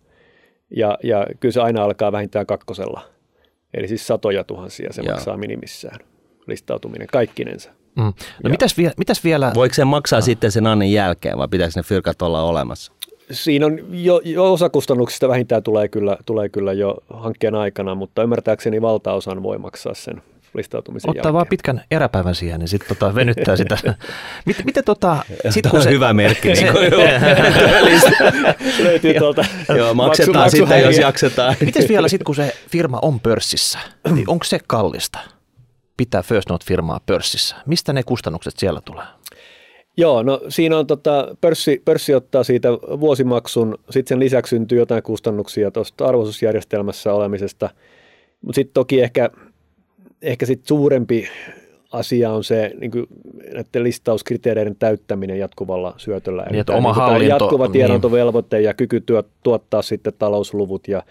ja, 0.76 0.98
ja 1.04 1.26
kyllä 1.40 1.52
se 1.52 1.62
aina 1.62 1.84
alkaa 1.84 2.12
vähintään 2.12 2.46
kakkosella. 2.46 3.02
Eli 3.74 3.88
siis 3.88 4.08
satoja 4.08 4.44
tuhansia 4.44 4.94
se 4.94 5.02
Joo. 5.02 5.16
maksaa 5.16 5.38
minimissään 5.38 6.00
listautuminen 6.48 7.08
kaikkinensa. 7.12 7.70
Mm. 7.96 8.04
No 8.04 8.14
Ja- 8.44 8.50
mitäs, 8.50 8.78
vie, 8.78 8.92
mitäs 8.98 9.24
vielä? 9.24 9.52
voiko 9.56 9.74
se 9.76 9.86
maksaa 9.86 10.22
sitten 10.22 10.52
sen 10.52 10.68
annin 10.68 10.92
jälkeen 10.92 11.38
vai 11.38 11.48
pitäisikö 11.48 11.80
ne 11.80 11.84
fyrkat 11.84 12.22
olla 12.22 12.44
olemassa? 12.44 12.92
Siinä 13.32 13.66
on 13.66 13.80
jo, 13.90 14.22
jo 14.24 14.54
osa 14.54 14.70
kustannuksista 14.70 15.28
vähintään 15.30 15.64
tulee 15.64 15.88
kyllä, 15.88 16.18
tulee 16.26 16.50
kyllä 16.50 16.74
jo 16.74 16.98
hankkeen 17.14 17.56
aikana, 17.56 17.96
mutta 17.96 18.24
ymmärtääkseni 18.24 18.82
valtaosan 18.82 19.44
voi 19.44 19.58
maksaa 19.58 19.94
sen 19.94 20.22
listautumisen 20.54 21.10
Ottaa 21.10 21.34
vaan 21.34 21.40
jälkeen. 21.40 21.50
pitkän 21.50 21.82
eräpäivän 21.92 22.36
siihen, 22.36 22.60
niin 22.60 22.68
sitten 22.68 22.90
tota 22.90 23.16
venyttää 23.16 23.56
sitä. 23.56 23.78
Miten, 24.46 24.66
miten 24.66 24.84
tota, 24.84 25.18
sit 25.50 25.68
kun 25.68 25.78
on 25.80 25.84
se, 25.84 25.90
hyvä 25.90 26.14
merkki. 26.14 26.54
Niin 26.54 26.72
kuin, 26.74 26.92
Löytyy 28.86 29.14
tuolta 29.14 29.46
joo, 29.78 29.94
maksetaan 29.94 30.46
maksu- 30.46 30.58
sitten, 30.58 30.82
jos 30.82 30.98
jaksetaan. 30.98 31.56
Miten 31.66 31.88
vielä 31.90 32.08
sitten, 32.08 32.26
kun 32.26 32.36
se 32.36 32.56
firma 32.72 33.00
on 33.02 33.20
pörssissä, 33.20 33.80
niin 34.12 34.30
onko 34.30 34.44
se 34.44 34.60
kallista 34.68 35.20
pitää 35.98 36.22
First 36.24 36.50
Note-firmaa 36.50 37.00
pörssissä? 37.06 37.56
Mistä 37.66 37.94
ne 37.94 38.04
kustannukset 38.04 38.54
siellä 38.58 38.82
tulee? 38.82 39.06
Joo, 39.98 40.24
no 40.24 40.42
siinä 40.50 40.78
on 40.78 40.88
tota, 40.88 41.36
pörssi, 41.42 41.82
pörssi 41.86 42.14
ottaa 42.14 42.44
siitä 42.44 42.70
vuosimaksun, 42.74 43.78
sitten 43.90 44.16
sen 44.16 44.20
lisäksi 44.20 44.50
syntyy 44.50 44.78
jotain 44.78 45.04
kustannuksia 45.04 45.72
tuosta 45.72 46.06
arvoisuusjärjestelmässä 46.06 47.14
olemisesta, 47.14 47.70
mutta 48.42 48.56
sitten 48.56 48.74
toki 48.74 49.02
ehkä, 49.02 49.30
ehkä 50.22 50.46
sit 50.46 50.62
suurempi 50.68 51.28
asia 51.92 52.32
on 52.32 52.44
se 52.44 52.72
niin 52.80 52.92
kuin 52.92 53.06
näiden 53.54 53.84
listauskriteereiden 53.84 54.76
täyttäminen 54.76 55.40
jatkuvalla 55.40 55.94
syötöllä. 55.98 56.46
Niin, 56.50 56.60
että 56.60 56.74
oma 56.74 56.90
niin 56.90 57.02
hallinto- 57.02 57.44
Jatkuva 57.44 57.66
niin. 57.66 57.72
tiedontovelvoite 57.72 58.62
ja 58.62 58.74
kyky 58.74 59.02
työ, 59.02 59.24
tuottaa 59.44 59.82
sitten 59.82 60.14
talousluvut 60.20 60.88
ja, 60.88 61.04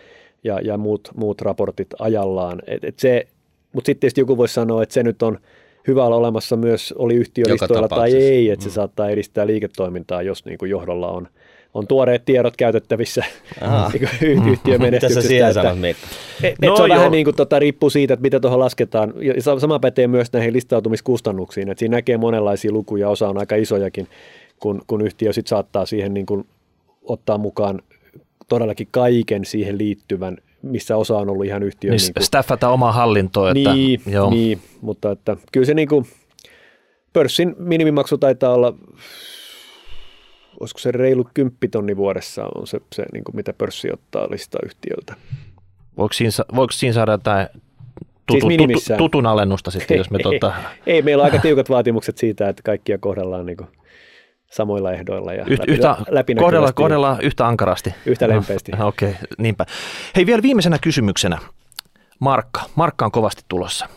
ja, 0.44 0.60
ja 0.60 0.78
muut, 0.78 1.10
muut 1.16 1.40
raportit 1.40 1.88
ajallaan. 1.98 2.62
Et, 2.66 2.84
et 2.84 2.98
se, 2.98 3.26
mutta 3.72 3.86
sitten 3.86 4.00
tietysti 4.00 4.20
joku 4.20 4.36
voisi 4.36 4.54
sanoa, 4.54 4.82
että 4.82 4.92
se 4.92 5.02
nyt 5.02 5.22
on 5.22 5.38
hyvä 5.86 6.04
olla 6.04 6.16
olemassa 6.16 6.56
myös, 6.56 6.94
oli 6.98 7.14
yhtiölistoilla 7.14 7.88
tai 7.88 8.12
ei, 8.14 8.50
että 8.50 8.62
se 8.64 8.70
saattaa 8.70 9.08
edistää 9.10 9.46
liiketoimintaa, 9.46 10.22
jos 10.22 10.44
niin 10.44 10.58
kuin 10.58 10.70
johdolla 10.70 11.10
on, 11.10 11.28
on 11.74 11.86
tuoreet 11.86 12.24
tiedot 12.24 12.56
käytettävissä 12.56 13.24
niin 14.20 14.48
yhtiön 14.48 14.54
Mitä 14.56 14.78
sä 14.78 14.78
menestyksestä. 14.78 15.28
siihen 15.28 15.48
että- 15.48 15.62
sanot, 15.62 15.80
Mikko? 15.80 16.06
et, 16.42 16.54
No 16.62 16.76
se 16.76 16.82
on 16.82 16.88
joo. 16.90 16.98
vähän 16.98 17.12
niin 17.12 17.24
kuin 17.24 17.36
tota, 17.36 17.58
riippuu 17.58 17.90
siitä, 17.90 18.14
että 18.14 18.22
mitä 18.22 18.40
tuohon 18.40 18.60
lasketaan. 18.60 19.12
Ja 19.20 19.42
sa- 19.42 19.58
sama 19.58 19.78
pätee 19.78 20.06
myös 20.06 20.32
näihin 20.32 20.52
listautumiskustannuksiin. 20.52 21.68
Et 21.70 21.78
siinä 21.78 21.96
näkee 21.96 22.16
monenlaisia 22.16 22.72
lukuja, 22.72 23.08
osa 23.08 23.28
on 23.28 23.38
aika 23.38 23.56
isojakin, 23.56 24.08
kun, 24.60 24.82
kun 24.86 25.00
yhtiö 25.00 25.32
sit 25.32 25.46
saattaa 25.46 25.86
siihen 25.86 26.14
niin 26.14 26.26
kuin 26.26 26.46
ottaa 27.04 27.38
mukaan 27.38 27.82
todellakin 28.48 28.88
kaiken 28.90 29.44
siihen 29.44 29.78
liittyvän, 29.78 30.36
missä 30.64 30.96
osa 30.96 31.16
on 31.16 31.30
ollut 31.30 31.46
ihan 31.46 31.62
yhtiön 31.62 31.90
Niin 31.90 32.02
niin 32.02 32.14
kuin, 32.14 32.24
staffata 32.24 32.68
omaa 32.68 32.92
hallintoa. 32.92 33.50
Että, 33.50 33.72
niin, 33.74 34.00
joo. 34.06 34.30
niin, 34.30 34.60
mutta 34.80 35.10
että 35.10 35.36
kyllä 35.52 35.66
se 35.66 35.74
niin 35.74 35.88
kuin, 35.88 36.06
pörssin 37.12 37.54
minimimaksu 37.58 38.18
taitaa 38.18 38.54
olla, 38.54 38.74
olisiko 40.60 40.78
se 40.78 40.92
reilu 40.92 41.28
kymppitonni 41.34 41.96
vuodessa 41.96 42.44
on 42.54 42.66
se, 42.66 42.80
se 42.94 43.04
niin 43.12 43.24
kuin 43.24 43.36
mitä 43.36 43.52
pörssi 43.52 43.92
ottaa 43.92 44.30
listayhtiöltä. 44.30 45.14
Voiko, 45.98 46.12
siinä, 46.12 46.30
voiko 46.54 46.72
siinä 46.72 46.92
saada 46.92 47.12
jotain 47.12 47.46
tutu, 47.52 47.62
Siis 48.32 48.40
tutu, 48.40 48.46
minimissään. 48.46 48.98
tutun 48.98 49.26
alennusta 49.26 49.70
sitten, 49.70 49.98
jos 49.98 50.10
me 50.10 50.18
tota, 50.28 50.52
Ei, 50.86 51.02
meillä 51.02 51.20
on 51.20 51.24
aika 51.24 51.38
tiukat 51.38 51.70
vaatimukset 51.70 52.18
siitä, 52.18 52.48
että 52.48 52.62
kaikkia 52.62 52.98
kohdellaan 52.98 53.46
niin 53.46 53.56
kuin 53.56 53.68
samoilla 54.50 54.92
ehdoilla 54.92 55.32
ja 55.32 55.44
yht, 55.46 55.60
läpi- 55.60 55.72
yhtä, 55.72 55.96
läpinäkyvästi 56.08 56.34
kohdella, 56.44 56.68
ja 56.68 56.72
kohdellaan 56.72 57.20
yhtä 57.20 57.46
ankarasti. 57.46 57.94
Yhtä 58.06 58.28
lempeästi. 58.28 58.72
No, 58.72 58.86
Okei, 58.88 59.10
okay, 59.10 59.22
niinpä. 59.38 59.66
Hei 60.16 60.26
vielä 60.26 60.42
viimeisenä 60.42 60.78
kysymyksenä. 60.78 61.38
Markka. 62.18 62.60
Markka 62.74 63.04
on 63.04 63.10
kovasti 63.10 63.42
tulossa. 63.48 63.88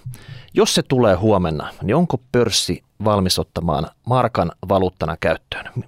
Jos 0.54 0.76
se 0.76 0.84
tulee 0.84 1.16
huomenna, 1.16 1.70
niin 1.82 1.96
onko 1.96 2.18
pörssi 2.32 2.84
valmis 3.06 3.40
ottamaan 3.40 3.88
markan 4.06 4.52
valuuttana 4.70 5.18
käyttöön? 5.20 5.66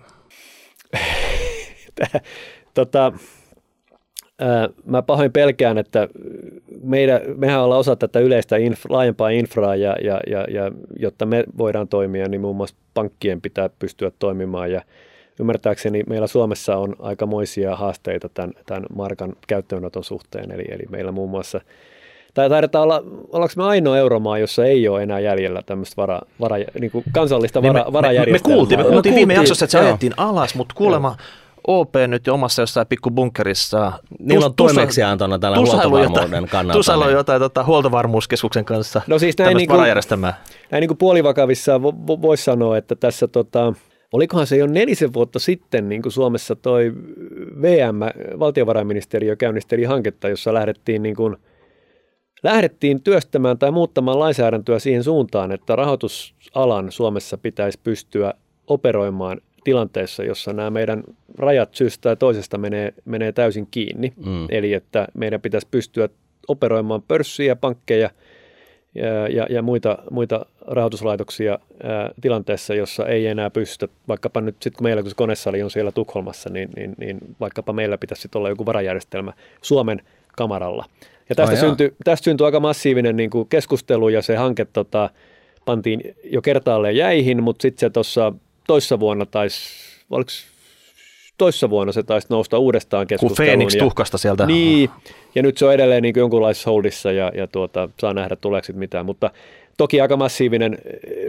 Tota, 2.74 3.14
ää, 4.40 4.70
mä 4.86 5.02
pahoin 5.02 5.32
pelkään, 5.32 5.78
että 5.78 6.08
meidän, 6.84 7.22
mehän 7.38 7.62
ollaan 7.62 7.80
osa 7.80 7.96
tätä 7.96 8.20
yleistä 8.20 8.58
inf, 8.58 8.86
laajempaa 8.90 9.30
infraa 9.30 9.76
ja, 9.76 9.96
ja, 10.04 10.20
ja, 10.28 10.46
ja 10.50 10.72
jotta 11.00 11.26
me 11.26 11.44
voidaan 11.58 11.88
toimia, 11.88 12.28
niin 12.28 12.42
muun 12.42 12.56
muassa 12.56 12.76
pankkien 12.94 13.42
pitää 13.42 13.70
pystyä 13.80 14.12
toimimaan 14.20 14.72
ja 14.72 14.82
ymmärtääkseni 15.40 16.04
meillä 16.08 16.28
Suomessa 16.28 16.78
on 16.78 16.96
aikamoisia 17.00 17.76
haasteita 17.76 18.30
tämän, 18.30 18.54
tämän 18.66 18.86
markan 18.96 19.34
käyttöönoton 19.48 20.04
suhteen, 20.04 20.52
eli, 20.52 20.66
eli 20.70 20.84
meillä 20.90 21.12
muun 21.12 21.30
muassa 21.30 21.62
tai 22.34 22.50
taidetaan 22.50 22.84
olla, 22.84 23.04
ollaanko 23.32 23.54
me 23.58 23.64
ainoa 23.64 23.98
euromaa, 23.98 24.38
jossa 24.38 24.66
ei 24.66 24.88
ole 24.88 25.04
enää 25.04 25.20
jäljellä 25.20 25.62
tämmöistä 25.66 25.96
vara, 25.98 26.22
vara, 26.40 26.56
niin 26.80 26.92
kuin 26.92 27.04
kansallista 27.12 27.62
Niin 27.62 27.74
vara, 27.74 27.84
me, 27.84 27.86
me, 27.86 27.90
me, 27.90 27.94
varajärjestelmää. 27.94 28.56
kuultiin, 28.56 28.80
me 28.80 28.84
kuultiin 28.84 29.16
viime 29.16 29.34
kuultiin, 29.34 29.42
jaksossa, 29.42 29.66
että 29.66 29.72
se 29.72 29.78
joo. 29.78 29.88
ajettiin 29.88 30.14
alas, 30.18 30.56
mutta 30.56 30.76
kuulemma 30.78 31.18
OP 31.70 31.94
nyt 32.08 32.28
jo 32.28 32.34
omassa 32.34 32.62
jossain 32.62 32.88
pikkubunkerissa. 32.88 33.92
Niillä 34.20 34.46
on 34.46 34.54
toimeksiantona 34.54 35.40
tällä 35.40 35.58
huoltovarmuuden 35.58 36.24
jotain- 36.24 36.48
kannalta. 36.50 36.78
Tusailu 36.78 37.04
niin- 37.04 37.14
jotain 37.14 37.42
tota, 37.42 37.64
huoltovarmuuskeskuksen 37.64 38.66
kanssa. 38.66 39.02
No 39.08 39.20
siis 39.20 39.38
näin 39.38 39.58
niin 39.58 39.68
kuin- 39.68 39.78
varajärjestelmää. 39.78 40.44
näin 40.72 40.82
niin 40.82 40.88
kuin 40.88 40.98
puolivakavissa 40.98 41.82
vo, 41.82 41.94
vo, 42.08 42.22
voisi 42.22 42.44
sanoa, 42.44 42.78
että 42.78 42.96
tässä 42.96 43.28
tota, 43.28 43.74
olikohan 44.14 44.48
se 44.48 44.58
jo 44.58 44.68
nelisen 44.68 45.14
vuotta 45.14 45.40
sitten 45.40 45.90
niin 45.90 46.02
kuin 46.02 46.12
Suomessa 46.14 46.56
toi 46.56 46.94
VM, 47.62 48.00
valtiovarainministeriö 48.40 49.36
käynnisteli 49.36 49.84
hanketta, 49.84 50.30
jossa 50.30 50.54
lähdettiin 50.54 51.04
niin 51.04 51.16
kuin, 51.16 51.38
lähdettiin 52.44 53.04
työstämään 53.04 53.58
tai 53.58 53.72
muuttamaan 53.72 54.20
lainsäädäntöä 54.20 54.80
siihen 54.80 55.04
suuntaan, 55.04 55.52
että 55.52 55.76
rahoitusalan 55.76 56.92
Suomessa 56.92 57.38
pitäisi 57.38 57.80
pystyä 57.84 58.34
operoimaan 58.68 59.42
tilanteessa, 59.70 60.24
jossa 60.24 60.54
nämä 60.54 60.70
meidän 60.70 61.04
rajat 61.38 61.76
syystä 61.76 62.16
toisesta 62.16 62.58
menee, 62.58 62.94
menee 63.06 63.32
täysin 63.32 63.68
kiinni. 63.72 64.14
Mm. 64.26 64.48
Eli 64.50 64.74
että 64.74 65.08
meidän 65.14 65.42
pitäisi 65.42 65.68
pystyä 65.72 66.10
operoimaan 66.48 67.02
pörssiä, 67.02 67.56
pankkeja 67.56 68.10
ja, 68.96 69.28
ja, 69.28 69.48
ja 69.50 69.62
muita, 69.62 69.98
muita 70.12 70.46
rahoituslaitoksia 70.68 71.60
ää, 71.84 72.12
tilanteessa, 72.22 72.76
jossa 72.76 73.06
ei 73.06 73.28
enää 73.28 73.50
pystytä, 73.50 73.94
vaikkapa 74.08 74.42
nyt 74.42 74.56
sitten 74.60 74.78
kun 74.78 74.84
meillä, 74.84 75.02
kun 75.02 75.12
se 75.12 75.16
konesali 75.16 75.64
on 75.64 75.72
siellä 75.72 75.92
Tukholmassa, 75.92 76.50
niin, 76.50 76.70
niin, 76.76 76.96
niin 76.98 77.18
vaikkapa 77.40 77.74
meillä 77.74 77.98
pitäisi 77.98 78.22
sit 78.22 78.36
olla 78.36 78.50
joku 78.50 78.66
varajärjestelmä 78.66 79.34
Suomen 79.62 80.02
kamaralla. 80.38 80.86
Ja 81.30 81.36
tästä, 81.36 81.56
jaa. 81.56 81.62
syntyi, 81.62 81.94
tästä 82.04 82.24
syntyi 82.24 82.46
aika 82.46 82.60
massiivinen 82.60 83.16
niin 83.16 83.30
kuin 83.30 83.50
keskustelu 83.50 84.10
ja 84.10 84.22
se 84.22 84.36
hanke 84.36 84.66
tota, 84.66 85.10
pantiin 85.66 86.16
jo 86.24 86.42
kertaalleen 86.42 86.96
jäihin, 86.96 87.44
mutta 87.44 87.62
sitten 87.62 87.80
se 87.80 87.90
tuossa 87.90 88.34
toissa 88.70 89.00
vuonna 89.00 89.26
taisi, 89.26 89.60
oliko 90.10 90.30
toissa 91.38 91.70
vuonna 91.70 91.94
se 91.94 92.04
taisi 92.04 92.28
nousta 92.30 92.58
uudestaan 92.58 93.02
Kun 93.02 93.08
keskusteluun. 93.08 93.48
Phoenix 93.50 93.76
ja- 93.76 93.80
tuhkasta 93.80 94.18
sieltä. 94.18 94.46
niin, 94.46 94.90
ja 95.36 95.42
nyt 95.44 95.58
se 95.58 95.66
on 95.66 95.74
edelleen 95.74 96.04
niin 96.04 96.14
jonkunlaisessa 96.18 96.70
holdissa 96.70 97.12
ja, 97.12 97.32
ja 97.36 97.48
tuota, 97.48 97.90
saa 98.00 98.14
nähdä 98.14 98.36
tuleeko 98.36 98.68
mitään, 98.74 99.06
mutta 99.06 99.32
toki 99.78 100.02
aika 100.02 100.18
massiivinen, 100.18 100.78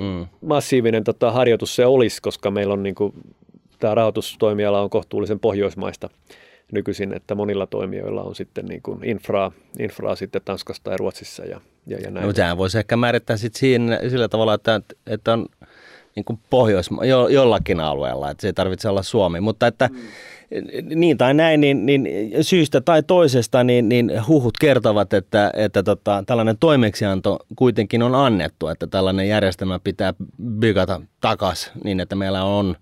Mm. 0.01 0.27
massiivinen 0.41 1.05
tota, 1.05 1.31
harjoitus 1.33 1.77
se 1.77 1.87
olisi, 1.87 2.23
koska 2.23 2.51
meillä 2.51 2.73
on 2.75 2.83
niin 2.83 2.95
kuin, 2.95 3.13
tämä 3.79 3.95
rahoitustoimiala 3.95 4.81
on 4.81 4.91
kohtuullisen 4.91 5.41
pohjoismaista 5.41 6.09
nykyisin, 6.73 7.15
että 7.15 7.35
monilla 7.35 7.67
toimijoilla 7.67 8.23
on 8.23 8.35
sitten 8.35 8.67
niin 8.67 8.83
kuin 8.83 9.05
infraa, 9.05 9.53
infraa 9.79 10.15
sitten 10.15 10.43
Tanskassa 10.45 10.83
tai 10.83 10.97
Ruotsissa 10.97 11.45
ja, 11.45 11.61
ja, 11.87 11.99
ja 11.99 12.11
näin. 12.11 12.27
No, 12.27 12.33
sehän 12.33 12.59
voisi 12.59 12.79
ehkä 12.79 12.97
määrittää 12.97 13.37
sit 13.37 13.55
siinä, 13.55 14.01
sillä 14.09 14.29
tavalla, 14.29 14.55
että, 14.55 14.81
että 15.07 15.33
on 15.33 15.47
niin 16.17 16.25
kuin 16.25 16.39
Pohjoisma, 16.51 17.05
jo, 17.05 17.29
jollakin 17.29 17.81
alueella, 17.81 18.31
että 18.31 18.41
se 18.41 18.49
ei 18.49 18.53
tarvitse 18.53 18.89
olla 18.89 19.03
Suomi, 19.03 19.41
mutta 19.41 19.67
että 19.67 19.91
mm. 19.93 19.99
niin 21.01 21.19
tai 21.19 21.35
näin, 21.35 21.61
niin, 21.61 21.87
niin 21.87 22.09
syystä 22.41 22.81
tai 22.81 23.03
toisesta 23.03 23.65
niin, 23.65 23.89
niin 23.89 24.13
huhut 24.29 24.59
kertovat, 24.61 25.13
että, 25.13 25.51
että 25.55 25.83
tota, 25.83 26.23
tällainen 26.27 26.59
toimeksianto 26.59 27.39
kuitenkin 27.57 28.03
on 28.03 28.15
annettu, 28.15 28.69
että 28.69 28.87
tällainen 28.87 29.29
järjestelmä 29.29 29.79
pitää 29.79 30.15
bygata 30.61 31.01
takas 31.21 31.73
niin, 31.85 32.01
että 32.01 32.17
meillä 32.17 32.45
on 32.45 32.77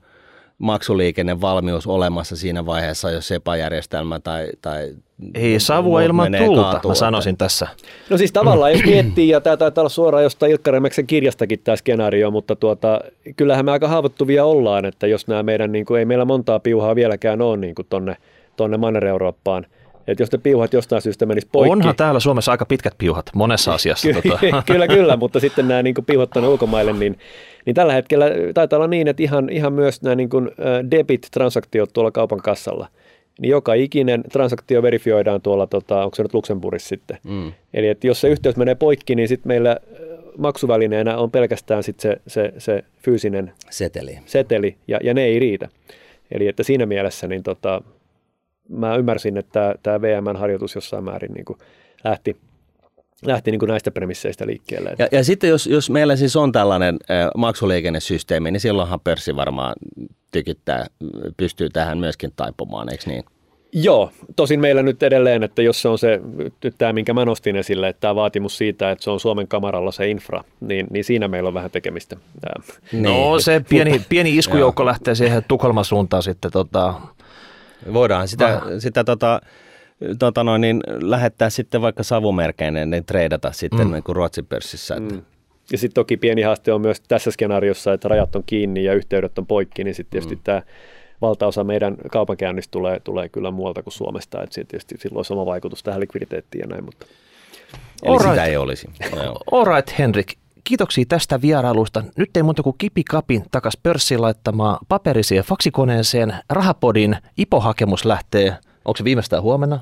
maksuliikennevalmius 0.58 1.86
olemassa 1.86 2.36
siinä 2.36 2.66
vaiheessa, 2.66 3.10
jos 3.10 3.28
SEPA-järjestelmä 3.28 4.20
tai, 4.20 4.48
tai 4.62 4.94
Ei 5.34 5.60
savua 5.60 6.02
ilman 6.02 6.32
tulta, 6.38 6.62
kaatuu, 6.62 6.90
mä 6.90 6.94
sanoisin 6.94 7.36
tässä. 7.36 7.68
No 8.10 8.18
siis 8.18 8.32
tavallaan 8.32 8.72
jos 8.72 8.84
miettii, 8.84 9.28
ja 9.28 9.40
tämä 9.40 9.56
taitaa 9.56 9.82
olla 9.82 9.88
suoraan 9.88 10.22
jostain 10.22 10.52
Ilkka 10.52 10.70
Remeksen 10.70 11.06
kirjastakin 11.06 11.60
tämä 11.64 11.76
skenaario, 11.76 12.30
mutta 12.30 12.56
tuota, 12.56 13.00
kyllähän 13.36 13.64
me 13.64 13.72
aika 13.72 13.88
haavoittuvia 13.88 14.44
ollaan, 14.44 14.84
että 14.84 15.06
jos 15.06 15.26
nämä 15.28 15.42
meidän, 15.42 15.72
niin 15.72 15.86
kuin, 15.86 15.98
ei 15.98 16.04
meillä 16.04 16.24
montaa 16.24 16.60
piuhaa 16.60 16.94
vieläkään 16.94 17.42
ole 17.42 17.56
niin 17.56 17.74
kuin 17.74 17.86
tonne, 17.90 18.16
tonne 18.56 18.76
Manner-Eurooppaan, 18.76 19.66
että 20.08 20.22
jos 20.22 20.32
ne 20.32 20.38
piuhat 20.38 20.72
jostain 20.72 21.02
syystä 21.02 21.26
menis 21.26 21.46
poikki. 21.46 21.72
Onhan 21.72 21.96
täällä 21.96 22.20
Suomessa 22.20 22.52
aika 22.52 22.66
pitkät 22.66 22.94
piuhat 22.98 23.30
monessa 23.34 23.74
asiassa. 23.74 24.08
Ky- 24.08 24.14
tota. 24.22 24.38
kyllä, 24.72 24.88
kyllä, 24.88 25.16
mutta 25.16 25.40
sitten 25.40 25.68
nämä 25.68 25.82
niin 25.82 25.94
piuhat 26.06 26.30
tuonne 26.30 26.48
ulkomaille, 26.48 26.92
niin, 26.92 27.18
niin 27.66 27.74
tällä 27.74 27.92
hetkellä 27.92 28.26
taitaa 28.54 28.76
olla 28.76 28.86
niin, 28.86 29.08
että 29.08 29.22
ihan, 29.22 29.50
ihan 29.50 29.72
myös 29.72 30.02
nämä 30.02 30.14
niin 30.14 30.28
kuin, 30.28 30.50
debit-transaktiot 30.90 31.90
tuolla 31.92 32.10
kaupan 32.10 32.42
kassalla, 32.42 32.88
niin 33.40 33.50
joka 33.50 33.74
ikinen 33.74 34.22
transaktio 34.32 34.82
verifioidaan 34.82 35.40
tuolla, 35.40 35.66
tota, 35.66 36.04
onko 36.04 36.14
se 36.14 36.22
nyt 36.22 36.34
Luxemburgissa 36.34 36.88
sitten. 36.88 37.18
Mm. 37.24 37.52
Eli 37.74 37.88
että 37.88 38.06
jos 38.06 38.20
se 38.20 38.28
yhteys 38.28 38.56
menee 38.56 38.74
poikki, 38.74 39.14
niin 39.14 39.28
sitten 39.28 39.48
meillä 39.48 39.76
maksuvälineenä 40.38 41.18
on 41.18 41.30
pelkästään 41.30 41.82
sit 41.82 42.00
se, 42.00 42.16
se, 42.26 42.52
se 42.58 42.84
fyysinen 43.02 43.52
Seteli. 43.70 44.18
seteli, 44.26 44.76
ja, 44.88 44.98
ja 45.02 45.14
ne 45.14 45.24
ei 45.24 45.38
riitä. 45.38 45.68
Eli 46.30 46.48
että 46.48 46.62
siinä 46.62 46.86
mielessä 46.86 47.28
niin 47.28 47.42
tota, 47.42 47.82
mä 48.68 48.96
ymmärsin, 48.96 49.36
että 49.36 49.74
tämä 49.82 50.00
VMn-harjoitus 50.00 50.74
jossain 50.74 51.04
määrin 51.04 51.32
niin 51.32 51.44
kuin 51.44 51.58
lähti, 52.04 52.36
lähti 53.24 53.50
niin 53.50 53.58
kuin 53.58 53.68
näistä 53.68 53.90
premisseistä 53.90 54.46
liikkeelle. 54.46 54.94
Ja, 54.98 55.08
ja 55.12 55.24
sitten 55.24 55.50
jos, 55.50 55.66
jos 55.66 55.90
meillä 55.90 56.16
siis 56.16 56.36
on 56.36 56.52
tällainen 56.52 56.96
äh, 57.10 57.30
maksuliikennesysteemi, 57.36 58.50
niin 58.50 58.60
silloinhan 58.60 59.00
pörssi 59.00 59.36
varmaan 59.36 59.74
tykittää, 60.30 60.86
pystyy 61.36 61.68
tähän 61.70 61.98
myöskin 61.98 62.32
taipumaan, 62.36 62.92
eikö 62.92 63.04
niin? 63.06 63.24
Joo, 63.72 64.10
tosin 64.36 64.60
meillä 64.60 64.82
nyt 64.82 65.02
edelleen, 65.02 65.42
että 65.42 65.62
jos 65.62 65.82
se 65.82 65.88
on 65.88 65.98
se, 65.98 66.20
nyt 66.64 66.74
tämä 66.78 66.92
minkä 66.92 67.14
mä 67.14 67.24
nostin 67.24 67.56
esille, 67.56 67.88
että 67.88 68.00
tämä 68.00 68.14
vaatimus 68.14 68.58
siitä, 68.58 68.90
että 68.90 69.04
se 69.04 69.10
on 69.10 69.20
Suomen 69.20 69.48
kamaralla 69.48 69.92
se 69.92 70.08
infra, 70.08 70.44
niin, 70.60 70.86
niin 70.90 71.04
siinä 71.04 71.28
meillä 71.28 71.48
on 71.48 71.54
vähän 71.54 71.70
tekemistä. 71.70 72.16
Ää, 72.46 72.62
No 72.92 73.40
se 73.40 73.60
pieni, 73.68 74.02
pieni 74.08 74.38
iskujoukko 74.38 74.86
lähtee 74.86 75.14
siihen 75.14 75.44
Tukholman 75.48 75.84
suuntaan 75.84 76.22
sitten. 76.22 76.50
Tota, 76.50 76.94
Voidaan 77.92 78.28
sitä, 78.28 78.62
sitä 78.78 79.04
tota, 79.04 79.40
tota 80.18 80.44
noin, 80.44 80.60
niin 80.60 80.80
lähettää 81.00 81.50
sitten 81.50 81.82
vaikka 81.82 82.02
savumerkeinen, 82.02 82.90
niin 82.90 83.04
treidata 83.04 83.52
sitten 83.52 83.86
mm. 83.86 83.92
niin 83.92 84.02
kuin 84.02 84.16
Ruotsin 84.16 84.46
pörssissä. 84.46 84.96
Että. 84.96 85.14
Mm. 85.14 85.22
Ja 85.72 85.78
sitten 85.78 85.94
toki 85.94 86.16
pieni 86.16 86.42
haaste 86.42 86.72
on 86.72 86.80
myös 86.80 87.00
tässä 87.00 87.30
skenaariossa, 87.30 87.92
että 87.92 88.08
rajat 88.08 88.36
on 88.36 88.42
kiinni 88.46 88.84
ja 88.84 88.94
yhteydet 88.94 89.38
on 89.38 89.46
poikki, 89.46 89.84
niin 89.84 89.94
sitten 89.94 90.10
tietysti 90.10 90.34
mm. 90.34 90.40
tämä 90.44 90.62
valtaosa 91.20 91.64
meidän 91.64 91.96
kaupankäynnistä 92.10 92.70
tulee, 92.70 93.00
tulee 93.00 93.28
kyllä 93.28 93.50
muualta 93.50 93.82
kuin 93.82 93.94
Suomesta, 93.94 94.42
että 94.42 94.54
tietysti 94.54 94.94
silloin 94.98 95.18
olisi 95.18 95.32
oma 95.32 95.46
vaikutus 95.46 95.82
tähän 95.82 96.00
likviditeettiin 96.00 96.60
ja 96.60 96.66
näin, 96.66 96.84
mutta 96.84 97.06
Eli 98.02 98.12
Alright. 98.12 98.30
sitä 98.30 98.44
ei 98.44 98.56
olisi. 98.56 98.88
All 99.52 99.64
right, 99.64 99.98
Henrik. 99.98 100.32
Kiitoksia 100.68 101.04
tästä 101.08 101.40
vierailusta. 101.40 102.04
Nyt 102.16 102.36
ei 102.36 102.42
muuta 102.42 102.62
kuin 102.62 102.78
kipikapin 102.78 103.44
takas 103.50 103.76
pörssiin 103.82 104.22
laittamaan 104.22 104.78
paperiseen 104.88 105.44
faksikoneeseen. 105.44 106.34
Rahapodin 106.50 107.16
IPO-hakemus 107.36 108.04
lähtee, 108.04 108.56
onko 108.84 108.96
se 108.96 109.04
viimeistään 109.04 109.42
huomenna? 109.42 109.80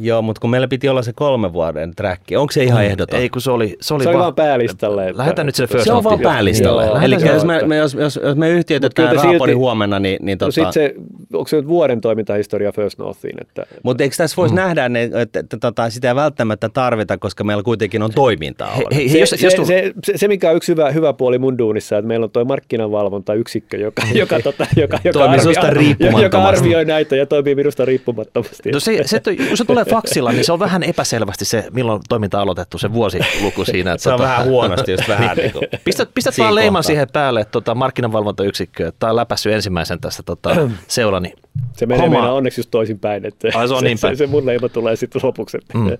Joo, 0.00 0.22
mutta 0.22 0.40
kun 0.40 0.50
meillä 0.50 0.68
piti 0.68 0.88
olla 0.88 1.02
se 1.02 1.12
kolme 1.12 1.52
vuoden 1.52 1.94
track, 1.94 2.22
onko 2.36 2.52
se 2.52 2.64
ihan 2.64 2.84
ehdoton? 2.84 3.20
Ei, 3.20 3.28
kun 3.28 3.42
se 3.42 3.50
oli, 3.50 3.76
se 3.80 3.94
oli 3.94 4.02
Se 4.02 4.08
oli 4.08 4.18
vaan 4.18 4.34
päälistalle. 4.34 5.08
Että... 5.08 5.18
Lähetään 5.18 5.46
nyt 5.46 5.54
sille 5.54 5.68
first 5.68 5.84
se 5.84 5.92
on 5.92 6.04
vaan 6.04 6.20
päälistalle. 6.20 6.86
Joo. 6.86 6.98
Eli 7.00 7.14
jos 7.14 7.40
se- 7.40 7.46
me, 7.46 7.62
me, 7.66 7.76
jos, 7.76 7.94
jos, 7.94 8.20
jos 8.22 8.36
me 8.36 8.50
yhtiöitetään 8.50 9.08
kyllä 9.08 9.20
te 9.20 9.26
rahapodin 9.26 9.54
silti- 9.54 9.58
huomenna, 9.58 9.98
niin, 9.98 10.18
niin 10.22 10.38
No 10.40 10.46
tota, 10.46 10.52
sit 10.52 10.72
se, 10.72 10.94
onko 11.32 11.48
se 11.48 11.56
nyt 11.56 11.68
vuoden 11.68 12.00
toimintahistoria 12.00 12.72
First 12.72 12.98
Northiin? 12.98 13.36
Että, 13.40 13.66
mutta 13.82 14.02
eikö 14.02 14.16
tässä 14.16 14.36
voisi 14.36 14.54
mm. 14.54 14.60
nähdä, 14.60 14.86
että, 14.86 15.20
että, 15.20 15.38
että 15.40 15.56
tota, 15.56 15.90
sitä 15.90 16.08
ei 16.08 16.14
välttämättä 16.14 16.68
tarvita, 16.68 17.18
koska 17.18 17.44
meillä 17.44 17.62
kuitenkin 17.62 18.02
on 18.02 18.10
toimintaa 18.10 18.70
Hei, 18.70 18.76
ollut. 18.76 18.94
hei, 18.94 19.08
se, 19.08 19.18
jos, 19.18 19.30
se, 19.30 19.46
jos, 19.46 19.52
se, 19.66 19.92
se, 20.04 20.18
se, 20.18 20.28
mikä 20.28 20.50
on 20.50 20.56
yksi 20.56 20.72
hyvä, 20.72 20.90
hyvä 20.90 21.12
puoli 21.12 21.38
mun 21.38 21.58
duunissa, 21.58 21.98
että 21.98 22.08
meillä 22.08 22.24
on 22.24 22.30
tuo 22.30 22.44
markkinavalvontayksikkö, 22.44 23.76
joka, 23.76 24.02
joka, 24.14 24.40
tota, 24.40 24.66
joka, 24.76 24.98
joka, 25.04 25.70
riippumattomasti. 25.70 26.22
joka 26.22 26.42
arvioi 26.42 26.84
näitä 26.84 27.16
ja 27.16 27.26
toimii 27.26 27.54
minusta 27.54 27.84
riippumattomasti. 27.84 28.70
No 28.70 28.80
se, 28.80 29.02
se, 29.06 29.20
se 29.54 29.64
tulee 29.64 29.81
faksilla, 29.84 30.32
niin 30.32 30.44
se 30.44 30.52
on 30.52 30.58
vähän 30.58 30.82
epäselvästi 30.82 31.44
se, 31.44 31.64
milloin 31.72 32.02
toiminta 32.08 32.38
on 32.38 32.42
aloitettu, 32.42 32.78
se 32.78 32.92
vuosiluku 32.92 33.64
siinä. 33.64 33.92
Että 33.92 34.02
Se 34.02 34.10
on 34.12 34.18
tota- 34.18 34.22
vähän 34.22 34.44
huonosti, 34.46 34.92
jos 34.92 35.08
vähän 35.08 35.36
niin 35.36 35.52
kuin. 35.52 35.64
Pistät, 35.84 36.08
pistät 36.14 36.34
Siinä 36.34 36.44
vaan 36.46 36.54
leiman 36.54 36.72
kohtaa. 36.72 36.82
siihen 36.82 37.06
päälle, 37.12 37.40
että 37.40 37.52
tota, 37.52 37.74
markkinavalvontayksikkö, 37.74 38.88
että 38.88 38.98
tämä 38.98 39.10
on 39.10 39.16
läpässyt 39.16 39.52
ensimmäisen 39.52 40.00
tässä 40.00 40.22
tota, 40.22 40.50
seula, 40.88 41.20
niin 41.20 41.34
Se 41.76 41.86
menee 41.86 42.06
homma- 42.06 42.18
meidän 42.18 42.32
onneksi 42.32 42.60
just 42.60 42.70
toisinpäin, 42.70 43.26
että 43.26 43.48
Ai, 43.54 43.68
se 43.68 43.74
on 43.74 43.84
niin 43.84 43.98
päin. 44.00 44.16
se, 44.16 44.18
se 44.18 44.26
mun 44.26 44.46
leima 44.46 44.68
tulee 44.68 44.96
sitten 44.96 45.20
lopuksi. 45.24 45.58
Mm. 45.74 45.90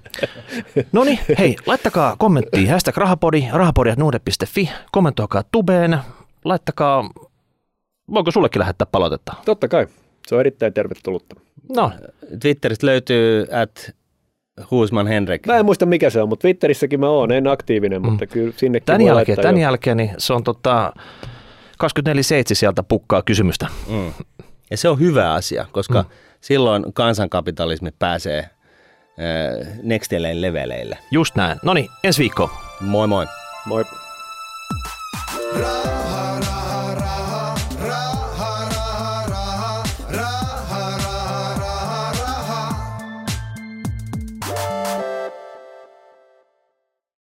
No 0.92 1.04
niin, 1.04 1.18
hei, 1.38 1.56
laittakaa 1.66 2.16
kommenttia, 2.18 2.72
hashtag 2.72 2.96
rahapodi, 2.96 3.44
rahapodi.nuude.fi, 3.52 4.70
kommentoikaa 4.92 5.42
tubeen, 5.52 5.98
laittakaa, 6.44 7.10
voiko 8.14 8.30
sullekin 8.30 8.60
lähettää 8.60 8.86
palautetta? 8.92 9.34
Totta 9.44 9.68
kai, 9.68 9.86
se 10.26 10.34
on 10.34 10.40
erittäin 10.40 10.72
tervetullutta. 10.72 11.36
No, 11.76 11.92
Twitteristä 12.40 12.86
löytyy 12.86 13.46
at 13.62 13.94
Huusman 14.70 15.06
Henrik. 15.06 15.46
Mä 15.46 15.56
en 15.56 15.64
muista 15.64 15.86
mikä 15.86 16.10
se 16.10 16.22
on, 16.22 16.28
mutta 16.28 16.42
Twitterissäkin 16.42 17.00
mä 17.00 17.08
oon, 17.08 17.32
en 17.32 17.46
aktiivinen, 17.46 18.02
mutta 18.02 18.26
kyllä 18.26 18.52
sinnekin 18.56 18.86
tämän 18.86 19.00
voi 19.00 19.08
jälkeen, 19.08 19.38
tämän 19.38 19.56
jo- 19.56 19.62
jälkeen 19.62 19.96
niin 19.96 20.10
se 20.18 20.32
on 20.32 20.44
tota, 20.44 20.92
24-7 21.84 21.84
sieltä 22.52 22.82
pukkaa 22.82 23.22
kysymystä. 23.22 23.66
Mm. 23.88 24.12
Ja 24.70 24.76
se 24.76 24.88
on 24.88 25.00
hyvä 25.00 25.32
asia, 25.32 25.66
koska 25.72 26.02
mm. 26.02 26.08
silloin 26.40 26.92
kansankapitalismi 26.92 27.90
pääsee 27.98 28.38
äh, 28.38 28.48
next 29.82 30.12
leveleille. 30.12 30.98
Just 31.10 31.36
näin. 31.36 31.58
No 31.64 31.74
niin, 31.74 31.88
ensi 32.04 32.18
viikko. 32.20 32.50
Moi 32.80 33.06
moi. 33.06 33.26
Moi. 33.66 33.84
raha. 35.60 36.61